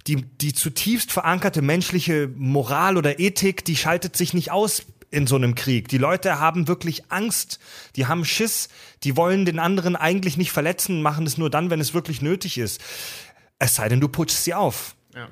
[0.07, 5.37] die, die zutiefst verankerte menschliche Moral oder Ethik, die schaltet sich nicht aus in so
[5.37, 5.89] einem Krieg.
[5.89, 7.59] Die Leute haben wirklich Angst,
[7.97, 8.69] die haben Schiss,
[9.03, 12.59] die wollen den anderen eigentlich nicht verletzen, machen es nur dann, wenn es wirklich nötig
[12.59, 12.81] ist.
[13.59, 14.95] Es sei denn, du putschst sie auf.
[15.15, 15.29] Ja,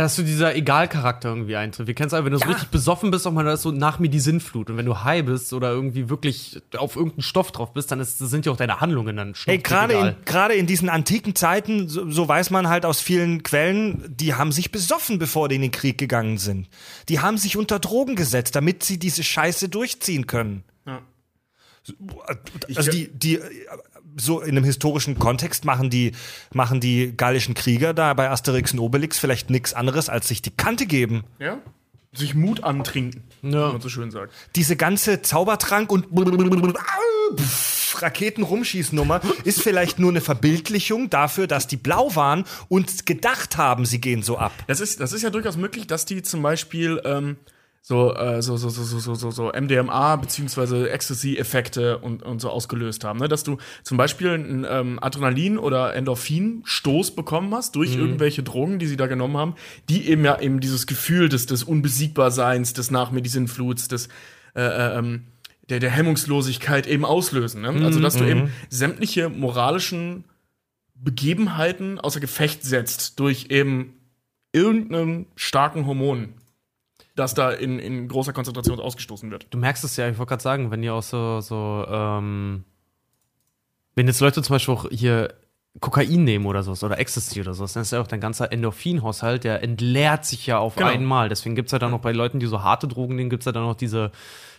[0.00, 1.86] dass so dieser Egal-Charakter irgendwie eintritt.
[1.86, 3.98] Wir kennen es einfach, wenn du so richtig besoffen bist, auch mal das so nach
[3.98, 4.70] mir die Sinnflut.
[4.70, 8.18] Und wenn du high bist oder irgendwie wirklich auf irgendeinen Stoff drauf bist, dann ist,
[8.18, 12.10] sind ja auch deine Handlungen dann Hey, gerade in, gerade in diesen antiken Zeiten, so,
[12.10, 15.72] so weiß man halt aus vielen Quellen, die haben sich besoffen, bevor die in den
[15.72, 16.68] Krieg gegangen sind.
[17.10, 20.64] Die haben sich unter Drogen gesetzt, damit sie diese Scheiße durchziehen können.
[20.86, 21.02] Ja.
[22.76, 23.40] Also die, die
[24.16, 26.12] so in einem historischen Kontext machen die,
[26.52, 30.50] machen die gallischen Krieger da bei Asterix und Obelix vielleicht nichts anderes, als sich die
[30.50, 31.24] Kante geben.
[31.38, 31.58] Ja?
[32.14, 34.34] Sich Mut antrinken, wie man so schön sagt.
[34.54, 36.08] Diese ganze Zaubertrank und
[38.02, 43.86] Raketen rumschießnummer ist vielleicht nur eine Verbildlichung dafür, dass die blau waren und gedacht haben,
[43.86, 44.52] sie gehen so ab.
[44.66, 47.36] Das ist, das ist ja durchaus möglich, dass die zum Beispiel ähm,
[47.84, 52.48] so, äh, so, so, so, so, so, so, so MDMA beziehungsweise Ecstasy-Effekte und, und so
[52.48, 53.18] ausgelöst haben.
[53.18, 53.26] Ne?
[53.26, 58.86] Dass du zum Beispiel einen ähm, Adrenalin- oder Endorphin-Stoß bekommen hast durch irgendwelche Drogen, die
[58.86, 59.54] sie da genommen haben,
[59.88, 64.08] die eben ja eben dieses Gefühl des, des Unbesiegbarseins, des Nachmedizinfluts, des
[64.54, 65.24] äh, äh, ähm,
[65.68, 67.62] der, der Hemmungslosigkeit eben auslösen.
[67.62, 67.84] Ne?
[67.84, 70.24] Also dass du eben sämtliche moralischen
[70.94, 73.94] Begebenheiten außer Gefecht setzt durch eben
[74.52, 76.34] irgendeinen starken Hormon,
[77.22, 79.46] das da in, in großer Konzentration ausgestoßen wird.
[79.50, 82.64] Du merkst es ja, ich wollte gerade sagen, wenn ihr auch so, so, ähm,
[83.94, 85.34] wenn jetzt Leute zum Beispiel auch hier
[85.80, 89.44] Kokain nehmen oder sowas oder Ecstasy oder sowas, dann ist ja auch dein ganzer Endorphinhaushalt,
[89.44, 90.88] der entleert sich ja auf Genau.
[90.90, 91.28] einmal.
[91.30, 93.62] Deswegen gibt's ja dann noch bei Leuten, die so harte Drogen nehmen, gibt's ja dann
[93.62, 94.12] noch diese,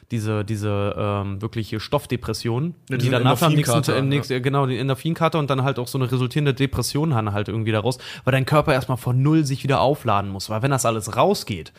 [0.10, 5.38] diese, diese ähm, wirkliche Stoffdepression, Ja, die danach am nächsten, im nächsten, genau, die Endorphinkarte
[5.38, 8.74] und dann halt auch so eine resultierende Depression dann halt irgendwie daraus, weil dein Körper
[8.74, 10.50] erstmal von null sich wieder aufladen muss.
[10.50, 11.74] Weil wenn das alles rausgeht,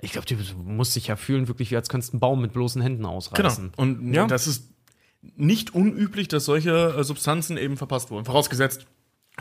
[0.00, 2.52] ich glaube, du musst dich ja fühlen, wirklich wie als könntest du einen Baum mit
[2.52, 3.72] bloßen Händen ausreißen.
[3.72, 3.82] Genau.
[3.82, 4.26] Und Ja.
[4.26, 4.70] das ist
[5.36, 8.24] nicht unüblich, dass solche äh, Substanzen eben verpasst wurden.
[8.24, 8.86] Vorausgesetzt,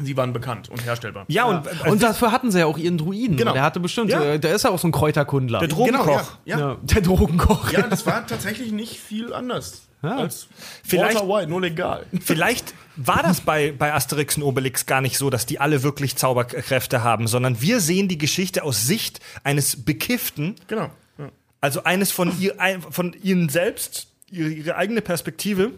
[0.03, 1.25] sie waren bekannt und herstellbar.
[1.29, 3.37] Ja, und, äh, Und dafür hatten sie ja auch ihren Druiden.
[3.37, 3.53] Genau.
[3.53, 4.21] Der hatte bestimmt, Ja.
[4.23, 5.59] äh, der ist ja auch so ein Kräuterkundler.
[5.59, 6.05] der Drogenkoch.
[6.05, 6.57] Genau, ja.
[6.57, 6.59] Ja.
[6.59, 6.77] ja.
[6.81, 7.71] Der Drogenkoch.
[7.71, 10.47] ja, das war tatsächlich nicht viel anders als
[10.83, 12.05] Vielleicht- Walter White, nur legal.
[12.21, 16.15] Vielleicht war das bei, bei Asterix und Obelix gar nicht so, dass die alle wirklich
[16.15, 20.91] Zauberkräfte haben, sondern wir sehen die Geschichte aus Sicht eines Bekifften, Genau.
[21.17, 21.29] Ja.
[21.59, 25.71] also eines von, ihr, ein, von ihnen selbst, ihre, ihre eigene Perspektive.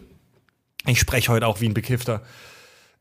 [0.86, 2.20] Ich spreche heute auch wie ein Bekiffter.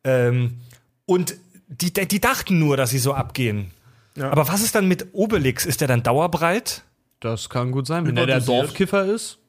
[0.05, 0.59] Ähm,
[1.07, 1.35] und
[1.67, 3.71] die, die dachten nur, dass sie so abgehen.
[4.15, 4.29] Ja.
[4.29, 5.65] Aber was ist dann mit Obelix?
[5.65, 6.83] Ist der dann dauerbreit?
[7.19, 8.41] Das kann gut sein, wenn der der.
[8.41, 9.39] Dorfkiffer ist.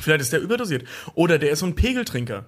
[0.00, 0.84] Vielleicht ist der überdosiert.
[1.14, 2.46] Oder der ist so ein Pegeltrinker.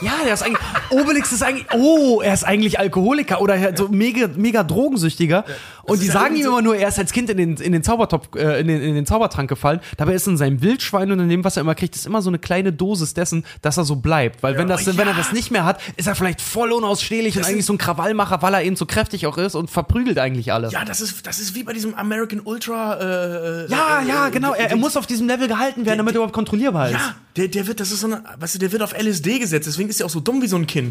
[0.00, 0.62] Ja, der ist eigentlich.
[0.92, 1.66] Obelix ist eigentlich.
[1.74, 5.44] Oh, er ist eigentlich Alkoholiker oder halt so mega, mega Drogensüchtiger.
[5.84, 7.72] Und die ja sagen ihm so- immer nur, er ist als Kind in den, in
[7.72, 9.80] den Zaubertopf, äh, in, den, in den Zaubertrank gefallen.
[9.96, 12.30] Dabei ist in seinem Wildschwein und in dem, was er immer kriegt, ist immer so
[12.30, 14.42] eine kleine Dosis dessen, dass er so bleibt.
[14.42, 17.44] Weil wenn, das, wenn er das nicht mehr hat, ist er vielleicht voll unausstehlich und
[17.44, 20.70] eigentlich so ein Krawallmacher, weil er eben so kräftig auch ist und verprügelt eigentlich alle.
[20.70, 22.94] Ja, das ist, das ist wie bei diesem American Ultra.
[23.00, 24.52] Äh, Ja, äh, ja, äh, genau.
[24.52, 24.80] Er, er Dings.
[24.80, 26.94] muss auf diesem Level gehalten werden, damit er überhaupt kontrollierbar ist.
[26.94, 29.66] Ja, der, der wird, das ist so eine, weißt du, der wird auf LSD gesetzt,
[29.66, 30.81] deswegen ist er auch so dumm wie so ein Kind.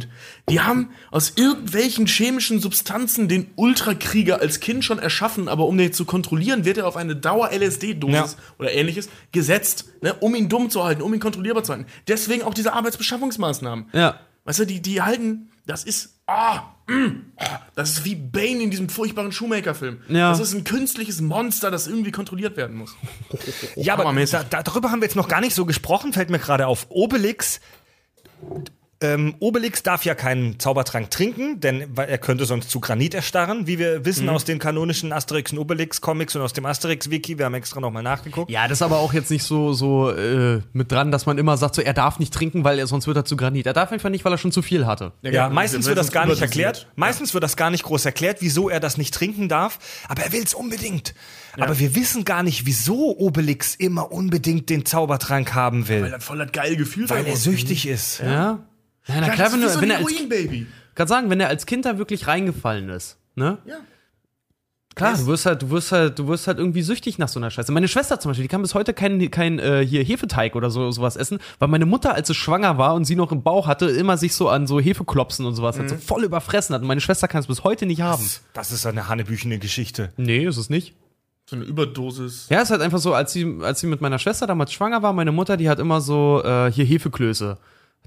[0.49, 5.93] Die haben aus irgendwelchen chemischen Substanzen den Ultrakrieger als Kind schon erschaffen, aber um den
[5.93, 8.43] zu kontrollieren, wird er auf eine Dauer-LSD-Dosis Ja.
[8.59, 11.85] oder ähnliches gesetzt, ne, um ihn dumm zu halten, um ihn kontrollierbar zu halten.
[12.07, 13.89] Deswegen auch diese Arbeitsbeschaffungsmaßnahmen.
[13.93, 14.19] Ja.
[14.45, 17.07] Weißt du, die, die halten, das ist, ah, mm,
[17.37, 20.01] ah, das ist wie Bane in diesem furchtbaren Shoemaker-Film.
[20.09, 20.31] Ja.
[20.31, 22.95] Das ist ein künstliches Monster, das irgendwie kontrolliert werden muss.
[23.75, 26.67] Ja, aber da, darüber haben wir jetzt noch gar nicht so gesprochen, fällt mir gerade
[26.67, 26.87] auf.
[26.89, 27.61] Obelix.
[29.01, 33.65] Ähm, Obelix darf ja keinen Zaubertrank trinken, denn weil er könnte sonst zu Granit erstarren,
[33.65, 37.39] wie wir wissen aus den kanonischen Asterix und Obelix Comics und aus dem Asterix Wiki.
[37.39, 38.51] Wir haben extra nochmal nachgeguckt.
[38.51, 41.57] Ja, das ist aber auch jetzt nicht so, so äh, mit dran, dass man immer
[41.57, 43.65] sagt, so, er darf nicht trinken, weil er sonst wird er zu Granit.
[43.65, 45.13] Er darf einfach nicht, weil er schon zu viel hatte.
[45.23, 46.87] Ja, meistens wird das gar nicht erklärt.
[46.95, 49.79] Meistens wird das gar nicht groß erklärt, wieso er das nicht trinken darf.
[50.07, 51.15] Aber er will es unbedingt.
[51.59, 56.11] Aber wir wissen gar nicht, wieso Obelix immer unbedingt den Zaubertrank haben Weil will.
[56.11, 58.19] das voll das geile Gefühl Weil er süchtig ist.
[58.19, 58.31] Ja?
[58.31, 58.59] Ja,
[59.07, 60.67] na Ja, klar, das wenn, ist du, so ein wenn er als, Heroin-Baby.
[60.95, 63.57] kann sagen, wenn er als Kind da wirklich reingefallen ist, ne?
[63.65, 63.77] Ja.
[64.93, 67.49] Klar, du wirst halt, du wirst halt, du wirst halt irgendwie süchtig nach so einer
[67.49, 67.71] Scheiße.
[67.71, 70.91] Meine Schwester zum Beispiel, die kann bis heute kein, kein äh, hier Hefeteig oder so
[70.91, 73.85] sowas essen, weil meine Mutter, als sie schwanger war und sie noch im Bauch hatte,
[73.89, 76.81] immer sich so an so Hefeklopsen und sowas hat, so voll überfressen hat.
[76.81, 78.29] Und meine Schwester kann es bis heute nicht haben.
[78.53, 80.11] Das ist eine hannebüchene Geschichte.
[80.17, 80.93] Nee, ist es nicht.
[81.49, 82.47] So eine Überdosis.
[82.49, 85.13] Ja, ist halt einfach so, als sie, als sie mit meiner Schwester damals schwanger war,
[85.13, 87.57] meine Mutter, die hat immer so äh, hier Hefeklöße.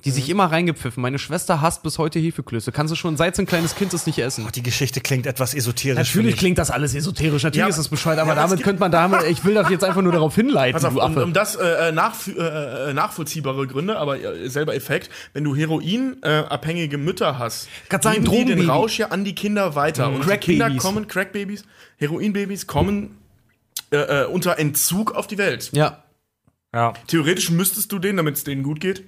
[0.04, 1.00] Die sich immer reingepfiffen.
[1.00, 2.72] Meine Schwester hasst bis heute Hefeklöße.
[2.72, 4.46] Kann sie schon seit sie ein kleines Kind ist nicht essen.
[4.54, 5.96] Die Geschichte klingt etwas esoterisch.
[5.96, 8.80] Natürlich klingt das alles esoterisch, natürlich Ja, ist es bescheuert, aber ja, es damit könnte
[8.80, 11.24] man damit, ich will das jetzt einfach nur darauf hinleiten, Pass auf, du um, Affe.
[11.24, 16.20] um das äh, nachf äh, äh, nachvollziehbare Gründe, aber äh, selber Effekt, wenn du heroinabhängige
[16.22, 18.68] äh, abhängige Mütter hast, Kann sagen, geben die den.
[18.68, 20.08] Rausch ja an die Kinder weiter.
[20.08, 20.44] Und die Crackbabys.
[20.44, 21.64] Kinder kommen, Crackbabys,
[21.96, 23.16] Heroinbabys kommen
[23.90, 25.70] äh, äh, unter Entzug auf die Welt.
[25.72, 26.02] ja.
[26.74, 26.92] Ja.
[27.06, 29.04] Theoretisch müsstest du denen, damit es denen gut geht,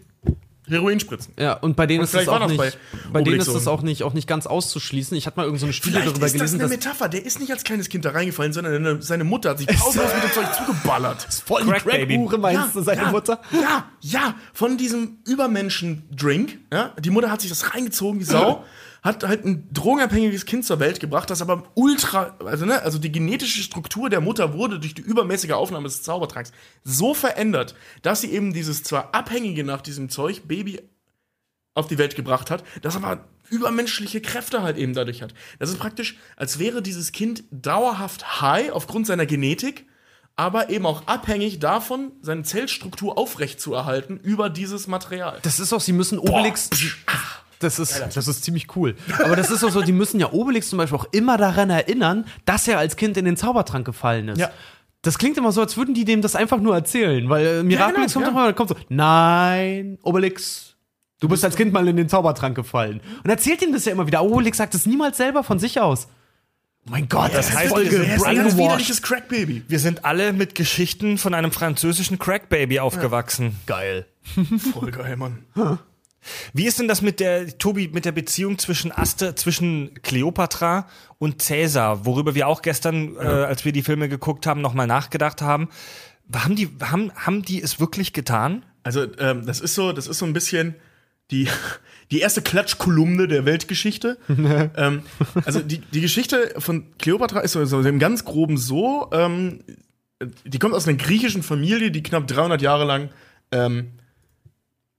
[0.68, 1.32] Heroin spritzen.
[1.38, 2.72] Ja, und bei denen Und ist das auch nicht, bei
[3.12, 5.16] bei, denen ist das auch nicht, auch nicht ganz auszuschließen.
[5.16, 7.08] Ich hatte mal irgendeine so eine Studie Vielleicht darüber ist das gelesen, eine Metapher.
[7.08, 10.10] Der ist nicht als kleines Kind da reingefallen, sondern eine- seine Mutter hat sich pausenlos
[10.14, 11.26] mit dem Zeug zugeballert.
[11.44, 12.14] voll die Crack-Baby.
[12.16, 13.40] Crack-Hure, meinst du, seine ja, Mutter?
[13.52, 16.58] Ja, ja, von diesem Übermenschen-Drink.
[16.72, 18.64] Ja, die Mutter hat sich das reingezogen, die Sau.
[19.06, 23.12] Hat halt ein drogenabhängiges Kind zur Welt gebracht, das aber ultra, also ne, also die
[23.12, 26.50] genetische Struktur der Mutter wurde durch die übermäßige Aufnahme des Zaubertranks
[26.82, 30.80] so verändert, dass sie eben dieses zwar abhängige nach diesem Zeug Baby
[31.74, 35.34] auf die Welt gebracht hat, das aber übermenschliche Kräfte halt eben dadurch hat.
[35.60, 39.86] Das ist praktisch, als wäre dieses Kind dauerhaft high aufgrund seiner Genetik,
[40.34, 45.38] aber eben auch abhängig davon, seine Zellstruktur aufrechtzuerhalten über dieses Material.
[45.42, 46.70] Das ist auch, sie müssen Obelix.
[47.58, 48.96] Das ist, das ist ziemlich cool.
[49.24, 52.26] Aber das ist auch so, die müssen ja Obelix zum Beispiel auch immer daran erinnern,
[52.44, 54.38] dass er als Kind in den Zaubertrank gefallen ist.
[54.38, 54.50] Ja.
[55.02, 58.12] Das klingt immer so, als würden die dem das einfach nur erzählen, weil äh, Miraculix
[58.12, 58.28] genau, kommt ja.
[58.28, 60.74] doch mal, kommt so, nein, Obelix,
[61.20, 63.00] du bist als Kind mal in den Zaubertrank gefallen.
[63.22, 64.22] Und erzählt ihm das ja immer wieder.
[64.22, 66.08] Obelix sagt es niemals selber von sich aus.
[66.86, 69.64] Oh mein Gott, das heißt, voll wir sind Er ist ein widerliches Crack-Baby.
[69.66, 73.56] Wir sind alle mit Geschichten von einem französischen Crackbaby aufgewachsen.
[73.66, 74.06] Geil.
[74.72, 75.44] Voll geil, Mann.
[76.52, 80.88] Wie ist denn das mit der, Tobi, mit der Beziehung zwischen Aster, zwischen Kleopatra
[81.18, 85.42] und Cäsar, worüber wir auch gestern, äh, als wir die Filme geguckt haben, nochmal nachgedacht
[85.42, 85.68] haben?
[86.34, 88.64] Haben die, haben, haben die es wirklich getan?
[88.82, 90.74] Also, ähm, das ist so, das ist so ein bisschen
[91.30, 91.48] die,
[92.10, 94.18] die erste Klatschkolumne der Weltgeschichte.
[94.28, 95.02] ähm,
[95.44, 99.60] also die, die Geschichte von Kleopatra ist so, so im ganz groben so, ähm,
[100.44, 103.10] die kommt aus einer griechischen Familie, die knapp 300 Jahre lang
[103.52, 103.92] ähm,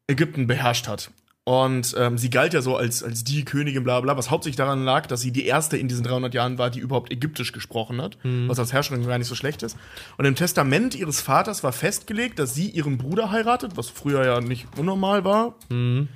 [0.08, 1.12] Ägypten beherrscht hat.
[1.48, 4.84] Und ähm, sie galt ja so als, als die Königin, bla bla, was hauptsächlich daran
[4.84, 8.18] lag, dass sie die erste in diesen 300 Jahren war, die überhaupt Ägyptisch gesprochen hat,
[8.50, 9.78] was als Herrscherin gar nicht so schlecht ist.
[10.18, 14.42] Und im Testament ihres Vaters war festgelegt, dass sie ihren Bruder heiratet, was früher ja
[14.42, 15.56] nicht unnormal war,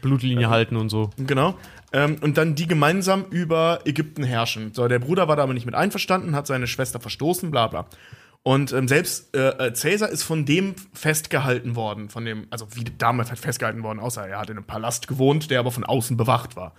[0.02, 1.12] Blutlinie halten und so.
[1.16, 1.56] Genau.
[1.94, 4.74] Ähm, und dann die gemeinsam über Ägypten herrschen.
[4.74, 7.88] So, der Bruder war da aber nicht mit einverstanden, hat seine Schwester verstoßen, bla bla.
[8.44, 12.86] Und ähm, selbst äh, äh, Caesar ist von dem festgehalten worden, von dem, also wie
[12.98, 16.18] damals halt festgehalten worden, außer er hat in einem Palast gewohnt, der aber von außen
[16.18, 16.74] bewacht war.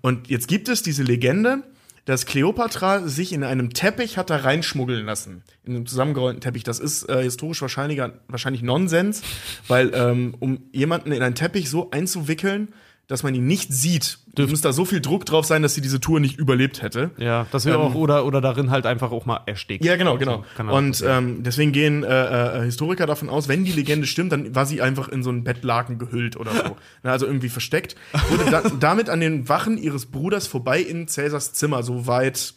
[0.00, 1.62] Und jetzt gibt es diese Legende,
[2.04, 5.42] dass Kleopatra sich in einem Teppich hat da reinschmuggeln lassen.
[5.64, 6.62] In einem zusammengerollten Teppich.
[6.62, 9.22] Das ist äh, historisch wahrscheinlich, wahrscheinlich Nonsens,
[9.68, 12.74] weil ähm, um jemanden in einen Teppich so einzuwickeln,
[13.06, 16.00] dass man ihn nicht sieht, muss da so viel Druck drauf sein, dass sie diese
[16.00, 17.10] Tour nicht überlebt hätte.
[17.18, 19.84] Ja, das wäre Ähm, auch, oder, oder darin halt einfach auch mal erstickt.
[19.84, 20.44] Ja, genau, genau.
[20.58, 24.54] auch Und ähm, deswegen gehen äh, äh, Historiker davon aus, wenn die Legende stimmt, dann
[24.54, 26.76] war sie einfach in so einen Bettlaken gehüllt oder so.
[27.02, 27.94] Na, also irgendwie versteckt.
[28.30, 32.54] Wurde da, damit an den Wachen ihres Bruders vorbei in Cäsars Zimmer, soweit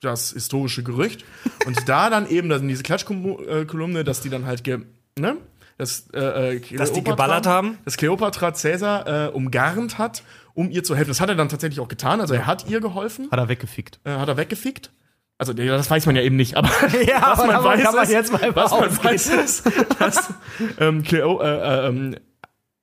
[0.00, 1.24] das historische Gerücht.
[1.66, 4.80] Und da dann eben dann diese Klatschkolumne, dass die dann halt ge,
[5.18, 5.36] ne?
[5.78, 7.78] Dass, äh, äh, Dass die geballert haben?
[7.84, 10.22] Dass Kleopatra Cäsar äh, umgarnt hat,
[10.54, 11.10] um ihr zu helfen.
[11.10, 12.20] Das hat er dann tatsächlich auch getan.
[12.20, 14.00] Also er hat ihr geholfen Hat er weggefickt.
[14.04, 14.90] äh, hat er weggefickt.
[15.38, 16.68] Also das weiß man ja eben nicht, aber
[17.06, 19.04] Ja, was man weiß, kann man ist, jetzt mal was man ausgehen.
[19.04, 20.32] weiß ist, dass
[20.78, 21.46] ähm, Cleo, äh,
[21.84, 22.16] äh, ähm,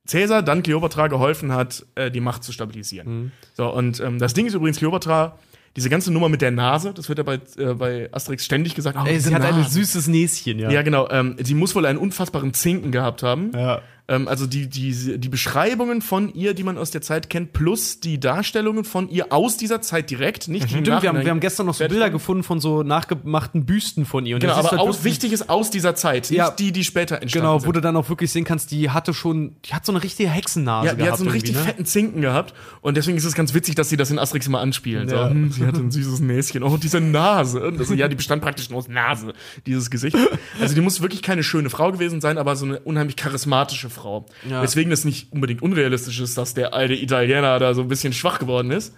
[0.08, 3.08] Caesar dann Kleopatra geholfen hat, äh, die Macht zu stabilisieren.
[3.24, 3.32] Mhm.
[3.56, 5.40] So und ähm, das Ding ist übrigens Kleopatra.
[5.76, 8.98] Diese ganze Nummer mit der Nase, das wird ja bei, äh, bei Asterix ständig gesagt.
[9.02, 9.72] Oh, Ey, sie hat ein Nase.
[9.72, 10.70] süßes Näschen, ja.
[10.70, 11.10] Ja, genau.
[11.10, 13.52] Ähm, sie muss wohl einen unfassbaren Zinken gehabt haben.
[13.56, 13.82] Ja.
[14.10, 18.02] Ähm, also die, die, die Beschreibungen von ihr, die man aus der Zeit kennt, plus
[18.02, 21.30] die Darstellungen von ihr aus dieser Zeit direkt, nicht die im Stimmt, wir haben, wir
[21.32, 24.36] haben gestern noch so Bilder gefunden von so nachgemachten Büsten von ihr.
[24.36, 26.52] Und Genau, aber halt aus, wichtig ist aus dieser Zeit, nicht Ja.
[26.52, 27.78] die, die später entstanden Genau, wo sind.
[27.78, 30.88] du dann auch wirklich sehen kannst, die hatte schon, die hat so eine richtige Hexennase
[30.88, 31.12] Ja, die gehabt.
[31.14, 31.62] hat so einen richtig ne?
[31.62, 32.54] fetten Zinken gehabt.
[32.82, 35.08] Und deswegen ist es ganz witzig, dass sie das in Asterix immer anspielen.
[35.08, 35.30] So, Ja.
[35.30, 36.64] hm, sie hatte ein süßes Näschen.
[36.64, 37.72] Oh, diese Nase.
[37.78, 39.34] Das, ja, die bestand praktisch nur aus Nase,
[39.66, 40.18] dieses Gesicht.
[40.60, 44.03] Also die muss wirklich keine schöne Frau gewesen sein, aber so eine unheimlich charismatische Frau.
[44.50, 44.62] Ja.
[44.62, 48.40] Weswegen es nicht unbedingt unrealistisch ist, dass der alte Italiener da so ein bisschen schwach
[48.40, 48.94] geworden ist.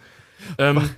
[0.58, 0.90] Ähm,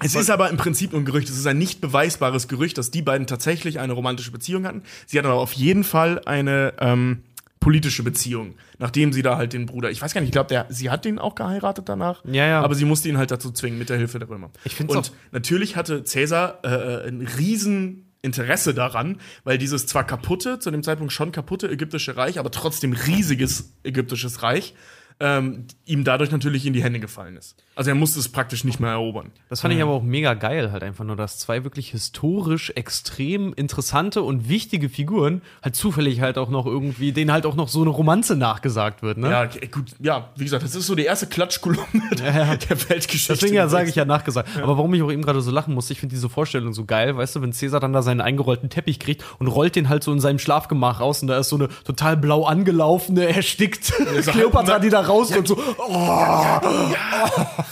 [0.00, 1.28] es ist aber im Prinzip nur ein Gerücht.
[1.28, 4.82] Es ist ein nicht beweisbares Gerücht, dass die beiden tatsächlich eine romantische Beziehung hatten.
[5.06, 7.22] Sie hatten aber auf jeden Fall eine ähm,
[7.60, 10.90] politische Beziehung, nachdem sie da halt den Bruder, ich weiß gar nicht, ich glaube, sie
[10.90, 12.22] hat den auch geheiratet danach.
[12.26, 12.60] Ja, ja.
[12.62, 14.50] Aber sie musste ihn halt dazu zwingen mit der Hilfe der Römer.
[14.64, 20.04] Ich find's Und auch- natürlich hatte Caesar äh, ein riesen Interesse daran, weil dieses zwar
[20.04, 24.74] kaputte, zu dem Zeitpunkt schon kaputte ägyptische Reich, aber trotzdem riesiges ägyptisches Reich,
[25.18, 27.56] ähm, ihm dadurch natürlich in die Hände gefallen ist.
[27.74, 29.30] Also er musste es praktisch nicht mehr erobern.
[29.48, 33.54] Das fand ich aber auch mega geil, halt einfach nur, dass zwei wirklich historisch extrem
[33.54, 37.80] interessante und wichtige Figuren halt zufällig halt auch noch irgendwie, denen halt auch noch so
[37.80, 39.30] eine Romanze nachgesagt wird, ne?
[39.30, 41.86] Ja, gut, ja, wie gesagt, das ist so die erste Klatschkolumne
[42.18, 43.34] der Weltgeschichte.
[43.34, 44.48] Deswegen ja, sage ich ja nachgesagt.
[44.56, 47.16] Aber warum ich auch eben gerade so lachen musste, ich finde diese Vorstellung so geil,
[47.16, 50.12] weißt du, wenn Cäsar dann da seinen eingerollten Teppich kriegt und rollt den halt so
[50.12, 53.94] in seinem Schlafgemach raus und da ist so eine total blau angelaufene, erstickt so
[54.32, 55.48] Kleopatra, die da rauskommt.
[55.48, 56.60] So, oh.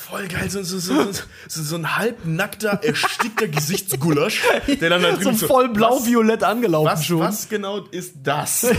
[0.09, 1.05] Voll geil, so, so, so,
[1.48, 4.43] so, ein halbnackter, erstickter Gesichtsgulasch,
[4.81, 7.20] der dann da drin so voll blau-violett angelaufen Was, schon.
[7.20, 8.66] was genau ist das?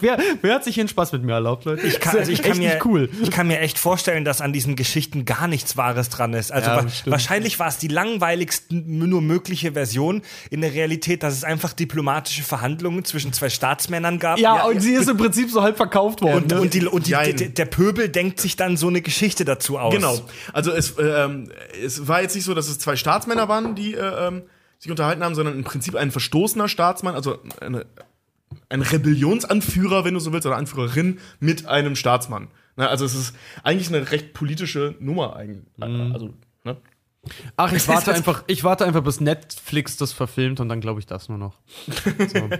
[0.00, 1.86] Wer, wer hat sich hier einen Spaß mit mir erlaubt, Leute?
[1.86, 3.08] Ich kann, also ich, kann mir, nicht cool.
[3.22, 6.52] ich kann mir echt vorstellen, dass an diesen Geschichten gar nichts Wahres dran ist.
[6.52, 7.12] Also Ja, wa bestimmt.
[7.12, 12.42] wahrscheinlich war es die langweiligste nur mögliche Version in der Realität, dass es einfach diplomatische
[12.42, 14.38] Verhandlungen zwischen zwei Staatsmännern gab.
[14.38, 16.44] Ja, und sie ist im Prinzip so halb verkauft worden.
[16.44, 16.60] und, ne?
[16.60, 19.94] und, die, und die, der, der Pöbel denkt sich dann so eine Geschichte dazu aus.
[19.94, 20.18] Genau.
[20.52, 21.50] Also es, ähm,
[21.82, 24.42] es war jetzt nicht so, dass es zwei Staatsmänner waren, die äh, ähm,
[24.78, 27.84] sich unterhalten haben, sondern im Prinzip ein verstoßener Staatsmann, also eine,
[28.68, 32.48] ein Rebellionsanführer, wenn du so willst, oder Anführerin mit einem Staatsmann.
[32.76, 35.66] Na, also es ist eigentlich eine recht politische Nummer eigentlich.
[35.80, 36.34] Also,
[36.64, 36.76] ne?
[37.56, 41.06] Ach, ich warte einfach, ich warte einfach, bis Netflix das verfilmt und dann glaube ich
[41.06, 41.58] das nur noch.
[41.86, 42.50] So.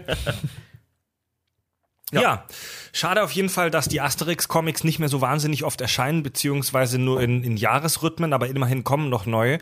[2.13, 2.47] Ja.
[2.93, 7.21] Schade auf jeden Fall, dass die Asterix-Comics nicht mehr so wahnsinnig oft erscheinen, beziehungsweise nur
[7.21, 9.59] in, in Jahresrhythmen, aber immerhin kommen noch neue.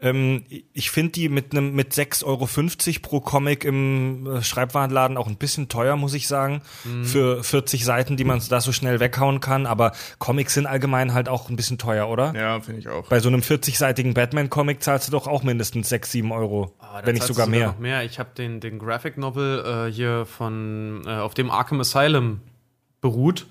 [0.00, 5.26] Ähm, ich finde die mit einem mit 6,50 Euro pro Comic im äh, Schreibwarenladen auch
[5.26, 6.62] ein bisschen teuer, muss ich sagen,
[7.02, 9.66] für 40 Seiten, die man da so schnell weghauen kann.
[9.66, 12.34] Aber Comics sind allgemein halt auch ein bisschen teuer, oder?
[12.34, 13.08] Ja, finde ich auch.
[13.08, 16.74] Bei so einem 40-seitigen Batman-Comic zahlst du doch auch mindestens 6, 7 Euro,
[17.04, 17.74] wenn nicht du sogar mehr.
[17.78, 18.04] Mehr.
[18.04, 22.40] Ich habe den, den Graphic Novel äh, hier von, äh, auf dem Arkham Asylum
[23.04, 23.46] beruht.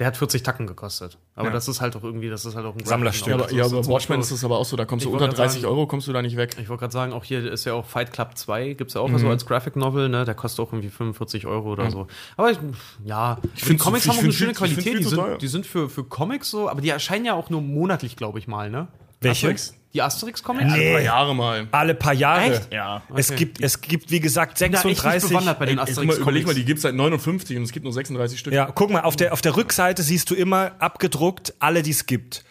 [0.00, 1.18] Der hat 40 Tacken gekostet.
[1.36, 3.28] Aber das ist halt auch irgendwie, das ist halt auch ein Graphic Sammlerstück.
[3.28, 3.38] Novel.
[3.38, 5.12] Ja, aber, ja, aber so Watchmen ist das aber auch so, da kommst du Ich
[5.12, 6.56] unter wollte grad 30 sagen- Euro, kommst du da nicht weg.
[6.60, 9.18] Ich wollte gerade sagen, auch hier ist ja auch Fight Club 2, gibt's ja auch
[9.18, 10.24] so als Graphic Novel, ne?
[10.24, 12.08] Der kostet auch irgendwie 45 Euro oder so.
[12.36, 12.58] Aber ich,
[13.04, 14.98] ja, die find's- Comics ich haben auch eine schöne ich Qualität.
[14.98, 18.16] Die sind, die sind für, für Comics so, aber die erscheinen ja auch nur monatlich,
[18.16, 18.88] glaube ich mal, ne?
[19.20, 19.54] Welche?
[20.02, 20.42] Asterix?
[20.42, 20.72] Die Asterix-Comics?
[20.74, 21.68] Ein paar Jahre mal.
[21.70, 22.52] Alle paar Jahre.
[22.54, 22.72] Echt?
[22.72, 23.02] Ja.
[23.14, 23.38] Es Okay.
[23.38, 25.30] gibt, es gibt, wie gesagt, bin da echt nicht 36.
[25.30, 26.54] bewandert bei den mal, überleg mal, Asterix-Comics.
[26.54, 28.52] die gibt's seit 59 und es gibt nur 36 Stück.
[28.52, 32.06] Ja, guck mal, auf der, auf der Rückseite siehst du immer abgedruckt alle, die es
[32.06, 32.44] gibt.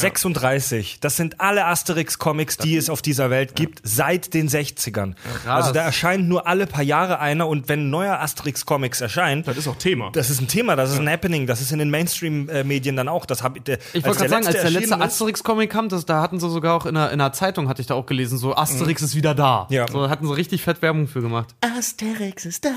[0.00, 0.98] 36.
[1.00, 5.14] Das sind alle Asterix-Comics, die es auf dieser Welt gibt, seit den 60ern.
[5.46, 9.56] Also da erscheint nur alle paar Jahre einer und wenn ein neuer Asterix-Comics erscheint, Das
[9.56, 10.10] ist auch Thema.
[10.12, 13.26] das ist ein Thema, das ist ein Happening, das ist in den Mainstream-Medien dann auch.
[13.26, 16.40] Das hab, der, Ich wollte gerade sagen, als der letzte Asterix-Comic kam, das, da hatten
[16.40, 19.02] sie sogar auch in einer, in einer Zeitung, hatte ich da auch gelesen, so Asterix
[19.02, 19.66] ist wieder da.
[19.70, 19.86] Ja.
[19.90, 21.54] So hatten sie richtig fett Werbung für gemacht.
[21.60, 22.70] Asterix ist da.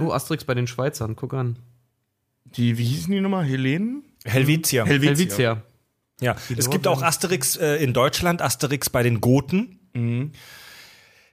[0.00, 1.58] Oh, Asterix bei den Schweizern, guck an.
[2.56, 3.44] Die, wie hießen die nochmal?
[3.44, 4.04] Helenen?
[4.24, 4.84] Helvetia.
[4.84, 5.16] Helvetia.
[5.16, 5.62] Helvetia.
[6.20, 9.80] Ja, es gibt auch Asterix äh, in Deutschland, Asterix bei den Goten.
[9.94, 10.32] Mhm.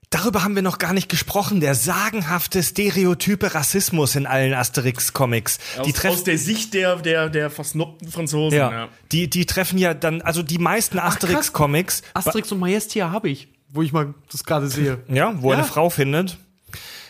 [0.10, 1.62] Darüber haben wir noch gar nicht gesprochen.
[1.62, 5.58] Der sagenhafte stereotype Rassismus in allen Asterix-Comics.
[5.78, 8.58] Aus, Die treffen aus der Sicht der, der, der versnobten Franzosen.
[8.58, 13.48] ja, Die, die treffen ja dann, also die meisten Asterix-Comics, Asterix und Majestia habe ich,
[13.70, 15.02] wo ich mal das gerade sehe.
[15.08, 15.60] ja, wo Ja.
[15.60, 16.38] eine Frau findet.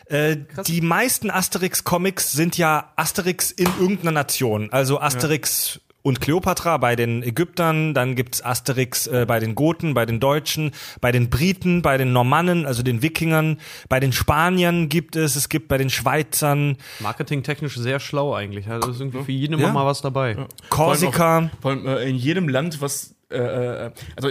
[0.05, 0.37] Äh,
[0.67, 4.71] die meisten Asterix-Comics sind ja Asterix in irgendeiner Nation.
[4.71, 10.05] Also Asterix und Kleopatra bei den Ägyptern, dann gibt's Asterix äh, bei den Goten, bei
[10.05, 13.59] den Deutschen, bei den Briten, bei den Normannen, also den Wikingern,
[13.89, 18.67] bei den Spaniern gibt es, es gibt bei den Schweizern, Marketingtechnisch sehr schlau eigentlich.
[18.67, 19.65] Also ist irgendwie für jeden Ja.
[19.65, 20.37] immer mal was dabei.
[20.69, 21.49] Korsika.
[21.61, 24.29] Vor allem äh, in jedem Land, was, äh, äh, also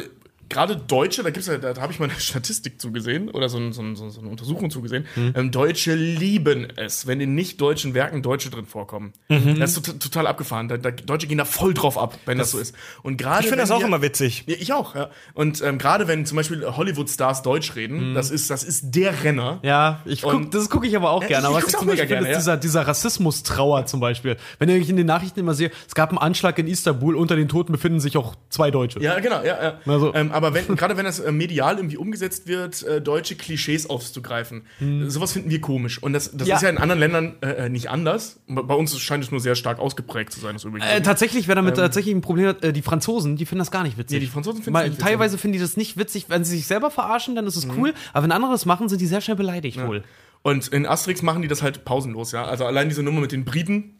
[0.50, 3.72] gerade Deutsche, da gibt's ja, da, habe ich mal eine Statistik zugesehen oder so, ein,
[3.72, 5.06] so, ein, so, eine Untersuchung zugesehen.
[5.34, 9.12] Ähm, Deutsche lieben es, wenn in nicht deutschen Werken Deutsche drin vorkommen.
[9.28, 10.68] Das ist tot, total abgefahren.
[10.68, 12.74] Da, da, Deutsche gehen da voll drauf ab, wenn das, so ist.
[13.02, 14.44] Und gerade Ich finde das auch wir- immer witzig.
[14.46, 15.08] Ja, ich auch, ja.
[15.34, 19.60] Und ähm, gerade wenn zum Beispiel Hollywood-Stars Deutsch reden, das ist, das ist der Renner.
[19.62, 21.42] Ja, ich guck, Und- das gucke ich aber auch Ja, gerne.
[21.42, 24.36] ich Aber was guck's ich auch mega gerne, ist dieser, dieser Rassismus-Trauer zum Beispiel.
[24.58, 27.48] Wenn ich in den Nachrichten immer sehe, es gab einen Anschlag in Istanbul, unter den
[27.48, 29.00] Toten befinden sich auch zwei Deutsche.
[29.00, 29.78] Ja, genau, ja, ja.
[29.86, 33.88] Also- ähm, aber wenn, gerade wenn das äh, medial irgendwie umgesetzt wird, äh, deutsche Klischees
[33.88, 34.62] aufzugreifen,
[35.06, 36.02] sowas finden wir komisch.
[36.02, 36.56] Und das, das Ja.
[36.56, 38.40] ist ja in anderen Ländern äh, nicht anders.
[38.48, 40.88] Bei uns scheint es nur sehr stark ausgeprägt zu sein, das übrigens.
[40.90, 43.82] Äh, tatsächlich, wer damit tatsächlich ein Problem hat, äh, die Franzosen, die finden das gar
[43.82, 44.14] nicht witzig.
[44.18, 44.98] Nee, die Franzosen nicht witzig.
[44.98, 47.92] Teilweise finden die das nicht witzig, wenn sie sich selber verarschen, dann ist es cool.
[48.12, 50.02] Aber wenn andere das machen, sind die sehr schnell beleidigt wohl.
[50.42, 52.44] Und in Asterix machen die das halt pausenlos, ja.
[52.46, 53.96] Also allein diese Nummer mit den Briten,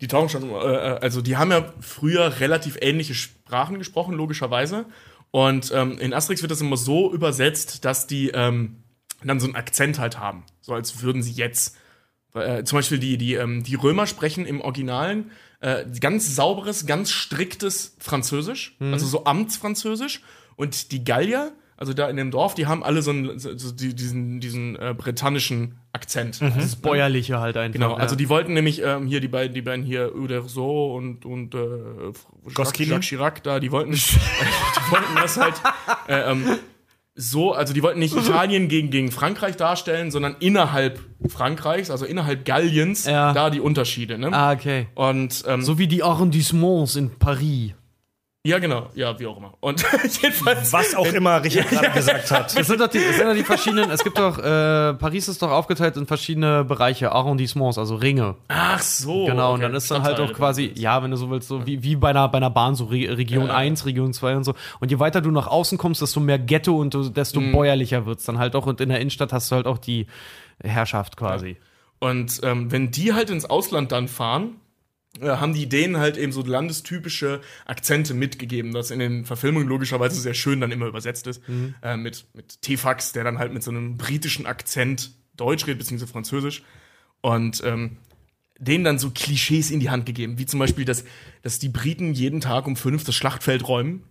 [0.00, 4.86] die tauchen schon, äh, äh, also die haben ja früher relativ ähnliche Sprachen gesprochen, logischerweise.
[5.30, 8.82] Und ähm, in Asterix wird das immer so übersetzt, dass die ähm,
[9.24, 10.44] dann so einen Akzent halt haben.
[10.60, 11.76] So als würden sie jetzt.
[12.34, 15.30] Äh, zum Beispiel die, die, ähm, die Römer sprechen im Originalen
[15.60, 20.20] äh, ganz sauberes, ganz striktes Französisch, also so Amtsfranzösisch.
[20.56, 23.70] Und die Gallier, also da in dem Dorf, die haben alle so, einen, so so
[23.72, 26.40] die, diesen, diesen äh, britannischen Akzent.
[26.40, 27.72] Das Bäuerliche halt einfach.
[27.74, 27.96] Genau, ja.
[27.96, 31.58] also die wollten nämlich ähm, hier die beiden, die beiden hier Uderso und und äh,
[32.56, 32.86] Jacques?
[32.86, 35.54] Jacques Chirac da, die wollten, die wollten das halt
[36.08, 36.58] äh, ähm,
[37.18, 42.44] so, also die wollten nicht Italien gegen, gegen Frankreich darstellen, sondern innerhalb Frankreichs, also innerhalb
[42.44, 43.32] Galliens, Ja.
[43.32, 44.18] da die Unterschiede.
[44.18, 44.28] Ne?
[44.32, 44.88] Ah, okay.
[44.94, 47.72] Und ähm, So wie die Arrondissements in Paris.
[48.46, 49.52] Ja, genau, ja, wie auch immer.
[49.60, 49.84] Und
[50.22, 50.72] jedenfalls.
[50.72, 52.56] Was auch immer Richard gerade gesagt hat.
[52.56, 55.42] Es sind doch die, es sind doch die verschiedenen, es gibt doch, äh, Paris ist
[55.42, 58.36] doch aufgeteilt in verschiedene Bereiche, Arrondissements, also Ringe.
[58.48, 59.26] Ach so.
[59.26, 61.66] Genau, und okay, dann ist dann halt auch quasi, ja, wenn du so willst, so
[61.66, 63.54] wie, wie bei einer, bei einer Bahn, so Re Region Ja.
[63.56, 64.54] 1, Region 2 und so.
[64.80, 67.52] Und je weiter du nach außen kommst, desto mehr Ghetto und du- desto Mhm.
[67.52, 68.66] bäuerlicher wird's dann halt auch.
[68.66, 70.06] Und in der Innenstadt hast du halt auch die
[70.62, 71.56] Herrschaft quasi.
[71.98, 74.56] Und ähm, wenn die halt ins Ausland dann fahren,
[75.22, 80.34] haben die denen halt eben so landestypische Akzente mitgegeben, das in den Verfilmungen logischerweise sehr
[80.34, 81.42] schön dann immer übersetzt ist.
[81.82, 86.12] Äh, mit, mit T-Fax, der dann halt mit so einem britischen Akzent Deutsch redet, beziehungsweise
[86.12, 86.62] Französisch.
[87.20, 87.98] Und ähm,
[88.58, 91.04] denen dann so Klischees in die Hand gegeben, wie zum Beispiel, dass,
[91.42, 94.04] dass die Briten jeden Tag um fünf das Schlachtfeld räumen,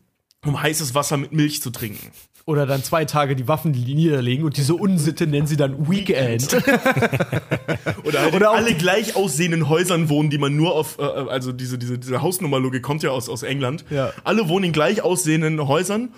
[0.44, 2.12] um heißes Wasser mit Milch zu trinken.
[2.48, 6.54] Oder dann zwei Tage die Waffen niederlegen und diese Unsitte nennen sie dann Weekend.
[8.04, 11.80] Oder, halt Oder alle gleich aussehenden Häusern wohnen, die man nur auf, äh, also diese,
[11.80, 13.84] diese, diese Hausnummerlogik kommt ja aus, aus England.
[13.90, 14.14] Ja.
[14.24, 16.10] Alle wohnen in gleich aussehenden Häusern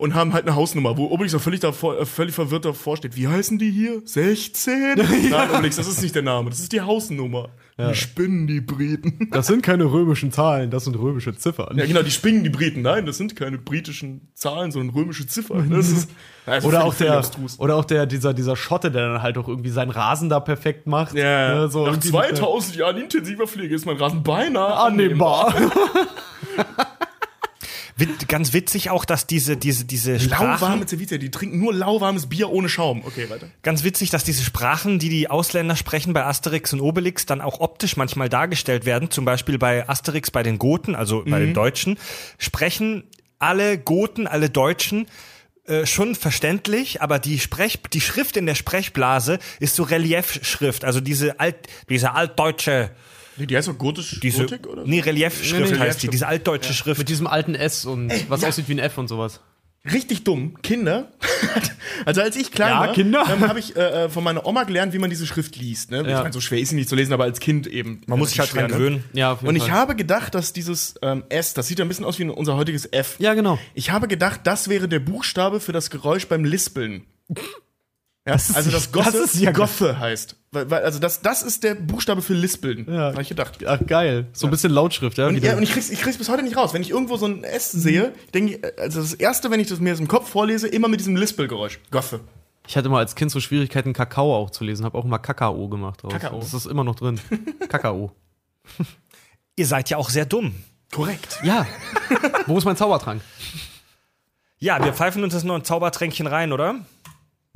[0.00, 3.16] und haben halt eine Hausnummer, wo Obelix auch völlig, davor, äh, völlig verwirrt davor steht.
[3.16, 4.00] Wie heißen die hier?
[4.04, 4.94] 16?
[5.30, 7.50] Nein, Obelix, das ist nicht der Name, das ist die Hausnummer.
[7.78, 9.28] Die spinnen die Briten.
[9.30, 11.78] Das sind keine römischen Zahlen, das sind römische Ziffern.
[11.78, 12.82] Ja, genau, die spinnen die Briten.
[12.82, 15.70] Nein, das sind keine britischen Zahlen, sondern römische Ziffern.
[15.74, 16.10] Das ist,
[16.46, 17.22] das Oder auch der,
[17.58, 20.86] oder auch der, dieser, dieser Schotte, der dann halt auch irgendwie seinen Rasen da perfekt
[20.86, 21.14] macht.
[21.14, 24.74] Ja, Ne, so nach irgendwie mit der- 2000 Jahren intensiver Pflege ist mein Rasen beinahe
[24.74, 25.54] annehmbar.
[25.54, 26.86] Wit-
[28.28, 32.50] Ganz witzig auch, dass diese, diese, diese Lauwarme Sprachen, Ceviche, die trinken nur lauwarmes Bier
[32.50, 33.02] ohne Schaum.
[33.04, 33.48] Okay, weiter.
[33.62, 37.60] ganz witzig, dass diese Sprachen, die die Ausländer sprechen bei Asterix und Obelix, dann auch
[37.60, 39.10] optisch manchmal dargestellt werden.
[39.10, 41.98] Zum Beispiel bei Asterix bei den Goten, also bei den Deutschen,
[42.38, 43.04] sprechen
[43.38, 45.06] alle Goten, alle Deutschen
[45.70, 51.00] äh, schon verständlich, aber die Sprech, die Schrift in der Sprechblase ist so Reliefschrift, also
[51.00, 51.56] diese alt,
[51.88, 52.90] diese altdeutsche,
[53.40, 54.84] Nee, die heißt doch gotisch diese, Gotik, oder?
[54.86, 56.98] nee, Reliefschrift Nee, nee, heißt die, diese altdeutsche Schrift.
[56.98, 58.48] Mit diesem alten S und was ja.
[58.48, 59.40] aussieht wie ein F und sowas.
[59.90, 60.58] Richtig dumm.
[60.62, 61.10] Kinder.
[62.04, 63.24] also als ich klein Ja, war, Kinder.
[63.32, 65.90] ähm, habe ich äh, äh, von meiner Oma gelernt, wie man diese Schrift liest.
[65.90, 66.02] Ne?
[66.02, 66.20] Ich Ja.
[66.20, 68.02] meine, so schwer ist sie nicht zu lesen, aber als Kind eben.
[68.06, 69.04] Man muss sich halt dran gewöhnen.
[69.14, 69.72] Ja, Und ich Fall.
[69.72, 72.92] habe gedacht, dass dieses ähm, S, das sieht ja ein bisschen aus wie unser heutiges
[72.92, 73.16] F.
[73.20, 73.58] Ja, genau.
[73.72, 77.04] Ich habe gedacht, das wäre der Buchstabe für das Geräusch beim Lispeln.
[78.26, 80.36] Ja, ist- also das Goffe, das ist ja- Goffe heißt.
[80.52, 82.86] Weil, weil, also das, das ist der Buchstabe für Lispeln.
[82.88, 83.12] Ja.
[83.12, 83.64] Habe ich gedacht.
[83.66, 84.26] Ach, geil.
[84.32, 85.28] So ein bisschen Lautschrift, ja.
[85.28, 86.74] Und, ja, und ich krieg's, ich krieg's bis heute nicht raus.
[86.74, 89.80] Wenn ich irgendwo so ein S sehe, denke ich, also das erste, wenn ich das
[89.80, 91.78] mir das im Kopf vorlese, immer mit diesem Lispelgeräusch.
[91.90, 92.20] Goffe.
[92.68, 94.84] Ich hatte mal als Kind so Schwierigkeiten, Kakao auch zu lesen.
[94.84, 96.02] Habe auch immer Kakao gemacht.
[96.02, 96.12] Draus.
[96.12, 96.40] Kakao.
[96.40, 97.18] Das ist immer noch drin.
[97.68, 98.12] Kakao.
[99.56, 100.54] Ihr seid ja auch sehr dumm.
[100.92, 101.38] Korrekt.
[101.42, 101.66] Ja.
[102.46, 103.22] Wo ist mein Zaubertrank?
[104.58, 106.74] Ja, wir pfeifen uns das noch ein Zaubertränkchen rein, oder?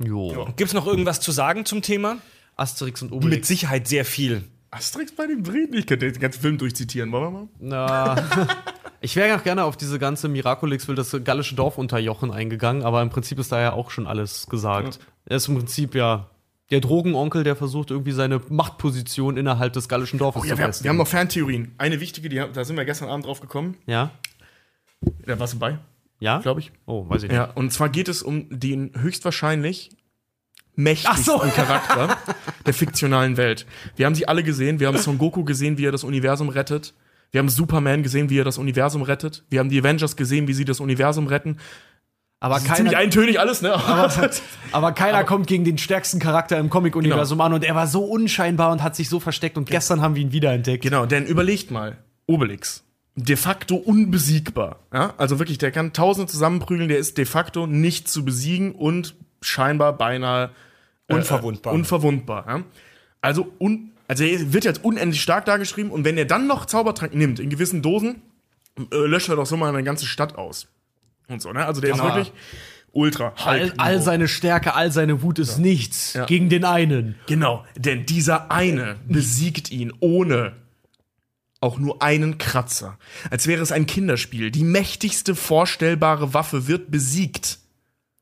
[0.03, 0.47] Jo.
[0.55, 2.17] Gibt's noch irgendwas zu sagen zum Thema?
[2.55, 3.47] Asterix und Mit Obelix.
[3.47, 4.43] Sicherheit sehr viel.
[4.71, 5.75] Asterix bei den Briten.
[5.75, 7.11] Ich könnte den ganzen Film durchzitieren.
[7.11, 7.47] Wollen wir mal?
[7.59, 8.47] Na,
[9.01, 13.01] ich wäre auch gerne auf diese ganze Miraculix will das gallische Dorf unterjochen eingegangen, aber
[13.01, 14.99] im Prinzip ist da ja auch schon alles gesagt.
[15.25, 16.29] Er ist im Prinzip ja
[16.71, 20.63] der Drogenonkel, der versucht irgendwie seine Machtposition innerhalb des gallischen Dorfes Oh, zu ja, wir,
[20.63, 20.83] haben, festigen.
[20.85, 21.71] wir haben noch Ferntheorien.
[21.77, 23.77] Eine wichtige, die, da sind wir gestern Abend drauf gekommen.
[23.85, 24.11] ja?
[25.25, 25.77] Da warst du bei,
[26.19, 26.39] Ja?
[26.39, 26.71] glaube ich.
[26.85, 27.37] Oh, weiß ich nicht.
[27.37, 29.89] Ja, und zwar geht es um den höchstwahrscheinlich
[30.75, 31.37] mächtigsten so.
[31.55, 32.17] Charakter
[32.65, 33.65] der fiktionalen Welt.
[33.95, 34.79] Wir haben sie alle gesehen.
[34.79, 36.93] Wir haben Son Goku gesehen, wie er das Universum rettet.
[37.31, 39.43] Wir haben Superman gesehen, wie er das Universum rettet.
[39.49, 41.57] Wir haben die Avengers gesehen, wie sie das Universum retten.
[42.39, 43.73] Aber, ist ziemlich keiner, eintönig alles, ne?
[44.71, 47.45] aber keiner kommt gegen den stärksten Charakter im Comic-Universum Genau.
[47.45, 50.21] an und er war so unscheinbar und hat sich so versteckt und gestern haben wir
[50.21, 50.83] ihn wiederentdeckt.
[50.83, 51.97] Genau, denn überlegt mal,
[52.27, 52.84] Obelix,
[53.15, 54.79] de facto unbesiegbar.
[54.93, 55.13] Ja?
[55.17, 59.93] Also wirklich, der kann Tausende zusammenprügeln, der ist de facto nicht zu besiegen und scheinbar
[59.97, 60.51] beinahe
[61.07, 61.73] äh, Unverwundbar.
[61.73, 62.45] unverwundbar.
[62.47, 62.63] Ja?
[63.21, 67.13] Also, un, also er wird jetzt unendlich stark dargeschrieben und wenn er dann noch Zaubertrank
[67.15, 68.21] nimmt, in gewissen Dosen,
[68.91, 70.67] äh, löscht er doch so mal eine ganze Stadt aus.
[71.27, 71.65] Und so, ne?
[71.65, 72.07] Also der Genau.
[72.09, 72.33] ist wirklich
[72.91, 73.33] ultra.
[73.43, 76.25] All, all seine Stärke, all seine Wut ist nichts Ja.
[76.25, 77.15] gegen den einen.
[77.27, 80.53] Genau, denn dieser eine besiegt ihn ohne
[81.65, 82.97] auch nur einen Kratzer.
[83.29, 84.51] Als wäre es ein Kinderspiel.
[84.51, 87.59] Die mächtigste vorstellbare Waffe wird besiegt.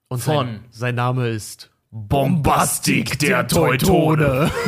[0.07, 4.49] Und Von- sein, sein Name ist Bombastik der Teutone.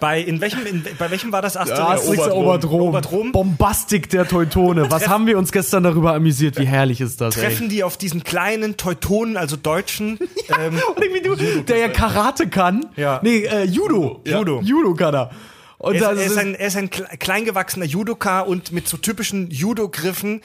[0.00, 2.00] Bei, in welchem, in, bei welchem war das Asterix?
[2.00, 2.88] Asterix Oberdrom.
[2.88, 3.32] Oberdrom.
[3.32, 4.90] Bombastik der Teutone.
[4.90, 6.58] Was haben wir uns gestern darüber amüsiert?
[6.58, 7.44] Wie herrlich ist das, ey.
[7.44, 10.18] Treffen die auf diesen kleinen Teutonen, also Deutschen,
[10.58, 12.86] ähm, Und irgendwie du, der ja Karate kann.
[12.96, 13.20] Ja.
[13.22, 14.22] Nee, äh, Judo.
[14.24, 14.60] Judo.
[14.62, 15.30] Judo kann er.
[15.84, 18.96] Und Er ist, er ist ein, er ist ein kle- kleingewachsener Judoka und mit so
[18.96, 20.40] typischen Judo-Griffen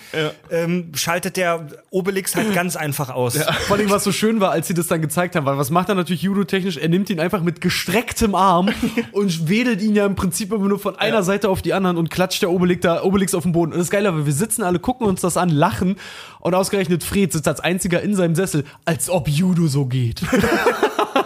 [0.51, 3.37] ähm, schaltet der Obelix halt ganz einfach aus.
[3.67, 5.89] Vor allem, was so schön war, als sie das dann gezeigt haben, weil was macht
[5.89, 6.77] er natürlich judotechnisch?
[6.77, 8.69] Er nimmt ihn einfach mit gestrecktem Arm
[9.11, 12.09] und wedelt ihn ja im Prinzip immer nur von einer Seite auf die anderen und
[12.09, 13.71] klatscht der Obelix, da, Obelix auf den Boden.
[13.73, 15.95] Und das Geile, weil wir sitzen alle, gucken uns das an, lachen
[16.39, 20.21] und ausgerechnet Fred sitzt als einziger in seinem Sessel, als ob Judo so geht.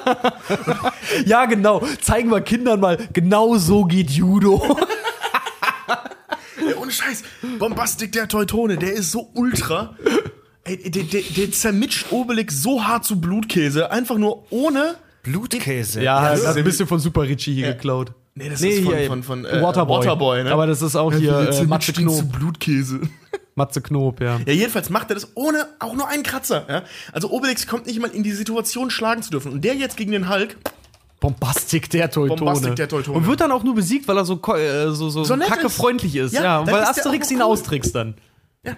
[1.25, 1.85] ja, genau.
[2.01, 4.61] Zeigen wir Kindern mal, genau so geht Judo.
[6.57, 7.23] Ey, ohne Scheiß.
[7.59, 9.95] Bombastic der Teutone, der ist so ultra.
[10.63, 14.95] Ey, der, der, der zermitscht Obelix so hart zu Blutkäse, einfach nur ohne.
[15.23, 16.01] Blutkäse.
[16.01, 18.13] Ja, das das ist ein bisschen von Super Richie hier geklaut.
[18.35, 19.99] Nee, das ist von, hier, von, von äh, Waterboy.
[19.99, 20.51] Waterboy, ne?
[20.51, 22.27] Aber das ist auch hier äh, zu.
[22.27, 23.01] Blutkäse.
[23.55, 24.39] Matze Knob, ja.
[24.45, 26.65] Ja, jedenfalls macht er das ohne auch nur einen Kratzer.
[26.67, 26.83] Ja?
[27.11, 29.51] Also Obelix kommt nicht mal in die Situation, schlagen zu dürfen.
[29.51, 30.57] Und der jetzt gegen den Hulk,
[31.19, 32.39] Bombastic der Teutone.
[32.39, 33.17] Bombastic der Teutone.
[33.17, 35.67] Und wird dann auch nur besiegt, weil er so, äh, so, so, So nett kacke
[35.67, 35.75] ist.
[35.75, 36.33] freundlich ist.
[36.33, 37.43] Ja, Ja, dann weil ist Asterix ihn cool.
[37.43, 38.15] austrickst dann.
[38.63, 38.75] ja,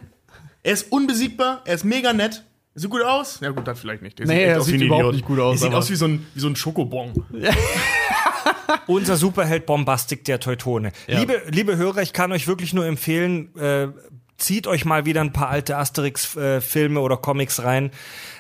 [0.62, 2.44] er ist unbesiegbar, er ist mega nett.
[2.78, 3.40] Sieht gut aus?
[3.42, 4.20] Ja gut, dann vielleicht nicht.
[4.20, 5.14] Der Nee, echt er aus sieht überhaupt Idiot.
[5.16, 7.14] nicht gut aus, Er sieht aber- aus wie so ein, wie so ein Schokobon.
[8.88, 10.92] Unser Superheld Bombastic der Teutone.
[11.08, 13.88] Liebe, liebe Hörer, ich kann euch wirklich nur empfehlen, äh,
[14.38, 17.92] zieht euch mal wieder ein paar alte Asterix-Filme oder Comics rein.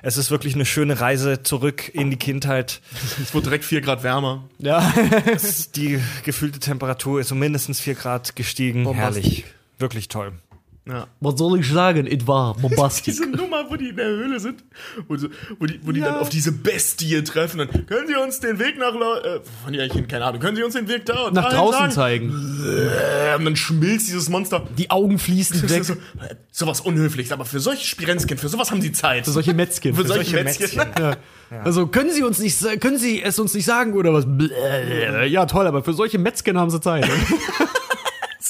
[0.01, 2.81] Es ist wirklich eine schöne Reise zurück in die Kindheit.
[3.21, 4.43] Es wird direkt 4 Grad wärmer.
[4.59, 4.93] Ja.
[5.75, 8.83] Die gefühlte Temperatur ist um mindestens 4 Grad gestiegen.
[8.83, 9.23] Bombastic.
[9.23, 9.45] Herrlich.
[9.79, 10.33] Wirklich toll.
[10.87, 11.07] Ja.
[11.19, 12.05] Was soll ich sagen?
[12.05, 13.05] It war Bombastic.
[13.05, 14.63] Diese Nummer, wo die in der Höhle sind,
[15.07, 18.39] wo, so, wo die, wo die dann auf diese Bestie treffen, dann können Sie uns
[18.39, 21.23] den Weg nach, äh, von die eigentlich, keine Ahnung, können Sie uns den Weg da
[21.23, 21.91] und Nach draußen sagen?
[21.91, 22.29] zeigen.
[23.37, 24.67] Und dann schmilzt dieses Monster.
[24.77, 25.83] Die Augen fließen weg.
[25.85, 29.25] so, äh, sowas unhöflich, aber für solche Spirenzchen, für sowas haben sie Zeit.
[29.25, 29.95] Für solche Metzgen.
[29.95, 30.77] Für solche solche Mätzchen.
[30.77, 31.15] Mätzchen.
[31.63, 34.25] Also können Sie uns nicht, können Sie es uns nicht sagen oder was?
[35.29, 37.07] Ja toll, aber für solche Metzgen haben Sie Zeit.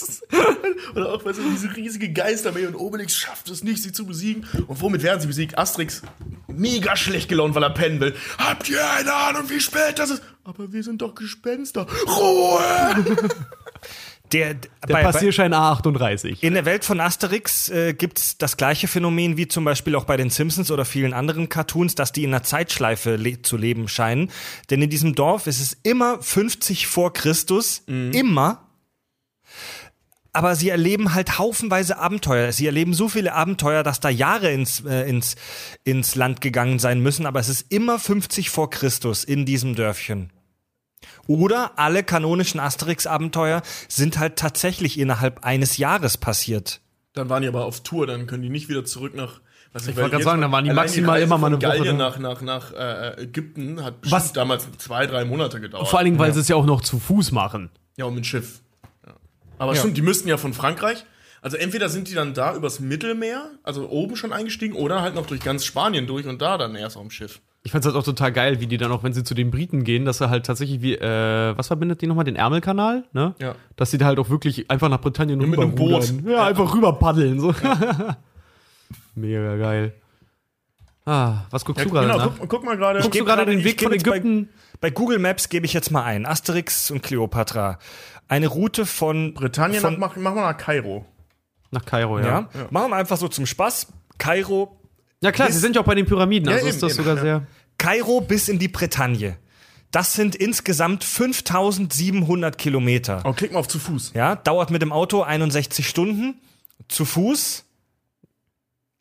[0.96, 4.46] Oder auch, weißt du, diese riesige Geisterarmee und Obelix schafft es nicht, sie zu besiegen.
[4.68, 5.58] Und womit werden sie besiegt?
[5.58, 6.02] Asterix
[6.48, 8.16] mega schlecht gelaunt, weil er pennen will.
[8.38, 10.22] Habt ihr eine Ahnung, wie spät das ist?
[10.44, 11.88] Aber wir sind doch Gespenster.
[12.08, 13.06] Ruhe!
[14.32, 16.42] Der, Der bei, Passierschein A38.
[16.42, 20.18] in der Welt von Asterix äh, gibt's das gleiche Phänomen wie zum Beispiel auch bei
[20.18, 24.32] den Simpsons oder vielen anderen Cartoons, dass die in einer Zeitschleife le zu leben scheinen.
[24.72, 28.65] Denn in diesem Dorf ist es immer 50 vor Christus, immer.
[30.36, 32.52] Aber sie erleben halt haufenweise Abenteuer.
[32.52, 35.36] Sie erleben so viele Abenteuer, dass da Jahre ins, äh, ins,
[35.84, 37.26] ins Land gegangen sein müssen.
[37.26, 40.32] Aber es ist immer 50 vor Christus in diesem Dörfchen.
[41.28, 46.82] Oder alle kanonischen Asterix-Abenteuer sind halt tatsächlich innerhalb eines Jahres passiert.
[47.14, 49.40] Dann waren die aber auf Tour, dann können die nicht wieder zurück nach.
[49.72, 52.10] Was wollte gerade sagen, dann waren die maximal immer mal eine Woche Gallien da.
[52.10, 54.34] nach, nach, nach äh, Ägypten hat Was- Was?
[54.34, 55.88] damals zwei, drei Monate gedauert.
[55.88, 57.70] Vor allen Dingen, weil sie es ja auch noch zu Fuß machen.
[57.98, 58.62] Ja, und mit Schiff.
[59.58, 59.62] Ja.
[59.66, 61.06] Aber stimmt, die müssten ja von Frankreich.
[61.42, 65.28] Also entweder sind die dann da übers Mittelmeer, also oben schon eingestiegen, oder halt noch
[65.28, 67.40] durch ganz Spanien durch und da dann erst auf dem Schiff.
[67.64, 69.84] Ich fand's halt auch total geil, wie die dann auch, wenn sie zu den Briten
[69.84, 72.26] gehen, dass er halt tatsächlich wie, äh, was verbindet die nochmal?
[72.26, 73.36] Den Ärmelkanal, ne?
[73.40, 73.56] Ja.
[73.76, 76.04] Dass sie da halt auch wirklich einfach nach Britannien mit einem Boot.
[76.10, 76.30] rüberrudern.
[76.32, 77.54] Ja, einfach rüber paddeln, so.
[79.16, 79.94] Mega geil.
[81.06, 83.00] Ah, was guckst Ja, du gerade genau, guck, guck mal gerade.
[83.02, 84.50] Guckst du gerade den Weg von jetzt bei- Ägypten?
[84.82, 86.26] Bei Google Maps gebe ich jetzt mal ein.
[86.26, 87.80] Asterix und Cleopatra.
[88.28, 91.06] Eine Route von Britannien, von, nach, mach, mach mal nach Kairo.
[91.72, 92.26] Nach Kairo, ja.
[92.26, 92.50] ja.
[92.70, 93.88] Machen wir einfach so zum Spaß.
[94.18, 94.80] Kairo,
[95.22, 97.04] Ja, klar, sie sind ja auch bei den Pyramiden, Ja, also eben, ist das eben,
[97.04, 97.22] sogar ja.
[97.22, 97.48] sehr.
[97.78, 99.38] Kairo bis in die Bretagne.
[99.92, 103.22] Das sind insgesamt 5700 Kilometer.
[103.26, 104.14] Oh, klick mal auf zu Fuß.
[104.14, 106.42] Ja, dauert mit dem Auto 61 Stunden.
[106.88, 107.66] Zu Fuß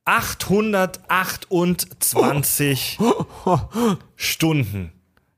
[0.04, 2.98] 828
[4.16, 4.92] Stunden.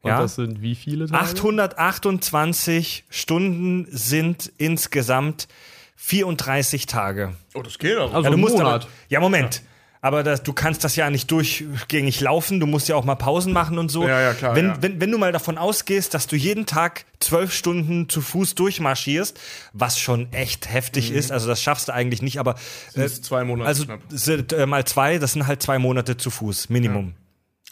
[0.06, 1.20] Und Ja, das sind wie viele Tage?
[1.20, 5.48] 828 Stunden sind insgesamt
[5.96, 7.32] 34 Tage.
[7.54, 8.14] Oh, das geht aber.
[8.14, 8.82] Also Ja, du ein musst Monat.
[8.84, 9.62] aber, ja, Moment.
[10.02, 12.60] Aber das, du kannst das ja nicht durchgängig laufen.
[12.60, 14.06] Du musst ja auch mal Pausen machen und so.
[14.06, 14.76] Ja, ja, klar, Wenn, ja.
[14.80, 19.40] wenn, wenn du mal davon ausgehst, dass du jeden Tag zwölf Stunden zu Fuß durchmarschierst,
[19.72, 22.52] was schon echt heftig ist, also das schaffst du eigentlich nicht, aber
[22.94, 24.00] äh, Das ist zwei Monate also knapp.
[24.10, 27.14] sind, äh, mal zwei, das sind halt zwei Monate zu Fuß, Minimum.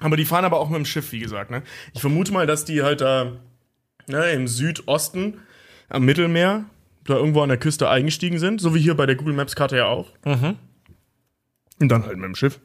[0.05, 1.51] Aber die fahren aber auch mit dem Schiff, wie gesagt.
[1.51, 1.63] Ne?
[1.95, 3.33] Ich vermute mal, dass die halt da
[4.07, 5.41] ne, im Südosten
[5.89, 6.67] am Mittelmeer
[7.07, 9.79] da irgendwo an der Küste eingestiegen sind, so wie hier bei der Google Maps Karte
[9.79, 10.13] ja auch.
[11.81, 12.61] Und dann halt mit dem Schiff.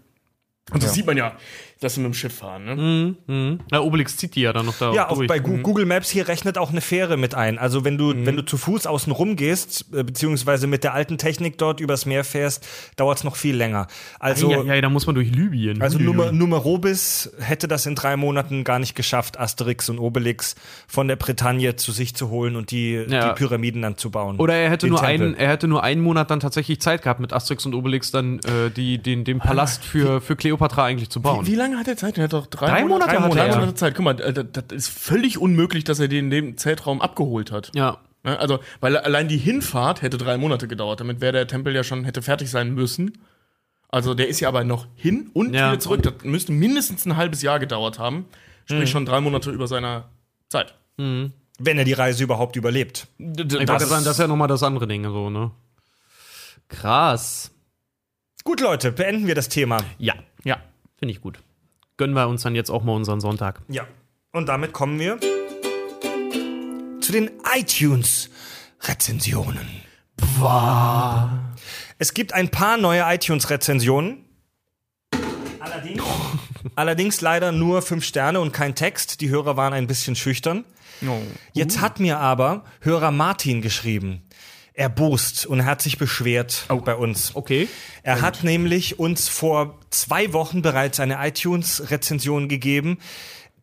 [0.73, 1.37] Und das sieht man ja,
[1.81, 3.15] dass sie mit dem Schiff fahren.
[3.27, 3.57] Ne?
[3.71, 5.27] Ja, Obelix zieht die ja dann noch da Ja, auch durch.
[5.29, 7.57] bei Gu- Google Maps hier rechnet auch eine Fähre mit ein.
[7.57, 11.17] Also wenn du, wenn du zu Fuß außen rum gehst, äh, beziehungsweise mit der alten
[11.17, 12.67] Technik dort übers Meer fährst,
[12.97, 13.87] dauert es noch viel länger.
[14.19, 15.81] Also, ja, ja, da muss man durch Libyen.
[15.81, 20.55] also Nummer, Numerobis hätte das in drei Monaten gar nicht geschafft, Asterix und Obelix
[20.87, 23.29] von der Bretagne zu sich zu holen und die, Ja.
[23.29, 24.37] die Pyramiden dann zu bauen.
[24.37, 25.27] Oder er hätte Den nur Tempel.
[25.27, 28.39] einen, er hätte nur einen Monat dann tatsächlich Zeit gehabt, mit Asterix und Obelix dann
[28.39, 31.47] äh, die, den, den Palast für, für Kleopatra eigentlich zu bauen.
[31.47, 32.17] Wie lange hat er Zeit?
[32.17, 33.59] Er hat doch drei, Drei Monate drei hat Monate, er, drei ja.
[33.59, 33.95] Monate Zeit.
[33.95, 37.51] Guck mal, äh, das, das ist völlig unmöglich, dass er den in dem Zeitraum abgeholt
[37.51, 37.71] hat.
[37.75, 37.97] Ja.
[38.23, 38.37] Ne?
[38.39, 40.99] Also, weil allein die Hinfahrt hätte drei Monate gedauert.
[40.99, 43.17] Damit wäre der Tempel ja schon, hätte fertig sein müssen.
[43.89, 45.71] Also, der ist ja aber noch hin und Ja.
[45.71, 46.03] wieder zurück.
[46.03, 48.25] Das müsste mindestens ein halbes Jahr gedauert haben.
[48.65, 48.87] Sprich, Mhm.
[48.87, 50.09] schon drei Monate über seiner
[50.49, 50.75] Zeit.
[50.97, 53.07] wenn er die Reise überhaupt überlebt.
[53.17, 55.51] Ich wollte sagen, das ist ja nochmal das andere Ding, so, ne?
[56.67, 57.51] Krass.
[58.43, 59.77] Gut, Leute, beenden wir das Thema.
[59.97, 60.57] Ja, Ja.
[60.97, 61.39] finde ich gut.
[61.99, 63.59] Gönnen wir uns dann jetzt auch mal unseren Sonntag.
[63.67, 63.85] Ja.
[64.31, 65.19] Und damit kommen wir
[67.01, 69.67] zu den iTunes-Rezensionen.
[71.97, 74.23] Es gibt ein paar neue iTunes-Rezensionen.
[75.59, 76.01] Allerdings,
[76.75, 79.19] allerdings leider nur fünf Sterne und kein Text.
[79.19, 80.63] Die Hörer waren ein bisschen schüchtern.
[81.51, 84.21] Jetzt hat mir aber Hörer Martin geschrieben.
[84.79, 87.35] Erbost und er hat sich beschwert bei uns.
[87.35, 87.67] Okay.
[88.01, 92.97] Er hat nämlich uns vor zwei Wochen bereits eine iTunes-Rezension gegeben.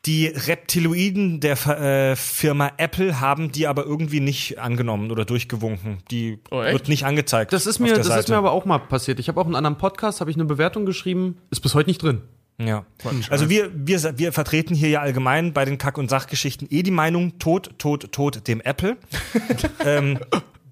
[0.04, 5.98] Die Reptiloiden der äh, Firma Apple haben die aber irgendwie nicht angenommen oder durchgewunken.
[6.10, 7.52] Die Oh, wird nicht angezeigt.
[7.52, 8.32] Das ist mir, das ist Seite.
[8.32, 9.18] mir aber auch mal passiert.
[9.18, 11.88] Ich habe auch in einem anderen Podcast, habe ich eine Bewertung geschrieben, ist bis heute
[11.88, 12.20] nicht drin.
[12.58, 12.86] Ja.
[13.30, 16.90] Also wir, wir, wir vertreten hier ja allgemein bei den Kack- und Sachgeschichten eh die
[16.90, 18.96] Meinung, tot, tot, tot dem Apple.
[19.84, 20.18] ähm,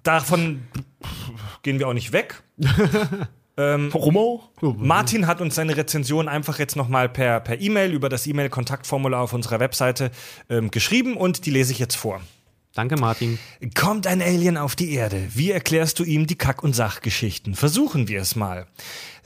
[0.05, 0.63] davon
[1.63, 2.43] gehen wir auch nicht weg.
[3.57, 4.75] Auch?
[4.79, 9.33] Martin hat uns seine Rezension einfach jetzt nochmal per per E-Mail über das E-Mail-Kontaktformular auf
[9.33, 10.11] unserer Webseite
[10.49, 12.21] ähm, geschrieben und die lese ich jetzt vor.
[12.75, 13.39] Danke, Martin.
[13.77, 15.29] Kommt ein Alien auf die Erde.
[15.33, 17.55] Wie erklärst du ihm die Kack- und Sachgeschichten?
[17.55, 18.67] Versuchen wir es mal.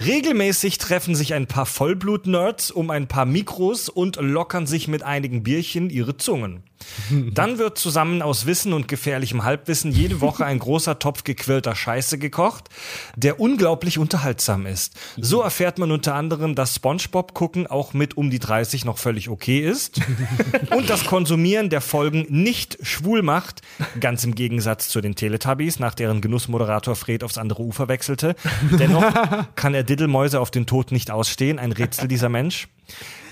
[0.04, 5.42] Regelmäßig treffen sich ein paar Vollblut-Nerds um ein paar Mikros und lockern sich mit einigen
[5.42, 6.62] Bierchen ihre Zungen.
[7.32, 12.18] Dann wird zusammen aus Wissen und gefährlichem Halbwissen jede Woche ein großer Topf gequillter Scheiße
[12.18, 12.68] gekocht,
[13.16, 14.94] der unglaublich unterhaltsam ist.
[15.16, 19.28] So erfährt man unter anderem, dass Spongebob gucken auch mit um die 30 noch völlig
[19.28, 20.00] okay ist
[20.76, 23.62] und das Konsumieren der Folgen nicht schwul macht,
[24.00, 28.36] ganz im Gegensatz zu den Teletubbies, nach deren Genussmoderator Fred aufs andere Ufer wechselte.
[28.78, 29.04] Dennoch
[29.54, 32.68] kann er Diddelmäuse auf den Tod nicht ausstehen, ein Rätsel dieser Mensch.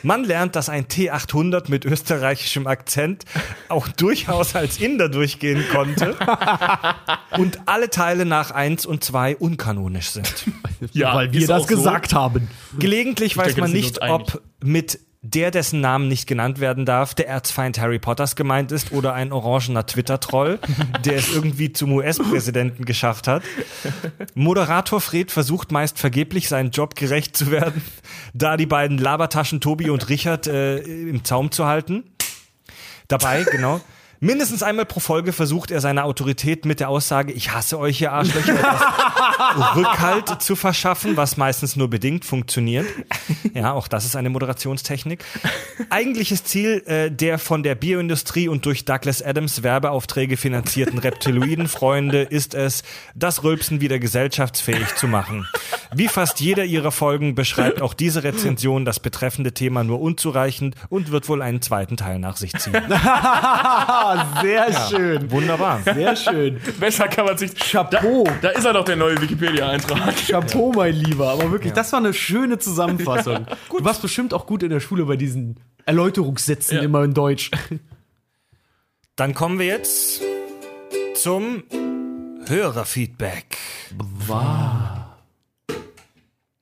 [0.03, 3.25] Man lernt, dass ein T800 mit österreichischem Akzent
[3.69, 6.15] auch durchaus als Inder durchgehen konnte
[7.39, 10.45] und alle Teile nach 1 und 2 unkanonisch sind.
[10.93, 11.69] Ja, Weil wir das so.
[11.69, 12.49] gesagt haben.
[12.79, 17.29] Gelegentlich weiß denke, man nicht, ob mit der, dessen Namen nicht genannt werden darf, der
[17.29, 20.59] Erzfeind Harry Potters gemeint ist oder ein orangener Twitter-Troll,
[21.05, 23.43] der es irgendwie zum US-Präsidenten geschafft hat.
[24.35, 27.83] Moderator Fred versucht meist vergeblich, seinen Job gerecht zu werden,
[28.35, 32.05] da die beiden Labertaschen Tobi und Richard äh, im Zaum zu halten.
[33.09, 33.81] Dabei, genau.
[34.21, 38.13] Mindestens einmal pro Folge versucht er seine Autorität mit der Aussage, ich hasse euch, ihr
[38.13, 38.55] Arschlöcher,
[39.77, 42.87] Rückhalt zu verschaffen, was meistens nur bedingt funktioniert.
[43.53, 45.25] Ja, auch das ist eine Moderationstechnik.
[45.91, 52.55] Eigentliches Ziel äh, der von der Bioindustrie und durch Douglas Adams Werbeaufträge finanzierten Reptiloiden-Freunde ist
[52.55, 52.83] es,
[53.15, 55.47] das Rülpsen wieder gesellschaftsfähig zu machen.
[55.95, 61.11] Wie fast jeder ihrer Folgen beschreibt auch diese Rezension das betreffende Thema nur unzureichend und
[61.11, 62.75] wird wohl einen zweiten Teil nach sich ziehen.
[64.15, 65.31] Ah, sehr schön.
[65.31, 65.81] Wunderbar.
[65.85, 66.61] Sehr schön.
[66.79, 67.55] Besser kann man sich.
[67.55, 68.25] Chapeau.
[68.43, 70.15] Da ist er doch der neue Wikipedia-Eintrag.
[70.29, 71.31] Chapeau, mein Lieber.
[71.31, 73.47] Aber wirklich, das war eine schöne Zusammenfassung.
[73.71, 76.83] Du warst bestimmt auch gut in der Schule bei diesen Erläuterungssätzen Ja.
[76.83, 77.51] immer in Deutsch.
[79.17, 80.21] Dann kommen wir jetzt
[81.15, 81.63] zum
[82.47, 83.57] Hörerfeedback.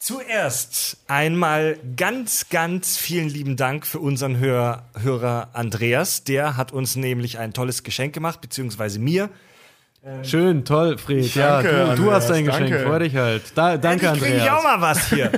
[0.05, 6.25] Zuerst einmal ganz, ganz vielen lieben Dank für unseren Hör Hörer Andreas.
[6.25, 9.31] Der hat uns nämlich ein tolles Geschenk gemacht, beziehungsweise mir.
[10.23, 11.35] Schön, toll, Fred.
[11.35, 12.69] Ja, Danke, du, du Andreas, hast dein Geschenk.
[12.69, 12.85] danke.
[12.87, 13.45] Freu dich halt.
[13.55, 14.79] Da, danke, Endlich krieg ich auch Andreas.
[14.79, 15.33] mal was hier.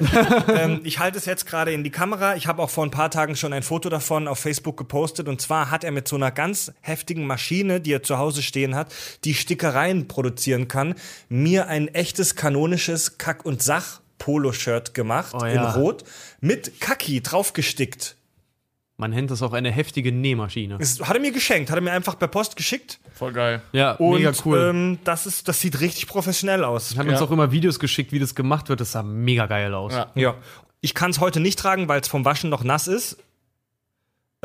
[0.60, 2.34] ähm, ich halte es jetzt gerade in die Kamera.
[2.34, 5.28] Ich habe auch vor ein paar Tagen schon ein Foto davon auf Facebook gepostet.
[5.28, 8.74] Und zwar hat er mit so einer ganz heftigen Maschine, die er zu Hause stehen
[8.74, 10.96] hat, die Stickereien produzieren kann,
[11.28, 13.62] mir ein echtes kanonisches Kack- und
[14.18, 15.72] Sach-Polo-Shirt gemacht Oh in ja.
[15.72, 16.04] Rot
[16.40, 18.16] mit Kaki draufgestickt.
[18.98, 20.78] Man nennt das auch eine heftige Nähmaschine.
[20.78, 22.98] Das hat er mir geschenkt, hat er mir einfach per Post geschickt.
[23.12, 23.60] Voll geil.
[23.72, 24.68] Ja, Und mega cool.
[24.70, 26.96] ähm, das, ist, das sieht richtig professionell aus.
[26.96, 27.26] hat uns ja.
[27.26, 28.80] auch immer Videos geschickt, wie das gemacht wird.
[28.80, 29.92] Das sah mega geil aus.
[29.92, 30.10] Ja.
[30.14, 30.34] Ja.
[30.80, 33.18] Ich kann es heute nicht tragen, weil es vom Waschen noch nass ist.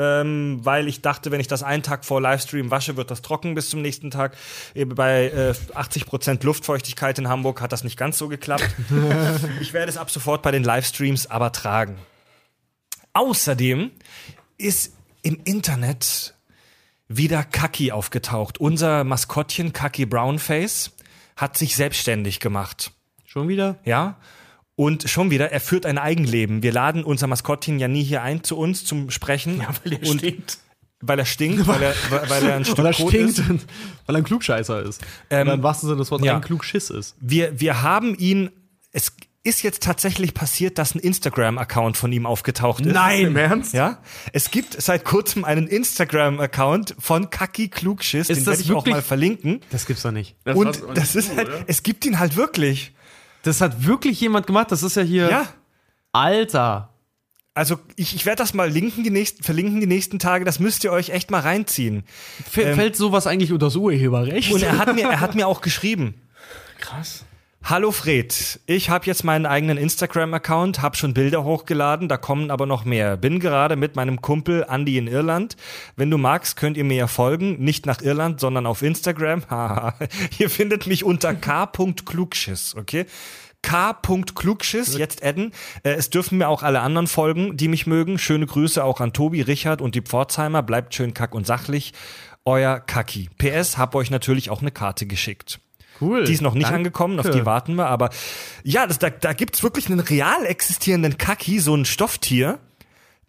[0.01, 3.53] Ähm, weil ich dachte, wenn ich das einen Tag vor Livestream wasche, wird das trocken
[3.53, 4.35] bis zum nächsten Tag.
[4.73, 8.67] Eben bei äh, 80% Luftfeuchtigkeit in Hamburg hat das nicht ganz so geklappt.
[9.61, 11.99] ich werde es ab sofort bei den Livestreams aber tragen.
[13.13, 13.91] Außerdem
[14.57, 16.33] ist im Internet
[17.07, 18.59] wieder Kaki aufgetaucht.
[18.59, 20.91] Unser Maskottchen Kaki Brownface
[21.35, 22.91] hat sich selbstständig gemacht.
[23.25, 23.77] Schon wieder?
[23.85, 24.17] Ja.
[24.81, 26.63] Und schon wieder, er führt ein Eigenleben.
[26.63, 29.59] Wir laden unser Maskottchen ja nie hier ein zu uns zum Sprechen.
[29.59, 30.57] Ja, weil er und stinkt.
[31.01, 33.47] Weil er stinkt, weil er, weil er ein Stück Weil er Kot stinkt ist.
[34.07, 35.01] weil er ein Klugscheißer ist.
[35.29, 36.35] Ähm, Oder im wahrsten Sinne des Wortes ja.
[36.35, 37.15] ein Klugschiss ist.
[37.19, 38.49] Wir, wir haben ihn,
[38.91, 42.95] es ist jetzt tatsächlich passiert, dass ein Instagram-Account von ihm aufgetaucht ist.
[43.19, 43.75] Im Ernst?
[43.75, 43.99] Ja,
[44.33, 48.95] es gibt seit kurzem einen Instagram-Account von Kaki Klugschiss, den das werde ich auch wirklich-
[48.95, 49.61] mal verlinken.
[49.69, 50.37] Das gibt's doch nicht.
[50.43, 51.65] Das Und das ist du, halt, oder?
[51.67, 52.93] es gibt ihn halt wirklich.
[53.43, 54.71] Das hat wirklich jemand gemacht.
[54.71, 55.29] Das ist ja hier.
[55.29, 55.47] Ja.
[56.11, 56.89] Alter.
[57.53, 60.45] Also ich, ich werde das mal linken die nächsten, verlinken die nächsten Tage.
[60.45, 62.03] Das müsst ihr euch echt mal reinziehen.
[62.39, 64.53] F Fällt sowas eigentlich unter das Urheberrecht?
[64.53, 66.21] Und er hat mir, er hat mir auch geschrieben.
[66.79, 67.25] Krass.
[67.63, 72.65] Hallo Fred, ich habe jetzt meinen eigenen Instagram-Account, habe schon Bilder hochgeladen, da kommen aber
[72.65, 73.17] noch mehr.
[73.17, 75.55] Bin gerade mit meinem Kumpel Andy in Irland.
[75.95, 79.43] Wenn du magst, könnt ihr mir ja folgen, nicht nach Irland, sondern auf Instagram.
[79.49, 79.93] Haha.
[80.39, 83.05] ihr findet mich unter k.klugschiss, okay?
[83.61, 85.53] k.klugschiss, jetzt adden.
[85.83, 88.17] Äh, es dürfen mir auch alle anderen folgen, die mich mögen.
[88.17, 90.63] Schöne Grüße auch an Tobi, Richard und die Pforzheimer.
[90.63, 91.93] Bleibt schön kack und sachlich.
[92.43, 93.29] Euer Kaki.
[93.37, 95.59] PS, hab euch natürlich auch eine Karte geschickt.
[96.01, 96.23] Cool.
[96.23, 96.77] Die ist noch nicht Danke.
[96.77, 98.09] angekommen, auf die warten wir, aber
[98.63, 102.59] ja, das, da, da gibt's wirklich einen real existierenden Kaki, so ein Stofftier,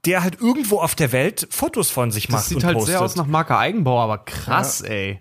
[0.05, 2.93] der halt irgendwo auf der Welt Fotos von sich macht Das sieht und halt postet.
[2.95, 5.21] sehr aus nach Marke Eigenbau, aber krass, ey.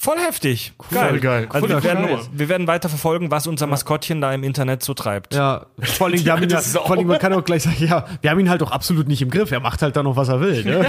[0.00, 0.74] Voll heftig.
[0.92, 1.48] Voll geil.
[1.50, 2.20] Also Voll wir, werden, geil.
[2.32, 5.34] wir werden weiter verfolgen, was unser Maskottchen da im Internet so treibt.
[5.34, 8.48] Ja, vor allem, ja, vor allem, man kann auch gleich sagen, ja, wir haben ihn
[8.48, 9.50] halt auch absolut nicht im Griff.
[9.50, 10.62] Er macht halt da noch, was er will.
[10.64, 10.86] Ne?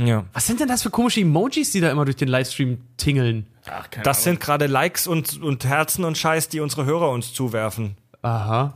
[0.00, 0.24] Ja.
[0.32, 3.46] Was sind denn das für komische Emojis, die da immer durch den Livestream tingeln?
[3.66, 4.24] Ach, keine Das Ahnung.
[4.24, 7.96] sind gerade Likes und, und Herzen und Scheiß, die unsere Hörer uns zuwerfen.
[8.22, 8.74] Aha.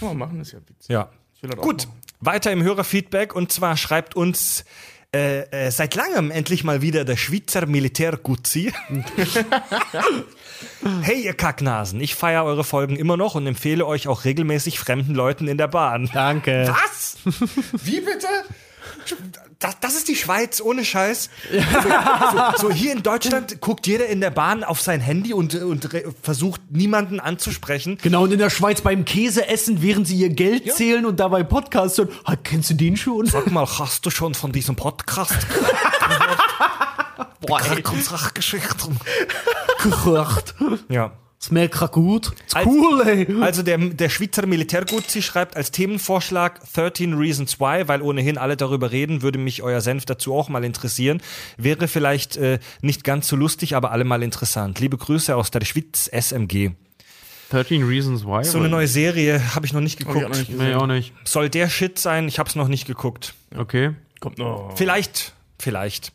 [0.00, 0.88] Kann man machen, ist ja witzig.
[0.88, 1.08] Ja.
[1.36, 1.86] Ich will das auch Gut,
[2.20, 4.64] weiter im Hörerfeedback und zwar schreibt uns
[5.14, 8.72] äh, äh, seit langem endlich mal wieder der Schweizer Militärguzzi.
[11.02, 15.14] hey ihr Kacknasen, ich feiere eure Folgen immer noch und empfehle euch auch regelmäßig fremden
[15.14, 16.10] Leuten in der Bahn.
[16.12, 16.74] Danke.
[16.84, 17.16] Was?
[17.84, 18.26] Wie bitte?
[19.58, 21.30] Das, das ist die Schweiz, ohne Scheiß.
[22.58, 25.88] So, so hier in Deutschland guckt jeder in der Bahn auf sein Handy und, und
[26.22, 27.98] versucht niemanden anzusprechen.
[28.02, 31.42] Genau, und in der Schweiz beim Käse essen, während sie ihr Geld zählen und dabei
[31.42, 32.10] Podcast hören.
[32.24, 33.26] Ah, kennst du den schon?
[33.26, 35.32] Sag mal, hast du schon von diesem Podcast
[37.40, 37.82] Boah, ey,
[38.34, 38.98] Geschichten?
[39.82, 40.54] gekocht.
[40.88, 41.12] Ja.
[41.40, 42.32] Schmeckt grad gut.
[42.46, 43.26] Ist Als- cool, ey.
[43.42, 48.90] Also der, der Schweizer Militärguzzi schreibt als Themenvorschlag 13 Reasons Why, weil ohnehin alle darüber
[48.90, 51.22] reden, würde mich euer Senf dazu auch mal interessieren.
[51.56, 54.80] Wäre vielleicht äh, nicht ganz so lustig, aber allemal interessant.
[54.80, 56.72] Liebe Grüße aus der Schweiz SMG.
[57.50, 58.44] 13 Reasons Why.
[58.44, 60.30] So eine neue Serie habe ich noch nicht Hab ich auch geguckt.
[60.30, 61.14] noch nicht Nee, auch nicht.
[61.24, 62.26] Soll der Shit sein?
[62.28, 63.34] Ich habe es noch nicht geguckt.
[63.56, 63.92] Okay.
[64.20, 64.76] Kommt noch.
[64.76, 66.12] Vielleicht, vielleicht.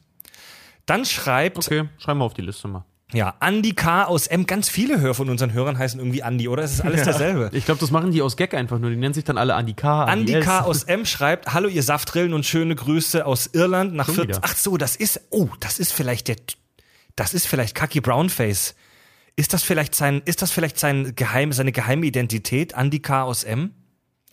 [0.86, 2.84] Dann schreibt Okay, schreiben wir auf die Liste mal.
[3.14, 4.46] Ja Andy K aus M.
[4.46, 6.64] Ganz viele Hör von unseren Hörern heißen irgendwie Andy, oder?
[6.64, 7.50] Es ist alles dasselbe.
[7.54, 8.90] Ich glaube, das machen die aus Gag einfach nur.
[8.90, 10.12] Die nennen sich dann alle Andy K.
[10.12, 10.46] Andy S.
[10.46, 10.62] K.
[10.62, 14.30] aus M schreibt, hallo ihr Saftrillen und schöne Grüße aus Irland nach Schon 14.
[14.30, 14.42] wieder.
[14.44, 16.38] Ach so, das ist, oh, das ist vielleicht der,
[17.16, 18.76] das ist vielleicht Kaki Brownface.
[19.36, 23.24] Ist das vielleicht sein, ist das vielleicht sein Geheim, seine geheime Identität, Andy K.
[23.24, 23.72] aus M?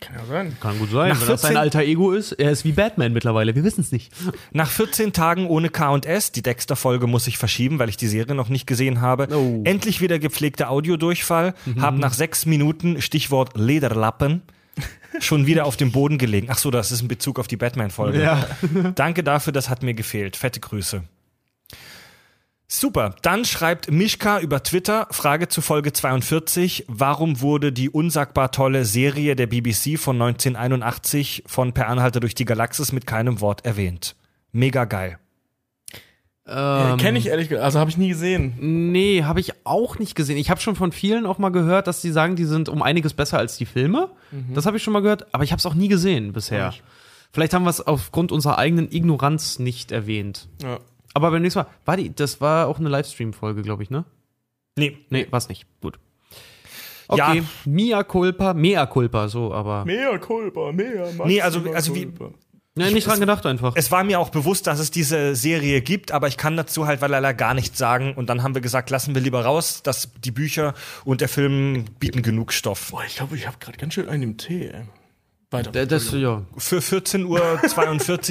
[0.00, 0.56] Kann ja sein.
[0.60, 2.32] Kann gut sein, Nach wenn das sein 14 alter Ego ist.
[2.32, 3.54] Er ist wie Batman mittlerweile.
[3.54, 4.12] Wir wissen es nicht.
[4.52, 8.48] Nach 14 Tagen ohne K&S, die Dexter-Folge muss ich verschieben, weil ich die Serie noch
[8.48, 9.28] nicht gesehen habe.
[9.30, 9.60] Oh.
[9.64, 11.54] Endlich wieder gepflegter Audiodurchfall.
[11.78, 14.42] Hab nach sechs Minuten, Stichwort Lederlappen,
[15.20, 16.46] schon wieder auf dem Boden gelegen.
[16.50, 18.22] Ach so, das ist in Bezug auf die Batman-Folge.
[18.22, 18.46] Ja.
[18.94, 20.36] Danke dafür, das hat mir gefehlt.
[20.36, 21.02] Fette Grüße.
[22.72, 23.16] Super.
[23.22, 26.84] Dann schreibt Mischka über Twitter, Frage zu Folge 42.
[26.86, 32.44] Warum wurde die unsagbar tolle Serie der BBC von 1981 von Per Anhalter durch die
[32.44, 34.14] Galaxis mit keinem Wort erwähnt?
[34.52, 35.18] Mega geil.
[36.46, 38.54] Ähm, Kenne ich ehrlich gesagt, also habe ich nie gesehen.
[38.60, 40.36] Nee, habe ich auch nicht gesehen.
[40.36, 43.14] Ich habe schon von vielen auch mal gehört, dass die sagen, die sind um einiges
[43.14, 44.10] besser als die Filme.
[44.54, 46.72] Das habe ich schon mal gehört, aber ich habe es auch nie gesehen bisher.
[47.32, 50.46] Vielleicht haben wir es aufgrund unserer eigenen Ignoranz nicht erwähnt.
[50.62, 50.78] Ja.
[51.14, 54.04] Aber beim nächsten Mal, war die, das war auch eine Livestream-Folge, glaube ich, ne?
[54.76, 54.98] Nee.
[55.10, 55.66] Nee, war's nicht.
[55.80, 55.98] Gut.
[57.08, 57.44] Okay, Ja.
[57.64, 59.84] Mia Culpa, Mea Culpa, so, aber.
[59.84, 61.08] Mehr Culpa, mehr.
[61.24, 62.12] Nee, also- also wie-.
[62.76, 63.72] Nee, nicht dran gedacht einfach.
[63.74, 67.00] Es war mir auch bewusst, dass es diese Serie gibt, aber ich kann dazu halt
[67.00, 68.14] weil leider gar nichts sagen.
[68.14, 70.72] Und dann haben wir gesagt, lassen wir lieber raus, dass die Bücher
[71.04, 72.92] und der Film bieten genug Stoff.
[72.92, 74.82] Boah, ich glaube, ich habe gerade ganz schön einen im Tee, ey.
[75.52, 75.72] Weiter.
[75.72, 77.26] Da- Das, ja, Für 14.42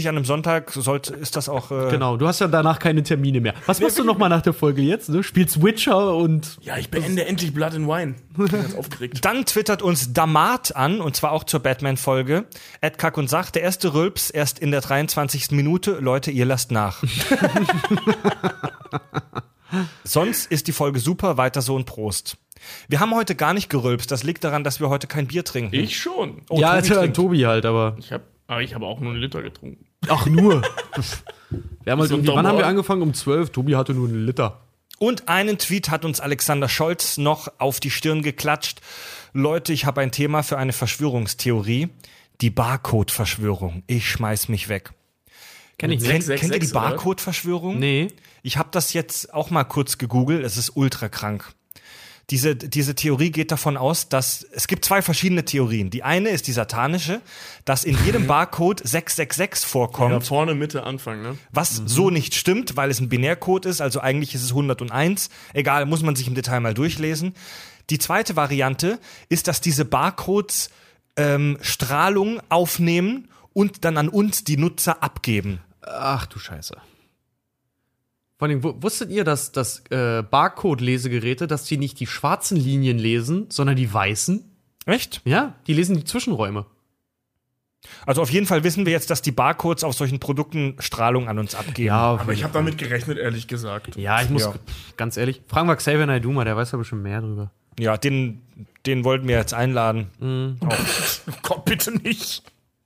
[0.04, 1.70] Uhr an einem Sonntag sollte, ist das auch.
[1.70, 2.16] Äh, genau.
[2.16, 3.54] Du hast ja danach keine Termine mehr.
[3.66, 5.10] Was machst du noch mal nach der Folge jetzt?
[5.10, 5.22] Ne?
[5.22, 8.16] Spielst Witcher und ja, ich beende endlich Blood and Wine.
[8.32, 9.20] Ich bin ganz aufgeregt.
[9.26, 12.46] Dann twittert uns Damat an, und zwar auch zur Batman-Folge.
[12.80, 15.52] Ed Kack und sagt, der erste Rülps erst in der 23.
[15.52, 15.98] Minute.
[16.00, 17.04] Leute, ihr lasst nach.
[20.04, 22.38] Sonst ist die Folge super, weiter so und Prost.
[22.88, 24.12] Wir haben heute gar nicht gerülpst.
[24.12, 25.76] Das liegt daran, dass wir heute kein Bier trinken.
[25.76, 26.42] Ich schon.
[26.50, 27.14] Oh, ja, Tobi also.
[27.14, 29.86] Tobi halt, aber Ich habe aber ich habe auch nur einen Liter getrunken.
[30.08, 30.64] ach nur.
[31.84, 33.04] wir haben halt irgendwie, wann haben wir angefangen?
[33.04, 33.52] Um 12.
[33.52, 34.62] Tobi hatte nur einen Liter.
[34.98, 38.82] Und einen Tweet hat uns Alexander Scholz noch auf die Stirn geklatscht.
[39.34, 41.90] Leute, ich habe ein Thema für eine Verschwörungstheorie.
[42.42, 43.84] Die Barcode-Verschwörung.
[43.86, 44.92] Ich schmeiß mich weg.
[45.78, 46.68] Kenn ich Kennt, Sechs, kennt ihr die?
[46.68, 47.78] Barcode-Verschwörung?
[47.78, 48.08] Nee.
[48.42, 50.44] Ich habe das jetzt auch mal kurz gegoogelt.
[50.44, 51.54] Es ist ultra krank.
[52.30, 55.90] Diese, diese Theorie geht davon aus, dass es gibt zwei verschiedene Theorien.
[55.90, 57.22] Die eine ist die satanische,
[57.66, 60.12] dass in jedem Barcode 666 vorkommt.
[60.12, 61.38] Ja, vorne, Mitte, Anfang, ne?
[61.52, 65.30] Was so nicht stimmt, weil es ein Binärcode ist, also eigentlich ist es 101.
[65.54, 67.34] Egal, muss man sich im Detail mal durchlesen.
[67.90, 69.00] Die zweite Variante
[69.30, 70.70] ist, dass diese Barcodes
[71.16, 75.62] ähm, Strahlung aufnehmen und dann an uns, die Nutzer, abgeben.
[75.82, 76.76] Ach du Scheiße.
[78.40, 82.98] Vor allem, wu- wusstet ihr, dass, dass äh, Barcode-Lesegeräte, dass die nicht die schwarzen Linien
[82.98, 84.44] lesen, sondern die weißen?
[84.86, 85.22] Echt?
[85.26, 86.66] Ja, die lesen die Zwischenräume.
[88.06, 91.38] Also auf jeden Fall wissen wir jetzt, dass die Barcodes auf solchen Produkten Strahlung an
[91.40, 91.92] uns abgeben.
[91.92, 93.96] Aber ich habe damit gerechnet, ehrlich gesagt.
[93.98, 94.54] ja, ich muss Ja.
[94.98, 97.52] ganz ehrlich, fragen wir Xavier Naidoo der weiß ja bestimmt mehr drüber.
[97.80, 98.42] Ja, den,
[98.86, 100.08] den wollten wir jetzt einladen.
[100.62, 102.44] Oh Gott, bitte nicht.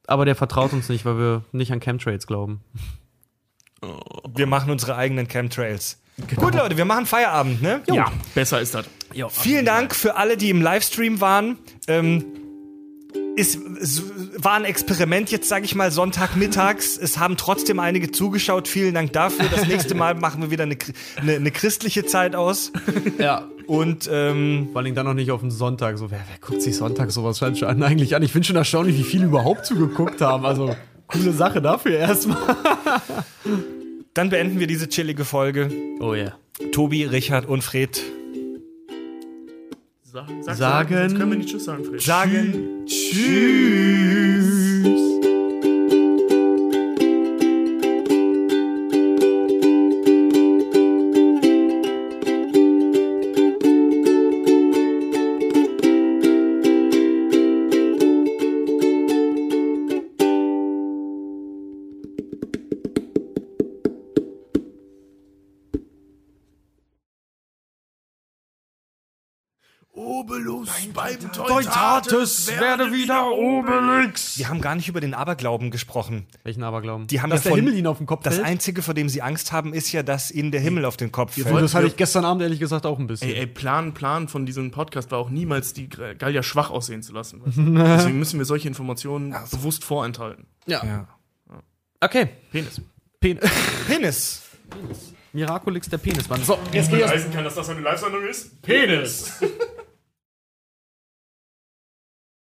[0.08, 2.62] Aber der vertraut uns nicht, weil wir nicht an Chemtrails glauben.
[4.36, 6.00] Wir machen unsere eigenen Chemtrails.
[6.36, 7.82] Gut, Leute, wir machen Feierabend, ne?
[7.92, 8.86] Ja, besser ist das.
[9.30, 11.58] Vielen Dank für alle, die im Livestream waren.
[11.88, 12.26] Ähm,
[13.36, 14.04] es, es
[14.38, 16.98] war ein Experiment jetzt, sage ich mal, Sonntagmittags.
[16.98, 18.68] Es haben trotzdem einige zugeschaut.
[18.68, 19.46] Vielen Dank dafür.
[19.50, 20.78] Das nächste Mal machen wir wieder eine,
[21.20, 22.72] eine, eine christliche Zeit aus.
[23.18, 23.48] Ja.
[23.66, 25.98] Und ähm, Vor allem dann noch nicht auf den Sonntag.
[25.98, 28.22] So, wer, wer guckt sich Sonntag sowas an- eigentlich an?
[28.22, 30.46] Ich bin schon erstaunlich, wie viele überhaupt zugeguckt haben.
[30.46, 30.76] Also,
[31.14, 32.38] coole Sache dafür erstmal.
[34.14, 35.70] dann beenden wir diese chillige Folge.
[36.00, 36.34] Oh ja.
[36.72, 38.02] Tobi, Richard und Fred
[40.04, 42.00] Sag, sag, Sagen- Jetzt können wir nicht Tschüss sagen, Fred.
[42.02, 44.43] sagen Tschüss.
[70.94, 74.38] Beim Teutates werde wieder Obelix.
[74.38, 76.26] Wir haben gar nicht über den Aberglauben gesprochen.
[76.44, 77.08] Welchen Aberglauben?
[77.08, 78.48] Die haben Dass ja der von- Himmel ihnen auf den Kopf Das fällt?
[78.48, 81.36] Einzige, vor dem sie Angst haben, ist ja, dass ihnen der Himmel auf den Kopf
[81.38, 81.62] Und fällt.
[81.64, 83.30] das hatte ich gestern Abend ehrlich gesagt auch ein bisschen.
[83.30, 87.14] Ey, ey, Plan, Plan von diesem Podcast war auch niemals, die Gallier schwach aussehen zu
[87.14, 87.42] lassen.
[87.46, 87.64] Weißt du?
[87.98, 90.46] Deswegen müssen wir solche Informationen bewusst vorenthalten.
[90.68, 90.84] ja.
[90.86, 91.08] Ja.
[92.02, 92.28] Okay.
[92.52, 92.82] Penis.
[93.22, 93.40] Pen
[93.88, 94.42] Penis.
[95.32, 96.44] Miraculix der Penismann.
[96.44, 98.62] So, jetzt geh ich kann, dass das eine Live-Sendung ist?
[98.62, 99.32] Penis!